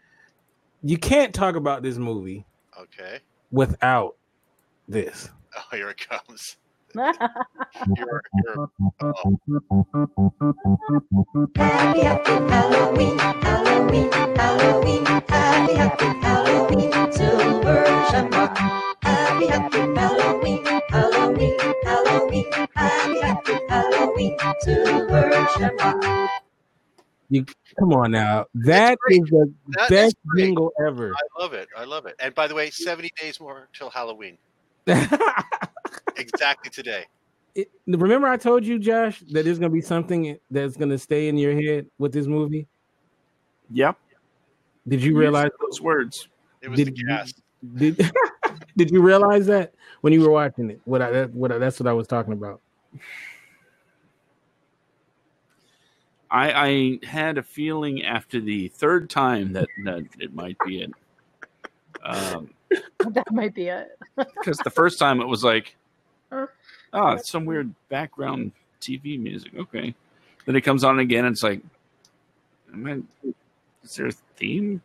you 0.84 0.98
can't 0.98 1.34
talk 1.34 1.56
about 1.56 1.84
this 1.84 1.98
movie 1.98 2.46
Okay. 2.80 3.20
without 3.52 4.16
this. 4.88 5.30
Oh, 5.58 5.76
here 5.76 5.90
it 5.90 5.98
comes. 6.10 6.58
Happy, 6.96 7.18
happy 12.02 12.32
Halloween, 12.52 13.18
Halloween, 13.20 14.12
Halloween, 14.12 15.06
happy, 15.06 15.74
happy 15.76 16.06
Halloween, 16.22 16.92
Silver 17.12 17.86
Shamrock. 18.12 18.58
Happy, 19.04 19.48
happy 19.48 19.78
Halloween, 19.80 20.66
Halloween, 20.90 21.58
Halloween, 21.84 22.46
happy, 22.76 23.20
happy 23.22 23.54
Halloween, 23.70 24.38
Silver 24.62 25.48
Shamrock. 25.58 26.04
You 27.32 27.46
come 27.80 27.94
on 27.94 28.12
now. 28.12 28.46
That 28.54 28.98
is 29.10 29.20
the 29.30 29.54
That 29.70 29.84
is 29.86 29.90
best 29.90 30.16
great. 30.28 30.48
jingle 30.48 30.74
ever. 30.86 31.14
I 31.14 31.42
love 31.42 31.54
it. 31.54 31.70
I 31.78 31.86
love 31.86 32.06
it. 32.06 32.16
And 32.20 32.36
by 32.36 32.46
the 32.46 32.54
way, 32.54 32.70
70 32.70 33.10
days 33.22 33.40
more 33.40 33.70
till 33.74 33.90
Halloween. 33.90 34.38
exactly 36.18 36.70
today. 36.70 37.06
It- 37.56 37.72
remember 37.88 38.28
I 38.28 38.36
told 38.36 38.66
you, 38.66 38.78
Josh, 38.80 39.22
that 39.32 39.46
there's 39.46 39.60
gonna 39.60 39.70
be 39.70 39.80
something 39.80 40.38
that's 40.52 40.76
gonna 40.76 40.98
stay 40.98 41.30
in 41.30 41.38
your 41.38 41.54
head 41.54 41.88
with 41.98 42.12
this 42.12 42.28
movie. 42.28 42.68
Yep. 43.72 43.98
Did 44.86 45.02
you 45.02 45.16
realize 45.16 45.52
those 45.62 45.80
words? 45.80 46.28
It 46.62 46.68
was 46.68 46.78
Did 46.78 46.88
the 46.88 47.04
gas. 47.04 47.34
Did 47.76 48.12
Did 48.76 48.92
you 48.92 49.02
realize 49.02 49.46
that 49.46 49.74
when 50.02 50.12
you 50.12 50.20
were 50.22 50.32
watching 50.32 50.70
it? 50.70 50.82
What 50.84 51.02
I 51.02 51.24
what 51.28 51.54
I, 51.54 51.60
that's 51.60 51.80
what 51.80 51.88
I 51.88 51.94
was 51.94 52.08
talking 52.08 52.34
about. 52.34 52.60
I, 56.32 57.00
I 57.02 57.06
had 57.06 57.38
a 57.38 57.44
feeling 57.44 58.06
after 58.06 58.40
the 58.40 58.70
third 58.70 59.10
time 59.10 59.52
that, 59.54 59.68
that 59.84 60.06
it 60.18 60.34
might 60.34 60.58
be 60.66 60.82
it. 60.82 60.92
Um, 62.04 62.52
that 63.10 63.30
might 63.32 63.54
be 63.54 63.68
it. 63.68 64.00
because 64.16 64.58
the 64.60 64.70
first 64.70 64.98
time 64.98 65.20
it 65.20 65.28
was 65.28 65.44
like, 65.44 65.76
oh, 66.32 66.48
it's 66.94 67.30
some 67.30 67.44
weird 67.44 67.74
background 67.90 68.54
TV 68.80 69.20
music. 69.20 69.52
Okay. 69.58 69.94
Then 70.46 70.56
it 70.56 70.62
comes 70.62 70.86
on 70.86 71.00
again 71.00 71.26
and 71.26 71.34
it's 71.34 71.44
like, 71.44 71.62
am 72.74 72.88
I, 72.88 73.28
is 73.84 73.96
there 73.96 74.08
a 74.08 74.12
theme 74.38 74.82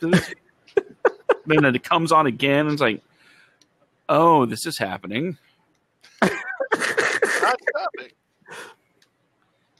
to 0.00 0.10
this? 0.10 0.34
then 1.46 1.64
it 1.64 1.82
comes 1.82 2.12
on 2.12 2.26
again 2.26 2.66
and 2.66 2.72
it's 2.72 2.82
like, 2.82 3.02
oh, 4.10 4.44
this 4.44 4.66
is 4.66 4.76
happening. 4.76 5.38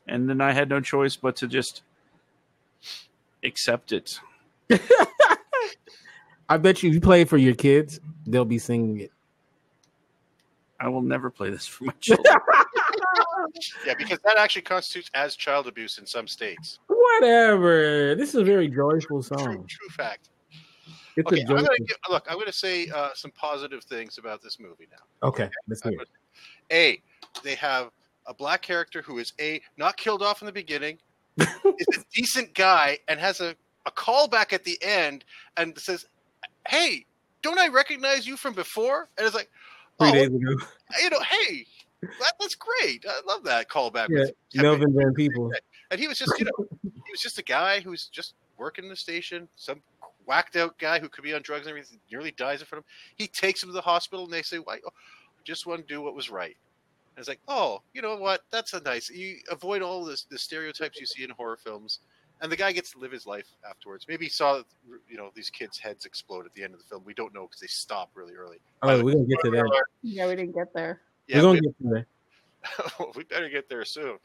Not 0.07 0.13
stopping. 0.13 0.21
And 0.23 0.29
then 0.29 0.41
I 0.41 0.53
had 0.53 0.69
no 0.69 0.81
choice 0.81 1.17
but 1.17 1.37
to 1.37 1.49
just 1.49 1.83
accept 3.45 3.93
it. 3.93 4.19
I 6.49 6.57
bet 6.59 6.83
you 6.83 6.91
if 6.91 6.95
you 6.95 7.01
play 7.01 7.23
it 7.23 7.29
for 7.29 7.39
your 7.39 7.55
kids, 7.55 8.01
they'll 8.27 8.45
be 8.45 8.59
singing 8.59 9.01
it. 9.01 9.13
I 10.81 10.89
will 10.89 11.03
never 11.03 11.31
play 11.31 11.51
this 11.51 11.67
for 11.67 11.85
my 11.85 11.93
children. 12.01 12.35
Yeah, 13.87 13.95
because 13.97 14.19
that 14.25 14.37
actually 14.37 14.63
constitutes 14.63 15.11
as 15.15 15.37
child 15.37 15.69
abuse 15.69 15.99
in 15.99 16.07
some 16.07 16.27
states. 16.27 16.81
Whatever. 16.89 18.15
This 18.17 18.31
is 18.31 18.35
a 18.37 18.45
very 18.45 18.69
joyful 18.69 19.23
song. 19.23 19.65
true 19.69 19.89
fact. 19.91 20.31
It's 21.17 21.27
okay, 21.27 21.41
a 21.41 21.43
I'm 21.43 21.47
joyful. 21.49 21.67
gonna 21.67 21.79
give, 21.79 21.97
look. 22.09 22.27
I'm 22.29 22.35
going 22.35 22.47
to 22.47 22.53
say 22.53 22.89
uh, 22.89 23.11
some 23.15 23.31
positive 23.33 23.85
things 23.85 24.19
about 24.19 24.43
this 24.43 24.59
movie 24.59 24.89
now. 24.91 25.29
Okay, 25.29 25.49
let's 25.69 25.83
hear 25.83 25.93
it. 25.93 26.09
A, 26.73 27.01
they 27.45 27.55
have 27.55 27.91
a 28.27 28.35
black 28.35 28.63
character 28.63 29.03
who 29.03 29.19
is 29.19 29.33
a 29.41 29.61
not 29.77 29.97
killed 29.97 30.23
off 30.23 30.43
in 30.43 30.47
the 30.47 30.53
beginning, 30.53 30.99
is 31.39 31.99
a 31.99 32.05
decent 32.15 32.55
guy, 32.55 32.99
and 33.09 33.19
has 33.19 33.41
a 33.41 33.55
a 33.85 33.91
callback 33.91 34.53
at 34.53 34.65
the 34.65 34.79
end 34.83 35.25
and 35.57 35.77
says, 35.79 36.07
"Hey, 36.69 37.07
don't 37.43 37.59
I 37.59 37.69
recognize 37.69 38.27
you 38.27 38.37
from 38.37 38.55
before?" 38.55 39.09
And 39.19 39.27
it's 39.27 39.35
like, 39.35 39.51
Three 39.99 40.09
oh, 40.09 40.13
days 40.13 40.29
ago. 40.29 40.67
you 41.03 41.11
know, 41.11 41.21
hey, 41.21 41.67
that, 42.03 42.33
that's 42.41 42.55
great. 42.55 43.05
I 43.09 43.21
love 43.27 43.45
that 43.45 43.69
callback. 43.69 44.09
Yeah, 44.09 44.63
Melvin 44.63 44.95
Van 44.95 45.13
Peebles. 45.15 45.53
and 45.91 46.01
he 46.01 46.09
was 46.09 46.19
just, 46.19 46.33
you 46.39 46.47
know, 46.47 46.67
he 46.83 47.11
was 47.11 47.21
just 47.21 47.39
a 47.39 47.43
guy 47.43 47.81
who's 47.81 48.07
just 48.07 48.35
working 48.57 48.89
the 48.89 48.97
station, 48.97 49.49
some 49.57 49.83
whacked 50.25 50.57
out 50.57 50.79
guy 50.79 50.99
who 50.99 51.09
could 51.09 51.25
be 51.25 51.35
on 51.35 51.43
drugs 51.43 51.67
and 51.67 51.71
everything, 51.71 51.99
nearly 52.11 52.31
dies 52.33 52.61
in 52.61 52.67
front 52.67 52.85
of 52.85 52.85
him. 52.85 52.95
He 53.17 53.27
takes 53.27 53.63
him 53.63 53.69
to 53.69 53.73
the 53.73 53.81
hospital 53.81 54.25
and 54.25 54.33
they 54.33 54.43
say, 54.43 54.59
Why? 54.59 54.79
Oh, 54.87 54.91
just 55.45 55.67
want 55.67 55.87
to 55.87 55.95
do 55.95 56.01
what 56.01 56.15
was 56.15 56.31
right. 56.31 56.57
And 57.15 57.21
it's 57.21 57.29
like, 57.29 57.41
oh, 57.47 57.83
you 57.93 58.01
know 58.01 58.17
what? 58.17 58.43
That's 58.51 58.73
a 58.73 58.81
nice. 58.81 59.11
You 59.11 59.37
avoid 59.51 59.83
all 59.83 60.05
this, 60.05 60.25
the 60.25 60.39
stereotypes 60.39 60.99
you 60.99 61.07
see 61.07 61.25
in 61.25 61.31
horror 61.31 61.59
films, 61.59 62.01
and 62.41 62.51
the 62.51 62.57
guy 62.57 62.73
gets 62.73 62.93
to 62.93 62.99
live 62.99 63.13
his 63.13 63.27
life 63.27 63.47
afterwards. 63.69 64.07
Maybe 64.09 64.25
he 64.25 64.31
saw, 64.31 64.63
you 65.09 65.17
know, 65.17 65.31
these 65.35 65.51
kids' 65.51 65.79
heads 65.79 66.07
explode 66.07 66.47
at 66.47 66.55
the 66.55 66.65
end 66.65 66.73
of 66.73 66.81
the 66.81 66.87
film. 66.87 67.03
We 67.05 67.15
don't 67.15 67.35
know 67.35 67.47
because 67.47 67.61
they 67.61 67.67
stop 67.67 68.11
really 68.15 68.35
early. 68.35 68.59
Oh, 68.83 69.03
we're 69.05 69.13
gonna 69.13 69.27
get 69.27 69.39
to 69.45 69.51
that. 69.51 69.85
Yeah, 70.03 70.27
we 70.27 70.37
didn't 70.37 70.55
get 70.55 70.73
there. 70.73 71.03
Yeah, 71.29 71.37
we're 71.37 71.43
gonna 71.43 71.53
we- 71.53 71.61
get 71.61 71.79
to 71.79 71.89
that. 71.89 72.07
we 73.17 73.25
better 73.25 73.49
get 73.49 73.69
there 73.69 73.85
soon. 73.85 74.19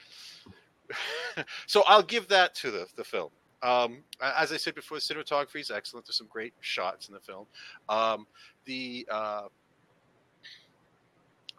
so 1.68 1.84
I'll 1.88 2.04
give 2.04 2.28
that 2.30 2.56
to 2.56 2.72
the 2.72 2.88
the 2.96 3.04
film. 3.04 3.30
Um, 3.64 4.04
as 4.22 4.52
I 4.52 4.58
said 4.58 4.76
before, 4.76 4.98
the 4.98 5.02
cinematography 5.02 5.60
is 5.60 5.72
excellent. 5.72 6.06
There's 6.06 6.18
some 6.18 6.28
great 6.28 6.54
shots 6.62 7.08
in 7.08 7.14
the 7.16 7.20
film. 7.20 7.46
Um, 7.90 8.28
the 8.66 9.08
uh, 9.10 9.48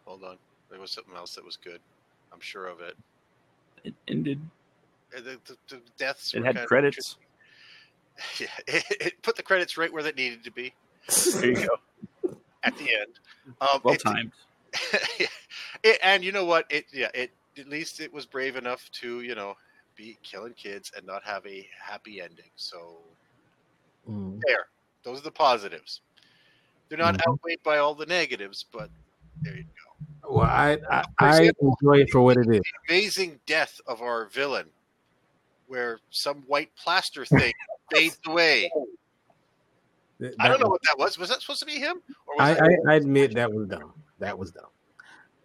hold 0.05 0.23
on, 0.25 0.37
there 0.71 0.81
was 0.81 0.91
something 0.91 1.15
else 1.15 1.35
that 1.35 1.45
was 1.45 1.57
good. 1.57 1.81
I'm 2.33 2.41
sure 2.41 2.67
of 2.67 2.81
it. 2.81 2.97
It 3.85 3.95
ended. 4.07 4.41
The, 5.13 5.39
the, 5.47 5.57
the 5.69 5.81
deaths. 5.97 6.35
It 6.35 6.41
were 6.41 6.47
had 6.47 6.55
kind 6.57 6.65
of 6.65 6.69
credits. 6.69 7.17
Yeah, 8.41 8.49
it, 8.67 8.85
it 9.01 9.23
put 9.23 9.37
the 9.37 9.45
credits 9.45 9.77
right 9.77 9.93
where 9.93 10.03
they 10.03 10.11
needed 10.11 10.43
to 10.43 10.51
be 10.51 10.75
There 11.35 11.51
you 11.53 11.69
go. 12.25 12.37
at 12.65 12.77
the 12.77 12.91
end. 12.93 13.13
Um, 13.61 13.81
Well 13.85 13.95
it- 13.95 14.01
timed. 14.01 14.33
it, 15.85 15.99
and 16.03 16.25
you 16.25 16.33
know 16.33 16.45
what? 16.45 16.67
It 16.69 16.87
yeah. 16.93 17.09
It 17.15 17.31
at 17.59 17.69
least 17.69 18.01
it 18.01 18.13
was 18.13 18.27
brave 18.27 18.57
enough 18.57 18.91
to 18.93 19.21
you 19.23 19.35
know 19.37 19.57
be 19.97 20.19
killing 20.25 20.53
kids 20.55 20.91
and 20.97 21.07
not 21.07 21.23
have 21.25 21.47
a 21.47 21.67
happy 21.81 22.21
ending. 22.21 22.51
So 22.57 22.99
Mm. 24.11 24.41
there, 24.47 24.67
those 25.05 25.19
are 25.21 25.23
the 25.25 25.31
positives. 25.31 26.01
They're 26.89 26.99
not 26.99 27.15
Mhm. 27.19 27.29
outweighed 27.29 27.63
by 27.63 27.79
all 27.79 27.95
the 27.95 28.07
negatives, 28.07 28.65
but 28.73 28.91
there 29.43 29.55
you 29.57 29.63
go. 29.65 29.78
Well, 30.29 30.45
I 30.47 30.79
I, 30.91 31.05
I 31.19 31.51
enjoy 31.61 32.01
it 32.01 32.11
for 32.11 32.21
what 32.21 32.37
it 32.37 32.47
is. 32.49 32.61
Amazing 32.89 33.41
death 33.47 33.81
of 33.87 34.03
our 34.03 34.27
villain, 34.27 34.67
where 35.67 36.01
some 36.11 36.43
white 36.47 36.71
plaster 36.77 37.25
thing 37.25 37.53
fades 37.93 38.19
away. 38.27 38.71
I 40.41 40.49
don't 40.49 40.61
know 40.61 40.69
what 40.69 40.83
that 40.83 40.99
was. 40.99 41.19
Was 41.19 41.29
that 41.29 41.41
supposed 41.41 41.61
to 41.61 41.67
be 41.67 41.79
him? 41.79 41.99
Or 42.27 42.35
was 42.37 42.51
I, 42.51 42.55
that- 42.55 42.85
I, 42.89 42.93
I 42.93 42.97
admit 42.97 43.35
that 43.35 43.53
was 43.53 43.69
dumb. 43.69 43.93
That 44.19 44.37
was 44.37 44.51
dumb. 44.51 44.67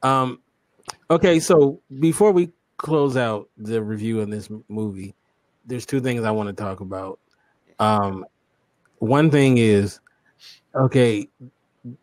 Um, 0.01 0.39
okay, 1.09 1.39
so 1.39 1.79
before 1.99 2.31
we 2.31 2.51
close 2.77 3.15
out 3.15 3.49
the 3.57 3.81
review 3.81 4.19
of 4.19 4.29
this 4.29 4.49
movie, 4.67 5.13
there's 5.65 5.85
two 5.85 6.01
things 6.01 6.23
I 6.23 6.31
want 6.31 6.47
to 6.47 6.53
talk 6.53 6.81
about. 6.81 7.19
Um, 7.79 8.25
one 8.97 9.29
thing 9.31 9.59
is, 9.59 9.99
okay, 10.75 11.29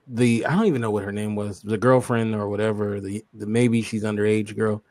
the 0.06 0.44
I 0.46 0.54
don't 0.54 0.66
even 0.66 0.80
know 0.80 0.90
what 0.90 1.04
her 1.04 1.12
name 1.12 1.34
was, 1.34 1.62
the 1.62 1.78
girlfriend 1.78 2.34
or 2.34 2.48
whatever, 2.48 3.00
the 3.00 3.24
the 3.34 3.46
maybe 3.46 3.82
she's 3.82 4.04
underage 4.04 4.56
girl. 4.56 4.82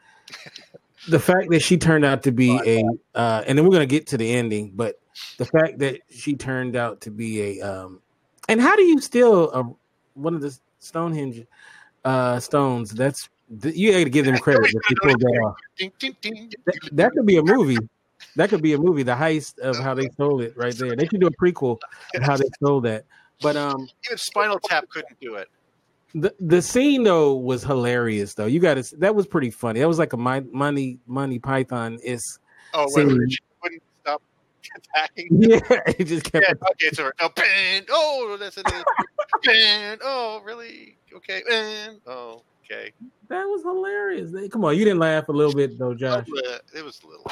The 1.08 1.20
fact 1.20 1.50
that 1.50 1.62
she 1.62 1.78
turned 1.78 2.06
out 2.06 2.24
to 2.24 2.32
be 2.32 2.60
a, 2.66 2.84
uh, 3.16 3.44
and 3.48 3.58
then 3.58 3.66
we're 3.66 3.72
gonna 3.72 3.86
get 3.86 4.08
to 4.08 4.18
the 4.18 4.32
ending, 4.32 4.72
but 4.76 5.00
the 5.38 5.46
fact 5.46 5.80
that 5.80 6.02
she 6.10 6.36
turned 6.36 6.76
out 6.76 7.02
to 7.02 7.12
be 7.12 7.60
a, 7.60 7.62
um, 7.62 8.02
and 8.48 8.60
how 8.60 8.76
do 8.76 8.84
you 8.84 9.00
steal 9.00 9.52
a 9.52 9.64
one 10.16 10.36
of 10.36 10.42
the 10.42 10.58
Stonehenge 10.80 11.46
uh, 12.06 12.40
stones? 12.40 12.92
That's 12.92 13.30
you 13.64 13.92
got 13.92 14.04
to 14.04 14.10
give 14.10 14.26
them 14.26 14.38
credit 14.40 14.66
if 14.66 14.82
they 14.90 14.96
pulled 15.02 15.20
that 15.20 15.42
off. 15.46 15.56
That, 15.80 16.90
that 16.92 17.12
could 17.12 17.26
be 17.26 17.38
a 17.38 17.44
movie. 17.44 17.78
That 18.36 18.50
could 18.50 18.62
be 18.62 18.74
a 18.74 18.78
movie. 18.78 19.04
The 19.04 19.16
heist 19.16 19.60
of 19.60 19.78
how 19.78 19.94
they 19.94 20.08
stole 20.10 20.42
it, 20.42 20.56
right 20.56 20.76
there. 20.76 20.96
They 20.96 21.08
should 21.08 21.22
do 21.22 21.28
a 21.28 21.32
prequel 21.32 21.80
of 22.16 22.24
how 22.24 22.38
they 22.38 22.48
stole 22.56 22.82
that. 22.82 23.06
But 23.42 23.56
um, 23.56 23.88
Even 24.06 24.18
Spinal 24.18 24.60
Tap 24.60 24.90
couldn't 24.90 25.20
do 25.20 25.36
it. 25.36 25.48
the 26.14 26.34
the 26.40 26.62
scene 26.62 27.04
though 27.04 27.36
was 27.36 27.64
hilarious. 27.64 28.34
Though 28.34 28.46
you 28.48 28.60
got 28.60 28.76
to 28.76 28.96
that 28.98 29.16
was 29.16 29.28
pretty 29.28 29.50
funny. 29.52 29.80
That 29.80 29.88
was 29.88 30.00
like 30.00 30.14
a 30.14 30.18
Mi- 30.18 30.50
money 30.52 31.00
Monty 31.08 31.40
Python 31.40 32.00
is. 32.04 32.40
Oh, 32.74 32.88
when 32.94 33.10
scene. 33.10 33.30
she 33.30 33.40
wouldn't 33.64 33.84
stop 34.02 34.22
attacking. 34.76 35.28
Yeah, 35.42 35.60
it 35.98 36.04
just 36.06 36.32
kept. 36.32 36.46
Yeah, 36.48 36.54
okay, 36.54 36.88
it's 36.88 37.00
over. 37.00 37.14
Oh, 37.20 37.30
pen. 37.30 37.86
Oh, 37.90 38.38
that's 38.40 38.58
another 38.58 38.84
pen. 39.44 39.98
Oh, 40.04 40.42
really? 40.44 40.98
Okay, 41.16 41.42
pen. 41.50 42.00
Oh, 42.06 42.44
okay. 42.66 42.92
That 43.30 43.44
was 43.46 43.64
hilarious. 43.64 44.32
Come 44.52 44.66
on, 44.66 44.78
you 44.78 44.84
didn't 44.86 45.00
laugh 45.00 45.30
a 45.30 45.32
little 45.32 45.54
bit 45.54 45.80
though, 45.80 45.94
Josh. 45.96 46.28
It 46.76 46.84
was 46.84 47.00
a 47.04 47.08
little. 47.08 47.26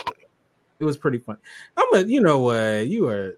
It 0.80 0.86
was 0.86 0.95
pretty 0.97 1.18
fun. 1.18 1.38
I'm 1.76 1.93
a, 1.95 2.01
you 2.08 2.22
know 2.22 2.39
what, 2.39 2.88
you 2.88 3.08
are, 3.10 3.38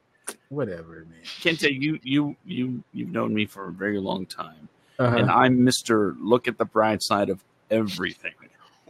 whatever, 0.50 1.06
man. 1.10 1.20
Kente, 1.24 1.70
you 1.72 2.00
you 2.04 2.36
you 2.46 2.84
you've 2.94 3.10
known 3.12 3.34
me 3.34 3.46
for 3.46 3.68
a 3.68 3.72
very 3.72 4.00
long 4.00 4.26
time, 4.26 4.68
Uh-huh. 5.00 5.16
and 5.18 5.30
I'm 5.32 5.64
Mister. 5.64 6.16
Look 6.20 6.48
at 6.48 6.58
the 6.58 6.66
bright 6.66 7.02
side 7.02 7.30
of 7.30 7.44
everything. 7.72 8.34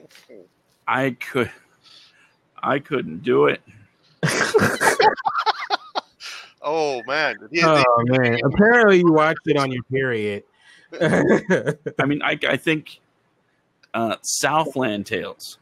I 0.88 1.12
could, 1.12 1.52
I 2.62 2.80
couldn't 2.80 3.24
do 3.24 3.46
it. 3.46 3.62
Oh 6.62 7.02
man. 7.08 7.38
Oh 7.64 7.84
man! 8.06 8.38
Apparently, 8.44 9.00
you 9.00 9.14
watched 9.14 9.40
it 9.46 9.56
on 9.56 9.72
your 9.72 9.82
period. 9.84 10.44
I 11.02 12.06
mean, 12.06 12.22
I, 12.22 12.38
I 12.48 12.58
think 12.58 13.00
uh, 13.94 14.18
Southland 14.24 15.06
Tales, 15.06 15.58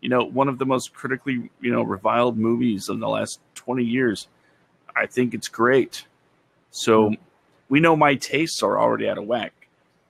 you 0.00 0.08
know, 0.08 0.24
one 0.24 0.48
of 0.48 0.58
the 0.58 0.64
most 0.64 0.94
critically, 0.94 1.50
you 1.60 1.70
know, 1.70 1.82
reviled 1.82 2.38
movies 2.38 2.88
in 2.88 3.00
the 3.00 3.08
last 3.08 3.38
20 3.56 3.84
years. 3.84 4.28
I 4.96 5.06
think 5.06 5.34
it's 5.34 5.48
great. 5.48 6.04
So 6.70 7.14
we 7.68 7.80
know 7.80 7.96
my 7.96 8.14
tastes 8.14 8.62
are 8.62 8.78
already 8.78 9.08
out 9.08 9.18
of 9.18 9.24
whack. 9.24 9.52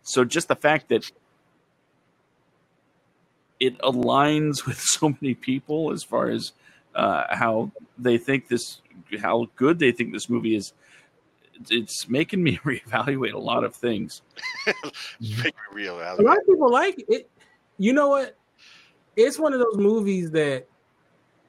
So 0.03 0.25
just 0.25 0.49
the 0.49 0.57
fact 0.57 0.89
that 0.89 1.11
it 3.61 3.79
aligns 3.79 4.67
with 4.67 4.79
so 4.79 5.11
many 5.21 5.35
people 5.35 5.93
as 5.93 6.03
far 6.03 6.29
as 6.29 6.53
uh, 6.95 7.25
how 7.31 7.71
they 7.99 8.19
think 8.19 8.49
this, 8.49 8.81
how 9.21 9.49
good 9.57 9.79
they 9.79 9.93
think 9.93 10.13
this 10.13 10.29
movie 10.29 10.57
is, 10.57 10.73
it's 11.69 12.09
making 12.09 12.43
me 12.43 12.57
reevaluate 12.65 13.35
a 13.35 13.39
lot 13.39 13.65
of 13.65 13.75
things. 13.75 14.23
Make 15.21 15.45
me 15.45 15.53
real. 15.73 15.99
a 16.01 16.17
lot 16.23 16.39
of 16.39 16.47
people 16.47 16.71
like 16.71 17.05
it. 17.09 17.29
You 17.79 17.93
know 17.93 18.09
what? 18.09 18.37
It's 19.17 19.39
one 19.39 19.53
of 19.53 19.61
those 19.61 19.77
movies 19.77 20.31
that, 20.31 20.67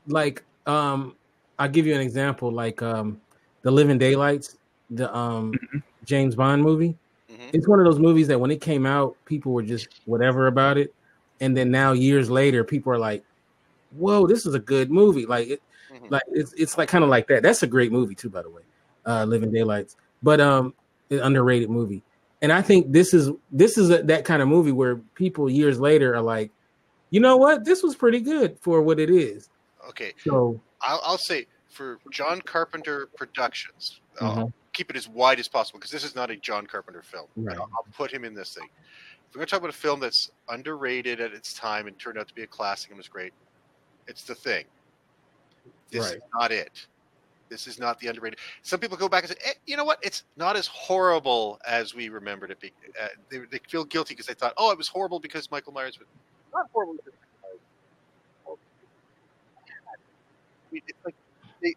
like, 0.08 0.44
um, 0.66 1.16
I'll 1.62 1.70
give 1.70 1.86
you 1.86 1.94
an 1.94 2.02
example, 2.02 2.52
like 2.52 2.82
um, 2.82 3.22
the 3.62 3.70
Living 3.70 4.00
Daylights, 4.00 4.58
the 4.90 5.16
um, 5.16 5.54
James 6.06 6.34
Bond 6.36 6.64
movie. 6.64 6.98
It's 7.54 7.68
one 7.68 7.80
of 7.80 7.86
those 7.86 8.00
movies 8.00 8.28
that 8.30 8.40
when 8.40 8.50
it 8.50 8.62
came 8.62 8.86
out, 8.86 9.16
people 9.26 9.52
were 9.52 9.62
just 9.62 9.88
whatever 10.06 10.48
about 10.48 10.78
it, 10.78 10.94
and 11.40 11.56
then 11.56 11.70
now 11.70 11.92
years 11.92 12.30
later, 12.30 12.64
people 12.64 12.94
are 12.94 12.98
like, 12.98 13.24
"Whoa, 13.92 14.26
this 14.26 14.46
is 14.46 14.54
a 14.54 14.60
good 14.60 14.90
movie!" 14.90 15.26
Like, 15.26 15.50
it, 15.50 15.62
like 16.10 16.24
it's 16.32 16.54
it's 16.54 16.78
like 16.78 16.88
kind 16.88 17.04
of 17.04 17.10
like 17.10 17.28
that. 17.28 17.44
That's 17.44 17.62
a 17.62 17.68
great 17.68 17.92
movie 17.92 18.16
too, 18.16 18.30
by 18.30 18.42
the 18.42 18.50
way, 18.50 18.62
uh, 19.06 19.26
Living 19.26 19.52
Daylights. 19.52 19.98
But 20.24 20.40
um, 20.40 20.74
an 21.10 21.20
underrated 21.20 21.70
movie, 21.70 22.02
and 22.42 22.52
I 22.52 22.62
think 22.62 22.92
this 22.92 23.14
is 23.14 23.32
this 23.52 23.78
is 23.78 23.90
a, 23.90 24.02
that 24.04 24.24
kind 24.24 24.42
of 24.42 24.48
movie 24.48 24.72
where 24.72 24.96
people 25.16 25.50
years 25.50 25.80
later 25.80 26.16
are 26.16 26.22
like, 26.22 26.52
you 27.10 27.20
know 27.20 27.38
what, 27.38 27.66
this 27.66 27.84
was 27.84 27.96
pretty 27.96 28.22
good 28.22 28.58
for 28.60 28.82
what 28.82 29.00
it 29.00 29.10
is. 29.10 29.50
Okay. 29.90 30.14
So 30.24 30.60
I'll, 30.82 31.02
I'll 31.04 31.18
say 31.18 31.48
for 31.72 32.00
John 32.12 32.42
Carpenter 32.42 33.08
Productions, 33.16 34.02
I'll 34.20 34.36
Mhm. 34.48 34.54
keep 34.74 34.90
it 34.90 34.96
as 34.96 35.08
wide 35.08 35.40
as 35.40 35.48
possible 35.48 35.80
because 35.80 35.92
this 35.92 36.04
is 36.04 36.16
not 36.16 36.30
a 36.30 36.36
John 36.38 36.68
Carpenter 36.68 37.02
film. 37.02 37.28
Right. 37.36 37.58
I'll, 37.58 37.70
I'll 37.76 37.86
put 37.94 38.12
him 38.12 38.24
in 38.24 38.34
this 38.34 38.54
thing. 38.54 38.70
If 39.30 39.36
we're 39.36 39.40
going 39.40 39.48
to 39.48 39.52
talk 39.52 39.60
about 39.60 39.70
a 39.70 39.74
film 39.74 40.00
that's 40.00 40.32
underrated 40.50 41.22
at 41.22 41.34
its 41.34 41.54
time 41.54 41.88
and 41.88 41.98
turned 41.98 42.18
out 42.18 42.28
to 42.28 42.36
be 42.36 42.44
a 42.44 42.48
classic 42.48 42.90
and 42.92 42.98
was 42.98 43.08
great, 43.08 43.34
it's 44.08 44.24
The 44.24 44.36
Thing. 44.36 44.66
This 45.90 46.06
Right. 46.06 46.18
is 46.18 46.24
not 46.34 46.52
it. 46.52 46.88
This 47.50 47.68
is 47.68 47.80
not 47.80 48.00
the 48.00 48.08
underrated. 48.08 48.40
Some 48.62 48.80
people 48.80 48.96
go 48.98 49.10
back 49.10 49.24
and 49.24 49.32
say, 49.34 49.38
eh, 49.44 49.54
you 49.66 49.76
know 49.76 49.84
what? 49.84 50.00
It's 50.02 50.24
not 50.38 50.56
as 50.56 50.68
horrible 50.68 51.60
as 51.66 51.94
we 51.94 52.08
remembered 52.10 52.52
it 52.52 52.60
being. 52.60 52.74
Uh, 53.00 53.10
they, 53.30 53.40
they 53.40 53.60
feel 53.70 53.84
guilty 53.84 54.14
because 54.14 54.26
they 54.26 54.34
thought, 54.34 54.54
oh, 54.58 54.72
it 54.72 54.78
was 54.78 54.88
horrible 54.88 55.20
because 55.20 55.52
Michael 55.52 55.74
Myers 55.74 56.00
was 56.00 56.08
not 56.54 56.70
horrible. 56.72 56.94
Because 56.94 57.14
Michael 57.14 57.50
Myers. 58.48 58.60
It's 60.88 61.06
like 61.06 61.16
they, 61.62 61.76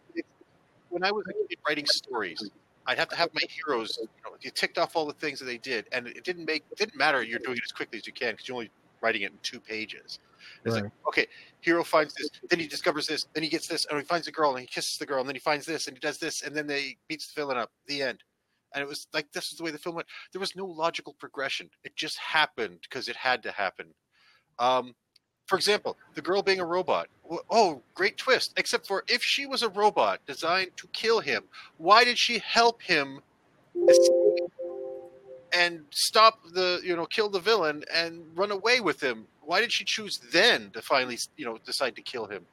when 0.89 1.03
I 1.03 1.11
was 1.11 1.25
a 1.29 1.47
kid 1.47 1.59
writing 1.67 1.85
stories, 1.85 2.49
I'd 2.87 2.97
have 2.97 3.09
to 3.09 3.15
have 3.15 3.29
my 3.33 3.41
heroes. 3.49 3.97
You 3.99 4.07
know, 4.23 4.35
you 4.41 4.51
ticked 4.51 4.77
off 4.77 4.95
all 4.95 5.05
the 5.05 5.13
things 5.13 5.39
that 5.39 5.45
they 5.45 5.57
did, 5.57 5.87
and 5.91 6.07
it 6.07 6.23
didn't 6.23 6.45
make 6.45 6.63
it 6.71 6.77
didn't 6.77 6.97
matter. 6.97 7.23
You're 7.23 7.39
doing 7.39 7.57
it 7.57 7.63
as 7.65 7.71
quickly 7.71 7.97
as 7.99 8.07
you 8.07 8.13
can 8.13 8.33
because 8.33 8.47
you're 8.47 8.55
only 8.55 8.71
writing 9.01 9.23
it 9.23 9.31
in 9.31 9.37
two 9.43 9.59
pages. 9.59 10.19
It's 10.63 10.75
like, 10.75 10.85
okay, 11.07 11.27
hero 11.61 11.83
finds 11.83 12.13
this, 12.13 12.29
then 12.49 12.59
he 12.59 12.67
discovers 12.67 13.07
this, 13.07 13.27
then 13.33 13.43
he 13.43 13.49
gets 13.49 13.67
this, 13.67 13.85
and 13.89 13.99
he 13.99 14.05
finds 14.05 14.27
a 14.27 14.31
girl, 14.31 14.51
and 14.51 14.59
he 14.59 14.67
kisses 14.67 14.97
the 14.97 15.05
girl, 15.05 15.19
and 15.19 15.27
then 15.27 15.35
he 15.35 15.39
finds 15.39 15.65
this, 15.65 15.87
and 15.87 15.97
he 15.97 15.99
does 15.99 16.17
this, 16.17 16.43
and 16.43 16.55
then 16.55 16.67
they 16.67 16.97
beats 17.07 17.33
the 17.33 17.41
villain 17.41 17.57
up. 17.57 17.71
The 17.87 18.01
end. 18.01 18.23
And 18.73 18.81
it 18.81 18.87
was 18.87 19.07
like 19.13 19.31
this 19.31 19.51
is 19.51 19.57
the 19.57 19.63
way 19.63 19.71
the 19.71 19.77
film 19.77 19.95
went. 19.95 20.07
There 20.33 20.39
was 20.39 20.55
no 20.55 20.65
logical 20.65 21.13
progression. 21.13 21.69
It 21.83 21.95
just 21.95 22.17
happened 22.17 22.79
because 22.81 23.07
it 23.07 23.15
had 23.15 23.41
to 23.43 23.51
happen. 23.51 23.87
Um, 24.59 24.93
for 25.45 25.57
example, 25.57 25.97
the 26.15 26.21
girl 26.21 26.41
being 26.41 26.59
a 26.59 26.65
robot. 26.65 27.07
Oh, 27.49 27.81
great 27.93 28.17
twist! 28.17 28.53
Except 28.57 28.87
for 28.87 29.03
if 29.07 29.23
she 29.23 29.45
was 29.45 29.61
a 29.63 29.69
robot 29.69 30.19
designed 30.27 30.71
to 30.77 30.87
kill 30.87 31.19
him, 31.19 31.43
why 31.77 32.03
did 32.03 32.17
she 32.17 32.39
help 32.39 32.81
him 32.81 33.19
and 35.53 35.81
stop 35.91 36.39
the 36.53 36.81
you 36.83 36.95
know 36.95 37.05
kill 37.05 37.29
the 37.29 37.39
villain 37.39 37.83
and 37.93 38.23
run 38.35 38.51
away 38.51 38.79
with 38.79 39.01
him? 39.01 39.27
Why 39.41 39.61
did 39.61 39.71
she 39.71 39.85
choose 39.85 40.19
then 40.31 40.71
to 40.71 40.81
finally 40.81 41.17
you 41.37 41.45
know 41.45 41.59
decide 41.65 41.95
to 41.95 42.01
kill 42.01 42.25
him? 42.25 42.45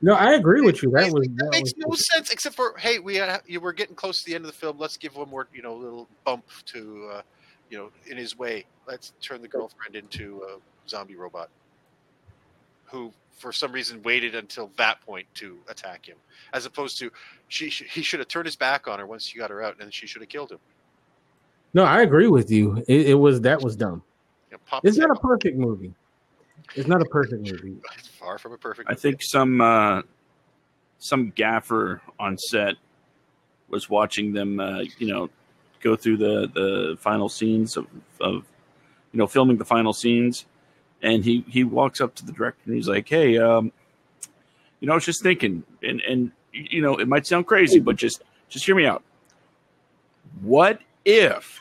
no, 0.00 0.14
I 0.14 0.34
agree 0.34 0.60
with 0.60 0.82
you. 0.82 0.90
That 0.90 1.12
was 1.12 1.28
That 1.36 1.48
makes 1.52 1.72
was, 1.76 1.86
no 1.86 2.16
sense. 2.16 2.30
Except 2.30 2.54
for 2.54 2.76
hey, 2.78 2.98
we 3.00 3.16
had, 3.16 3.42
you 3.46 3.60
were 3.60 3.72
getting 3.72 3.94
close 3.94 4.22
to 4.22 4.30
the 4.30 4.34
end 4.34 4.44
of 4.44 4.50
the 4.50 4.56
film. 4.56 4.78
Let's 4.78 4.96
give 4.96 5.16
one 5.16 5.30
more 5.30 5.48
you 5.52 5.62
know 5.62 5.74
little 5.74 6.08
bump 6.24 6.44
to 6.66 7.10
uh, 7.12 7.22
you 7.70 7.78
know 7.78 7.90
in 8.08 8.16
his 8.16 8.38
way. 8.38 8.66
Let's 8.86 9.12
turn 9.20 9.42
the 9.42 9.48
girlfriend 9.48 9.96
into 9.96 10.42
a 10.42 10.88
zombie 10.88 11.16
robot 11.16 11.48
who 12.92 13.12
for 13.30 13.52
some 13.52 13.72
reason 13.72 14.00
waited 14.02 14.36
until 14.36 14.70
that 14.76 15.00
point 15.00 15.26
to 15.34 15.58
attack 15.68 16.06
him, 16.06 16.16
as 16.52 16.66
opposed 16.66 16.98
to 16.98 17.10
she 17.48 17.68
he 17.68 18.02
should 18.02 18.20
have 18.20 18.28
turned 18.28 18.46
his 18.46 18.54
back 18.54 18.86
on 18.86 18.98
her 18.98 19.06
once 19.06 19.26
she 19.26 19.38
got 19.38 19.50
her 19.50 19.62
out, 19.62 19.80
and 19.80 19.92
she 19.92 20.06
should 20.06 20.22
have 20.22 20.28
killed 20.28 20.52
him. 20.52 20.58
no, 21.74 21.84
I 21.84 22.02
agree 22.02 22.28
with 22.28 22.50
you. 22.50 22.84
It, 22.86 23.08
it 23.08 23.14
was 23.14 23.40
that 23.40 23.60
was 23.60 23.74
dumb. 23.74 24.02
You 24.50 24.56
know, 24.56 24.60
pop 24.66 24.86
It's 24.86 24.98
not 24.98 25.10
a 25.10 25.18
perfect 25.18 25.58
movie. 25.58 25.92
It's 26.76 26.88
not 26.88 27.02
a 27.02 27.06
perfect 27.06 27.50
movie. 27.50 27.76
It's 27.98 28.08
far 28.08 28.38
from 28.38 28.52
a 28.52 28.58
perfect. 28.58 28.88
I 28.88 28.94
think 28.94 29.22
some 29.22 29.60
uh, 29.60 30.02
some 30.98 31.30
gaffer 31.34 32.00
on 32.20 32.38
set 32.38 32.76
was 33.68 33.90
watching 33.90 34.32
them, 34.32 34.60
uh, 34.60 34.84
you 34.98 35.08
know, 35.08 35.30
go 35.80 35.96
through 35.96 36.18
the 36.18 36.50
the 36.54 36.96
final 37.00 37.28
scenes 37.28 37.76
of, 37.76 37.86
of 38.20 38.44
you 39.12 39.18
know 39.18 39.26
filming 39.26 39.56
the 39.56 39.64
final 39.64 39.92
scenes, 39.92 40.46
and 41.02 41.24
he 41.24 41.44
he 41.48 41.64
walks 41.64 42.00
up 42.00 42.14
to 42.16 42.24
the 42.24 42.32
director 42.32 42.62
and 42.66 42.74
he's 42.74 42.88
like, 42.88 43.08
"Hey, 43.08 43.36
um, 43.38 43.72
you 44.80 44.86
know, 44.86 44.92
I 44.92 44.96
was 44.96 45.04
just 45.04 45.22
thinking, 45.22 45.64
and 45.82 46.00
and 46.02 46.32
you 46.52 46.80
know, 46.80 46.96
it 46.96 47.08
might 47.08 47.26
sound 47.26 47.46
crazy, 47.46 47.80
but 47.80 47.96
just 47.96 48.22
just 48.48 48.64
hear 48.64 48.74
me 48.74 48.86
out. 48.86 49.02
What 50.40 50.80
if 51.04 51.58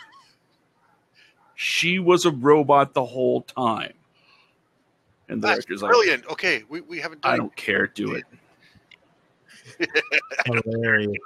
she 1.55 1.99
was 1.99 2.25
a 2.25 2.31
robot 2.31 2.93
the 2.93 3.05
whole 3.05 3.41
time?" 3.41 3.93
And 5.27 5.41
the 5.41 5.47
That's 5.47 5.65
director's 5.65 5.81
like, 5.81 5.91
brilliant. 5.91 6.25
Okay, 6.27 6.63
we, 6.69 6.81
we 6.81 6.99
haven't 6.99 7.21
done 7.21 7.33
I 7.33 7.37
don't 7.37 7.55
care. 7.55 7.87
Do 7.87 8.15
it. 8.15 8.23
Hilarious. 10.45 11.17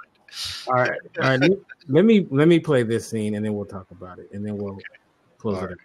All 0.68 0.74
right, 0.74 0.90
all 1.18 1.28
right. 1.30 1.40
Let, 1.40 1.50
let 1.88 2.04
me 2.04 2.26
let 2.30 2.48
me 2.48 2.60
play 2.60 2.82
this 2.82 3.08
scene 3.08 3.34
and 3.34 3.44
then 3.44 3.54
we'll 3.54 3.66
talk 3.66 3.90
about 3.90 4.18
it 4.18 4.30
and 4.32 4.46
then 4.46 4.56
we'll 4.56 4.78
close 5.38 5.62
it. 5.70 5.78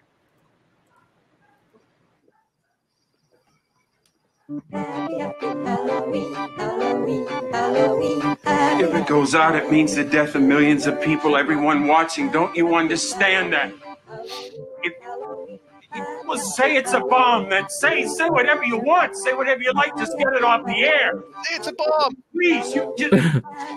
If 8.83 8.95
it 8.95 9.07
goes 9.07 9.33
out, 9.33 9.55
it 9.55 9.71
means 9.71 9.95
the 9.95 10.03
death 10.03 10.35
of 10.35 10.41
millions 10.41 10.87
of 10.87 11.01
people, 11.01 11.37
everyone 11.37 11.87
watching. 11.87 12.29
Don't 12.31 12.53
you 12.55 12.75
understand 12.75 13.53
that? 13.53 13.71
If, 14.83 14.93
well, 16.25 16.37
say 16.37 16.75
it's 16.77 16.93
a 16.93 16.99
bomb, 16.99 17.49
then 17.49 17.69
say 17.69 18.05
say 18.05 18.29
whatever 18.29 18.63
you 18.63 18.77
want. 18.77 19.15
Say 19.15 19.33
whatever 19.33 19.61
you 19.61 19.73
like. 19.73 19.95
Just 19.97 20.17
get 20.17 20.27
it 20.33 20.43
off 20.43 20.65
the 20.65 20.83
air. 20.83 21.21
Say 21.43 21.55
it's 21.55 21.67
a 21.67 21.73
bomb. 21.73 22.15
Please, 22.33 22.73
you 22.73 22.93
just. 22.97 23.13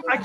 I, 0.09 0.25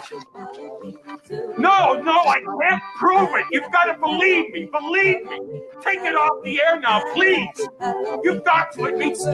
no, 1.57 1.99
no, 2.01 2.11
I 2.11 2.41
can't 2.61 2.83
prove 2.97 3.29
it. 3.33 3.45
You've 3.51 3.71
got 3.71 3.85
to 3.85 3.97
believe 3.99 4.51
me. 4.51 4.65
Believe 4.65 5.23
me. 5.25 5.61
Take 5.81 5.99
it 6.01 6.15
off 6.15 6.43
the 6.43 6.61
air 6.61 6.79
now, 6.79 7.01
please. 7.13 7.67
You've 8.23 8.43
got 8.43 8.71
to. 8.73 8.85
It 8.85 8.97
means. 8.97 9.25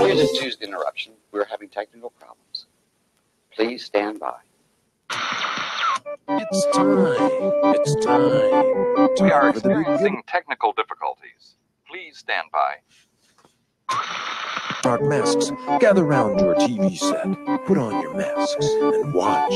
Here's 0.00 0.20
a 0.20 0.38
Tuesday 0.38 0.66
interruption. 0.66 1.12
We're 1.32 1.46
having 1.46 1.68
technical 1.68 2.10
problems. 2.10 2.66
Please 3.52 3.84
stand 3.84 4.20
by. 4.20 4.36
It's 6.28 6.66
time. 6.74 7.14
It's 7.74 8.06
time. 8.06 9.08
We 9.20 9.30
are 9.30 9.50
experiencing 9.50 10.22
technical 10.26 10.72
difficulties. 10.72 11.56
Please 11.88 12.18
stand 12.18 12.48
by. 12.52 12.76
Dark 14.82 15.02
masks, 15.02 15.50
gather 15.80 16.04
round 16.04 16.40
your 16.40 16.54
TV 16.54 16.96
set. 16.96 17.26
Put 17.66 17.78
on 17.78 18.00
your 18.00 18.14
masks 18.14 18.64
and 18.64 19.12
watch. 19.12 19.52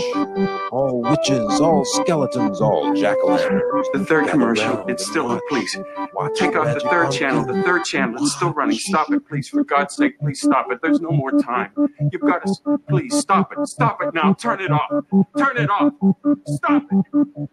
All 0.72 1.01
witches, 1.01 1.61
all 1.61 1.85
skeletons, 1.85 2.61
all 2.61 2.93
jack 2.95 3.16
o' 3.22 3.28
lanterns. 3.28 3.87
The 3.93 4.05
third 4.05 4.28
commercial. 4.28 4.85
It's 4.89 5.07
still 5.07 5.26
on. 5.26 5.41
Please 5.49 5.72
take 6.35 6.57
off 6.57 6.74
the 6.74 6.87
third 6.91 7.12
channel. 7.12 7.45
The 7.45 7.62
third 7.62 7.85
channel. 7.85 8.22
It's 8.22 8.35
still 8.35 8.53
running. 8.53 8.76
Stop 8.78 9.12
it, 9.12 9.26
please. 9.28 9.49
For 9.49 9.64
God's 9.64 9.95
sake, 9.95 10.18
please 10.18 10.41
stop 10.41 10.72
it. 10.72 10.80
There's 10.83 11.01
no 11.01 11.12
more 11.12 11.30
time. 11.41 11.70
You've 12.11 12.22
got 12.22 12.45
to. 12.45 12.78
Please 12.89 13.16
stop 13.16 13.53
it. 13.57 13.66
Stop 13.66 14.03
it 14.03 14.12
now. 14.14 14.35
Turn 14.35 14.61
it 14.61 14.70
off. 14.72 14.91
Turn 15.39 15.57
it 15.57 15.70
off. 15.70 15.93
Stop 16.47 16.85
it. 16.91 17.05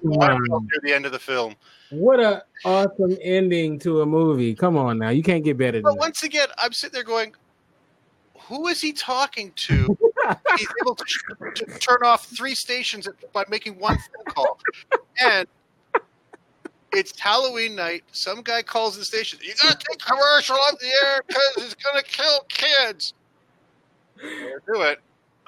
why 0.10 0.28
I 0.28 0.34
on. 0.34 0.68
near 0.72 0.80
the 0.84 0.94
end 0.94 1.06
of 1.06 1.12
the 1.12 1.20
film. 1.20 1.56
What 1.92 2.20
a 2.20 2.44
awesome 2.66 3.18
ending 3.22 3.80
to 3.80 4.02
a 4.02 4.06
movie. 4.06 4.54
Come 4.54 4.78
on 4.78 5.00
now. 5.00 5.10
You 5.10 5.24
can't 5.24 5.44
get 5.44 5.58
better 5.58 5.78
than 5.78 5.84
But 5.84 5.94
that. 5.94 6.00
once 6.00 6.24
again, 6.24 6.48
I'm 6.62 6.74
sitting 6.74 6.94
there 6.94 7.04
going, 7.04 7.34
"Who 8.42 8.68
is 8.68 8.82
he 8.82 8.94
talking 8.94 9.52
to?" 9.56 9.98
He's 10.58 10.68
able 10.82 10.96
to, 10.96 11.06
to 11.56 11.66
turn 11.80 12.00
off 12.04 12.26
three 12.26 12.54
stations 12.54 13.08
by 13.34 13.46
making 13.50 13.80
one 13.80 13.98
phone 13.98 14.26
call, 14.36 14.60
and 15.20 15.48
it's 16.92 17.20
Halloween 17.20 17.76
night. 17.76 18.04
Some 18.12 18.42
guy 18.42 18.62
calls 18.62 18.98
the 18.98 19.06
station. 19.06 19.40
You 19.42 19.54
got 19.64 19.80
to 19.80 19.86
take 19.90 20.00
commercial 20.00 20.56
off 20.56 20.78
the 20.80 20.88
air 21.04 21.24
because 21.28 21.54
it's 21.58 21.76
gonna 21.76 22.04
kill 22.04 22.42
kids. 22.50 23.14
Do 24.22 24.82
it. 24.82 25.00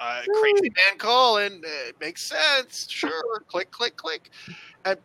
Uh, 0.02 0.22
crazy 0.40 0.70
man 0.70 0.98
calling. 0.98 1.60
It 1.62 1.96
makes 2.00 2.28
sense. 2.28 2.86
Sure. 2.90 3.40
click, 3.46 3.70
click, 3.70 3.96
click. 3.96 4.30
And 4.84 4.98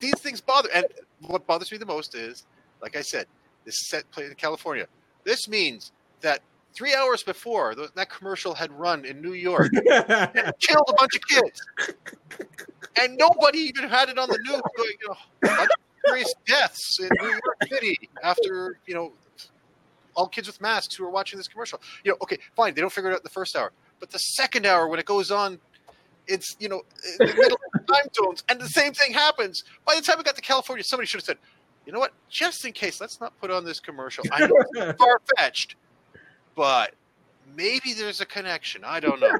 these 0.00 0.18
things 0.18 0.40
bother. 0.40 0.68
And 0.74 0.86
what 1.26 1.46
bothers 1.46 1.70
me 1.70 1.78
the 1.78 1.86
most 1.86 2.14
is, 2.14 2.46
like 2.82 2.96
I 2.96 3.02
said, 3.02 3.26
this 3.64 3.74
is 3.74 3.88
set 3.88 4.10
played 4.10 4.28
in 4.28 4.34
California. 4.34 4.86
This 5.24 5.48
means 5.48 5.92
that 6.20 6.40
three 6.74 6.94
hours 6.94 7.22
before 7.22 7.74
th- 7.74 7.90
that 7.94 8.10
commercial 8.10 8.54
had 8.54 8.72
run 8.72 9.04
in 9.04 9.20
New 9.20 9.34
York, 9.34 9.70
and 9.74 10.52
killed 10.60 10.88
a 10.88 10.94
bunch 10.94 11.14
of 11.14 11.22
kids, 11.28 11.98
and 13.00 13.16
nobody 13.16 13.58
even 13.58 13.88
had 13.88 14.08
it 14.08 14.18
on 14.18 14.28
the 14.28 14.38
news 14.44 14.60
going, 14.76 14.90
you 15.00 15.08
know, 15.08 15.16
a 15.44 15.56
bunch 15.56 15.70
of 15.70 16.08
serious 16.08 16.34
deaths 16.46 16.98
in 17.00 17.08
New 17.20 17.28
York 17.28 17.42
City 17.68 18.08
after 18.22 18.78
you 18.86 18.94
know 18.94 19.12
all 20.14 20.26
kids 20.26 20.48
with 20.48 20.60
masks 20.60 20.96
who 20.96 21.04
are 21.04 21.10
watching 21.10 21.36
this 21.36 21.46
commercial. 21.48 21.80
You 22.04 22.12
know, 22.12 22.18
okay, 22.22 22.38
fine, 22.56 22.74
they 22.74 22.80
don't 22.80 22.92
figure 22.92 23.10
it 23.10 23.14
out 23.14 23.20
in 23.20 23.24
the 23.24 23.30
first 23.30 23.54
hour, 23.54 23.72
but 24.00 24.10
the 24.10 24.18
second 24.18 24.66
hour 24.66 24.88
when 24.88 24.98
it 24.98 25.06
goes 25.06 25.30
on. 25.30 25.58
It's 26.30 26.56
you 26.60 26.68
know 26.68 26.82
the 27.18 27.24
middle 27.24 27.54
of 27.54 27.72
the 27.72 27.90
time 27.90 28.04
zones, 28.14 28.44
and 28.50 28.60
the 28.60 28.68
same 28.68 28.92
thing 28.92 29.14
happens. 29.14 29.64
By 29.86 29.94
the 29.94 30.02
time 30.02 30.18
we 30.18 30.24
got 30.24 30.36
to 30.36 30.42
California, 30.42 30.84
somebody 30.84 31.06
should 31.06 31.20
have 31.20 31.24
said, 31.24 31.38
"You 31.86 31.92
know 31.94 31.98
what? 31.98 32.12
Just 32.28 32.66
in 32.66 32.72
case, 32.72 33.00
let's 33.00 33.18
not 33.18 33.32
put 33.40 33.50
on 33.50 33.64
this 33.64 33.80
commercial." 33.80 34.24
I 34.30 34.46
know 34.46 34.52
it's 34.74 34.98
far 34.98 35.22
fetched, 35.38 35.76
but 36.54 36.92
maybe 37.56 37.94
there's 37.94 38.20
a 38.20 38.26
connection. 38.26 38.84
I 38.84 39.00
don't 39.00 39.20
know. 39.20 39.38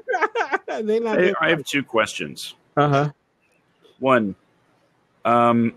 they 0.81 0.99
not 0.99 1.19
I, 1.19 1.31
I 1.39 1.49
have 1.49 1.63
two 1.63 1.83
questions. 1.83 2.55
Uh 2.75 2.89
huh. 2.89 3.09
One, 3.99 4.35
um, 5.25 5.75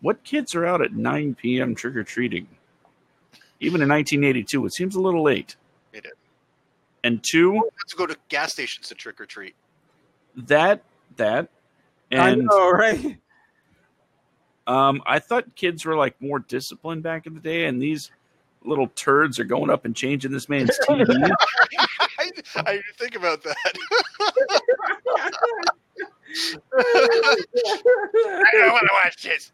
what 0.00 0.22
kids 0.24 0.54
are 0.54 0.66
out 0.66 0.82
at 0.82 0.92
9 0.92 1.36
p.m. 1.36 1.74
trick 1.74 1.96
or 1.96 2.04
treating? 2.04 2.48
Even 3.60 3.80
in 3.80 3.88
1982, 3.88 4.66
it 4.66 4.74
seems 4.74 4.96
a 4.96 5.00
little 5.00 5.22
late. 5.22 5.56
It 7.02 7.06
is. 7.06 7.12
And 7.12 7.22
two, 7.22 7.54
Let's 7.54 7.94
go 7.94 8.06
to 8.06 8.16
gas 8.28 8.52
stations 8.52 8.88
to 8.88 8.94
trick 8.94 9.20
or 9.20 9.26
treat. 9.26 9.54
that 10.36 10.82
that 11.16 11.48
I 12.10 12.30
and 12.30 12.44
know, 12.44 12.70
right? 12.70 13.18
um, 14.66 15.02
I 15.06 15.18
thought 15.18 15.54
kids 15.56 15.84
were 15.84 15.96
like 15.96 16.20
more 16.20 16.38
disciplined 16.40 17.02
back 17.02 17.26
in 17.26 17.34
the 17.34 17.40
day, 17.40 17.66
and 17.66 17.80
these 17.80 18.10
little 18.64 18.88
turds 18.88 19.38
are 19.38 19.44
going 19.44 19.70
up 19.70 19.84
and 19.84 19.94
changing 19.96 20.30
this 20.30 20.48
man's 20.48 20.70
TV. 20.88 21.30
I, 22.18 22.30
I 22.56 22.72
didn't 22.72 22.96
think 22.98 23.16
about 23.16 23.42
that. 23.42 23.78
I 26.74 28.50
don't 28.52 28.72
want 28.72 28.86
to 28.86 28.94
watch 29.04 29.22
this. 29.22 29.52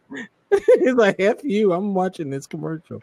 He's 0.79 0.95
like, 0.95 1.17
F 1.19 1.43
you, 1.43 1.73
I'm 1.73 1.95
watching 1.95 2.31
this 2.31 2.47
commercial. 2.47 3.01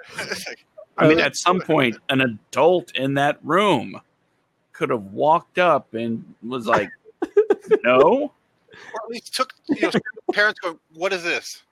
I 0.97 1.07
mean, 1.07 1.19
at 1.19 1.35
some 1.35 1.59
point, 1.59 1.97
an 2.09 2.21
adult 2.21 2.95
in 2.95 3.15
that 3.15 3.39
room 3.43 3.99
could 4.77 4.89
have 4.89 5.03
walked 5.05 5.57
up 5.57 5.93
and 5.93 6.35
was 6.43 6.67
like, 6.67 6.89
"No." 7.83 8.31
Or 8.71 9.03
at 9.03 9.09
least 9.09 9.33
took 9.33 9.53
you 9.69 9.81
know 9.81 9.91
parents 10.33 10.59
going, 10.59 10.79
"What 10.93 11.13
is 11.13 11.23
this?" 11.23 11.63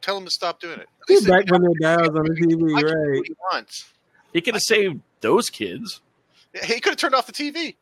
Tell 0.00 0.14
them 0.14 0.24
to 0.24 0.30
stop 0.30 0.60
doing 0.60 0.78
it. 0.78 0.88
At 1.02 1.08
least 1.08 1.24
they 1.24 1.30
Back 1.30 1.50
when 1.50 1.62
the 1.62 1.74
dials 1.80 2.08
on 2.08 2.24
the 2.24 2.34
TV, 2.34 2.72
watch 2.72 2.82
right? 2.84 3.16
what 3.16 3.26
he 3.26 3.34
wants. 3.52 3.92
He 4.32 4.40
could 4.40 4.54
have 4.54 4.62
saved 4.62 5.00
those 5.20 5.48
kids. 5.50 6.00
He 6.64 6.80
could 6.80 6.90
have 6.90 6.96
turned 6.96 7.14
off 7.14 7.26
the 7.26 7.32
TV. 7.32 7.76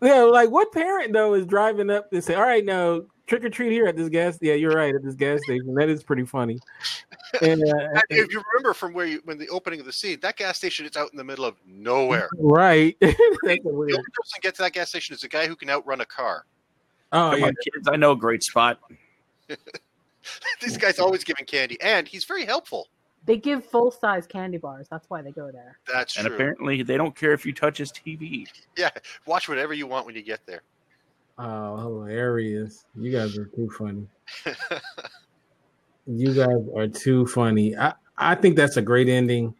Yeah, 0.00 0.22
like 0.22 0.50
what 0.50 0.72
parent 0.72 1.12
though 1.12 1.34
is 1.34 1.46
driving 1.46 1.90
up 1.90 2.12
and 2.12 2.22
say, 2.22 2.34
"All 2.34 2.42
right, 2.42 2.64
now 2.64 3.02
trick 3.26 3.44
or 3.44 3.50
treat 3.50 3.70
here 3.72 3.86
at 3.86 3.96
this 3.96 4.08
gas." 4.08 4.36
Yeah, 4.40 4.54
you're 4.54 4.72
right 4.72 4.94
at 4.94 5.02
this 5.02 5.14
gas 5.14 5.40
station. 5.44 5.74
That 5.74 5.88
is 5.88 6.02
pretty 6.02 6.26
funny. 6.26 6.58
And, 7.40 7.62
uh, 7.66 7.88
And 7.92 8.02
if 8.10 8.30
you 8.30 8.42
remember 8.52 8.74
from 8.74 8.92
where 8.92 9.06
you 9.06 9.20
when 9.24 9.38
the 9.38 9.48
opening 9.48 9.80
of 9.80 9.86
the 9.86 9.92
scene, 9.92 10.18
that 10.20 10.36
gas 10.36 10.58
station 10.58 10.84
is 10.86 10.96
out 10.96 11.10
in 11.12 11.16
the 11.16 11.24
middle 11.24 11.44
of 11.44 11.56
nowhere. 11.66 12.28
right. 12.38 12.96
The 13.00 13.58
only 13.64 13.92
person 13.92 14.34
to 14.34 14.40
get 14.42 14.54
to 14.56 14.62
that 14.62 14.72
gas 14.72 14.90
station 14.90 15.14
is 15.14 15.24
a 15.24 15.28
guy 15.28 15.46
who 15.46 15.56
can 15.56 15.70
outrun 15.70 16.00
a 16.00 16.06
car. 16.06 16.44
Oh 17.12 17.30
Come 17.30 17.40
yeah, 17.40 17.46
on, 17.46 17.54
kids! 17.62 17.88
I 17.88 17.96
know 17.96 18.12
a 18.12 18.16
great 18.16 18.42
spot. 18.42 18.80
this 20.60 20.76
guy's 20.76 20.98
always 20.98 21.24
giving 21.24 21.44
candy, 21.44 21.80
and 21.82 22.06
he's 22.08 22.24
very 22.24 22.44
helpful. 22.44 22.88
They 23.24 23.36
give 23.36 23.64
full 23.64 23.90
size 23.90 24.26
candy 24.26 24.58
bars. 24.58 24.88
That's 24.90 25.08
why 25.08 25.22
they 25.22 25.30
go 25.30 25.50
there. 25.52 25.78
That's 25.92 26.16
And 26.16 26.26
true. 26.26 26.34
apparently, 26.34 26.82
they 26.82 26.96
don't 26.96 27.14
care 27.14 27.32
if 27.32 27.44
you 27.46 27.52
touch 27.52 27.78
his 27.78 27.92
TV. 27.92 28.46
Yeah, 28.76 28.90
watch 29.26 29.48
whatever 29.48 29.74
you 29.74 29.86
want 29.86 30.06
when 30.06 30.14
you 30.16 30.22
get 30.22 30.44
there. 30.46 30.62
Oh, 31.38 31.76
hilarious! 31.76 32.84
You 32.98 33.10
guys 33.12 33.36
are 33.38 33.46
too 33.46 33.70
funny. 33.78 34.06
You 36.06 36.34
guys 36.34 36.66
are 36.76 36.88
too 36.88 37.26
funny. 37.26 37.76
I 37.76 37.94
I 38.16 38.34
think 38.34 38.56
that's 38.56 38.76
a 38.76 38.82
great 38.82 39.08
ending. 39.08 39.54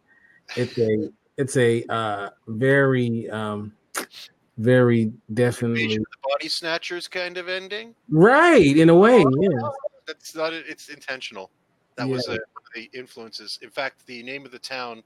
It's 0.55 0.77
a 0.77 1.09
it's 1.37 1.57
a 1.57 1.83
uh 1.89 2.29
very 2.47 3.29
um 3.29 3.73
very 4.57 5.11
definitely 5.33 5.83
Invasion 5.83 6.01
of 6.01 6.11
the 6.11 6.29
Body 6.29 6.49
Snatchers 6.49 7.07
kind 7.07 7.37
of 7.37 7.49
ending. 7.49 7.95
right 8.09 8.77
in 8.77 8.89
a 8.89 8.95
way. 8.95 9.17
Yeah. 9.19 9.69
That's 10.05 10.35
not. 10.35 10.53
It's 10.53 10.89
intentional. 10.89 11.49
That 11.95 12.09
was 12.09 12.27
uh, 12.27 12.31
one 12.31 12.39
of 12.39 12.63
the 12.75 12.89
influences. 12.97 13.57
In 13.61 13.69
fact, 13.69 14.05
the 14.05 14.21
name 14.23 14.45
of 14.45 14.51
the 14.51 14.59
town 14.59 15.03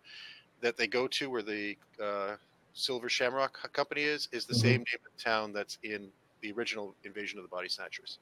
that 0.61 0.75
they 0.77 0.88
go 0.88 1.07
to, 1.07 1.29
where 1.29 1.43
the 1.43 1.77
uh, 2.01 2.35
Silver 2.73 3.09
Shamrock 3.09 3.71
Company 3.73 4.01
is, 4.03 4.27
is 4.31 4.45
the 4.45 4.53
Mhm. 4.53 4.61
same 4.61 4.71
name 4.79 4.99
of 5.05 5.11
the 5.17 5.23
town 5.23 5.53
that's 5.53 5.77
in 5.83 6.09
the 6.41 6.51
original 6.53 6.95
Invasion 7.03 7.38
of 7.38 7.43
the 7.43 7.49
Body 7.49 7.69
Snatchers. 7.69 8.19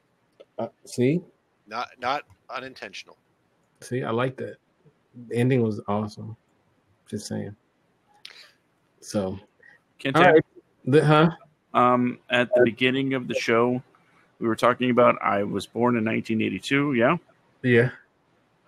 Uh, 0.58 0.68
see, 0.84 1.22
Not 1.66 1.88
not 2.00 2.24
unintentional. 2.50 3.16
see, 3.80 4.02
I 4.02 4.10
like 4.10 4.36
that. 4.36 4.56
The 5.28 5.36
ending 5.36 5.62
was 5.62 5.80
awesome. 5.88 6.36
Just 7.08 7.26
saying. 7.26 7.54
So, 9.00 9.38
Can't 9.98 10.16
all 10.16 10.22
tell. 10.24 10.32
right. 10.34 10.44
The, 10.84 11.04
huh? 11.04 11.30
Um, 11.74 12.18
at 12.30 12.48
the 12.54 12.62
beginning 12.64 13.14
of 13.14 13.28
the 13.28 13.34
show, 13.34 13.82
we 14.40 14.48
were 14.48 14.56
talking 14.56 14.90
about 14.90 15.16
I 15.22 15.42
was 15.44 15.66
born 15.66 15.96
in 15.96 16.04
1982. 16.04 16.94
Yeah. 16.94 17.16
Yeah. 17.62 17.90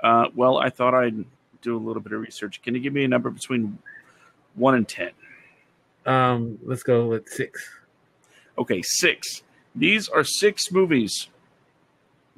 Uh, 0.03 0.27
well, 0.35 0.59
I 0.59 0.71
thought 0.71 0.95
I'd 0.95 1.25
do 1.63 1.77
a 1.77 1.79
little 1.79 2.01
bit 2.03 2.13
of 2.13 2.21
research. 2.21 2.63
Can 2.63 2.75
you 2.75 2.81
give 2.81 2.93
me 2.93 3.05
a 3.05 3.09
number 3.09 3.31
between 3.31 3.79
one 4.55 4.75
and 4.75 4.87
ten? 4.89 5.11
Um, 6.07 6.59
let's 6.65 6.83
go 6.83 7.07
with 7.09 7.29
six. 7.29 7.69
Okay, 8.57 8.81
six. 8.83 9.43
These 9.75 10.09
are 10.09 10.25
six 10.25 10.71
movies 10.73 11.29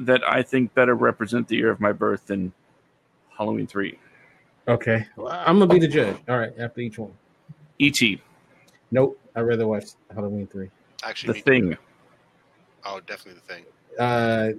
that 0.00 0.22
I 0.28 0.42
think 0.42 0.74
better 0.74 0.94
represent 0.94 1.48
the 1.48 1.56
year 1.56 1.70
of 1.70 1.80
my 1.80 1.92
birth 1.92 2.26
than 2.26 2.52
Halloween 3.36 3.66
three. 3.66 3.98
Okay. 4.68 5.06
Well, 5.16 5.28
I'm 5.30 5.58
gonna 5.58 5.72
be 5.72 5.78
the 5.78 5.88
judge. 5.88 6.16
All 6.28 6.38
right, 6.38 6.52
after 6.58 6.80
each 6.80 6.98
one. 6.98 7.12
E.T. 7.78 8.20
Nope. 8.90 9.18
I'd 9.34 9.42
rather 9.42 9.66
watch 9.66 9.84
Halloween 10.12 10.46
three. 10.46 10.70
Actually, 11.02 11.32
The 11.32 11.34
me- 11.34 11.40
Thing. 11.42 11.76
Oh, 12.84 13.00
definitely 13.06 13.40
the 13.46 13.54
thing. 13.54 13.64
Uh, 13.98 14.50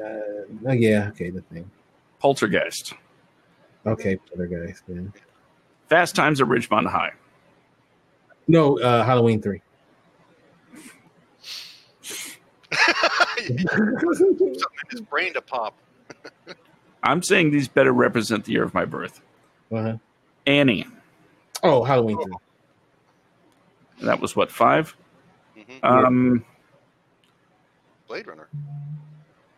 uh 0.00 0.68
oh 0.68 0.72
yeah, 0.72 1.08
okay, 1.08 1.30
the 1.30 1.40
thing. 1.42 1.68
Poltergeist. 2.20 2.94
Okay, 3.86 4.18
other 4.34 4.46
guys, 4.46 4.82
then. 4.86 5.12
Fast 5.88 6.14
Times 6.14 6.40
at 6.40 6.46
Ridgemont 6.48 6.86
High. 6.88 7.12
No, 8.48 8.78
uh 8.80 9.04
Halloween 9.04 9.40
three. 9.40 9.62
Something 13.58 14.38
in 14.40 14.54
his 14.90 15.00
brain 15.00 15.32
to 15.34 15.40
pop. 15.40 15.74
I'm 17.02 17.22
saying 17.22 17.50
these 17.50 17.68
better 17.68 17.92
represent 17.92 18.44
the 18.44 18.52
year 18.52 18.62
of 18.62 18.74
my 18.74 18.84
birth. 18.84 19.20
Uh-huh. 19.72 19.96
Annie. 20.46 20.86
Oh, 21.62 21.82
Halloween 21.84 22.18
three. 22.22 24.06
That 24.06 24.20
was 24.20 24.34
what 24.34 24.50
five. 24.50 24.96
Mhm. 25.56 25.84
Um, 25.84 26.44
Blade 28.08 28.26
Runner. 28.26 28.48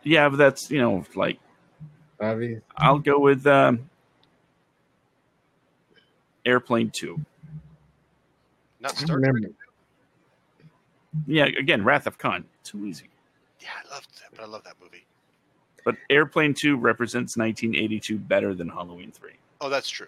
yeah, 0.03 0.29
but 0.29 0.37
that's 0.37 0.69
you 0.69 0.79
know 0.79 1.05
like 1.15 1.39
Obvious. 2.19 2.61
I'll 2.77 2.99
go 2.99 3.19
with 3.19 3.47
um, 3.47 3.89
Airplane 6.45 6.91
Two. 6.91 7.19
Not 8.79 8.91
I 8.91 9.05
Star 9.05 9.19
Trek. 9.19 9.33
Yeah, 11.25 11.45
again, 11.45 11.83
Wrath 11.83 12.07
of 12.07 12.17
Khan. 12.17 12.45
Too 12.63 12.85
easy. 12.85 13.09
Yeah, 13.63 13.69
I 13.89 13.93
loved 13.93 14.09
that, 14.21 14.35
but 14.35 14.43
I 14.43 14.45
love 14.45 14.63
that 14.65 14.75
movie. 14.81 15.05
But 15.85 15.95
Airplane 16.09 16.53
2 16.53 16.77
represents 16.77 17.37
1982 17.37 18.17
better 18.17 18.53
than 18.53 18.67
Halloween 18.69 19.11
3. 19.11 19.31
Oh, 19.61 19.69
that's 19.69 19.89
true. 19.89 20.07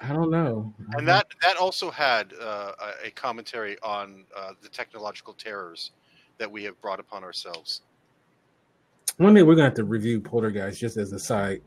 I 0.00 0.08
don't 0.12 0.30
know. 0.30 0.72
And 0.96 1.06
that 1.08 1.26
that 1.42 1.56
also 1.56 1.90
had 1.90 2.32
uh, 2.40 2.72
a- 2.80 3.06
a 3.06 3.10
commentary 3.10 3.76
on 3.82 4.24
uh, 4.36 4.52
the 4.60 4.68
technological 4.68 5.32
terrors 5.34 5.92
that 6.38 6.50
we 6.50 6.64
have 6.64 6.80
brought 6.80 6.98
upon 7.00 7.22
ourselves. 7.24 7.82
One 9.18 9.34
day 9.34 9.42
we're 9.44 9.54
gonna 9.54 9.66
have 9.66 9.74
to 9.74 9.84
review 9.84 10.20
Poltergeist 10.20 10.80
just 10.80 10.96
as 10.96 11.12
a 11.12 11.18
side. 11.18 11.62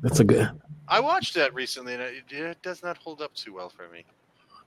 That's 0.00 0.20
a 0.20 0.24
good. 0.24 0.48
I 0.88 1.00
watched 1.00 1.34
that 1.34 1.52
recently, 1.54 1.94
and 1.94 2.02
it, 2.02 2.24
it 2.30 2.62
does 2.62 2.82
not 2.82 2.96
hold 2.98 3.20
up 3.20 3.34
too 3.34 3.52
well 3.52 3.68
for 3.68 3.88
me. 3.88 4.04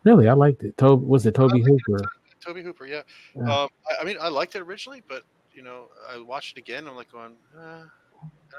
Really, 0.03 0.28
I 0.28 0.34
liked 0.34 0.63
it. 0.63 0.78
Toby 0.78 1.05
was 1.05 1.26
it 1.26 1.36
Tobe 1.36 1.51
Hooper? 1.51 1.99
Tobe 2.45 2.57
Hooper, 2.57 2.86
yeah. 2.86 3.01
Yeah. 3.36 3.43
Um, 3.61 3.70
I, 3.89 4.01
I 4.01 4.03
mean, 4.03 4.18
I 4.20 4.28
liked 4.28 4.55
it 4.55 4.61
originally, 4.61 5.01
but 5.07 5.24
you 5.56 5.64
know, 5.64 5.86
I 6.10 6.20
watched 6.22 6.58
it 6.58 6.60
again. 6.60 6.88
I'm 6.88 6.95
like 6.95 7.12
going, 7.12 7.34
uh, 7.58 7.84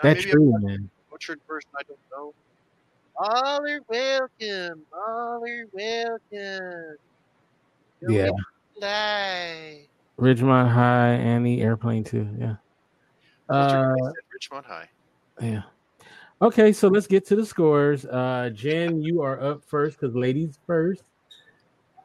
That's 0.03 0.21
maybe 0.21 0.31
true, 0.33 0.55
I'm 0.55 0.63
man. 0.63 0.91
butchered 1.11 1.41
version. 1.47 1.71
I 1.79 1.83
don't 1.83 1.99
know. 2.11 2.35
All 3.19 3.67
are 3.67 3.81
welcome. 3.89 4.83
All 4.93 5.43
are 5.45 5.65
welcome. 5.73 6.97
Go 8.07 8.13
Yeah. 8.13 8.31
Fly. 8.79 9.87
Ridgemont 10.19 10.71
High, 10.71 11.13
and 11.13 11.45
the 11.47 11.61
Airplane 11.61 12.05
too. 12.05 12.29
Yeah. 12.39 12.57
Uh, 13.49 13.95
Richmond 14.33 14.67
High. 14.67 14.89
yeah. 15.41 15.63
Okay, 16.43 16.73
so 16.73 16.89
let's 16.89 17.07
get 17.07 17.25
to 17.27 17.37
the 17.37 17.47
scores. 17.47 18.05
Uh, 18.05 18.51
Jen, 18.53 19.01
you 19.01 19.23
are 19.23 19.41
up 19.43 19.65
first 19.65 19.99
because 19.99 20.15
ladies 20.15 20.59
first. 20.67 21.05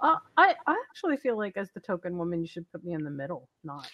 Uh, 0.01 0.15
I 0.37 0.55
I 0.65 0.81
actually 0.89 1.17
feel 1.17 1.37
like 1.37 1.57
as 1.57 1.69
the 1.71 1.79
token 1.79 2.17
woman, 2.17 2.41
you 2.41 2.47
should 2.47 2.69
put 2.71 2.83
me 2.83 2.93
in 2.93 3.03
the 3.03 3.09
middle, 3.11 3.47
not. 3.63 3.89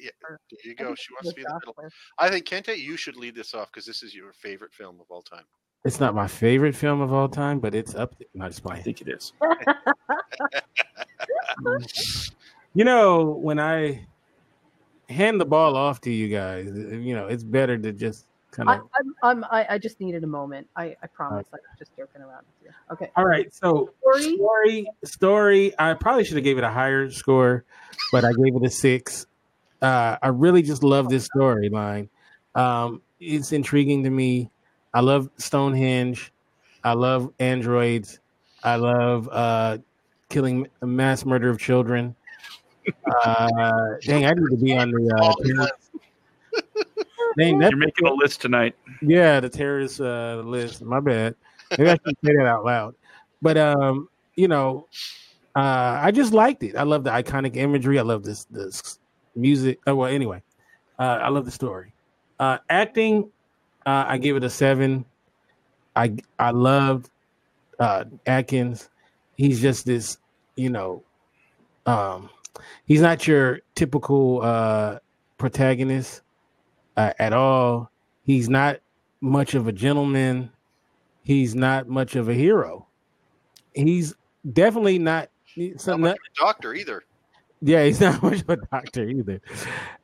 Yeah, 0.00 0.10
her. 0.22 0.40
there 0.50 0.58
you 0.64 0.74
I 0.78 0.82
go. 0.82 0.86
think 0.88 0.98
She 0.98 1.12
wants 1.14 1.28
to 1.30 1.34
be 1.34 1.42
in 1.42 1.48
the 1.48 1.54
middle. 1.54 1.74
first. 1.74 1.94
I 2.18 2.28
think 2.28 2.46
Kente, 2.46 2.76
you 2.78 2.96
should 2.96 3.16
lead 3.16 3.34
this 3.34 3.54
off 3.54 3.70
because 3.72 3.86
this 3.86 4.02
is 4.02 4.14
your 4.14 4.32
favorite 4.32 4.72
film 4.72 5.00
of 5.00 5.06
all 5.10 5.22
time. 5.22 5.44
It's 5.84 6.00
not 6.00 6.14
my 6.14 6.26
favorite 6.26 6.74
film 6.74 7.00
of 7.00 7.12
all 7.12 7.28
time, 7.28 7.60
but 7.60 7.74
it's 7.74 7.94
up. 7.94 8.18
There. 8.18 8.26
Not 8.34 8.50
just 8.50 8.62
I 8.68 8.80
think 8.80 9.00
it 9.00 9.08
is. 9.08 9.32
You 12.74 12.84
know, 12.84 13.24
when 13.24 13.58
I 13.58 14.06
hand 15.08 15.40
the 15.40 15.46
ball 15.46 15.76
off 15.76 16.00
to 16.02 16.10
you 16.10 16.28
guys, 16.28 16.68
uh, 16.68 16.94
you 16.96 17.14
know, 17.14 17.26
it's 17.26 17.42
better 17.42 17.78
to 17.78 17.92
just 17.92 18.26
kind 18.50 18.68
I, 18.68 18.74
of. 18.76 18.82
I'm, 18.94 19.14
I'm, 19.22 19.44
I, 19.50 19.66
I 19.70 19.78
just 19.78 20.00
needed 20.00 20.22
a 20.22 20.26
moment. 20.26 20.68
I, 20.76 20.84
I 20.84 20.96
uh, 21.02 21.06
promise. 21.12 21.46
I'm 21.52 21.58
just 21.78 21.96
joking 21.96 22.20
around 22.20 22.44
with 22.46 22.66
you. 22.68 22.70
Okay. 22.92 23.10
All 23.16 23.24
right, 23.24 23.52
so 23.52 23.90
Story? 24.00 24.34
story, 24.36 24.86
story. 25.04 25.74
I 25.78 25.94
probably 25.94 26.24
should 26.24 26.36
have 26.36 26.44
gave 26.44 26.58
it 26.58 26.64
a 26.64 26.70
higher 26.70 27.10
score, 27.10 27.64
but 28.12 28.24
I 28.24 28.32
gave 28.32 28.54
it 28.54 28.64
a 28.64 28.70
six. 28.70 29.26
Uh, 29.82 30.16
I 30.22 30.28
really 30.28 30.62
just 30.62 30.82
love 30.82 31.08
this 31.08 31.28
storyline. 31.34 32.08
Um, 32.54 33.02
it's 33.20 33.52
intriguing 33.52 34.02
to 34.04 34.10
me. 34.10 34.50
I 34.94 35.00
love 35.00 35.30
Stonehenge. 35.36 36.32
I 36.84 36.92
love 36.94 37.32
androids. 37.38 38.20
I 38.64 38.76
love 38.76 39.28
uh, 39.30 39.78
killing 40.28 40.66
mass 40.82 41.24
murder 41.24 41.48
of 41.48 41.58
children. 41.58 42.14
Uh, 43.24 43.48
dang, 44.02 44.24
I 44.26 44.30
need 44.34 44.50
to 44.50 44.56
be 44.56 44.76
on 44.76 44.90
the. 44.90 45.14
Uh, 45.14 45.34
terrorist- 45.44 46.96
dang, 47.38 47.60
You're 47.60 47.76
making 47.76 48.06
a 48.06 48.12
list 48.14 48.40
tonight. 48.40 48.74
yeah, 49.02 49.40
the 49.40 49.48
terrorist 49.48 50.00
uh, 50.00 50.42
list. 50.44 50.82
My 50.82 51.00
bad. 51.00 51.34
Maybe 51.76 51.90
I 51.90 51.98
should 52.04 52.16
say 52.24 52.34
that 52.36 52.46
out 52.46 52.64
loud. 52.64 52.94
But 53.42 53.58
um, 53.58 54.08
you 54.36 54.48
know, 54.48 54.86
uh, 55.54 55.98
I 56.02 56.10
just 56.10 56.32
liked 56.32 56.62
it. 56.62 56.76
I 56.76 56.82
love 56.82 57.04
the 57.04 57.10
iconic 57.10 57.56
imagery. 57.56 57.98
I 57.98 58.02
love 58.02 58.22
this 58.24 58.44
this 58.46 58.98
music. 59.38 59.80
Oh, 59.86 59.94
well, 59.94 60.10
anyway, 60.10 60.42
uh, 60.98 61.18
I 61.22 61.28
love 61.28 61.44
the 61.44 61.50
story. 61.50 61.92
Uh, 62.38 62.58
acting, 62.68 63.30
uh, 63.86 64.04
I 64.06 64.18
give 64.18 64.36
it 64.36 64.44
a 64.44 64.50
seven. 64.50 65.04
I 65.96 66.16
I 66.38 66.50
loved 66.50 67.10
uh, 67.78 68.04
Atkins. 68.26 68.88
He's 69.36 69.60
just 69.60 69.86
this, 69.86 70.18
you 70.56 70.70
know, 70.70 71.02
um, 71.86 72.28
he's 72.86 73.00
not 73.00 73.26
your 73.26 73.60
typical 73.74 74.42
uh, 74.42 74.98
protagonist 75.38 76.22
uh, 76.96 77.12
at 77.18 77.32
all. 77.32 77.90
He's 78.24 78.48
not 78.48 78.80
much 79.20 79.54
of 79.54 79.66
a 79.66 79.72
gentleman. 79.72 80.50
He's 81.22 81.54
not 81.54 81.88
much 81.88 82.16
of 82.16 82.28
a 82.28 82.34
hero. 82.34 82.86
He's 83.74 84.14
definitely 84.52 84.98
not. 84.98 85.30
So 85.76 85.96
Not 85.96 86.16
a 86.16 86.40
doctor 86.40 86.74
either. 86.74 87.02
Yeah, 87.60 87.84
he's 87.84 88.00
not 88.02 88.22
much 88.22 88.42
of 88.42 88.50
a 88.50 88.56
doctor 88.56 89.08
either. 89.08 89.40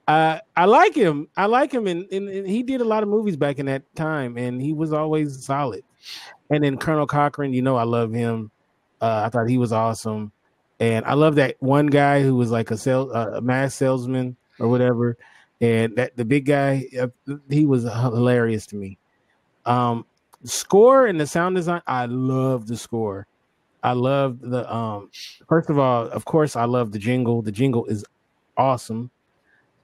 Uh, 0.06 0.38
I 0.56 0.64
like 0.66 0.94
him. 0.94 1.28
I 1.36 1.46
like 1.46 1.72
him, 1.72 1.86
and, 1.86 2.06
and, 2.12 2.28
and 2.28 2.46
he 2.46 2.62
did 2.62 2.80
a 2.80 2.84
lot 2.84 3.02
of 3.02 3.08
movies 3.08 3.36
back 3.36 3.58
in 3.58 3.66
that 3.66 3.82
time, 3.94 4.36
and 4.36 4.60
he 4.60 4.72
was 4.72 4.92
always 4.92 5.44
solid. 5.44 5.82
And 6.50 6.62
then 6.62 6.76
Colonel 6.76 7.06
Cochran, 7.06 7.54
you 7.54 7.62
know, 7.62 7.76
I 7.76 7.84
love 7.84 8.12
him. 8.12 8.50
Uh, 9.00 9.22
I 9.26 9.28
thought 9.28 9.48
he 9.48 9.58
was 9.58 9.72
awesome, 9.72 10.32
and 10.80 11.04
I 11.04 11.14
love 11.14 11.36
that 11.36 11.56
one 11.60 11.86
guy 11.86 12.22
who 12.22 12.36
was 12.36 12.50
like 12.50 12.70
a 12.70 12.76
sales, 12.76 13.12
uh, 13.14 13.32
a 13.34 13.40
mass 13.40 13.74
salesman 13.74 14.36
or 14.58 14.68
whatever. 14.68 15.16
And 15.60 15.96
that 15.96 16.16
the 16.16 16.24
big 16.24 16.46
guy, 16.46 16.86
he 17.48 17.64
was 17.64 17.84
hilarious 17.84 18.66
to 18.66 18.76
me. 18.76 18.98
Um, 19.64 20.04
score 20.44 21.06
and 21.06 21.18
the 21.18 21.26
sound 21.26 21.56
design, 21.56 21.80
I 21.86 22.06
love 22.06 22.66
the 22.66 22.76
score. 22.76 23.26
I 23.84 23.92
love 23.92 24.40
the 24.40 24.72
um 24.74 25.10
first 25.46 25.68
of 25.70 25.78
all, 25.78 26.06
of 26.08 26.24
course, 26.24 26.56
I 26.56 26.64
love 26.64 26.90
the 26.90 26.98
jingle. 26.98 27.42
The 27.42 27.52
jingle 27.52 27.84
is 27.84 28.04
awesome. 28.56 29.10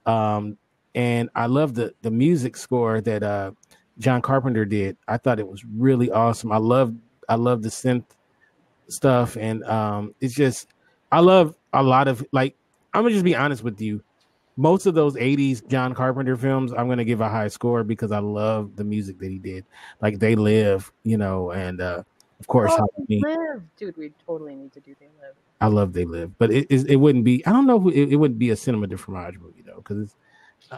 Um 0.07 0.57
and 0.95 1.29
I 1.35 1.45
love 1.45 1.75
the 1.75 1.93
the 2.01 2.11
music 2.11 2.57
score 2.57 2.99
that 3.01 3.21
uh 3.23 3.51
John 3.99 4.21
Carpenter 4.21 4.65
did. 4.65 4.97
I 5.07 5.17
thought 5.17 5.39
it 5.39 5.47
was 5.47 5.63
really 5.63 6.09
awesome. 6.11 6.51
I 6.51 6.57
love 6.57 6.95
I 7.29 7.35
love 7.35 7.61
the 7.61 7.69
synth 7.69 8.05
stuff 8.87 9.37
and 9.37 9.63
um 9.65 10.15
it's 10.19 10.33
just 10.33 10.67
I 11.11 11.19
love 11.19 11.55
a 11.73 11.83
lot 11.83 12.07
of 12.07 12.25
like 12.31 12.55
I'm 12.93 13.03
gonna 13.03 13.13
just 13.13 13.23
be 13.23 13.35
honest 13.35 13.63
with 13.63 13.79
you. 13.79 14.03
Most 14.57 14.85
of 14.87 14.95
those 14.95 15.15
80s 15.15 15.65
John 15.69 15.93
Carpenter 15.93 16.35
films, 16.35 16.73
I'm 16.73 16.89
gonna 16.89 17.05
give 17.05 17.21
a 17.21 17.29
high 17.29 17.47
score 17.49 17.83
because 17.83 18.11
I 18.11 18.19
love 18.19 18.75
the 18.75 18.83
music 18.83 19.19
that 19.19 19.29
he 19.29 19.37
did. 19.37 19.63
Like 20.01 20.17
they 20.17 20.35
live, 20.35 20.91
you 21.03 21.17
know, 21.17 21.51
and 21.51 21.79
uh 21.79 22.03
of 22.41 22.47
course 22.47 22.71
Oh, 22.73 22.87
Halloween. 22.97 23.21
They 23.21 23.37
live, 23.37 23.63
dude. 23.77 23.97
We 23.97 24.11
totally 24.25 24.55
need 24.55 24.73
to 24.73 24.79
do 24.79 24.95
they 24.99 25.09
live. 25.21 25.35
I 25.61 25.67
love 25.67 25.93
They 25.93 26.05
Live, 26.05 26.35
but 26.39 26.51
it 26.51 26.65
it, 26.71 26.89
it 26.89 26.95
wouldn't 26.95 27.23
be. 27.23 27.45
I 27.45 27.51
don't 27.51 27.67
know 27.67 27.87
if 27.87 27.95
it, 27.95 28.09
it 28.13 28.15
wouldn't 28.15 28.39
be 28.39 28.49
a 28.49 28.55
cinema 28.55 28.87
de 28.87 28.97
fromage 28.97 29.37
movie 29.39 29.61
though, 29.63 29.75
because 29.77 29.99
it's. 29.99 30.15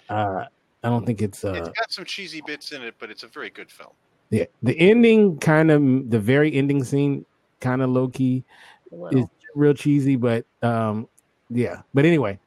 Uh, 0.10 0.46
I 0.84 0.90
don't 0.90 1.06
think 1.06 1.22
it's. 1.22 1.42
It's 1.44 1.70
Uh, 1.70 1.72
got 1.72 1.90
some 1.90 2.04
cheesy 2.04 2.42
bits 2.46 2.74
in 2.74 2.82
it, 2.82 2.94
but 3.00 3.10
it's 3.10 3.24
a 3.24 3.28
very 3.28 3.50
good 3.50 3.72
film. 3.72 3.92
yeah, 4.30 4.46
the 4.62 4.78
ending 4.78 5.38
kind 5.40 5.72
of 5.72 5.82
the 6.10 6.20
very 6.20 6.54
ending 6.54 6.84
scene, 6.84 7.26
kind 7.62 7.82
of 7.82 7.92
low 7.92 8.10
key, 8.10 8.44
A 8.92 9.18
is 9.18 9.26
real 9.56 9.74
cheesy, 9.74 10.18
but 10.18 10.46
um, 10.62 11.08
yeah. 11.50 11.82
But 11.94 12.04
anyway, 12.04 12.38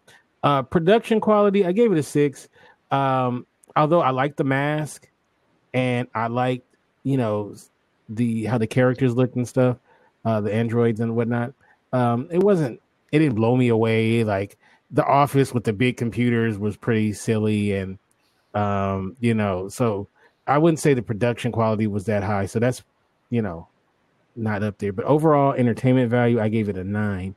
uh, 0.42 0.62
production 0.62 1.20
quality, 1.20 1.64
I 1.64 1.72
gave 1.72 1.90
it 1.90 1.98
a 1.98 2.02
six. 2.02 2.50
Um, 2.90 3.46
although 3.76 4.02
I 4.02 4.10
like 4.10 4.36
the 4.36 4.44
mask, 4.44 5.08
and 5.72 6.06
I 6.14 6.26
like 6.26 6.62
you 7.02 7.16
know 7.16 7.54
the 8.08 8.44
how 8.44 8.58
the 8.58 8.66
characters 8.66 9.14
looked 9.14 9.36
and 9.36 9.46
stuff, 9.46 9.76
uh, 10.24 10.40
the 10.40 10.52
androids 10.52 11.00
and 11.00 11.16
whatnot. 11.16 11.52
Um, 11.92 12.28
it 12.30 12.42
wasn't. 12.42 12.80
It 13.12 13.20
didn't 13.20 13.36
blow 13.36 13.56
me 13.56 13.68
away. 13.68 14.24
Like 14.24 14.56
the 14.90 15.04
office 15.04 15.52
with 15.52 15.64
the 15.64 15.72
big 15.72 15.96
computers 15.96 16.58
was 16.58 16.76
pretty 16.76 17.12
silly, 17.12 17.72
and 17.72 17.98
um, 18.54 19.16
you 19.20 19.34
know, 19.34 19.68
so 19.68 20.08
I 20.46 20.58
wouldn't 20.58 20.80
say 20.80 20.94
the 20.94 21.02
production 21.02 21.52
quality 21.52 21.86
was 21.86 22.04
that 22.06 22.22
high. 22.22 22.46
So 22.46 22.58
that's 22.58 22.82
you 23.30 23.42
know 23.42 23.68
not 24.36 24.62
up 24.62 24.78
there. 24.78 24.92
But 24.92 25.06
overall 25.06 25.52
entertainment 25.52 26.10
value, 26.10 26.40
I 26.40 26.48
gave 26.48 26.68
it 26.68 26.76
a 26.76 26.84
nine 26.84 27.34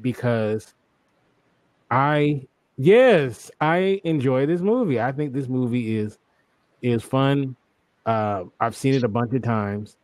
because 0.00 0.74
I 1.90 2.46
yes, 2.76 3.50
I 3.60 4.00
enjoy 4.04 4.46
this 4.46 4.60
movie. 4.60 5.00
I 5.00 5.12
think 5.12 5.32
this 5.32 5.48
movie 5.48 5.96
is 5.96 6.18
is 6.82 7.02
fun. 7.02 7.56
Uh, 8.04 8.44
I've 8.60 8.76
seen 8.76 8.94
it 8.94 9.02
a 9.02 9.08
bunch 9.08 9.34
of 9.34 9.42
times, 9.42 9.96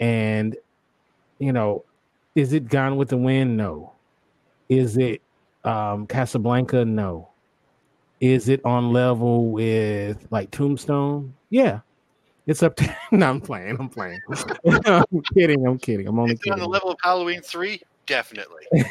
and 0.00 0.56
you 1.38 1.52
know, 1.52 1.84
is 2.34 2.52
it 2.52 2.68
Gone 2.68 2.96
with 2.96 3.08
the 3.08 3.16
Wind? 3.16 3.56
No. 3.56 3.92
Is 4.68 4.96
it 4.96 5.22
um, 5.64 6.06
Casablanca? 6.06 6.84
No. 6.84 7.28
Is 8.20 8.48
it 8.48 8.60
on 8.64 8.92
level 8.92 9.50
with 9.50 10.26
like 10.30 10.50
Tombstone? 10.50 11.34
Yeah. 11.50 11.80
It's 12.46 12.62
up 12.62 12.76
to. 12.76 12.96
no, 13.12 13.28
I'm 13.28 13.40
playing. 13.40 13.76
I'm 13.78 13.88
playing. 13.88 14.20
I'm 14.86 15.04
kidding. 15.34 15.66
I'm 15.66 15.78
kidding. 15.78 16.06
I'm 16.08 16.18
only 16.18 16.34
Is 16.34 16.40
it 16.44 16.52
on 16.52 16.58
the 16.58 16.68
level 16.68 16.90
of 16.90 16.98
Halloween 17.02 17.40
three? 17.42 17.80
Definitely. 18.06 18.66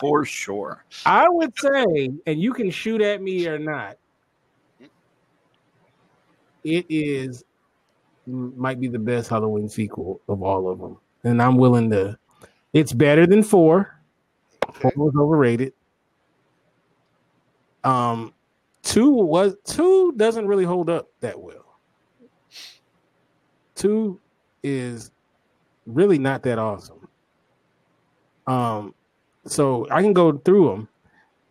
For 0.00 0.24
sure. 0.24 0.84
I 1.04 1.28
would 1.28 1.52
say, 1.58 2.10
and 2.26 2.40
you 2.40 2.52
can 2.52 2.70
shoot 2.70 3.00
at 3.00 3.22
me 3.22 3.46
or 3.46 3.58
not. 3.58 3.96
It 6.64 6.84
is 6.88 7.42
m- 7.42 7.55
might 8.26 8.80
be 8.80 8.88
the 8.88 8.98
best 8.98 9.28
Halloween 9.30 9.68
sequel 9.68 10.20
of 10.28 10.42
all 10.42 10.68
of 10.68 10.78
them, 10.78 10.98
and 11.24 11.40
I'm 11.40 11.56
willing 11.56 11.90
to. 11.90 12.18
It's 12.72 12.92
better 12.92 13.26
than 13.26 13.42
four. 13.42 14.00
Four 14.74 14.92
was 14.96 15.14
overrated. 15.16 15.72
Um, 17.84 18.34
two 18.82 19.10
was 19.10 19.54
two 19.64 20.12
doesn't 20.16 20.46
really 20.46 20.64
hold 20.64 20.90
up 20.90 21.08
that 21.20 21.38
well. 21.38 21.78
Two 23.74 24.20
is 24.62 25.12
really 25.86 26.18
not 26.18 26.42
that 26.42 26.58
awesome. 26.58 27.08
Um, 28.46 28.94
so 29.46 29.86
I 29.90 30.02
can 30.02 30.12
go 30.12 30.32
through 30.38 30.68
them. 30.68 30.88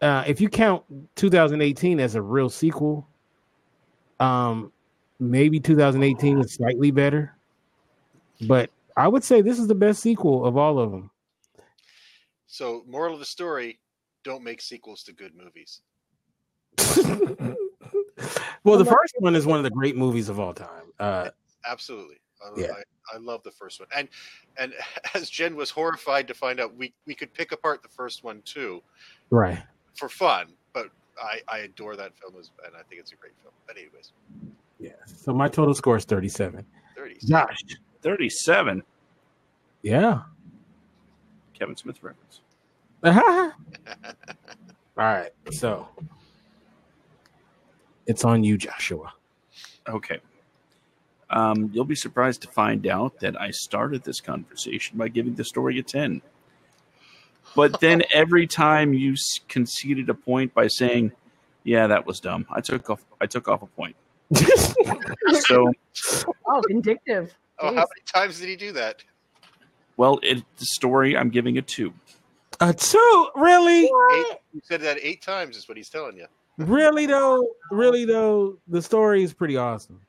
Uh, 0.01 0.23
if 0.28 0.41
you 0.41 0.49
count 0.49 0.84
2018 1.15 1.99
as 1.99 2.15
a 2.15 2.21
real 2.21 2.49
sequel, 2.49 3.07
Um, 4.19 4.71
maybe 5.20 5.59
2018 5.59 6.38
was 6.38 6.53
slightly 6.53 6.91
better, 6.91 7.36
but 8.47 8.70
I 8.97 9.07
would 9.07 9.24
say 9.24 9.41
this 9.41 9.59
is 9.59 9.68
the 9.68 9.76
best 9.76 10.01
sequel 10.01 10.45
of 10.45 10.57
all 10.57 10.80
of 10.80 10.91
them. 10.91 11.11
So, 12.47 12.84
moral 12.88 13.13
of 13.13 13.20
the 13.20 13.26
story: 13.26 13.80
don't 14.24 14.43
make 14.43 14.61
sequels 14.61 15.03
to 15.03 15.13
good 15.13 15.34
movies. 15.36 15.82
Well, 18.66 18.80
the 18.80 18.86
first 18.86 19.13
one 19.20 19.36
is 19.36 19.45
one 19.45 19.59
of 19.59 19.63
the 19.63 19.70
great 19.70 19.95
movies 19.95 20.28
of 20.28 20.39
all 20.39 20.53
time. 20.53 20.91
Uh, 20.99 21.30
Absolutely. 21.68 22.18
I, 22.43 22.59
Yeah. 22.59 22.72
I, 22.72 23.16
I 23.16 23.18
love 23.20 23.43
the 23.43 23.51
first 23.51 23.80
one, 23.80 23.88
and 23.95 24.09
and 24.57 24.74
as 25.13 25.30
Jen 25.30 25.55
was 25.55 25.70
horrified 25.70 26.28
to 26.28 26.34
find 26.34 26.59
out 26.59 26.76
we 26.76 26.93
we 27.05 27.13
could 27.13 27.34
pick 27.34 27.51
apart 27.51 27.84
the 27.84 27.89
first 27.89 28.24
one 28.24 28.41
too 28.43 28.82
right. 29.30 29.61
for 29.93 30.09
fun, 30.09 30.53
but 30.74 30.89
I 31.22 31.41
I 31.47 31.59
adore 31.59 31.95
that 31.95 32.18
film 32.18 32.34
as, 32.39 32.49
and 32.66 32.76
I 32.76 32.82
think 32.89 33.01
it's 33.01 33.11
a 33.11 33.16
great 33.16 33.34
film. 33.43 33.53
But 33.68 33.78
anyways, 33.78 34.11
Yeah. 34.80 34.91
So 35.05 35.34
my 35.34 35.47
total 35.47 35.73
score 35.73 35.97
is 35.97 36.05
37. 36.05 36.65
thirty. 36.95 37.15
Josh. 37.26 37.57
37. 38.01 38.84
Yeah. 39.82 40.21
Kevin 41.53 41.76
Smith 41.76 42.01
reference. 42.03 42.41
all 43.03 43.51
right. 44.95 45.32
So 45.51 45.88
it's 48.05 48.23
on 48.26 48.43
you, 48.43 48.57
Joshua. 48.57 49.13
Okay. 49.88 50.19
Um, 51.30 51.69
you'll 51.73 51.86
be 51.86 51.95
surprised 51.95 52.41
to 52.43 52.47
find 52.49 52.86
out 52.88 53.19
that 53.19 53.39
I 53.39 53.51
started 53.51 54.03
this 54.03 54.21
conversation 54.21 54.97
by 54.97 55.07
giving 55.07 55.34
the 55.36 55.43
story 55.43 55.80
a 55.80 55.84
10. 55.84 56.21
But 57.55 57.80
then 57.80 58.03
every 58.13 58.47
time 58.47 58.93
you 58.93 59.15
conceded 59.47 60.09
a 60.09 60.13
point 60.13 60.53
by 60.53 60.67
saying, 60.67 61.11
"Yeah, 61.63 61.88
that 61.88 62.05
was 62.05 62.19
dumb," 62.19 62.45
I 62.49 62.61
took 62.61 62.89
off. 62.89 63.03
I 63.21 63.26
took 63.26 63.47
off 63.47 63.61
a 63.61 63.67
point. 63.67 63.95
so, 65.47 65.71
Oh, 66.47 66.61
vindictive. 66.67 67.34
Oh, 67.59 67.67
how 67.67 67.73
many 67.73 68.01
times 68.05 68.39
did 68.39 68.49
he 68.49 68.55
do 68.55 68.71
that? 68.73 69.03
well, 69.97 70.19
it, 70.23 70.43
the 70.57 70.65
story 70.65 71.15
I'm 71.17 71.30
giving 71.30 71.57
a 71.57 71.61
two. 71.61 71.93
A 72.59 72.73
two? 72.73 73.30
Really? 73.36 73.84
Eight, 73.86 74.38
you 74.53 74.61
said 74.63 74.82
that 74.82 74.97
eight 75.01 75.21
times 75.21 75.55
is 75.57 75.67
what 75.67 75.78
he's 75.78 75.89
telling 75.89 76.17
you. 76.17 76.26
Really 76.57 77.05
though? 77.05 77.45
Really 77.71 78.05
though? 78.05 78.57
The 78.67 78.82
story 78.82 79.23
is 79.23 79.34
pretty 79.34 79.57
awesome. 79.57 80.01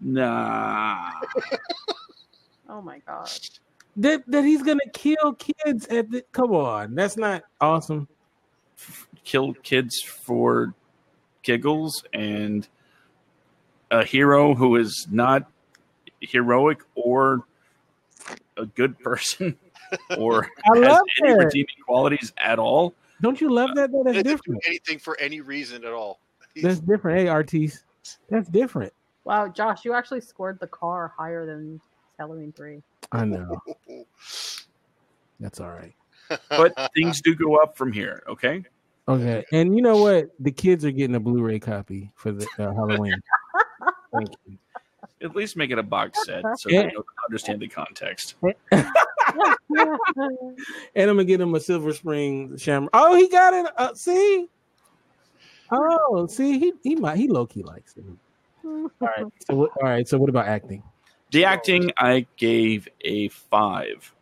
Nah. 0.00 1.10
Oh 2.68 2.80
my 2.82 2.98
god. 3.06 3.30
That 3.96 4.24
that 4.26 4.44
he's 4.44 4.62
gonna 4.62 4.80
kill 4.92 5.34
kids 5.34 5.86
at 5.86 6.10
the 6.10 6.24
come 6.32 6.52
on. 6.52 6.94
That's 6.94 7.16
not 7.16 7.44
awesome. 7.60 8.08
Kill 9.24 9.54
kids 9.62 10.02
for 10.02 10.74
giggles 11.42 12.02
and 12.12 12.66
a 13.90 14.04
hero 14.04 14.54
who 14.54 14.76
is 14.76 15.06
not 15.10 15.50
heroic 16.20 16.80
or 16.94 17.44
a 18.56 18.66
good 18.66 18.98
person 18.98 19.56
or 20.18 20.48
I 20.72 20.78
has 20.78 20.88
love 20.88 21.00
any 21.22 21.32
that. 21.34 21.44
redeeming 21.44 21.74
qualities 21.84 22.32
at 22.38 22.58
all. 22.58 22.94
Don't 23.20 23.40
you 23.40 23.52
love 23.52 23.74
that? 23.74 23.92
though? 23.92 24.02
That's 24.04 24.22
different. 24.22 24.62
anything 24.66 24.98
for 24.98 25.18
any 25.20 25.40
reason 25.40 25.84
at 25.84 25.92
all. 25.92 26.20
That's 26.60 26.80
different. 26.80 27.18
Hey, 27.20 27.28
Artis. 27.28 27.84
That's 28.28 28.48
different. 28.48 28.92
Wow, 29.24 29.48
Josh, 29.48 29.84
you 29.84 29.92
actually 29.92 30.20
scored 30.20 30.60
the 30.60 30.66
car 30.66 31.12
higher 31.16 31.46
than 31.46 31.80
Halloween 32.18 32.52
three. 32.52 32.82
I 33.12 33.24
know. 33.24 33.60
That's 35.40 35.60
all 35.60 35.70
right. 35.70 35.94
But 36.50 36.72
things 36.92 37.20
do 37.20 37.36
go 37.36 37.56
up 37.56 37.76
from 37.76 37.92
here, 37.92 38.24
okay? 38.26 38.64
Okay. 39.06 39.44
And 39.52 39.76
you 39.76 39.82
know 39.82 39.98
what? 39.98 40.30
The 40.40 40.50
kids 40.50 40.84
are 40.84 40.90
getting 40.90 41.14
a 41.14 41.20
Blu-ray 41.20 41.60
copy 41.60 42.10
for 42.16 42.32
the 42.32 42.44
uh, 42.58 42.72
Halloween. 42.74 43.22
Thank 44.16 44.30
you. 44.46 44.58
At 45.22 45.34
least 45.34 45.56
make 45.56 45.70
it 45.70 45.78
a 45.78 45.82
box 45.82 46.24
set 46.26 46.42
so 46.58 46.68
Yeah. 46.68 46.82
they 46.82 46.96
understand 47.26 47.60
the 47.60 47.68
context. 47.68 48.34
And 50.94 51.10
I'm 51.10 51.16
gonna 51.16 51.24
get 51.24 51.40
him 51.40 51.54
a 51.54 51.60
Silver 51.60 51.92
Spring 51.92 52.56
Shamrock. 52.56 52.90
Oh, 52.92 53.14
he 53.16 53.28
got 53.28 53.52
it. 53.54 53.66
Uh, 53.76 53.94
see. 53.94 54.48
Oh, 55.70 56.26
see, 56.28 56.58
he 56.58 56.72
he 56.82 56.94
might 56.96 57.16
he 57.18 57.28
low 57.28 57.46
key 57.46 57.62
likes 57.62 57.94
it. 57.96 58.04
All 58.64 58.90
right. 59.00 59.26
So 59.46 59.54
what, 59.54 59.70
all 59.82 59.88
right. 59.88 60.06
So 60.08 60.18
what 60.18 60.30
about 60.30 60.46
acting? 60.46 60.82
The 61.32 61.44
acting 61.44 61.90
I 61.96 62.26
gave 62.36 62.88
a 63.02 63.28
five, 63.28 64.14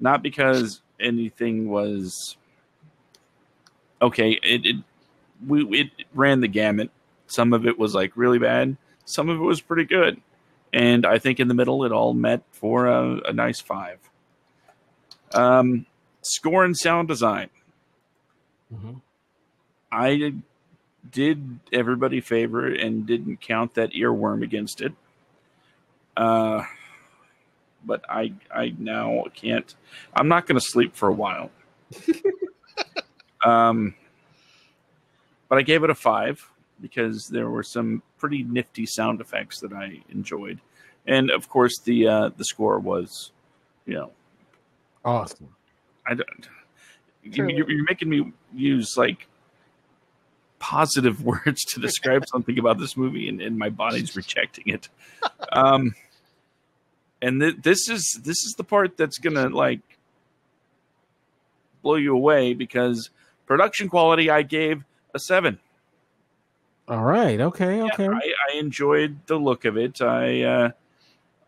not 0.00 0.22
because 0.22 0.82
anything 0.98 1.68
was 1.68 2.36
okay. 4.00 4.32
It, 4.42 4.66
it 4.66 4.76
we 5.46 5.64
it 5.80 5.90
ran 6.14 6.40
the 6.40 6.48
gamut. 6.48 6.90
Some 7.26 7.52
of 7.52 7.66
it 7.66 7.78
was 7.78 7.94
like 7.94 8.12
really 8.16 8.38
bad. 8.38 8.76
Some 9.06 9.30
of 9.30 9.38
it 9.38 9.42
was 9.42 9.60
pretty 9.60 9.84
good, 9.84 10.20
and 10.72 11.06
I 11.06 11.18
think 11.18 11.40
in 11.40 11.48
the 11.48 11.54
middle 11.54 11.84
it 11.84 11.92
all 11.92 12.12
met 12.12 12.42
for 12.52 12.86
a, 12.86 13.20
a 13.28 13.32
nice 13.32 13.60
five. 13.60 13.98
Um, 15.32 15.86
score 16.22 16.64
and 16.64 16.76
sound 16.76 17.08
design. 17.08 17.48
Mhm. 18.72 19.00
I 19.90 20.34
did 21.10 21.60
everybody 21.72 22.20
favor 22.20 22.66
and 22.66 23.06
didn't 23.06 23.40
count 23.40 23.74
that 23.74 23.92
earworm 23.92 24.42
against 24.42 24.80
it. 24.80 24.92
Uh, 26.16 26.64
but 27.84 28.04
I 28.08 28.32
I 28.52 28.74
now 28.76 29.24
can't. 29.34 29.72
I'm 30.14 30.26
not 30.28 30.46
going 30.46 30.58
to 30.58 30.64
sleep 30.64 30.96
for 30.96 31.08
a 31.08 31.12
while. 31.12 31.50
um, 33.44 33.94
but 35.48 35.58
I 35.58 35.62
gave 35.62 35.84
it 35.84 35.90
a 35.90 35.94
five 35.94 36.50
because 36.80 37.28
there 37.28 37.48
were 37.48 37.62
some 37.62 38.02
pretty 38.18 38.42
nifty 38.42 38.86
sound 38.86 39.20
effects 39.20 39.60
that 39.60 39.72
I 39.72 40.02
enjoyed, 40.08 40.60
and 41.06 41.30
of 41.30 41.48
course 41.48 41.78
the 41.84 42.08
uh, 42.08 42.30
the 42.36 42.44
score 42.44 42.78
was, 42.78 43.32
you 43.86 43.94
know, 43.94 44.12
Awesome. 45.06 45.54
I 46.04 46.14
don't. 46.14 46.48
You, 47.22 47.46
you're 47.48 47.84
making 47.84 48.08
me 48.08 48.32
use 48.52 48.96
like 48.96 49.28
positive 50.58 51.22
words 51.24 51.62
to 51.72 51.80
describe 51.80 52.26
something 52.32 52.58
about 52.58 52.78
this 52.78 52.96
movie, 52.96 53.28
and, 53.28 53.40
and 53.40 53.56
my 53.56 53.70
body's 53.70 54.16
rejecting 54.16 54.64
it. 54.66 54.88
Um, 55.52 55.94
and 57.22 57.40
th- 57.40 57.56
this 57.62 57.88
is 57.88 58.20
this 58.22 58.44
is 58.44 58.54
the 58.58 58.64
part 58.64 58.96
that's 58.96 59.18
gonna 59.18 59.48
like 59.48 59.80
blow 61.82 61.94
you 61.94 62.12
away 62.12 62.52
because 62.52 63.10
production 63.46 63.88
quality 63.88 64.28
I 64.28 64.42
gave 64.42 64.82
a 65.14 65.20
seven. 65.20 65.60
All 66.88 67.02
right. 67.02 67.40
Okay. 67.40 67.82
Okay. 67.82 68.06
I, 68.06 68.32
I 68.52 68.56
enjoyed 68.58 69.18
the 69.26 69.36
look 69.36 69.64
of 69.64 69.76
it. 69.76 70.00
I 70.00 70.42
uh, 70.42 70.70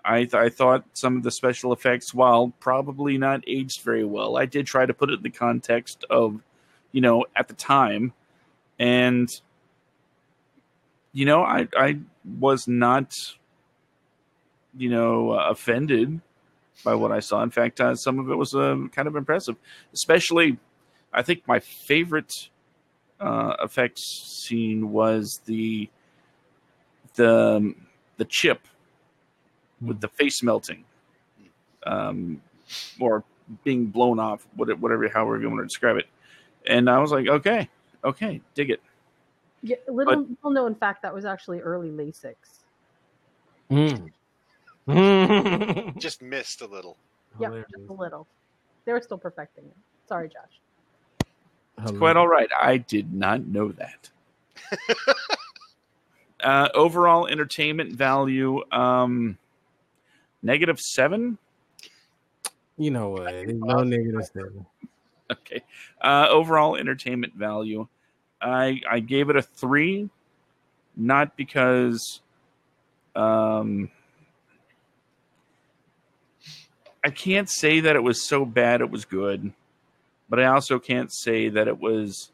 I 0.04 0.20
th- 0.20 0.34
I 0.34 0.48
thought 0.48 0.84
some 0.94 1.16
of 1.16 1.22
the 1.22 1.30
special 1.30 1.72
effects, 1.72 2.12
while 2.12 2.52
probably 2.58 3.18
not 3.18 3.44
aged 3.46 3.82
very 3.82 4.04
well, 4.04 4.36
I 4.36 4.46
did 4.46 4.66
try 4.66 4.84
to 4.84 4.94
put 4.94 5.10
it 5.10 5.18
in 5.18 5.22
the 5.22 5.30
context 5.30 6.04
of, 6.10 6.42
you 6.92 7.00
know, 7.00 7.24
at 7.36 7.46
the 7.46 7.54
time, 7.54 8.12
and 8.78 9.28
you 11.12 11.24
know, 11.24 11.42
I 11.42 11.68
I 11.76 11.98
was 12.38 12.66
not, 12.66 13.14
you 14.76 14.88
know, 14.88 15.32
uh, 15.32 15.48
offended 15.50 16.20
by 16.84 16.94
what 16.94 17.12
I 17.12 17.20
saw. 17.20 17.42
In 17.42 17.50
fact, 17.50 17.80
uh, 17.80 17.94
some 17.94 18.18
of 18.18 18.30
it 18.30 18.36
was 18.36 18.54
uh, 18.54 18.76
kind 18.92 19.06
of 19.06 19.14
impressive, 19.14 19.56
especially. 19.92 20.58
I 21.12 21.22
think 21.22 21.46
my 21.46 21.58
favorite 21.60 22.50
uh, 23.20 23.56
effects 23.62 24.02
scene 24.02 24.90
was 24.92 25.40
the 25.46 25.88
the 27.14 27.56
um, 27.56 27.86
the 28.16 28.24
chip 28.24 28.60
with 29.80 30.00
the 30.00 30.08
face 30.08 30.42
melting, 30.42 30.84
um, 31.84 32.40
or 33.00 33.24
being 33.64 33.86
blown 33.86 34.18
off, 34.18 34.46
what- 34.56 34.78
whatever, 34.78 35.08
however 35.08 35.40
you 35.40 35.48
want 35.48 35.60
to 35.60 35.66
describe 35.66 35.96
it. 35.96 36.06
And 36.66 36.90
I 36.90 36.98
was 36.98 37.12
like, 37.12 37.28
okay, 37.28 37.68
okay, 38.04 38.40
dig 38.54 38.70
it. 38.70 38.80
Yeah, 39.62 39.76
little, 39.88 40.22
little 40.22 40.50
known 40.50 40.74
fact 40.74 41.02
that 41.02 41.14
was 41.14 41.24
actually 41.24 41.60
early 41.60 41.90
LASIK. 41.90 42.34
Mm. 43.70 44.10
Just 45.98 46.22
missed 46.22 46.60
a 46.60 46.66
little. 46.66 46.96
Yeah, 47.40 47.50
just 47.70 47.88
a 47.88 47.92
little. 47.92 48.26
They 48.84 48.92
were 48.92 49.00
still 49.02 49.18
perfecting 49.18 49.64
it. 49.64 49.76
Sorry, 50.08 50.28
Josh. 50.28 50.60
It's 51.82 51.92
quite 51.98 52.16
all 52.16 52.28
right. 52.28 52.48
I 52.60 52.78
did 52.78 53.12
not 53.12 53.46
know 53.46 53.72
that. 53.72 54.10
uh, 56.42 56.68
overall 56.74 57.26
entertainment 57.26 57.92
value, 57.92 58.62
um, 58.72 59.38
negative 60.42 60.80
seven. 60.80 61.38
You 62.76 62.90
know 62.90 63.10
what? 63.10 63.24
There's 63.24 63.54
no 63.54 63.82
negative 63.82 64.24
seven. 64.32 64.66
Okay. 65.30 65.62
Uh, 66.00 66.26
overall 66.30 66.74
entertainment 66.76 67.34
value, 67.34 67.86
I 68.40 68.80
I 68.90 69.00
gave 69.00 69.28
it 69.28 69.36
a 69.36 69.42
three, 69.42 70.08
not 70.96 71.36
because, 71.36 72.22
um, 73.14 73.90
I 77.04 77.10
can't 77.10 77.50
say 77.50 77.80
that 77.80 77.94
it 77.94 78.02
was 78.02 78.26
so 78.26 78.46
bad 78.46 78.80
it 78.80 78.90
was 78.90 79.04
good, 79.04 79.52
but 80.28 80.40
I 80.40 80.46
also 80.46 80.78
can't 80.78 81.12
say 81.12 81.48
that 81.48 81.68
it 81.68 81.78
was 81.78 82.32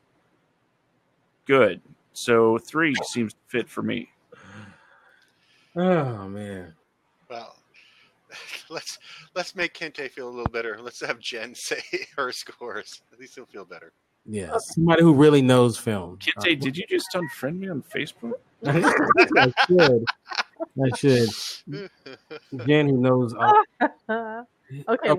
good. 1.47 1.81
So 2.13 2.59
three 2.59 2.95
seems 3.07 3.33
to 3.33 3.39
fit 3.49 3.69
for 3.69 3.83
me. 3.83 4.11
Oh 5.77 6.29
man. 6.29 6.75
Well, 7.29 7.57
let's 8.71 8.99
let's 9.35 9.55
make 9.57 9.75
Kente 9.75 10.11
feel 10.11 10.29
a 10.29 10.31
little 10.31 10.51
better. 10.53 10.79
Let's 10.81 11.01
have 11.01 11.19
Jen 11.19 11.55
say 11.57 11.81
her 12.17 12.31
scores. 12.33 13.03
At 13.13 13.19
least 13.19 13.35
he'll 13.35 13.47
feel 13.47 13.65
better. 13.65 13.93
Yeah, 14.27 14.57
somebody 14.59 15.03
who 15.03 15.13
really 15.13 15.43
knows 15.43 15.77
film. 15.77 16.17
Kente, 16.19 16.57
uh, 16.57 16.61
did 16.61 16.77
you 16.79 16.85
just 16.89 17.09
unfriend 17.15 17.59
me 17.59 17.69
on 17.69 17.83
Facebook? 17.83 18.33
I 18.67 19.53
should. 19.67 20.05
I 20.83 20.97
should. 20.97 21.29
Jen, 22.67 22.89
who 22.89 22.97
knows. 22.97 23.35
All, 23.35 23.53
okay, 23.83 23.93
well, 24.09 24.47
Okay, 24.89 25.13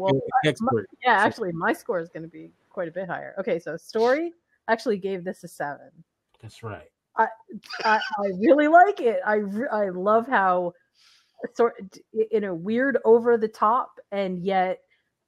I- 0.43 0.47
expert. 0.47 0.87
my- 0.89 0.97
yeah, 1.03 1.17
actually, 1.19 1.51
my 1.51 1.71
score 1.71 1.99
is 1.99 2.09
going 2.09 2.23
to 2.23 2.29
be 2.29 2.49
quite 2.75 2.89
a 2.89 2.91
bit 2.91 3.07
higher. 3.07 3.33
Okay, 3.39 3.57
so 3.57 3.77
story 3.77 4.33
actually 4.67 4.97
gave 4.97 5.23
this 5.23 5.45
a 5.45 5.47
seven. 5.47 5.89
That's 6.41 6.61
right. 6.61 6.89
I, 7.17 7.27
I 7.85 7.95
I 7.95 8.27
really 8.37 8.67
like 8.67 8.99
it. 8.99 9.21
I 9.25 9.41
I 9.71 9.89
love 9.89 10.27
how 10.27 10.73
sort 11.53 11.75
in 12.31 12.43
a 12.43 12.53
weird 12.53 12.97
over 13.05 13.37
the 13.37 13.47
top 13.47 13.99
and 14.11 14.43
yet 14.43 14.79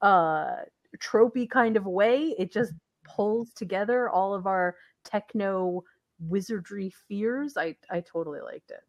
uh 0.02 0.58
tropey 0.98 1.50
kind 1.50 1.78
of 1.78 1.86
way 1.86 2.36
it 2.38 2.52
just 2.52 2.74
pulls 3.06 3.54
together 3.54 4.10
all 4.10 4.34
of 4.34 4.46
our 4.46 4.76
techno 5.06 5.82
wizardry 6.20 6.94
fears. 7.08 7.56
I 7.56 7.78
I 7.90 8.02
totally 8.02 8.42
liked 8.42 8.72
it. 8.72 8.84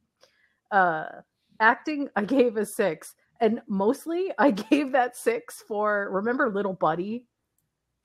Uh 0.72 1.22
acting 1.60 2.08
I 2.16 2.24
gave 2.24 2.56
a 2.56 2.66
6 2.66 3.14
and 3.40 3.60
mostly 3.68 4.32
I 4.36 4.50
gave 4.70 4.90
that 4.92 5.16
6 5.16 5.62
for 5.68 6.10
remember 6.10 6.50
little 6.50 6.74
buddy 6.74 7.24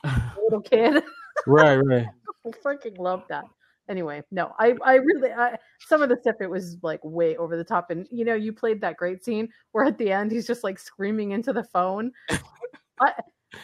little 0.43 0.61
kid 0.61 1.03
Right, 1.45 1.77
right. 1.77 2.07
I 2.45 2.49
freaking 2.49 2.97
love 2.97 3.23
that. 3.29 3.45
Anyway, 3.89 4.23
no, 4.31 4.53
I 4.59 4.75
I 4.83 4.95
really 4.95 5.31
I, 5.31 5.57
some 5.87 6.01
of 6.01 6.09
the 6.09 6.17
stuff 6.21 6.35
it 6.39 6.49
was 6.49 6.77
like 6.81 7.01
way 7.03 7.35
over 7.35 7.57
the 7.57 7.63
top, 7.63 7.89
and 7.89 8.07
you 8.09 8.23
know 8.23 8.33
you 8.33 8.53
played 8.53 8.79
that 8.81 8.97
great 8.97 9.25
scene 9.25 9.49
where 9.71 9.85
at 9.85 9.97
the 9.97 10.11
end 10.11 10.31
he's 10.31 10.47
just 10.47 10.63
like 10.63 10.79
screaming 10.79 11.31
into 11.31 11.51
the 11.51 11.65
phone. 11.65 12.11
I 13.01 13.13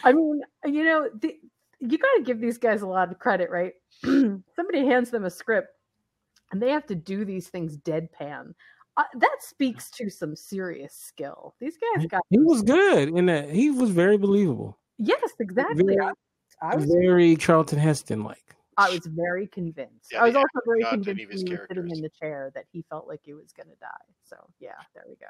I 0.04 0.12
mean 0.12 0.42
you 0.66 0.84
know 0.84 1.08
the, 1.20 1.38
you 1.78 1.96
got 1.96 2.14
to 2.16 2.22
give 2.22 2.38
these 2.38 2.58
guys 2.58 2.82
a 2.82 2.86
lot 2.86 3.10
of 3.10 3.18
credit, 3.18 3.50
right? 3.50 3.72
Somebody 4.02 4.84
hands 4.84 5.10
them 5.10 5.24
a 5.24 5.30
script, 5.30 5.68
and 6.52 6.60
they 6.60 6.70
have 6.70 6.86
to 6.86 6.94
do 6.94 7.24
these 7.24 7.48
things 7.48 7.78
deadpan. 7.78 8.52
Uh, 8.98 9.04
that 9.14 9.36
speaks 9.40 9.90
to 9.92 10.10
some 10.10 10.36
serious 10.36 10.94
skill. 10.94 11.54
These 11.60 11.78
guys 11.78 12.04
got 12.06 12.20
He 12.28 12.38
was 12.38 12.60
good 12.60 13.08
in 13.08 13.24
that. 13.26 13.48
He 13.48 13.70
was 13.70 13.90
very 13.90 14.18
believable. 14.18 14.78
yes, 14.98 15.30
exactly. 15.38 15.96
Very, 15.96 16.12
I, 16.62 16.72
I 16.72 16.76
was 16.76 16.86
very 16.86 17.36
Charlton 17.36 17.78
Heston 17.78 18.24
like. 18.24 18.56
I 18.76 18.90
was 18.90 19.06
very 19.06 19.46
convinced. 19.46 20.12
Yeah, 20.12 20.22
I 20.22 20.26
was 20.26 20.36
also 20.36 20.48
very 20.64 20.84
convinced 20.84 21.22
of 21.22 21.30
his 21.30 21.42
he 21.42 21.50
was 21.50 21.60
sitting 21.68 21.90
in 21.90 22.00
the 22.00 22.10
chair 22.20 22.50
that 22.54 22.64
he 22.72 22.84
felt 22.88 23.06
like 23.06 23.20
he 23.22 23.34
was 23.34 23.52
going 23.52 23.68
to 23.68 23.76
die. 23.80 23.88
So 24.24 24.36
yeah, 24.58 24.78
there 24.94 25.04
we 25.08 25.16
go. 25.16 25.26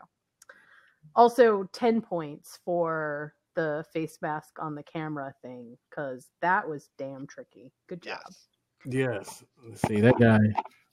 Also, 1.17 1.65
ten 1.73 2.01
points 2.01 2.59
for 2.65 3.35
the 3.57 3.85
face 3.93 4.19
mask 4.23 4.59
on 4.61 4.75
the 4.75 4.83
camera 4.83 5.35
thing 5.43 5.77
because 5.89 6.29
that 6.41 6.69
was 6.69 6.91
damn 6.99 7.27
tricky. 7.27 7.73
Good 7.89 8.03
job. 8.03 8.21
Yes. 8.85 9.43
Let's 9.67 9.83
see 9.83 10.01
that 10.01 10.19
guy. 10.19 10.39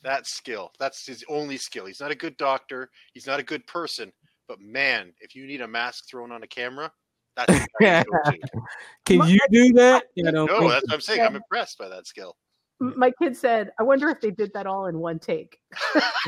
That's 0.03 0.31
skill. 0.31 0.71
That's 0.79 1.05
his 1.05 1.23
only 1.29 1.57
skill. 1.57 1.85
He's 1.85 1.99
not 1.99 2.11
a 2.11 2.15
good 2.15 2.37
doctor. 2.37 2.89
He's 3.13 3.27
not 3.27 3.39
a 3.39 3.43
good 3.43 3.65
person. 3.67 4.11
But 4.47 4.61
man, 4.61 5.13
if 5.19 5.35
you 5.35 5.45
need 5.45 5.61
a 5.61 5.67
mask 5.67 6.07
thrown 6.09 6.31
on 6.31 6.43
a 6.43 6.47
camera, 6.47 6.91
that's 7.37 7.53
the 7.53 7.67
guy 7.79 7.99
you 7.99 8.05
go 8.23 8.31
to. 8.31 8.61
Can 9.05 9.29
you 9.29 9.39
do 9.51 9.73
that? 9.73 10.03
I 10.27 10.31
don't 10.31 10.47
No, 10.47 10.59
think 10.59 10.71
that's 10.71 10.81
so. 10.81 10.87
what 10.87 10.93
I'm 10.93 11.01
saying. 11.01 11.21
I'm 11.21 11.35
impressed 11.35 11.77
by 11.77 11.87
that 11.87 12.07
skill. 12.07 12.35
My 12.79 13.11
kid 13.11 13.35
said, 13.35 13.71
"I 13.79 13.83
wonder 13.83 14.09
if 14.09 14.21
they 14.21 14.31
did 14.31 14.51
that 14.53 14.67
all 14.67 14.87
in 14.87 14.99
one 14.99 15.19
take." 15.19 15.57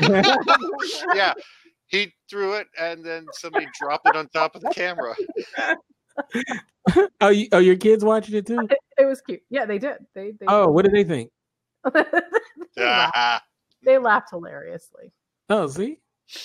yeah, 1.14 1.34
he 1.86 2.12
threw 2.28 2.54
it, 2.54 2.66
and 2.78 3.04
then 3.04 3.26
somebody 3.32 3.66
dropped 3.78 4.08
it 4.08 4.16
on 4.16 4.28
top 4.28 4.56
of 4.56 4.62
the 4.62 4.70
camera. 4.70 5.14
oh, 7.20 7.28
you, 7.28 7.48
oh, 7.52 7.58
your 7.58 7.76
kids 7.76 8.04
watching 8.04 8.34
it 8.34 8.46
too? 8.46 8.68
It 8.98 9.04
was 9.04 9.20
cute. 9.20 9.42
Yeah, 9.48 9.64
they 9.64 9.78
did. 9.78 9.98
They 10.14 10.32
they 10.32 10.46
Oh, 10.48 10.68
what 10.68 10.84
did 10.84 10.94
they 10.94 11.04
think? 11.04 11.30
Ah, 12.78 13.42
they 13.84 13.98
laughed 13.98 14.30
hilariously. 14.30 15.12
Oh, 15.48 15.66
see, 15.68 15.98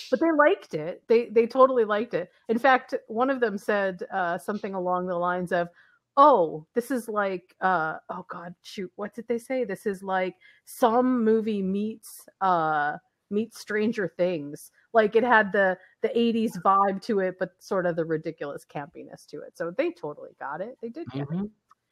but 0.10 0.20
they 0.20 0.32
liked 0.32 0.74
it. 0.74 1.04
They 1.08 1.30
they 1.30 1.48
totally 1.48 1.86
liked 1.86 2.14
it. 2.14 2.32
In 2.50 2.60
fact, 2.60 2.94
one 3.08 3.30
of 3.30 3.40
them 3.40 3.58
said 3.58 4.04
uh, 4.12 4.38
something 4.38 4.74
along 4.74 5.08
the 5.08 5.16
lines 5.18 5.52
of, 5.52 5.70
"Oh, 6.18 6.66
this 6.74 6.92
is 6.92 7.08
like, 7.08 7.56
uh, 7.62 7.98
oh 8.10 8.26
God, 8.30 8.56
shoot, 8.62 8.92
what 8.96 9.14
did 9.14 9.28
they 9.28 9.38
say? 9.38 9.64
This 9.64 9.86
is 9.86 10.04
like 10.04 10.36
some 10.66 11.24
movie 11.24 11.62
meets 11.62 12.28
uh, 12.42 12.98
meets 13.30 13.60
Stranger 13.60 14.08
Things. 14.18 14.72
Like 14.94 15.16
it 15.16 15.24
had 15.24 15.52
the 15.52 15.78
the 16.02 16.10
'80s 16.10 16.62
vibe 16.62 17.02
to 17.04 17.20
it, 17.20 17.36
but 17.40 17.52
sort 17.60 17.86
of 17.86 17.96
the 17.96 18.06
ridiculous 18.06 18.66
campiness 18.66 19.26
to 19.28 19.42
it. 19.42 19.58
So 19.58 19.72
they 19.72 19.92
totally 19.92 20.32
got 20.40 20.62
it. 20.62 20.78
They 20.82 20.90
did 20.90 21.08
get 21.12 21.24
it. 21.24 21.30
Mhm. 21.30 21.50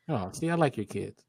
Oh, 0.09 0.29
see, 0.33 0.49
I 0.49 0.55
like 0.55 0.77
your 0.77 0.85
kids. 0.85 1.23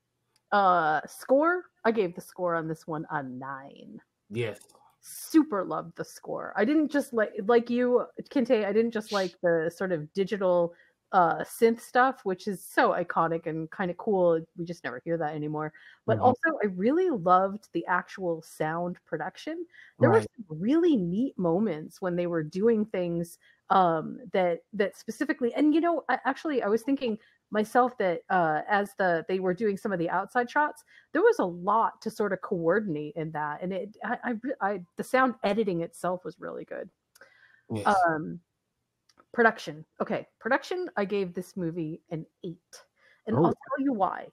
Uh, 0.53 1.01
score. 1.07 1.65
I 1.85 1.91
gave 1.91 2.15
the 2.15 2.21
score 2.21 2.55
on 2.55 2.69
this 2.69 2.87
one 2.87 3.07
a 3.11 3.23
nine. 3.23 4.01
Yes. 4.31 4.61
Super 5.07 5.65
loved 5.65 5.97
the 5.97 6.05
score. 6.05 6.55
I 6.57 6.65
didn't 6.65 6.91
just 6.91 7.13
like 7.13 7.33
like 7.47 7.69
you, 7.69 8.07
Kente. 8.31 8.65
I 8.65 8.73
didn't 8.73 8.93
just 8.93 9.13
like 9.13 9.37
the 9.43 9.71
sort 9.75 9.93
of 9.93 10.11
digital 10.15 10.75
uh 11.13 11.41
synth 11.45 11.81
stuff, 11.81 12.21
which 12.25 12.49
is 12.49 12.65
so 12.65 12.91
iconic 12.93 13.45
and 13.47 13.71
kind 13.71 13.91
of 13.91 13.99
cool. 13.99 14.41
We 14.57 14.65
just 14.65 14.83
never 14.83 15.03
hear 15.05 15.19
that 15.19 15.35
anymore. 15.35 15.75
But 16.07 16.17
Mhm. 16.17 16.21
also, 16.21 16.41
I 16.63 16.69
really 16.69 17.11
loved 17.11 17.69
the 17.75 17.85
actual 17.87 18.41
sound 18.41 18.97
production. 19.05 19.67
There 20.01 20.11
were 20.11 20.23
some 20.23 20.47
really 20.49 20.97
neat 20.97 21.39
moments 21.39 22.01
when 22.01 22.17
they 22.17 22.27
were 22.27 22.43
doing 22.43 22.87
things 22.87 23.39
um 23.71 24.19
that 24.33 24.61
that 24.75 24.97
specifically 24.97 25.53
and 25.55 25.75
you 25.75 25.81
know 25.81 26.05
I, 26.11 26.19
actually 26.27 26.63
i 26.63 26.69
was 26.69 26.83
thinking 26.83 27.19
myself 27.51 27.97
that 27.99 28.21
uh 28.31 28.63
as 28.69 28.91
the 28.99 29.25
they 29.29 29.39
were 29.39 29.55
doing 29.55 29.77
some 29.77 29.93
of 29.93 29.99
the 29.99 30.11
outside 30.11 30.51
shots 30.51 30.83
there 31.13 31.23
was 31.23 31.39
a 31.39 31.45
lot 31.45 32.01
to 32.03 32.11
sort 32.11 32.33
of 32.33 32.41
coordinate 32.41 33.15
in 33.17 33.31
that 33.31 33.63
and 33.63 33.73
it 33.73 33.97
i 34.05 34.19
i, 34.25 34.35
I 34.73 34.81
the 34.97 35.05
sound 35.05 35.35
editing 35.45 35.83
itself 35.83 36.25
was 36.25 36.41
really 36.41 36.65
good. 36.65 36.91
Yes. 37.73 37.87
um 38.09 38.41
production. 39.33 39.85
Okay 40.01 40.27
production 40.41 40.89
i 40.97 41.05
gave 41.05 41.35
this 41.35 41.57
movie 41.57 42.01
an 42.11 42.27
eight 42.45 42.59
and 43.27 43.37
Oh. 43.37 43.45
i'll 43.47 43.55
tell 43.69 43.85
you 43.85 43.93
why. 43.93 44.29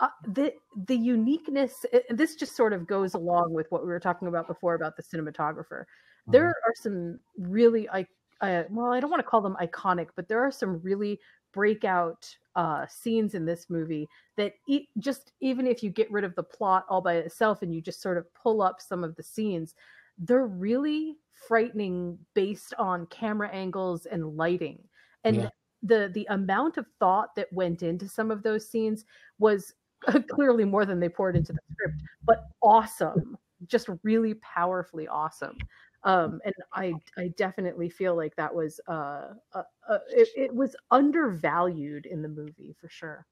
Uh, 0.00 0.08
the 0.26 0.52
the 0.88 0.96
uniqueness 0.96 1.86
uh, 1.94 2.00
this 2.10 2.34
just 2.34 2.56
sort 2.56 2.72
of 2.72 2.84
goes 2.86 3.14
along 3.14 3.52
with 3.52 3.70
what 3.70 3.82
we 3.82 3.88
were 3.88 4.00
talking 4.00 4.26
about 4.26 4.48
before 4.48 4.74
about 4.74 4.96
the 4.96 5.02
cinematographer. 5.02 5.84
There 6.26 6.48
are 6.48 6.74
some 6.74 7.20
really 7.38 7.88
i 7.90 8.04
uh, 8.40 8.64
well 8.70 8.92
i 8.92 8.98
don't 8.98 9.10
want 9.10 9.20
to 9.20 9.28
call 9.28 9.40
them 9.40 9.56
iconic 9.60 10.08
but 10.16 10.26
there 10.26 10.42
are 10.42 10.50
some 10.50 10.80
really 10.82 11.20
breakout 11.52 12.26
uh 12.56 12.86
scenes 12.86 13.34
in 13.34 13.44
this 13.44 13.68
movie 13.68 14.08
that 14.36 14.54
e- 14.68 14.86
just 14.98 15.32
even 15.40 15.66
if 15.66 15.82
you 15.82 15.90
get 15.90 16.10
rid 16.10 16.24
of 16.24 16.34
the 16.36 16.42
plot 16.42 16.86
all 16.88 17.00
by 17.00 17.14
itself 17.14 17.62
and 17.62 17.74
you 17.74 17.80
just 17.80 18.00
sort 18.00 18.16
of 18.16 18.32
pull 18.34 18.62
up 18.62 18.80
some 18.80 19.02
of 19.02 19.14
the 19.16 19.22
scenes 19.22 19.74
they're 20.18 20.46
really 20.46 21.16
frightening 21.48 22.16
based 22.34 22.72
on 22.78 23.06
camera 23.06 23.48
angles 23.50 24.06
and 24.06 24.36
lighting 24.36 24.78
and 25.24 25.36
Yeah. 25.36 25.48
the 25.82 26.10
the 26.14 26.26
amount 26.30 26.76
of 26.76 26.86
thought 27.00 27.34
that 27.34 27.52
went 27.52 27.82
into 27.82 28.08
some 28.08 28.30
of 28.30 28.42
those 28.42 28.68
scenes 28.68 29.04
was 29.38 29.74
clearly 30.30 30.64
more 30.64 30.84
than 30.86 31.00
they 31.00 31.08
poured 31.08 31.34
into 31.36 31.52
the 31.52 31.60
script 31.72 32.00
but 32.24 32.46
awesome 32.62 33.36
just 33.66 33.88
really 34.02 34.34
powerfully 34.34 35.08
awesome 35.08 35.56
um 36.04 36.40
and 36.44 36.54
i 36.72 36.92
i 37.16 37.28
definitely 37.36 37.88
feel 37.90 38.14
like 38.16 38.34
that 38.36 38.54
was 38.54 38.80
uh, 38.88 39.34
uh, 39.54 39.62
uh 39.88 39.98
it, 40.10 40.28
it 40.36 40.54
was 40.54 40.76
undervalued 40.90 42.06
in 42.06 42.22
the 42.22 42.28
movie 42.28 42.74
for 42.80 42.88
sure. 42.88 43.26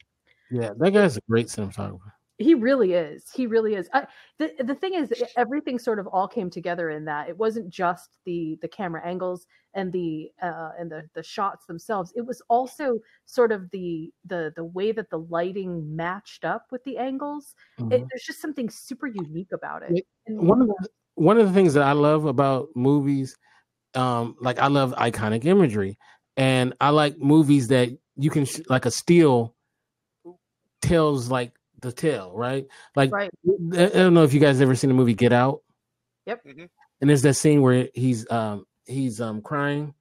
Yeah, 0.50 0.72
that 0.76 0.90
guy's 0.92 1.16
a 1.16 1.20
great 1.28 1.46
cinematographer. 1.48 2.12
he 2.38 2.54
really 2.54 2.92
is. 2.94 3.30
He 3.30 3.46
really 3.46 3.74
is. 3.74 3.88
I, 3.92 4.06
the 4.38 4.52
the 4.64 4.74
thing 4.74 4.94
is 4.94 5.12
everything 5.36 5.78
sort 5.78 5.98
of 5.98 6.06
all 6.08 6.26
came 6.28 6.50
together 6.50 6.90
in 6.90 7.04
that 7.06 7.28
it 7.28 7.36
wasn't 7.38 7.68
just 7.70 8.18
the 8.24 8.58
the 8.62 8.68
camera 8.68 9.02
angles 9.06 9.46
and 9.74 9.92
the 9.92 10.32
uh 10.42 10.72
and 10.78 10.90
the 10.90 11.08
the 11.14 11.22
shots 11.22 11.66
themselves. 11.66 12.12
It 12.16 12.22
was 12.26 12.42
also 12.48 12.98
sort 13.26 13.52
of 13.52 13.70
the 13.70 14.12
the 14.26 14.52
the 14.56 14.64
way 14.64 14.92
that 14.92 15.10
the 15.10 15.18
lighting 15.20 15.94
matched 15.96 16.44
up 16.44 16.66
with 16.72 16.82
the 16.84 16.98
angles. 16.98 17.54
It, 17.90 18.02
Mhm. 18.02 18.08
there's 18.10 18.24
just 18.24 18.40
something 18.40 18.68
super 18.70 19.06
unique 19.06 19.52
about 19.52 19.82
it. 19.82 19.98
It- 19.98 20.06
And- 20.26 20.48
one 20.48 20.60
of 20.62 20.68
the 20.68 20.88
one 21.14 21.38
of 21.38 21.46
the 21.46 21.52
things 21.52 21.74
that 21.74 21.82
I 21.82 21.92
love 21.92 22.24
about 22.24 22.68
movies, 22.74 23.36
um, 23.94 24.36
like 24.40 24.58
I 24.58 24.68
love 24.68 24.92
iconic 24.96 25.44
imagery, 25.44 25.98
and 26.36 26.74
I 26.80 26.90
like 26.90 27.18
movies 27.18 27.68
that 27.68 27.90
you 28.16 28.30
can 28.30 28.44
sh- 28.44 28.60
like 28.68 28.86
a 28.86 28.90
still 28.90 29.54
tells 30.80 31.30
like 31.30 31.52
the 31.80 31.92
tale, 31.92 32.32
right? 32.34 32.66
Like 32.96 33.12
Right. 33.12 33.30
I 33.74 33.84
I 33.84 33.88
don't 33.88 34.14
know 34.14 34.24
if 34.24 34.32
you 34.34 34.40
guys 34.40 34.60
ever 34.60 34.74
seen 34.74 34.88
the 34.88 34.94
movie 34.94 35.14
Get 35.14 35.32
Out, 35.32 35.62
Yep. 36.26 36.42
and 37.00 37.10
there's 37.10 37.22
that 37.22 37.34
scene 37.34 37.62
where 37.62 37.88
he's 37.94 38.30
um 38.30 38.64
he's 38.86 39.20
um 39.20 39.42
crying, 39.42 39.94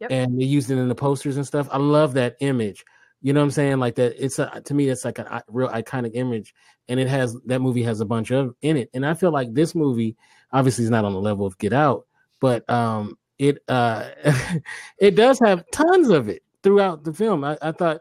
Yep. 0.00 0.10
and 0.10 0.40
they 0.40 0.44
used 0.44 0.70
it 0.70 0.78
in 0.78 0.88
the 0.88 0.94
posters 0.94 1.36
and 1.36 1.46
stuff. 1.46 1.68
I 1.70 1.78
love 1.78 2.14
that 2.14 2.36
image. 2.40 2.84
You 3.22 3.32
know 3.32 3.40
what 3.40 3.44
I'm 3.44 3.50
saying? 3.50 3.78
Like 3.78 3.96
that. 3.96 4.22
It's 4.22 4.38
a 4.38 4.62
to 4.64 4.74
me, 4.74 4.88
it's 4.88 5.04
like 5.04 5.18
a 5.18 5.44
real 5.48 5.68
iconic 5.68 6.12
image, 6.14 6.54
and 6.88 6.98
it 6.98 7.08
has 7.08 7.36
that 7.46 7.60
movie 7.60 7.82
has 7.82 8.00
a 8.00 8.06
bunch 8.06 8.30
of 8.30 8.54
in 8.62 8.76
it. 8.76 8.88
And 8.94 9.04
I 9.04 9.14
feel 9.14 9.30
like 9.30 9.52
this 9.52 9.74
movie 9.74 10.16
obviously 10.52 10.84
is 10.84 10.90
not 10.90 11.04
on 11.04 11.12
the 11.12 11.20
level 11.20 11.44
of 11.44 11.58
Get 11.58 11.72
Out, 11.72 12.06
but 12.40 12.68
um, 12.70 13.18
it 13.38 13.58
uh 13.68 14.08
it 14.98 15.16
does 15.16 15.38
have 15.40 15.64
tons 15.70 16.08
of 16.08 16.28
it 16.28 16.42
throughout 16.62 17.04
the 17.04 17.12
film. 17.12 17.44
I, 17.44 17.58
I 17.60 17.72
thought, 17.72 18.00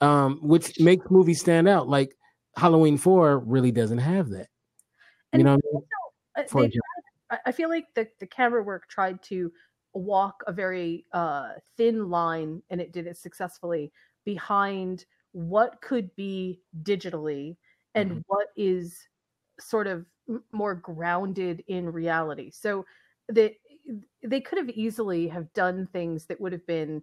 um, 0.00 0.38
which 0.42 0.80
makes 0.80 1.10
movies 1.10 1.40
stand 1.40 1.68
out. 1.68 1.88
Like 1.88 2.16
Halloween 2.56 2.96
Four 2.96 3.40
really 3.40 3.70
doesn't 3.72 3.98
have 3.98 4.30
that. 4.30 4.48
You 5.34 5.42
know, 5.44 5.54
I 5.54 5.56
mean? 5.56 5.82
Uh, 6.36 6.42
For 6.48 6.60
they 6.62 6.66
example. 6.68 6.80
tried- 7.28 7.40
I 7.46 7.52
feel 7.52 7.68
like 7.68 7.86
the, 7.94 8.06
the 8.20 8.26
camera 8.26 8.62
work 8.62 8.88
tried 8.88 9.20
to 9.24 9.50
walk 9.92 10.44
a 10.46 10.52
very 10.52 11.04
uh, 11.12 11.48
thin 11.76 12.08
line, 12.08 12.62
and 12.70 12.80
it 12.80 12.92
did 12.92 13.06
it 13.08 13.16
successfully 13.16 13.90
behind 14.24 15.04
what 15.32 15.80
could 15.82 16.14
be 16.16 16.62
digitally 16.82 17.56
and 17.94 18.12
Mm-hmm. 18.12 18.20
what 18.26 18.48
is 18.56 19.08
sort 19.60 19.86
of 19.86 20.06
more 20.52 20.74
grounded 20.74 21.62
in 21.68 21.90
reality. 21.90 22.50
So 22.50 22.86
they 23.30 23.58
they 24.22 24.40
could 24.40 24.58
have 24.58 24.70
easily 24.70 25.28
have 25.28 25.52
done 25.52 25.86
things 25.92 26.26
that 26.26 26.40
would 26.40 26.52
have 26.52 26.66
been 26.66 27.02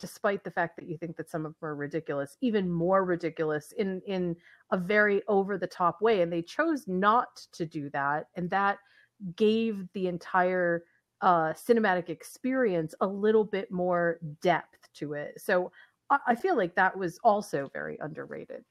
despite 0.00 0.42
the 0.42 0.50
fact 0.50 0.76
that 0.76 0.88
you 0.88 0.98
think 0.98 1.16
that 1.16 1.30
some 1.30 1.46
of 1.46 1.52
them 1.60 1.68
are 1.68 1.76
ridiculous 1.76 2.36
even 2.40 2.68
more 2.68 3.04
ridiculous 3.04 3.70
in 3.72 4.00
in 4.04 4.34
a 4.72 4.76
very 4.76 5.22
over 5.28 5.56
the 5.56 5.66
top 5.66 6.02
way 6.02 6.22
and 6.22 6.32
they 6.32 6.42
chose 6.42 6.88
not 6.88 7.36
to 7.52 7.64
do 7.64 7.88
that 7.90 8.26
and 8.34 8.50
that 8.50 8.78
gave 9.36 9.86
the 9.92 10.08
entire 10.08 10.84
uh 11.20 11.52
cinematic 11.52 12.08
experience 12.08 12.94
a 13.00 13.06
little 13.06 13.44
bit 13.44 13.70
more 13.70 14.18
depth 14.42 14.88
to 14.92 15.12
it 15.12 15.40
so 15.40 15.70
i, 16.10 16.34
feel 16.34 16.56
like 16.56 16.74
that 16.74 16.96
was 16.96 17.18
also 17.24 17.70
very 17.72 17.98
underrated 18.00 18.64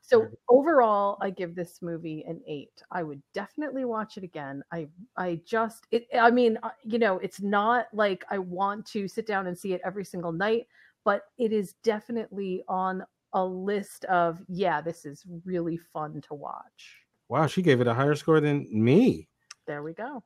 so 0.00 0.28
overall, 0.48 1.16
I 1.20 1.30
give 1.30 1.54
this 1.54 1.80
movie 1.80 2.22
an 2.26 2.42
eight. 2.46 2.82
I 2.90 3.02
would 3.02 3.22
definitely 3.32 3.84
watch 3.84 4.18
it 4.18 4.24
again. 4.24 4.62
I 4.70 4.88
I 5.16 5.40
just 5.46 5.86
it. 5.90 6.06
I 6.18 6.30
mean, 6.30 6.58
uh, 6.62 6.70
you 6.82 6.98
know, 6.98 7.18
it's 7.18 7.40
not 7.40 7.86
like 7.94 8.24
I 8.30 8.38
want 8.38 8.84
to 8.88 9.08
sit 9.08 9.26
down 9.26 9.46
and 9.46 9.58
see 9.58 9.72
it 9.72 9.80
every 9.84 10.04
single 10.04 10.32
night, 10.32 10.66
but 11.04 11.22
it 11.38 11.52
is 11.52 11.74
definitely 11.82 12.62
on 12.68 13.04
a 13.32 13.44
list 13.44 14.04
of 14.06 14.42
yeah, 14.48 14.82
this 14.82 15.06
is 15.06 15.24
really 15.44 15.78
fun 15.78 16.20
to 16.28 16.34
watch. 16.34 16.98
Wow, 17.28 17.46
she 17.46 17.62
gave 17.62 17.80
it 17.80 17.86
a 17.86 17.94
higher 17.94 18.14
score 18.14 18.40
than 18.40 18.66
me. 18.70 19.28
There 19.66 19.82
we 19.82 19.94
go. 19.94 20.22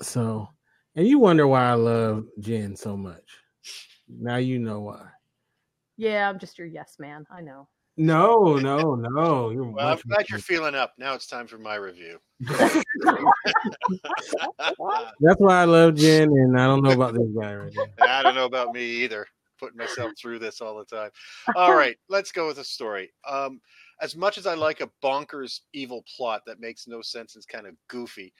So, 0.00 0.48
and 0.94 1.08
you 1.08 1.18
wonder 1.18 1.48
why 1.48 1.70
I 1.70 1.74
love 1.74 2.26
Jen 2.38 2.76
so 2.76 2.96
much. 2.96 3.38
Now 4.08 4.36
you 4.36 4.60
know 4.60 4.80
why. 4.80 5.08
Yeah, 5.96 6.28
I'm 6.28 6.38
just 6.38 6.58
your 6.58 6.66
yes 6.66 6.96
man. 6.98 7.24
I 7.30 7.40
know. 7.40 7.68
No, 7.96 8.56
no, 8.62 8.94
no. 8.94 9.50
You're 9.50 9.64
Well, 9.64 9.88
I'm 9.88 10.00
glad 10.08 10.28
you're 10.28 10.38
feeling 10.38 10.74
up. 10.74 10.92
Now 10.98 11.14
it's 11.14 11.26
time 11.26 11.46
for 11.46 11.58
my 11.58 11.76
review. 11.76 12.18
That's 12.40 12.74
why 15.38 15.62
I 15.62 15.64
love 15.64 15.94
Jen, 15.94 16.28
and 16.28 16.60
I 16.60 16.66
don't 16.66 16.82
know 16.82 16.92
about 16.92 17.14
this 17.14 17.28
guy 17.38 17.54
right 17.54 17.72
here. 17.72 17.86
I 18.00 18.22
don't 18.22 18.34
know 18.34 18.44
about 18.44 18.74
me 18.74 18.84
either. 18.84 19.26
Putting 19.58 19.78
myself 19.78 20.12
through 20.20 20.38
this 20.38 20.60
all 20.60 20.76
the 20.76 20.84
time. 20.84 21.08
All 21.54 21.74
right, 21.74 21.96
let's 22.10 22.30
go 22.30 22.46
with 22.46 22.56
the 22.56 22.64
story. 22.64 23.10
Um, 23.26 23.58
as 24.02 24.14
much 24.14 24.36
as 24.36 24.46
I 24.46 24.52
like 24.52 24.82
a 24.82 24.90
bonkers 25.02 25.60
evil 25.72 26.04
plot 26.14 26.42
that 26.46 26.60
makes 26.60 26.86
no 26.86 27.00
sense 27.00 27.34
and 27.34 27.40
is 27.40 27.46
kind 27.46 27.66
of 27.66 27.74
goofy, 27.88 28.34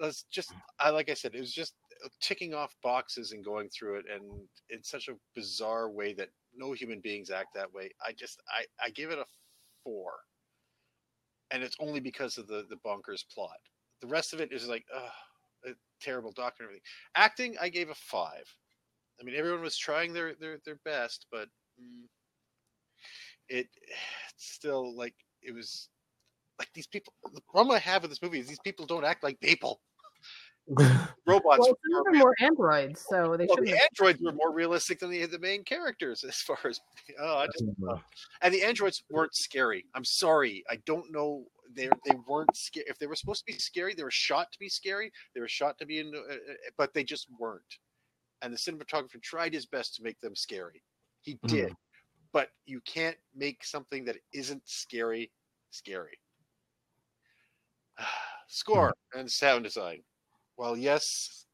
let's 0.00 0.24
just 0.30 0.52
I 0.78 0.90
like 0.90 1.10
I 1.10 1.14
said, 1.14 1.34
it 1.34 1.40
was 1.40 1.52
just 1.52 1.74
ticking 2.20 2.54
off 2.54 2.76
boxes 2.82 3.32
and 3.32 3.44
going 3.44 3.68
through 3.70 3.96
it 3.96 4.04
and 4.12 4.22
in 4.70 4.82
such 4.84 5.08
a 5.08 5.14
bizarre 5.34 5.90
way 5.90 6.12
that 6.14 6.28
no 6.56 6.72
human 6.72 7.00
beings 7.00 7.30
act 7.30 7.54
that 7.54 7.72
way. 7.72 7.90
I 8.04 8.12
just 8.12 8.40
I, 8.48 8.64
I 8.84 8.90
give 8.90 9.10
it 9.10 9.18
a 9.18 9.24
four. 9.84 10.12
And 11.50 11.62
it's 11.62 11.76
only 11.78 12.00
because 12.00 12.38
of 12.38 12.48
the, 12.48 12.66
the 12.68 12.76
bonkers 12.84 13.24
plot. 13.32 13.58
The 14.00 14.08
rest 14.08 14.32
of 14.32 14.40
it 14.40 14.50
is 14.52 14.66
like, 14.66 14.84
a 14.92 15.70
terrible 16.00 16.32
doctor 16.32 16.62
and 16.62 16.70
everything. 16.70 16.82
Acting, 17.14 17.56
I 17.60 17.68
gave 17.68 17.90
a 17.90 17.94
five. 17.94 18.44
I 19.20 19.24
mean, 19.24 19.34
everyone 19.36 19.62
was 19.62 19.76
trying 19.76 20.12
their 20.12 20.34
their, 20.34 20.58
their 20.64 20.78
best, 20.84 21.26
but 21.30 21.48
mm, 21.80 22.04
it 23.48 23.68
it's 24.34 24.52
still 24.52 24.94
like 24.96 25.14
it 25.42 25.54
was 25.54 25.88
like 26.58 26.68
these 26.74 26.86
people. 26.86 27.12
The 27.32 27.40
problem 27.50 27.74
I 27.74 27.80
have 27.80 28.02
with 28.02 28.10
this 28.10 28.22
movie 28.22 28.40
is 28.40 28.46
these 28.46 28.60
people 28.60 28.86
don't 28.86 29.04
act 29.04 29.22
like 29.22 29.40
people. 29.40 29.80
Robots. 31.26 31.58
Well, 31.60 31.78
were 32.04 32.12
more, 32.12 32.30
of 32.30 32.34
androids, 32.40 33.04
so 33.08 33.36
they 33.36 33.46
well, 33.46 33.56
shouldn't. 33.56 33.66
the 33.66 33.72
have- 33.72 33.88
androids 34.00 34.20
were 34.20 34.32
more 34.32 34.52
realistic 34.52 34.98
than 34.98 35.10
the, 35.10 35.24
the 35.26 35.38
main 35.38 35.62
characters 35.62 36.24
as 36.24 36.36
far 36.40 36.58
as 36.64 36.80
oh 37.20 37.38
I 37.38 37.46
just 37.46 37.64
and 38.42 38.52
the 38.54 38.62
androids 38.64 39.04
weren't 39.08 39.34
scary. 39.34 39.84
I'm 39.94 40.04
sorry. 40.04 40.64
I 40.68 40.76
don't 40.84 41.12
know 41.12 41.44
they 41.74 41.88
they 42.04 42.16
weren't 42.26 42.56
scary 42.56 42.86
if 42.88 42.98
they 42.98 43.06
were 43.06 43.14
supposed 43.16 43.44
to 43.46 43.52
be 43.52 43.58
scary 43.58 43.92
they 43.94 44.04
were 44.04 44.10
shot 44.10 44.52
to 44.52 44.58
be 44.60 44.68
scary 44.68 45.10
they 45.34 45.40
were 45.40 45.48
shot 45.48 45.76
to 45.78 45.84
be 45.84 45.98
in 45.98 46.12
uh, 46.14 46.18
uh, 46.32 46.36
but 46.76 46.92
they 46.94 47.04
just 47.04 47.28
weren't. 47.38 47.78
And 48.42 48.52
the 48.52 48.58
cinematographer 48.58 49.20
tried 49.22 49.52
his 49.54 49.66
best 49.66 49.94
to 49.96 50.02
make 50.02 50.20
them 50.20 50.34
scary. 50.36 50.82
He 51.22 51.34
Mhm. 51.36 51.48
did 51.48 51.76
but 52.32 52.50
you 52.66 52.80
can't 52.82 53.16
make 53.34 53.64
something 53.64 54.04
that 54.04 54.16
isn't 54.32 54.62
scary 54.66 55.30
scary. 55.70 56.18
Score 58.48 58.94
and 59.14 59.30
sound 59.30 59.64
design 59.64 60.02
well 60.56 60.76
yes 60.76 61.46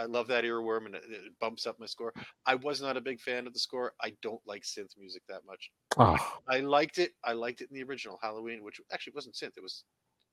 I 0.00 0.04
love 0.04 0.28
that 0.28 0.44
earworm 0.44 0.86
and 0.86 0.94
it, 0.94 1.02
it 1.08 1.38
bumps 1.40 1.66
up 1.66 1.78
my 1.78 1.86
score. 1.86 2.14
I 2.46 2.54
was 2.54 2.80
not 2.80 2.96
a 2.96 3.02
big 3.02 3.20
fan 3.20 3.46
of 3.46 3.52
the 3.52 3.58
score. 3.58 3.92
I 4.02 4.14
don't 4.22 4.40
like 4.46 4.62
synth 4.62 4.98
music 4.98 5.22
that 5.28 5.42
much. 5.46 5.70
Oh. 5.98 6.16
I 6.48 6.60
liked 6.60 6.98
it. 6.98 7.12
I 7.22 7.34
liked 7.34 7.60
it 7.60 7.68
in 7.70 7.76
the 7.76 7.82
original 7.82 8.18
Halloween, 8.22 8.64
which 8.64 8.80
actually 8.92 9.12
wasn't 9.14 9.34
synth. 9.34 9.58
It 9.58 9.62
was, 9.62 9.84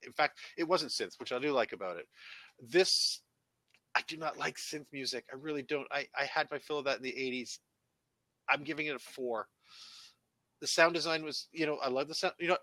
in 0.02 0.12
fact, 0.12 0.38
it 0.56 0.66
wasn't 0.66 0.92
synth, 0.92 1.20
which 1.20 1.32
I 1.32 1.38
do 1.38 1.52
like 1.52 1.72
about 1.72 1.98
it. 1.98 2.06
This, 2.60 3.20
I 3.94 4.00
do 4.08 4.16
not 4.16 4.38
like 4.38 4.56
synth 4.56 4.86
music. 4.90 5.26
I 5.30 5.36
really 5.36 5.62
don't. 5.62 5.86
I, 5.92 6.06
I 6.18 6.24
had 6.24 6.50
my 6.50 6.58
fill 6.58 6.78
of 6.78 6.86
that 6.86 6.96
in 6.96 7.02
the 7.02 7.12
80s. 7.12 7.58
I'm 8.48 8.64
giving 8.64 8.86
it 8.86 8.96
a 8.96 8.98
four. 8.98 9.48
The 10.62 10.66
sound 10.66 10.94
design 10.94 11.24
was, 11.24 11.48
you 11.52 11.66
know, 11.66 11.76
I 11.82 11.88
love 11.88 12.08
the 12.08 12.14
sound. 12.14 12.34
You 12.40 12.48
know, 12.48 12.58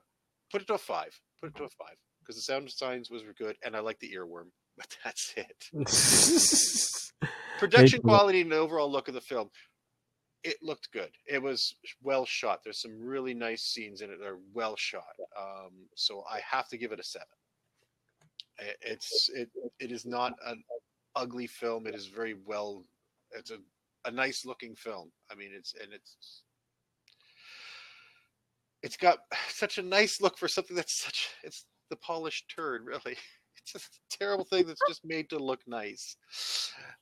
put 0.52 0.62
it 0.62 0.68
to 0.68 0.74
a 0.74 0.80
five. 0.80 1.20
Put 1.40 1.52
it 1.52 1.56
to 1.58 1.66
a 1.66 1.70
five 1.70 1.98
because 2.26 2.36
the 2.36 2.42
sound 2.42 2.66
designs 2.66 3.12
was 3.12 3.22
good 3.38 3.56
and 3.64 3.76
I 3.76 3.80
like 3.80 4.00
the 4.00 4.12
earworm, 4.12 4.48
but 4.78 4.98
that's 5.04 5.34
it. 5.38 7.30
Production 7.60 8.02
quality 8.02 8.42
and 8.42 8.54
overall 8.54 8.92
look 8.92 9.08
of 9.08 9.14
the 9.14 9.22
film, 9.22 9.50
it 10.44 10.58
looked 10.62 10.92
good. 10.92 11.12
It 11.26 11.42
was 11.42 11.76
well 12.04 12.26
shot. 12.26 12.60
There's 12.64 12.82
some 12.82 13.00
really 13.02 13.34
nice 13.34 13.64
scenes 13.64 14.02
in 14.02 14.12
it 14.12 14.20
that 14.20 14.28
are 14.28 14.40
well 14.54 14.76
shot. 14.78 15.16
Um, 15.40 15.72
so 15.96 16.24
I 16.30 16.42
have 16.50 16.68
to 16.70 16.78
give 16.78 16.92
it 16.92 17.00
a 17.00 17.04
seven. 17.04 17.28
It's 18.82 19.30
it 19.34 19.50
it 19.80 19.92
is 19.92 20.06
not 20.06 20.34
an 20.46 20.64
ugly 21.16 21.48
film. 21.48 21.88
It 21.88 21.96
is 21.96 22.08
very 22.08 22.36
well. 22.46 22.84
It's 23.32 23.52
a 23.52 23.58
a 24.06 24.12
nice 24.12 24.46
looking 24.46 24.76
film. 24.76 25.12
I 25.32 25.36
mean, 25.36 25.52
it's 25.54 25.74
and 25.82 25.92
it's 25.94 26.44
it's 28.86 28.98
got 28.98 29.20
such 29.50 29.78
a 29.78 29.84
nice 29.84 30.22
look 30.22 30.38
for 30.38 30.48
something 30.48 30.76
that's 30.76 31.04
such 31.04 31.30
it's 31.44 31.66
the 31.90 31.98
polished 31.98 32.52
turd 32.56 32.86
really 32.86 33.18
it's 33.66 33.72
just 33.74 34.00
a 34.14 34.18
terrible 34.18 34.46
thing 34.46 34.66
that's 34.68 34.82
just 34.88 35.04
made 35.04 35.30
to 35.30 35.40
look 35.40 35.60
nice 35.68 36.18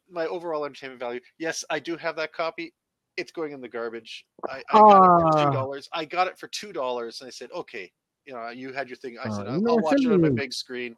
my 0.10 0.26
overall 0.28 0.66
entertainment 0.66 1.00
value 1.00 1.20
yes 1.38 1.64
i 1.70 1.80
do 1.80 1.98
have 1.98 2.16
that 2.16 2.34
copy 2.34 2.74
it's 3.18 3.32
going 3.32 3.52
in 3.52 3.62
the 3.62 3.68
garbage 3.68 4.26
i, 4.50 4.64
I 4.72 4.80
got 4.80 5.04
it 5.04 5.12
for 5.20 5.26
Ah. 5.26 5.46
two 5.46 5.52
dollars 5.52 5.90
i 5.94 6.06
got 6.06 6.28
it 6.28 6.38
for 6.38 6.48
two 6.48 6.72
dollars 6.74 7.22
and 7.22 7.28
i 7.28 7.32
said 7.32 7.50
okay 7.54 7.92
you 8.26 8.34
know 8.34 8.50
you 8.50 8.72
had 8.72 8.88
your 8.88 8.98
thing 8.98 9.18
i 9.20 9.30
said 9.30 9.46
Ah, 9.48 9.52
i'll, 9.54 9.60
you 9.62 9.68
I'll 9.70 9.80
watch 9.80 10.04
it 10.06 10.12
on 10.12 10.22
my 10.22 10.30
big 10.30 10.54
screen 10.54 10.96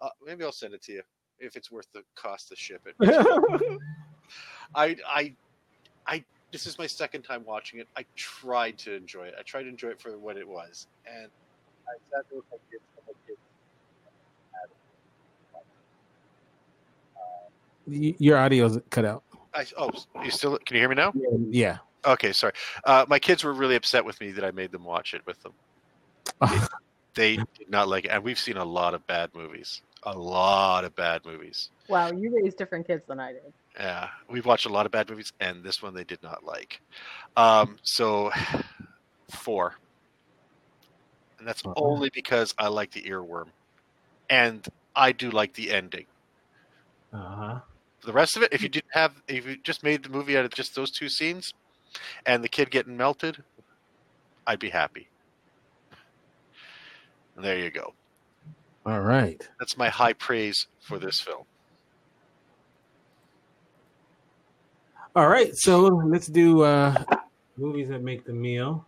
uh, 0.00 0.08
maybe 0.24 0.44
i'll 0.44 0.52
send 0.52 0.74
it 0.74 0.82
to 0.84 0.92
you 0.92 1.02
if 1.38 1.54
it's 1.56 1.70
worth 1.70 1.86
the 1.92 2.02
cost 2.16 2.48
to 2.48 2.56
ship 2.56 2.86
it 2.86 2.96
I 4.74 4.96
I 5.06 5.34
I 6.06 6.24
this 6.52 6.66
is 6.66 6.78
my 6.78 6.86
second 6.86 7.22
time 7.22 7.44
watching 7.44 7.80
it. 7.80 7.88
I 7.96 8.04
tried 8.16 8.78
to 8.78 8.94
enjoy 8.94 9.24
it. 9.26 9.34
I 9.38 9.42
tried 9.42 9.64
to 9.64 9.68
enjoy 9.68 9.88
it 9.88 10.00
for 10.00 10.18
what 10.18 10.36
it 10.36 10.46
was, 10.48 10.86
and 11.06 11.28
I 11.86 11.92
sat 12.10 12.24
there 12.30 12.38
with 12.38 12.44
my 12.50 12.58
kids. 12.70 12.82
and 12.96 13.06
my 13.06 13.12
kids 13.26 13.38
Your 17.88 18.38
audio's 18.38 18.78
cut 18.90 19.04
out. 19.04 19.24
I, 19.54 19.66
oh, 19.76 19.90
you 20.22 20.30
still? 20.30 20.58
Can 20.58 20.76
you 20.76 20.82
hear 20.82 20.88
me 20.88 20.94
now? 20.94 21.12
Yeah. 21.50 21.78
Okay, 22.04 22.32
sorry. 22.32 22.52
Uh, 22.84 23.04
my 23.08 23.18
kids 23.18 23.42
were 23.44 23.52
really 23.52 23.74
upset 23.74 24.04
with 24.04 24.20
me 24.20 24.30
that 24.32 24.44
I 24.44 24.50
made 24.50 24.72
them 24.72 24.84
watch 24.84 25.14
it 25.14 25.22
with 25.26 25.42
them. 25.42 25.52
they 27.14 27.36
did 27.36 27.68
not 27.68 27.88
like 27.88 28.04
it, 28.04 28.08
and 28.08 28.22
we've 28.22 28.38
seen 28.38 28.56
a 28.56 28.64
lot 28.64 28.94
of 28.94 29.06
bad 29.06 29.30
movies. 29.34 29.82
A 30.04 30.16
lot 30.16 30.84
of 30.84 30.94
bad 30.94 31.24
movies. 31.26 31.70
Wow, 31.88 32.12
you 32.12 32.34
raised 32.34 32.56
different 32.56 32.86
kids 32.86 33.02
than 33.08 33.18
I 33.18 33.32
did. 33.32 33.52
Yeah, 33.76 34.08
we've 34.28 34.46
watched 34.46 34.66
a 34.66 34.68
lot 34.68 34.86
of 34.86 34.92
bad 34.92 35.10
movies, 35.10 35.32
and 35.40 35.64
this 35.64 35.82
one 35.82 35.94
they 35.94 36.04
did 36.04 36.22
not 36.22 36.44
like. 36.44 36.80
Um, 37.36 37.78
so 37.82 38.30
four, 39.30 39.74
and 41.38 41.48
that's 41.48 41.62
only 41.76 42.10
because 42.14 42.54
I 42.58 42.68
like 42.68 42.92
the 42.92 43.02
earworm, 43.02 43.48
and 44.30 44.66
I 44.94 45.12
do 45.12 45.30
like 45.30 45.54
the 45.54 45.72
ending. 45.72 46.06
Uh 47.12 47.16
huh. 47.18 47.60
The 48.04 48.12
rest 48.12 48.36
of 48.36 48.42
it, 48.42 48.52
if 48.52 48.62
you 48.62 48.68
didn't 48.68 48.92
have, 48.92 49.12
if 49.26 49.46
you 49.46 49.56
just 49.56 49.82
made 49.82 50.02
the 50.02 50.08
movie 50.08 50.36
out 50.36 50.44
of 50.44 50.52
just 50.52 50.74
those 50.74 50.90
two 50.90 51.08
scenes, 51.08 51.52
and 52.26 52.42
the 52.44 52.48
kid 52.48 52.70
getting 52.70 52.96
melted, 52.96 53.42
I'd 54.46 54.60
be 54.60 54.70
happy. 54.70 55.08
And 57.36 57.44
there 57.44 57.58
you 57.58 57.70
go. 57.70 57.94
All 58.86 59.00
right. 59.00 59.46
That's 59.58 59.76
my 59.76 59.88
high 59.88 60.12
praise 60.12 60.66
for 60.80 60.98
this 60.98 61.20
film. 61.20 61.44
All 65.16 65.28
right, 65.28 65.50
so 65.56 65.80
let's 65.80 66.28
do 66.28 66.62
uh 66.62 66.94
movies 67.56 67.88
that 67.88 68.02
make 68.02 68.24
the 68.24 68.32
meal. 68.32 68.86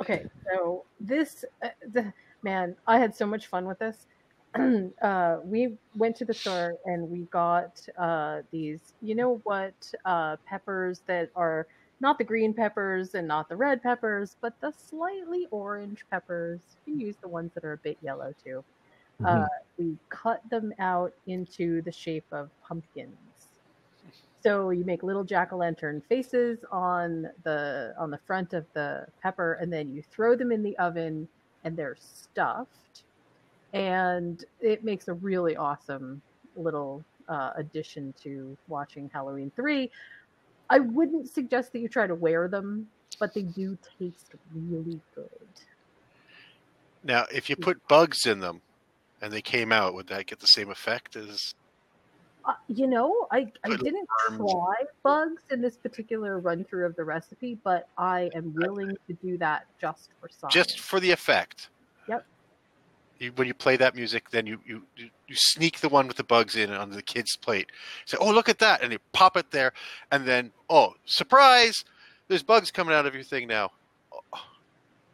Okay, 0.00 0.26
so 0.44 0.84
this, 0.98 1.44
uh, 1.62 1.68
the, 1.92 2.12
man, 2.42 2.76
I 2.86 2.98
had 2.98 3.14
so 3.14 3.26
much 3.26 3.46
fun 3.46 3.66
with 3.66 3.78
this. 3.78 4.06
uh, 5.02 5.38
we 5.44 5.78
went 5.94 6.16
to 6.16 6.24
the 6.24 6.34
store 6.34 6.74
and 6.84 7.08
we 7.08 7.24
got 7.26 7.80
uh, 7.98 8.42
these, 8.50 8.94
you 9.00 9.14
know 9.14 9.40
what, 9.44 9.92
uh, 10.04 10.36
peppers 10.46 11.02
that 11.06 11.30
are 11.36 11.66
not 12.00 12.18
the 12.18 12.24
green 12.24 12.54
peppers 12.54 13.14
and 13.14 13.28
not 13.28 13.48
the 13.48 13.56
red 13.56 13.82
peppers, 13.82 14.36
but 14.40 14.54
the 14.60 14.72
slightly 14.72 15.46
orange 15.50 16.04
peppers. 16.10 16.62
You 16.86 16.92
can 16.92 17.00
use 17.00 17.16
the 17.18 17.28
ones 17.28 17.52
that 17.54 17.64
are 17.64 17.74
a 17.74 17.78
bit 17.78 17.98
yellow 18.00 18.32
too. 18.32 18.64
Uh, 19.24 19.36
Mhm. 19.36 19.50
we 19.78 19.98
cut 20.10 20.40
them 20.50 20.72
out 20.78 21.12
into 21.26 21.82
the 21.82 21.92
shape 21.92 22.26
of 22.32 22.50
pumpkins. 22.60 23.48
So 24.42 24.70
you 24.70 24.84
make 24.84 25.02
little 25.02 25.24
jack 25.24 25.52
o' 25.52 25.56
lantern 25.56 26.00
faces 26.02 26.64
on 26.70 27.30
the 27.44 27.94
on 27.98 28.10
the 28.10 28.18
front 28.18 28.52
of 28.54 28.66
the 28.74 29.06
pepper, 29.22 29.54
and 29.54 29.72
then 29.72 29.90
you 29.92 30.02
throw 30.02 30.34
them 30.36 30.50
in 30.52 30.62
the 30.62 30.76
oven, 30.78 31.28
and 31.64 31.76
they're 31.76 31.96
stuffed, 31.96 33.04
and 33.72 34.44
it 34.60 34.84
makes 34.84 35.08
a 35.08 35.14
really 35.14 35.56
awesome 35.56 36.20
little 36.56 37.04
uh, 37.28 37.52
addition 37.56 38.12
to 38.22 38.56
watching 38.68 39.10
Halloween 39.12 39.50
three. 39.54 39.90
I 40.68 40.78
wouldn't 40.78 41.28
suggest 41.28 41.72
that 41.72 41.80
you 41.80 41.88
try 41.88 42.06
to 42.06 42.14
wear 42.14 42.48
them, 42.48 42.88
but 43.18 43.34
they 43.34 43.42
do 43.42 43.76
taste 43.98 44.32
really 44.54 45.00
good. 45.14 45.28
Now, 47.02 47.24
if 47.32 47.48
you 47.48 47.56
put 47.56 47.86
bugs 47.88 48.26
in 48.26 48.40
them 48.40 48.60
and 49.22 49.32
they 49.32 49.42
came 49.42 49.72
out, 49.72 49.94
would 49.94 50.06
that 50.08 50.26
get 50.26 50.38
the 50.40 50.46
same 50.46 50.70
effect 50.70 51.16
as? 51.16 51.54
Uh, 52.44 52.54
you 52.68 52.86
know, 52.86 53.26
I, 53.30 53.50
I 53.64 53.76
didn't 53.76 54.08
try 54.36 54.74
bugs 55.02 55.42
in 55.50 55.60
this 55.60 55.76
particular 55.76 56.38
run 56.38 56.64
through 56.64 56.86
of 56.86 56.96
the 56.96 57.04
recipe, 57.04 57.58
but 57.62 57.88
I 57.98 58.30
am 58.34 58.54
willing 58.54 58.96
to 59.06 59.12
do 59.14 59.36
that 59.38 59.66
just 59.80 60.10
for 60.20 60.28
science. 60.30 60.54
Just 60.54 60.80
for 60.80 61.00
the 61.00 61.10
effect. 61.10 61.68
You, 63.20 63.32
when 63.36 63.46
you 63.46 63.54
play 63.54 63.76
that 63.76 63.94
music, 63.94 64.30
then 64.30 64.46
you, 64.46 64.58
you 64.66 64.82
you 64.96 65.10
you 65.28 65.36
sneak 65.36 65.80
the 65.80 65.90
one 65.90 66.08
with 66.08 66.16
the 66.16 66.24
bugs 66.24 66.56
in 66.56 66.70
on 66.72 66.90
the 66.90 67.02
kid's 67.02 67.36
plate. 67.36 67.70
Say, 68.06 68.16
"Oh, 68.18 68.32
look 68.32 68.48
at 68.48 68.58
that!" 68.60 68.82
and 68.82 68.92
you 68.92 68.98
pop 69.12 69.36
it 69.36 69.50
there, 69.50 69.72
and 70.10 70.26
then, 70.26 70.50
"Oh, 70.70 70.94
surprise! 71.04 71.84
There's 72.28 72.42
bugs 72.42 72.70
coming 72.70 72.94
out 72.94 73.04
of 73.06 73.14
your 73.14 73.22
thing 73.22 73.46
now." 73.46 73.70
Oh, 74.12 74.40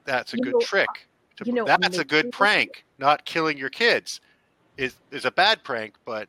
that's 0.05 0.33
a 0.35 0.37
You 0.37 0.45
good 0.45 0.53
know, 0.53 0.61
trick. 0.61 1.09
to- 1.37 1.45
you 1.45 1.53
know, 1.53 1.65
that's 1.65 1.99
a 1.99 2.05
good 2.05 2.31
prank. 2.31 2.85
Not 2.99 3.25
killing 3.25 3.59
your 3.59 3.71
kids 3.71 4.21
is 4.77 4.95
is 5.11 5.25
a 5.25 5.33
bad 5.33 5.65
prank, 5.65 5.97
but 6.05 6.29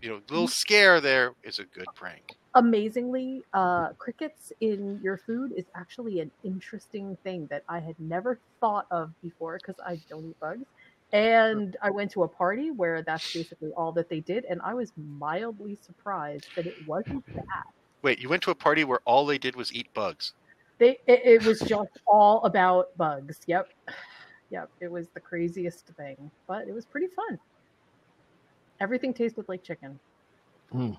you 0.00 0.10
know, 0.10 0.20
little 0.30 0.48
scare 0.48 1.00
there 1.00 1.34
is 1.42 1.58
a 1.58 1.64
good 1.64 1.88
prank. 1.94 2.22
amazingly, 2.56 3.42
uh, 3.52 3.88
crickets 3.98 4.52
in 4.60 5.00
your 5.02 5.16
food 5.18 5.52
is 5.56 5.64
actually 5.74 6.20
an 6.20 6.30
interesting 6.44 7.16
thing 7.24 7.48
that 7.48 7.64
I 7.68 7.80
had 7.80 7.98
never 7.98 8.38
thought 8.60 8.86
of 8.92 9.10
before 9.22 9.58
because 9.58 9.80
I 9.84 10.00
don't 10.08 10.24
eat 10.30 10.38
bugs. 10.38 10.66
And 11.14 11.76
I 11.80 11.90
went 11.90 12.10
to 12.10 12.24
a 12.24 12.28
party 12.28 12.72
where 12.72 13.00
that's 13.00 13.32
basically 13.32 13.70
all 13.76 13.92
that 13.92 14.08
they 14.08 14.18
did, 14.18 14.44
and 14.46 14.60
I 14.62 14.74
was 14.74 14.92
mildly 14.96 15.78
surprised 15.80 16.48
that 16.56 16.66
it 16.66 16.74
wasn't 16.88 17.24
that. 17.36 17.44
Wait, 18.02 18.18
you 18.18 18.28
went 18.28 18.42
to 18.42 18.50
a 18.50 18.54
party 18.54 18.82
where 18.82 18.98
all 19.04 19.24
they 19.24 19.38
did 19.38 19.54
was 19.54 19.72
eat 19.72 19.86
bugs. 19.94 20.32
They 20.78 20.98
it, 21.06 21.22
it 21.24 21.44
was 21.44 21.60
just 21.60 22.00
all 22.04 22.42
about 22.42 22.96
bugs. 22.96 23.38
Yep, 23.46 23.68
yep. 24.50 24.68
It 24.80 24.90
was 24.90 25.06
the 25.14 25.20
craziest 25.20 25.86
thing, 25.96 26.32
but 26.48 26.66
it 26.66 26.74
was 26.74 26.84
pretty 26.84 27.06
fun. 27.06 27.38
Everything 28.80 29.14
tasted 29.14 29.48
like 29.48 29.62
chicken. 29.62 30.00
Mm. 30.74 30.98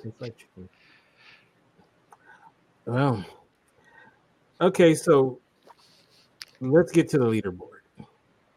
Tastes 0.00 0.20
like 0.20 0.36
chicken. 0.36 0.68
Well, 2.86 3.24
okay, 4.60 4.94
so 4.94 5.40
let's 6.60 6.92
get 6.92 7.08
to 7.08 7.18
the 7.18 7.26
leaderboard. 7.26 7.71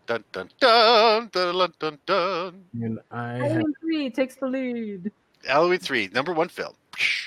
Dun 0.07 0.23
dun 0.31 0.49
dun 0.59 1.29
dun 1.31 1.53
dun 1.57 1.73
dun 1.79 1.97
dun. 2.05 2.63
And 2.81 2.99
I 3.11 3.33
have, 3.33 3.41
Halloween 3.41 3.73
three 3.81 4.09
takes 4.09 4.35
the 4.35 4.47
lead. 4.47 5.11
Halloween 5.47 5.79
three, 5.79 6.09
number 6.13 6.33
one 6.33 6.49
film. 6.49 6.73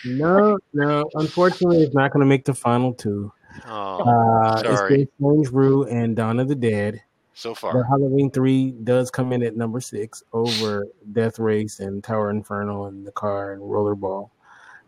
no, 0.04 0.58
no. 0.72 1.08
Unfortunately, 1.14 1.82
it's 1.82 1.94
not 1.94 2.12
going 2.12 2.20
to 2.20 2.26
make 2.26 2.44
the 2.44 2.54
final 2.54 2.92
two. 2.94 3.32
Oh, 3.66 3.98
Uh, 4.00 4.62
sorry. 4.62 5.02
It's 5.02 5.12
Strange 5.20 5.50
Brew 5.50 5.84
and 5.84 6.14
Dawn 6.16 6.38
of 6.38 6.48
the 6.48 6.54
Dead. 6.54 7.02
So 7.34 7.50
But 7.50 7.58
far, 7.58 7.84
Halloween 7.84 8.30
three 8.30 8.72
does 8.72 9.10
come 9.10 9.32
in 9.32 9.42
at 9.44 9.56
number 9.56 9.80
six 9.80 10.22
over 10.32 10.86
Death 11.12 11.38
Race 11.38 11.78
and 11.80 12.02
Tower 12.02 12.30
Inferno 12.30 12.86
and 12.86 13.06
the 13.06 13.12
Car 13.12 13.52
and 13.52 13.62
Rollerball. 13.62 14.30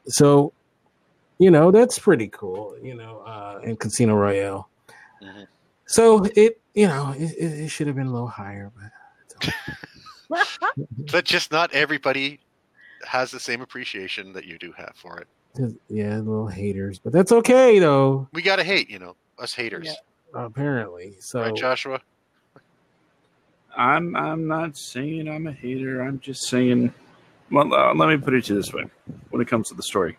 So, 0.06 0.52
you 1.38 1.50
know 1.50 1.70
that's 1.70 1.98
pretty 1.98 2.28
cool. 2.28 2.76
You 2.82 2.94
know, 2.94 3.18
uh, 3.20 3.60
and 3.64 3.78
Casino 3.78 4.14
Royale. 4.16 4.68
Mhm. 5.22 5.46
So 5.90 6.24
it, 6.36 6.60
you 6.72 6.86
know, 6.86 7.12
it, 7.18 7.32
it, 7.32 7.64
it 7.64 7.68
should 7.68 7.88
have 7.88 7.96
been 7.96 8.06
a 8.06 8.12
little 8.12 8.28
higher, 8.28 8.70
but 8.76 9.52
but 11.10 11.24
just 11.24 11.50
not 11.50 11.72
everybody 11.72 12.38
has 13.04 13.32
the 13.32 13.40
same 13.40 13.60
appreciation 13.60 14.32
that 14.34 14.44
you 14.44 14.56
do 14.56 14.70
have 14.76 14.92
for 14.94 15.18
it. 15.18 15.26
yeah, 15.88 16.18
little 16.18 16.46
haters. 16.46 17.00
But 17.00 17.12
that's 17.12 17.32
okay 17.32 17.80
though. 17.80 18.28
We 18.32 18.40
gotta 18.40 18.62
hate, 18.62 18.88
you 18.88 19.00
know, 19.00 19.16
us 19.40 19.52
haters, 19.52 19.92
Apparently, 20.32 21.16
so 21.18 21.40
right, 21.40 21.56
Joshua? 21.56 22.00
I'm 23.76 24.14
I'm 24.14 24.46
not 24.46 24.76
saying 24.76 25.28
I'm 25.28 25.48
a 25.48 25.52
hater. 25.52 26.02
I'm 26.02 26.20
just 26.20 26.44
saying. 26.44 26.94
Well, 27.50 27.74
uh, 27.74 27.94
let 27.94 28.08
me 28.08 28.16
put 28.16 28.34
it 28.34 28.44
to 28.44 28.54
you 28.54 28.60
this 28.60 28.72
way: 28.72 28.84
when 29.30 29.42
it 29.42 29.48
comes 29.48 29.70
to 29.70 29.74
the 29.74 29.82
story, 29.82 30.18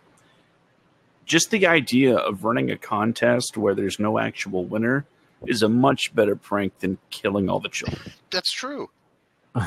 just 1.24 1.50
the 1.50 1.66
idea 1.66 2.18
of 2.18 2.44
running 2.44 2.72
a 2.72 2.78
contest 2.78 3.56
where 3.56 3.74
there's 3.74 4.00
no 4.00 4.20
actual 4.20 4.66
winner 4.66 5.06
is 5.48 5.64
a 5.64 5.70
much 5.70 6.14
better 6.16 6.36
prank 6.36 6.78
than 6.80 6.98
killing 7.10 7.50
all 7.50 7.60
the 7.60 7.70
children. 7.70 8.02
That's 8.30 8.52
true. 8.52 8.90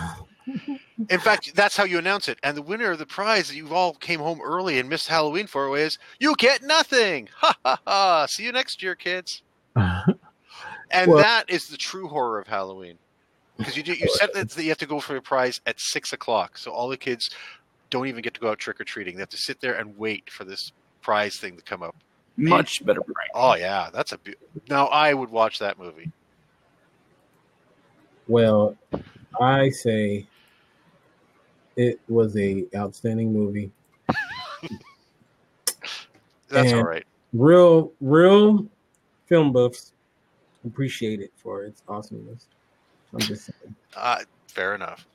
In 1.08 1.18
fact, 1.18 1.54
that's 1.54 1.76
how 1.76 1.84
you 1.84 1.98
announce 1.98 2.28
it. 2.28 2.38
And 2.42 2.56
the 2.56 2.62
winner 2.62 2.90
of 2.92 2.98
the 2.98 3.06
prize 3.06 3.48
that 3.48 3.56
you 3.56 3.74
all 3.74 3.94
came 3.94 4.20
home 4.20 4.40
early 4.42 4.78
and 4.78 4.88
missed 4.88 5.08
Halloween 5.08 5.46
for 5.46 5.76
is 5.76 5.98
you 6.20 6.34
get 6.36 6.62
nothing. 6.62 7.28
Ha 7.38 7.56
ha 7.64 7.80
ha! 7.86 8.26
See 8.26 8.44
you 8.44 8.52
next 8.52 8.82
year, 8.82 8.94
kids. 8.94 9.42
And 10.90 11.10
Well- 11.10 11.18
that 11.22 11.48
is 11.50 11.68
the 11.68 11.76
true 11.76 12.06
horror 12.06 12.38
of 12.38 12.46
Halloween, 12.46 12.98
because 13.56 13.76
you 13.76 13.82
do, 13.82 13.94
you 13.94 14.06
said 14.10 14.30
that 14.34 14.56
you 14.56 14.68
have 14.68 14.78
to 14.78 14.86
go 14.86 15.00
for 15.00 15.16
a 15.16 15.22
prize 15.22 15.60
at 15.66 15.80
six 15.80 16.12
o'clock, 16.12 16.56
so 16.56 16.70
all 16.70 16.88
the 16.88 16.96
kids 16.96 17.30
don't 17.90 18.06
even 18.06 18.22
get 18.22 18.34
to 18.34 18.40
go 18.40 18.50
out 18.50 18.58
trick 18.58 18.80
or 18.80 18.84
treating. 18.84 19.16
They 19.16 19.22
have 19.22 19.28
to 19.30 19.36
sit 19.36 19.60
there 19.60 19.74
and 19.74 19.96
wait 19.98 20.30
for 20.30 20.44
this 20.44 20.72
prize 21.02 21.36
thing 21.36 21.56
to 21.56 21.62
come 21.62 21.82
up. 21.82 21.96
Much 22.36 22.84
better 22.84 23.00
prank. 23.00 23.30
Oh 23.34 23.54
yeah, 23.54 23.90
that's 23.92 24.12
a 24.12 24.18
be- 24.18 24.34
now 24.68 24.86
I 24.86 25.14
would 25.14 25.30
watch 25.30 25.58
that 25.60 25.78
movie. 25.78 26.10
well, 28.26 28.76
I 29.40 29.70
say 29.70 30.26
it 31.76 32.00
was 32.08 32.36
a 32.36 32.64
outstanding 32.76 33.32
movie. 33.32 33.70
That's 36.48 36.70
And 36.70 36.80
all 36.80 36.84
right. 36.84 37.04
Real, 37.32 37.92
real 38.00 38.66
film 39.26 39.52
buffs 39.52 39.92
appreciate 40.64 41.20
it 41.20 41.32
for 41.36 41.64
its 41.64 41.82
awesomeness. 41.88 42.46
I'm 43.12 43.20
just 43.20 43.46
saying. 43.46 43.74
Uh, 43.96 44.20
fair 44.46 44.74
enough. 44.74 45.06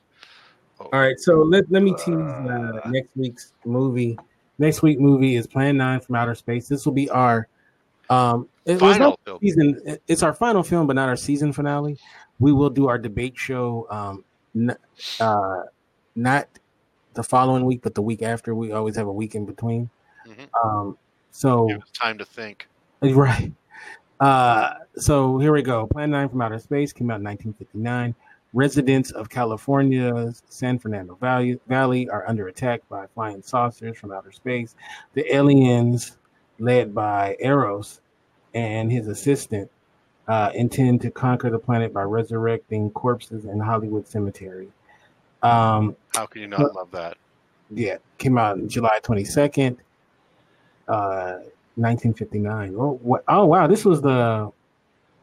All 0.78 0.88
right, 0.92 1.18
so 1.20 1.36
let, 1.36 1.70
let 1.70 1.82
me 1.82 1.94
tease 1.94 2.10
uh, 2.10 2.80
next 2.90 3.16
week's 3.16 3.52
movie. 3.64 4.18
Next 4.60 4.82
week 4.82 5.00
movie 5.00 5.36
is 5.36 5.46
Plan 5.46 5.78
Nine 5.78 6.00
from 6.00 6.16
Outer 6.16 6.34
Space. 6.34 6.68
This 6.68 6.84
will 6.84 6.92
be 6.92 7.08
our 7.10 7.48
um 8.10 8.46
it 8.66 8.80
was 8.80 8.98
Final 8.98 9.18
season. 9.40 9.98
It's 10.06 10.22
our 10.22 10.34
final 10.34 10.62
film, 10.62 10.86
but 10.86 10.94
not 10.96 11.08
our 11.08 11.16
season 11.16 11.52
finale. 11.52 11.96
We 12.38 12.52
will 12.52 12.68
do 12.70 12.86
our 12.86 12.98
debate 12.98 13.36
show. 13.38 13.86
Um, 13.90 14.24
n- 14.54 14.76
uh, 15.18 15.62
not 16.14 16.46
the 17.14 17.22
following 17.22 17.64
week, 17.64 17.80
but 17.82 17.94
the 17.94 18.02
week 18.02 18.22
after. 18.22 18.54
We 18.54 18.72
always 18.72 18.96
have 18.96 19.06
a 19.06 19.12
week 19.12 19.34
in 19.34 19.46
between. 19.46 19.88
Mhm. 20.26 20.48
Um, 20.62 20.98
so 21.30 21.68
time 21.94 22.18
to 22.18 22.24
think. 22.24 22.68
Right. 23.02 23.50
Uh, 24.20 24.74
so 24.96 25.38
here 25.38 25.52
we 25.54 25.62
go. 25.62 25.86
Plan 25.86 26.10
9 26.10 26.28
from 26.28 26.42
Outer 26.42 26.58
Space 26.58 26.92
came 26.92 27.10
out 27.10 27.20
in 27.20 27.24
1959. 27.24 28.14
Residents 28.52 29.12
of 29.12 29.28
California's 29.28 30.42
San 30.48 30.78
Fernando 30.78 31.14
Valley, 31.14 31.60
Valley 31.68 32.08
are 32.08 32.28
under 32.28 32.48
attack 32.48 32.80
by 32.88 33.06
flying 33.14 33.42
saucers 33.42 33.96
from 33.96 34.10
outer 34.10 34.32
space. 34.32 34.74
The 35.14 35.32
aliens, 35.34 36.18
led 36.58 36.92
by 36.94 37.36
Eros 37.38 38.00
and 38.54 38.90
his 38.90 39.06
assistant, 39.06 39.70
uh, 40.26 40.50
intend 40.54 41.00
to 41.02 41.10
conquer 41.10 41.48
the 41.50 41.58
planet 41.58 41.94
by 41.94 42.02
resurrecting 42.02 42.90
corpses 42.90 43.44
in 43.44 43.60
Hollywood 43.60 44.06
Cemetery. 44.06 44.68
Um, 45.42 45.96
How 46.14 46.26
can 46.26 46.42
you 46.42 46.48
not 46.48 46.74
love 46.74 46.90
that? 46.90 47.16
yeah, 47.70 47.96
came 48.18 48.36
out 48.36 48.66
July 48.66 48.98
22nd, 49.02 49.76
uh, 50.88 51.38
1959. 51.76 52.74
Oh, 52.76 52.98
what, 53.02 53.22
oh, 53.28 53.44
wow, 53.46 53.66
this 53.66 53.84
was 53.84 54.02
the, 54.02 54.50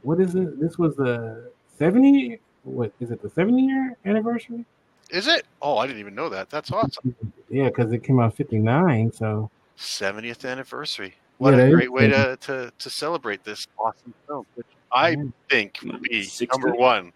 what 0.02 0.20
is 0.20 0.34
it? 0.36 0.60
This 0.60 0.78
was 0.78 0.96
the 0.96 1.52
70, 1.78 2.40
what 2.68 2.92
is 3.00 3.12
it, 3.12 3.22
the 3.22 3.30
70 3.30 3.62
year 3.62 3.98
anniversary? 4.06 4.66
Is 5.10 5.28
it? 5.28 5.46
Oh, 5.62 5.78
I 5.78 5.88
didn't 5.88 6.00
even 6.02 6.16
know 6.16 6.30
that. 6.30 6.50
That's 6.50 6.72
awesome. 6.72 7.16
Yeah, 7.50 7.66
because 7.70 7.92
it 7.94 8.04
came 8.04 8.20
out 8.20 8.36
59, 8.36 9.12
so 9.14 9.50
70th 9.78 10.50
anniversary. 10.50 11.16
What 11.38 11.54
Yeah, 11.54 11.62
a 11.62 11.72
great 11.72 11.92
way 11.92 12.08
to, 12.08 12.36
to, 12.42 12.72
to 12.78 12.90
celebrate 12.90 13.44
this 13.44 13.68
awesome 13.80 14.14
film, 14.28 14.46
which 14.56 14.66
I 14.92 15.16
Mhm. 15.16 15.34
think 15.50 15.80
would 15.84 16.02
be 16.02 16.24
60? 16.24 16.48
number 16.60 16.76
one 16.78 17.14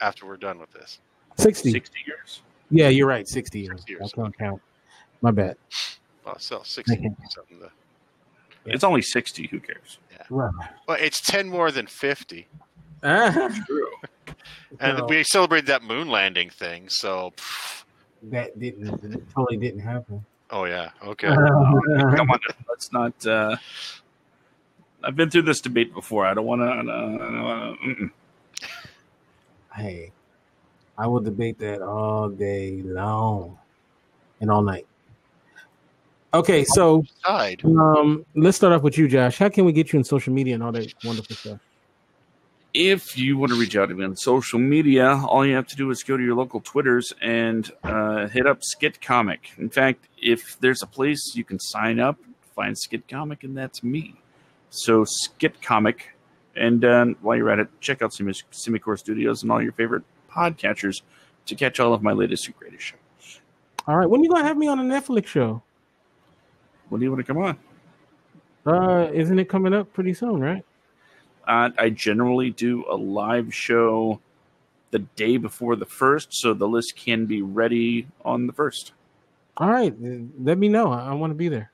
after 0.00 0.26
we're 0.26 0.36
done 0.36 0.58
with 0.58 0.70
this. 0.72 1.00
60. 1.38 1.72
60 1.72 1.98
years. 2.06 2.42
Yeah, 2.70 2.88
you're 2.88 3.08
right. 3.08 3.26
60 3.26 3.58
years. 3.60 3.70
60 3.80 3.92
years. 3.92 4.12
I 4.12 4.16
can't 4.20 4.38
count. 4.38 4.62
My 5.22 5.30
bad. 5.30 5.56
Well, 6.24 6.38
so 6.38 6.62
60 6.62 6.94
something. 7.30 7.58
To, 7.60 7.70
It's 8.66 8.84
only 8.84 9.02
60. 9.02 9.48
Who 9.48 9.58
cares? 9.60 9.98
Right. 10.30 10.52
well, 10.86 10.96
it's 11.00 11.20
10 11.20 11.48
more 11.48 11.70
than 11.70 11.86
50. 11.86 12.46
True. 13.66 13.88
And 14.80 14.98
So- 14.98 15.06
we 15.06 15.22
celebrated 15.24 15.66
that 15.66 15.82
moon 15.82 16.08
landing 16.08 16.50
thing, 16.50 16.88
so. 16.88 17.32
pff, 17.36 17.84
that 18.30 18.58
didn't 18.58 19.02
that 19.02 19.30
totally 19.34 19.58
didn't 19.58 19.80
happen. 19.80 20.24
Oh, 20.50 20.64
yeah. 20.64 20.90
Okay. 21.04 21.28
Come 21.34 22.30
on, 22.30 22.38
let's 22.68 22.92
not. 22.92 23.26
Uh, 23.26 23.56
I've 25.02 25.16
been 25.16 25.28
through 25.30 25.42
this 25.42 25.60
debate 25.60 25.92
before. 25.92 26.24
I 26.24 26.32
don't 26.34 26.46
want 26.46 26.60
to. 26.62 28.10
hey, 29.74 30.12
I 30.96 31.06
will 31.06 31.20
debate 31.20 31.58
that 31.58 31.82
all 31.82 32.28
day 32.28 32.80
long 32.82 33.58
and 34.40 34.50
all 34.50 34.62
night. 34.62 34.86
Okay, 36.32 36.64
so 36.64 37.04
um, 37.64 38.24
let's 38.34 38.56
start 38.56 38.72
off 38.72 38.82
with 38.82 38.98
you, 38.98 39.06
Josh. 39.08 39.38
How 39.38 39.48
can 39.48 39.64
we 39.64 39.72
get 39.72 39.92
you 39.92 39.98
in 39.98 40.04
social 40.04 40.32
media 40.32 40.54
and 40.54 40.62
all 40.62 40.72
that 40.72 40.92
wonderful 41.04 41.36
stuff? 41.36 41.60
If 42.74 43.16
you 43.16 43.38
want 43.38 43.52
to 43.52 43.58
reach 43.58 43.76
out 43.76 43.90
to 43.90 43.94
me 43.94 44.04
on 44.04 44.16
social 44.16 44.58
media, 44.58 45.22
all 45.28 45.46
you 45.46 45.54
have 45.54 45.68
to 45.68 45.76
do 45.76 45.90
is 45.90 46.02
go 46.02 46.16
to 46.16 46.22
your 46.22 46.34
local 46.34 46.60
Twitters 46.60 47.12
and 47.22 47.70
uh, 47.84 48.26
hit 48.26 48.48
up 48.48 48.64
Skit 48.64 49.00
Comic. 49.00 49.52
In 49.58 49.70
fact, 49.70 50.08
if 50.20 50.58
there's 50.58 50.82
a 50.82 50.86
place 50.88 51.36
you 51.36 51.44
can 51.44 51.60
sign 51.60 52.00
up, 52.00 52.18
find 52.56 52.76
Skit 52.76 53.06
Comic, 53.06 53.44
and 53.44 53.56
that's 53.56 53.84
me. 53.84 54.16
So 54.70 55.04
Skit 55.04 55.62
Comic, 55.62 56.16
and 56.56 56.84
uh, 56.84 57.06
while 57.20 57.36
you're 57.36 57.50
at 57.50 57.60
it, 57.60 57.68
check 57.80 58.02
out 58.02 58.12
Semi- 58.12 58.32
Semicore 58.50 58.98
Studios 58.98 59.44
and 59.44 59.52
all 59.52 59.62
your 59.62 59.70
favorite 59.70 60.02
podcatchers 60.28 61.02
to 61.46 61.54
catch 61.54 61.78
all 61.78 61.94
of 61.94 62.02
my 62.02 62.12
latest 62.12 62.46
and 62.46 62.56
greatest 62.56 62.82
shows. 62.82 63.40
All 63.86 63.96
right, 63.96 64.10
when 64.10 64.20
are 64.20 64.24
you 64.24 64.30
gonna 64.30 64.42
have 64.42 64.56
me 64.56 64.66
on 64.66 64.80
a 64.80 64.82
Netflix 64.82 65.26
show? 65.26 65.62
When 66.88 66.98
do 66.98 67.04
you 67.04 67.12
want 67.12 67.24
to 67.24 67.32
come 67.32 67.40
on? 67.40 67.58
Uh, 68.66 69.10
isn't 69.12 69.38
it 69.38 69.48
coming 69.48 69.72
up 69.72 69.92
pretty 69.92 70.12
soon, 70.12 70.40
right? 70.40 70.64
Uh, 71.46 71.70
I 71.78 71.90
generally 71.90 72.50
do 72.50 72.84
a 72.90 72.96
live 72.96 73.54
show 73.54 74.20
the 74.90 75.00
day 75.00 75.36
before 75.36 75.76
the 75.76 75.86
first, 75.86 76.32
so 76.32 76.54
the 76.54 76.68
list 76.68 76.96
can 76.96 77.26
be 77.26 77.42
ready 77.42 78.06
on 78.24 78.46
the 78.46 78.52
first. 78.52 78.92
All 79.56 79.68
right, 79.68 79.94
let 80.40 80.58
me 80.58 80.68
know. 80.68 80.90
I, 80.90 81.06
I 81.06 81.12
want 81.14 81.30
to 81.30 81.34
be 81.34 81.48
there. 81.48 81.70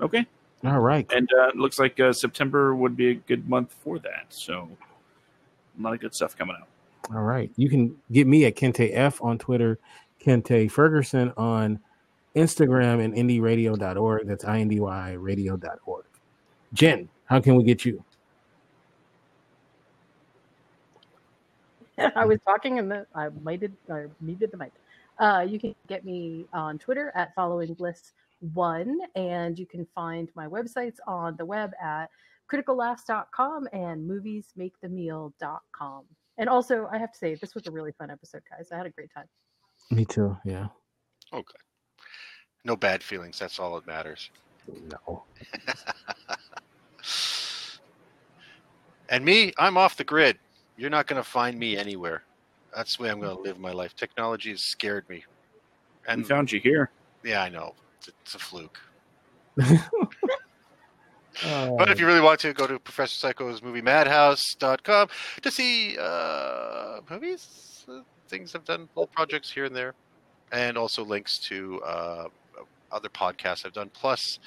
Okay. 0.00 0.26
All 0.64 0.80
right. 0.80 1.10
And 1.12 1.28
uh, 1.38 1.48
it 1.48 1.56
looks 1.56 1.78
like 1.78 1.98
uh, 1.98 2.12
September 2.12 2.74
would 2.74 2.96
be 2.96 3.10
a 3.10 3.14
good 3.14 3.48
month 3.48 3.74
for 3.80 3.98
that. 4.00 4.26
So 4.28 4.68
a 5.78 5.82
lot 5.82 5.94
of 5.94 6.00
good 6.00 6.14
stuff 6.14 6.36
coming 6.36 6.56
out. 6.60 6.68
All 7.14 7.22
right. 7.22 7.50
You 7.56 7.68
can 7.68 7.96
get 8.12 8.26
me 8.26 8.44
at 8.44 8.56
Kente 8.56 8.90
F 8.92 9.22
on 9.22 9.38
Twitter, 9.38 9.78
Kente 10.24 10.70
Ferguson 10.70 11.32
on 11.36 11.80
Instagram, 12.36 13.04
and 13.04 13.14
indyradio.org. 13.14 14.26
That's 14.26 14.44
I-N-D-Y 14.44 15.12
radio.org. 15.12 16.04
Jen, 16.72 17.08
how 17.26 17.40
can 17.40 17.56
we 17.56 17.64
get 17.64 17.84
you? 17.84 18.02
I 22.16 22.24
was 22.24 22.38
talking 22.44 22.78
and 22.78 22.90
the, 22.90 23.06
I 23.14 23.28
mighted 23.42 23.74
I 23.90 24.06
muted 24.20 24.50
the 24.50 24.56
mic. 24.56 24.72
Uh, 25.18 25.46
you 25.48 25.58
can 25.58 25.74
get 25.88 26.04
me 26.04 26.46
on 26.52 26.78
Twitter 26.78 27.12
at 27.14 27.34
following 27.34 27.74
bliss 27.74 28.12
one, 28.54 28.98
and 29.14 29.58
you 29.58 29.66
can 29.66 29.86
find 29.94 30.28
my 30.34 30.46
websites 30.46 30.96
on 31.06 31.36
the 31.36 31.44
web 31.44 31.72
at 31.80 32.10
criticallaughs.com 32.50 33.68
and 33.72 34.08
moviesmakethemeal.com. 34.10 36.04
And 36.38 36.48
also, 36.48 36.88
I 36.90 36.98
have 36.98 37.12
to 37.12 37.18
say, 37.18 37.34
this 37.34 37.54
was 37.54 37.66
a 37.66 37.70
really 37.70 37.92
fun 37.92 38.10
episode, 38.10 38.42
guys. 38.50 38.68
I 38.72 38.76
had 38.76 38.86
a 38.86 38.90
great 38.90 39.10
time. 39.14 39.26
Me 39.90 40.04
too. 40.04 40.36
Yeah. 40.44 40.68
Okay. 41.32 41.58
No 42.64 42.76
bad 42.76 43.02
feelings. 43.02 43.38
That's 43.38 43.58
all 43.58 43.74
that 43.74 43.86
matters. 43.86 44.30
No. 45.06 45.24
and 49.08 49.24
me, 49.24 49.52
I'm 49.58 49.76
off 49.76 49.96
the 49.96 50.04
grid. 50.04 50.38
You're 50.76 50.90
not 50.90 51.06
going 51.06 51.22
to 51.22 51.28
find 51.28 51.58
me 51.58 51.76
anywhere. 51.76 52.22
That's 52.74 52.96
the 52.96 53.02
way 53.04 53.10
I'm 53.10 53.20
going 53.20 53.36
to 53.36 53.42
live 53.42 53.58
my 53.58 53.72
life. 53.72 53.94
Technology 53.94 54.50
has 54.50 54.62
scared 54.62 55.08
me. 55.08 55.24
And 56.08 56.20
And 56.20 56.28
found 56.28 56.50
you 56.50 56.60
here. 56.60 56.90
yeah, 57.24 57.42
I 57.42 57.48
know. 57.48 57.74
It's, 57.98 58.08
it's 58.22 58.34
a 58.34 58.38
fluke. 58.38 58.78
Oh, 59.60 60.08
But 61.78 61.90
if 61.90 62.00
you 62.00 62.06
really 62.06 62.20
want 62.20 62.40
to, 62.40 62.52
go 62.52 62.66
to 62.66 62.78
Professor 62.78 63.14
Psycho's 63.14 63.62
movie 63.62 63.82
madhouse.com 63.82 65.08
to 65.42 65.50
see 65.50 65.96
uh, 65.98 67.00
movies, 67.10 67.84
uh, 67.88 68.00
things 68.28 68.54
I've 68.54 68.64
done, 68.64 68.88
little 68.94 69.06
projects 69.06 69.50
here 69.50 69.64
and 69.64 69.74
there, 69.74 69.94
and 70.52 70.76
also 70.76 71.04
links 71.04 71.38
to 71.48 71.80
uh, 71.82 72.28
other 72.90 73.08
podcasts 73.08 73.64
I've 73.66 73.72
done. 73.72 73.90
Plus, 73.92 74.38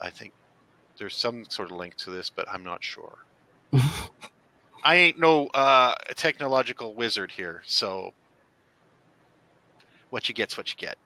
I 0.00 0.10
think 0.10 0.32
there's 0.98 1.16
some 1.16 1.44
sort 1.48 1.70
of 1.70 1.76
link 1.76 1.96
to 1.98 2.10
this, 2.10 2.30
but 2.30 2.46
I'm 2.50 2.64
not 2.64 2.82
sure. 2.82 3.18
I 4.84 4.96
ain't 4.96 5.18
no 5.18 5.46
uh, 5.48 5.94
technological 6.14 6.94
wizard 6.94 7.30
here, 7.30 7.62
so 7.64 8.12
what 10.10 10.28
you 10.28 10.34
get's 10.34 10.56
what 10.56 10.68
you 10.68 10.76
get. 10.76 10.96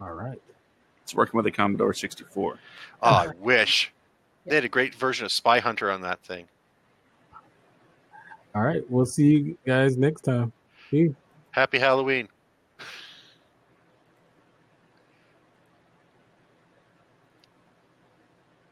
All 0.00 0.12
right. 0.12 0.40
It's 1.02 1.14
working 1.14 1.36
with 1.36 1.46
a 1.46 1.50
Commodore 1.50 1.92
64. 1.92 2.58
Oh, 3.02 3.08
I 3.08 3.28
wish. 3.38 3.92
They 4.46 4.54
had 4.54 4.64
a 4.64 4.68
great 4.68 4.94
version 4.94 5.26
of 5.26 5.32
Spy 5.32 5.60
Hunter 5.60 5.90
on 5.90 6.00
that 6.00 6.20
thing. 6.20 6.46
All 8.54 8.62
right. 8.62 8.82
We'll 8.90 9.06
see 9.06 9.28
you 9.28 9.58
guys 9.66 9.96
next 9.96 10.22
time. 10.22 10.52
Peace. 10.90 11.12
Happy 11.52 11.78
Halloween. 11.78 12.28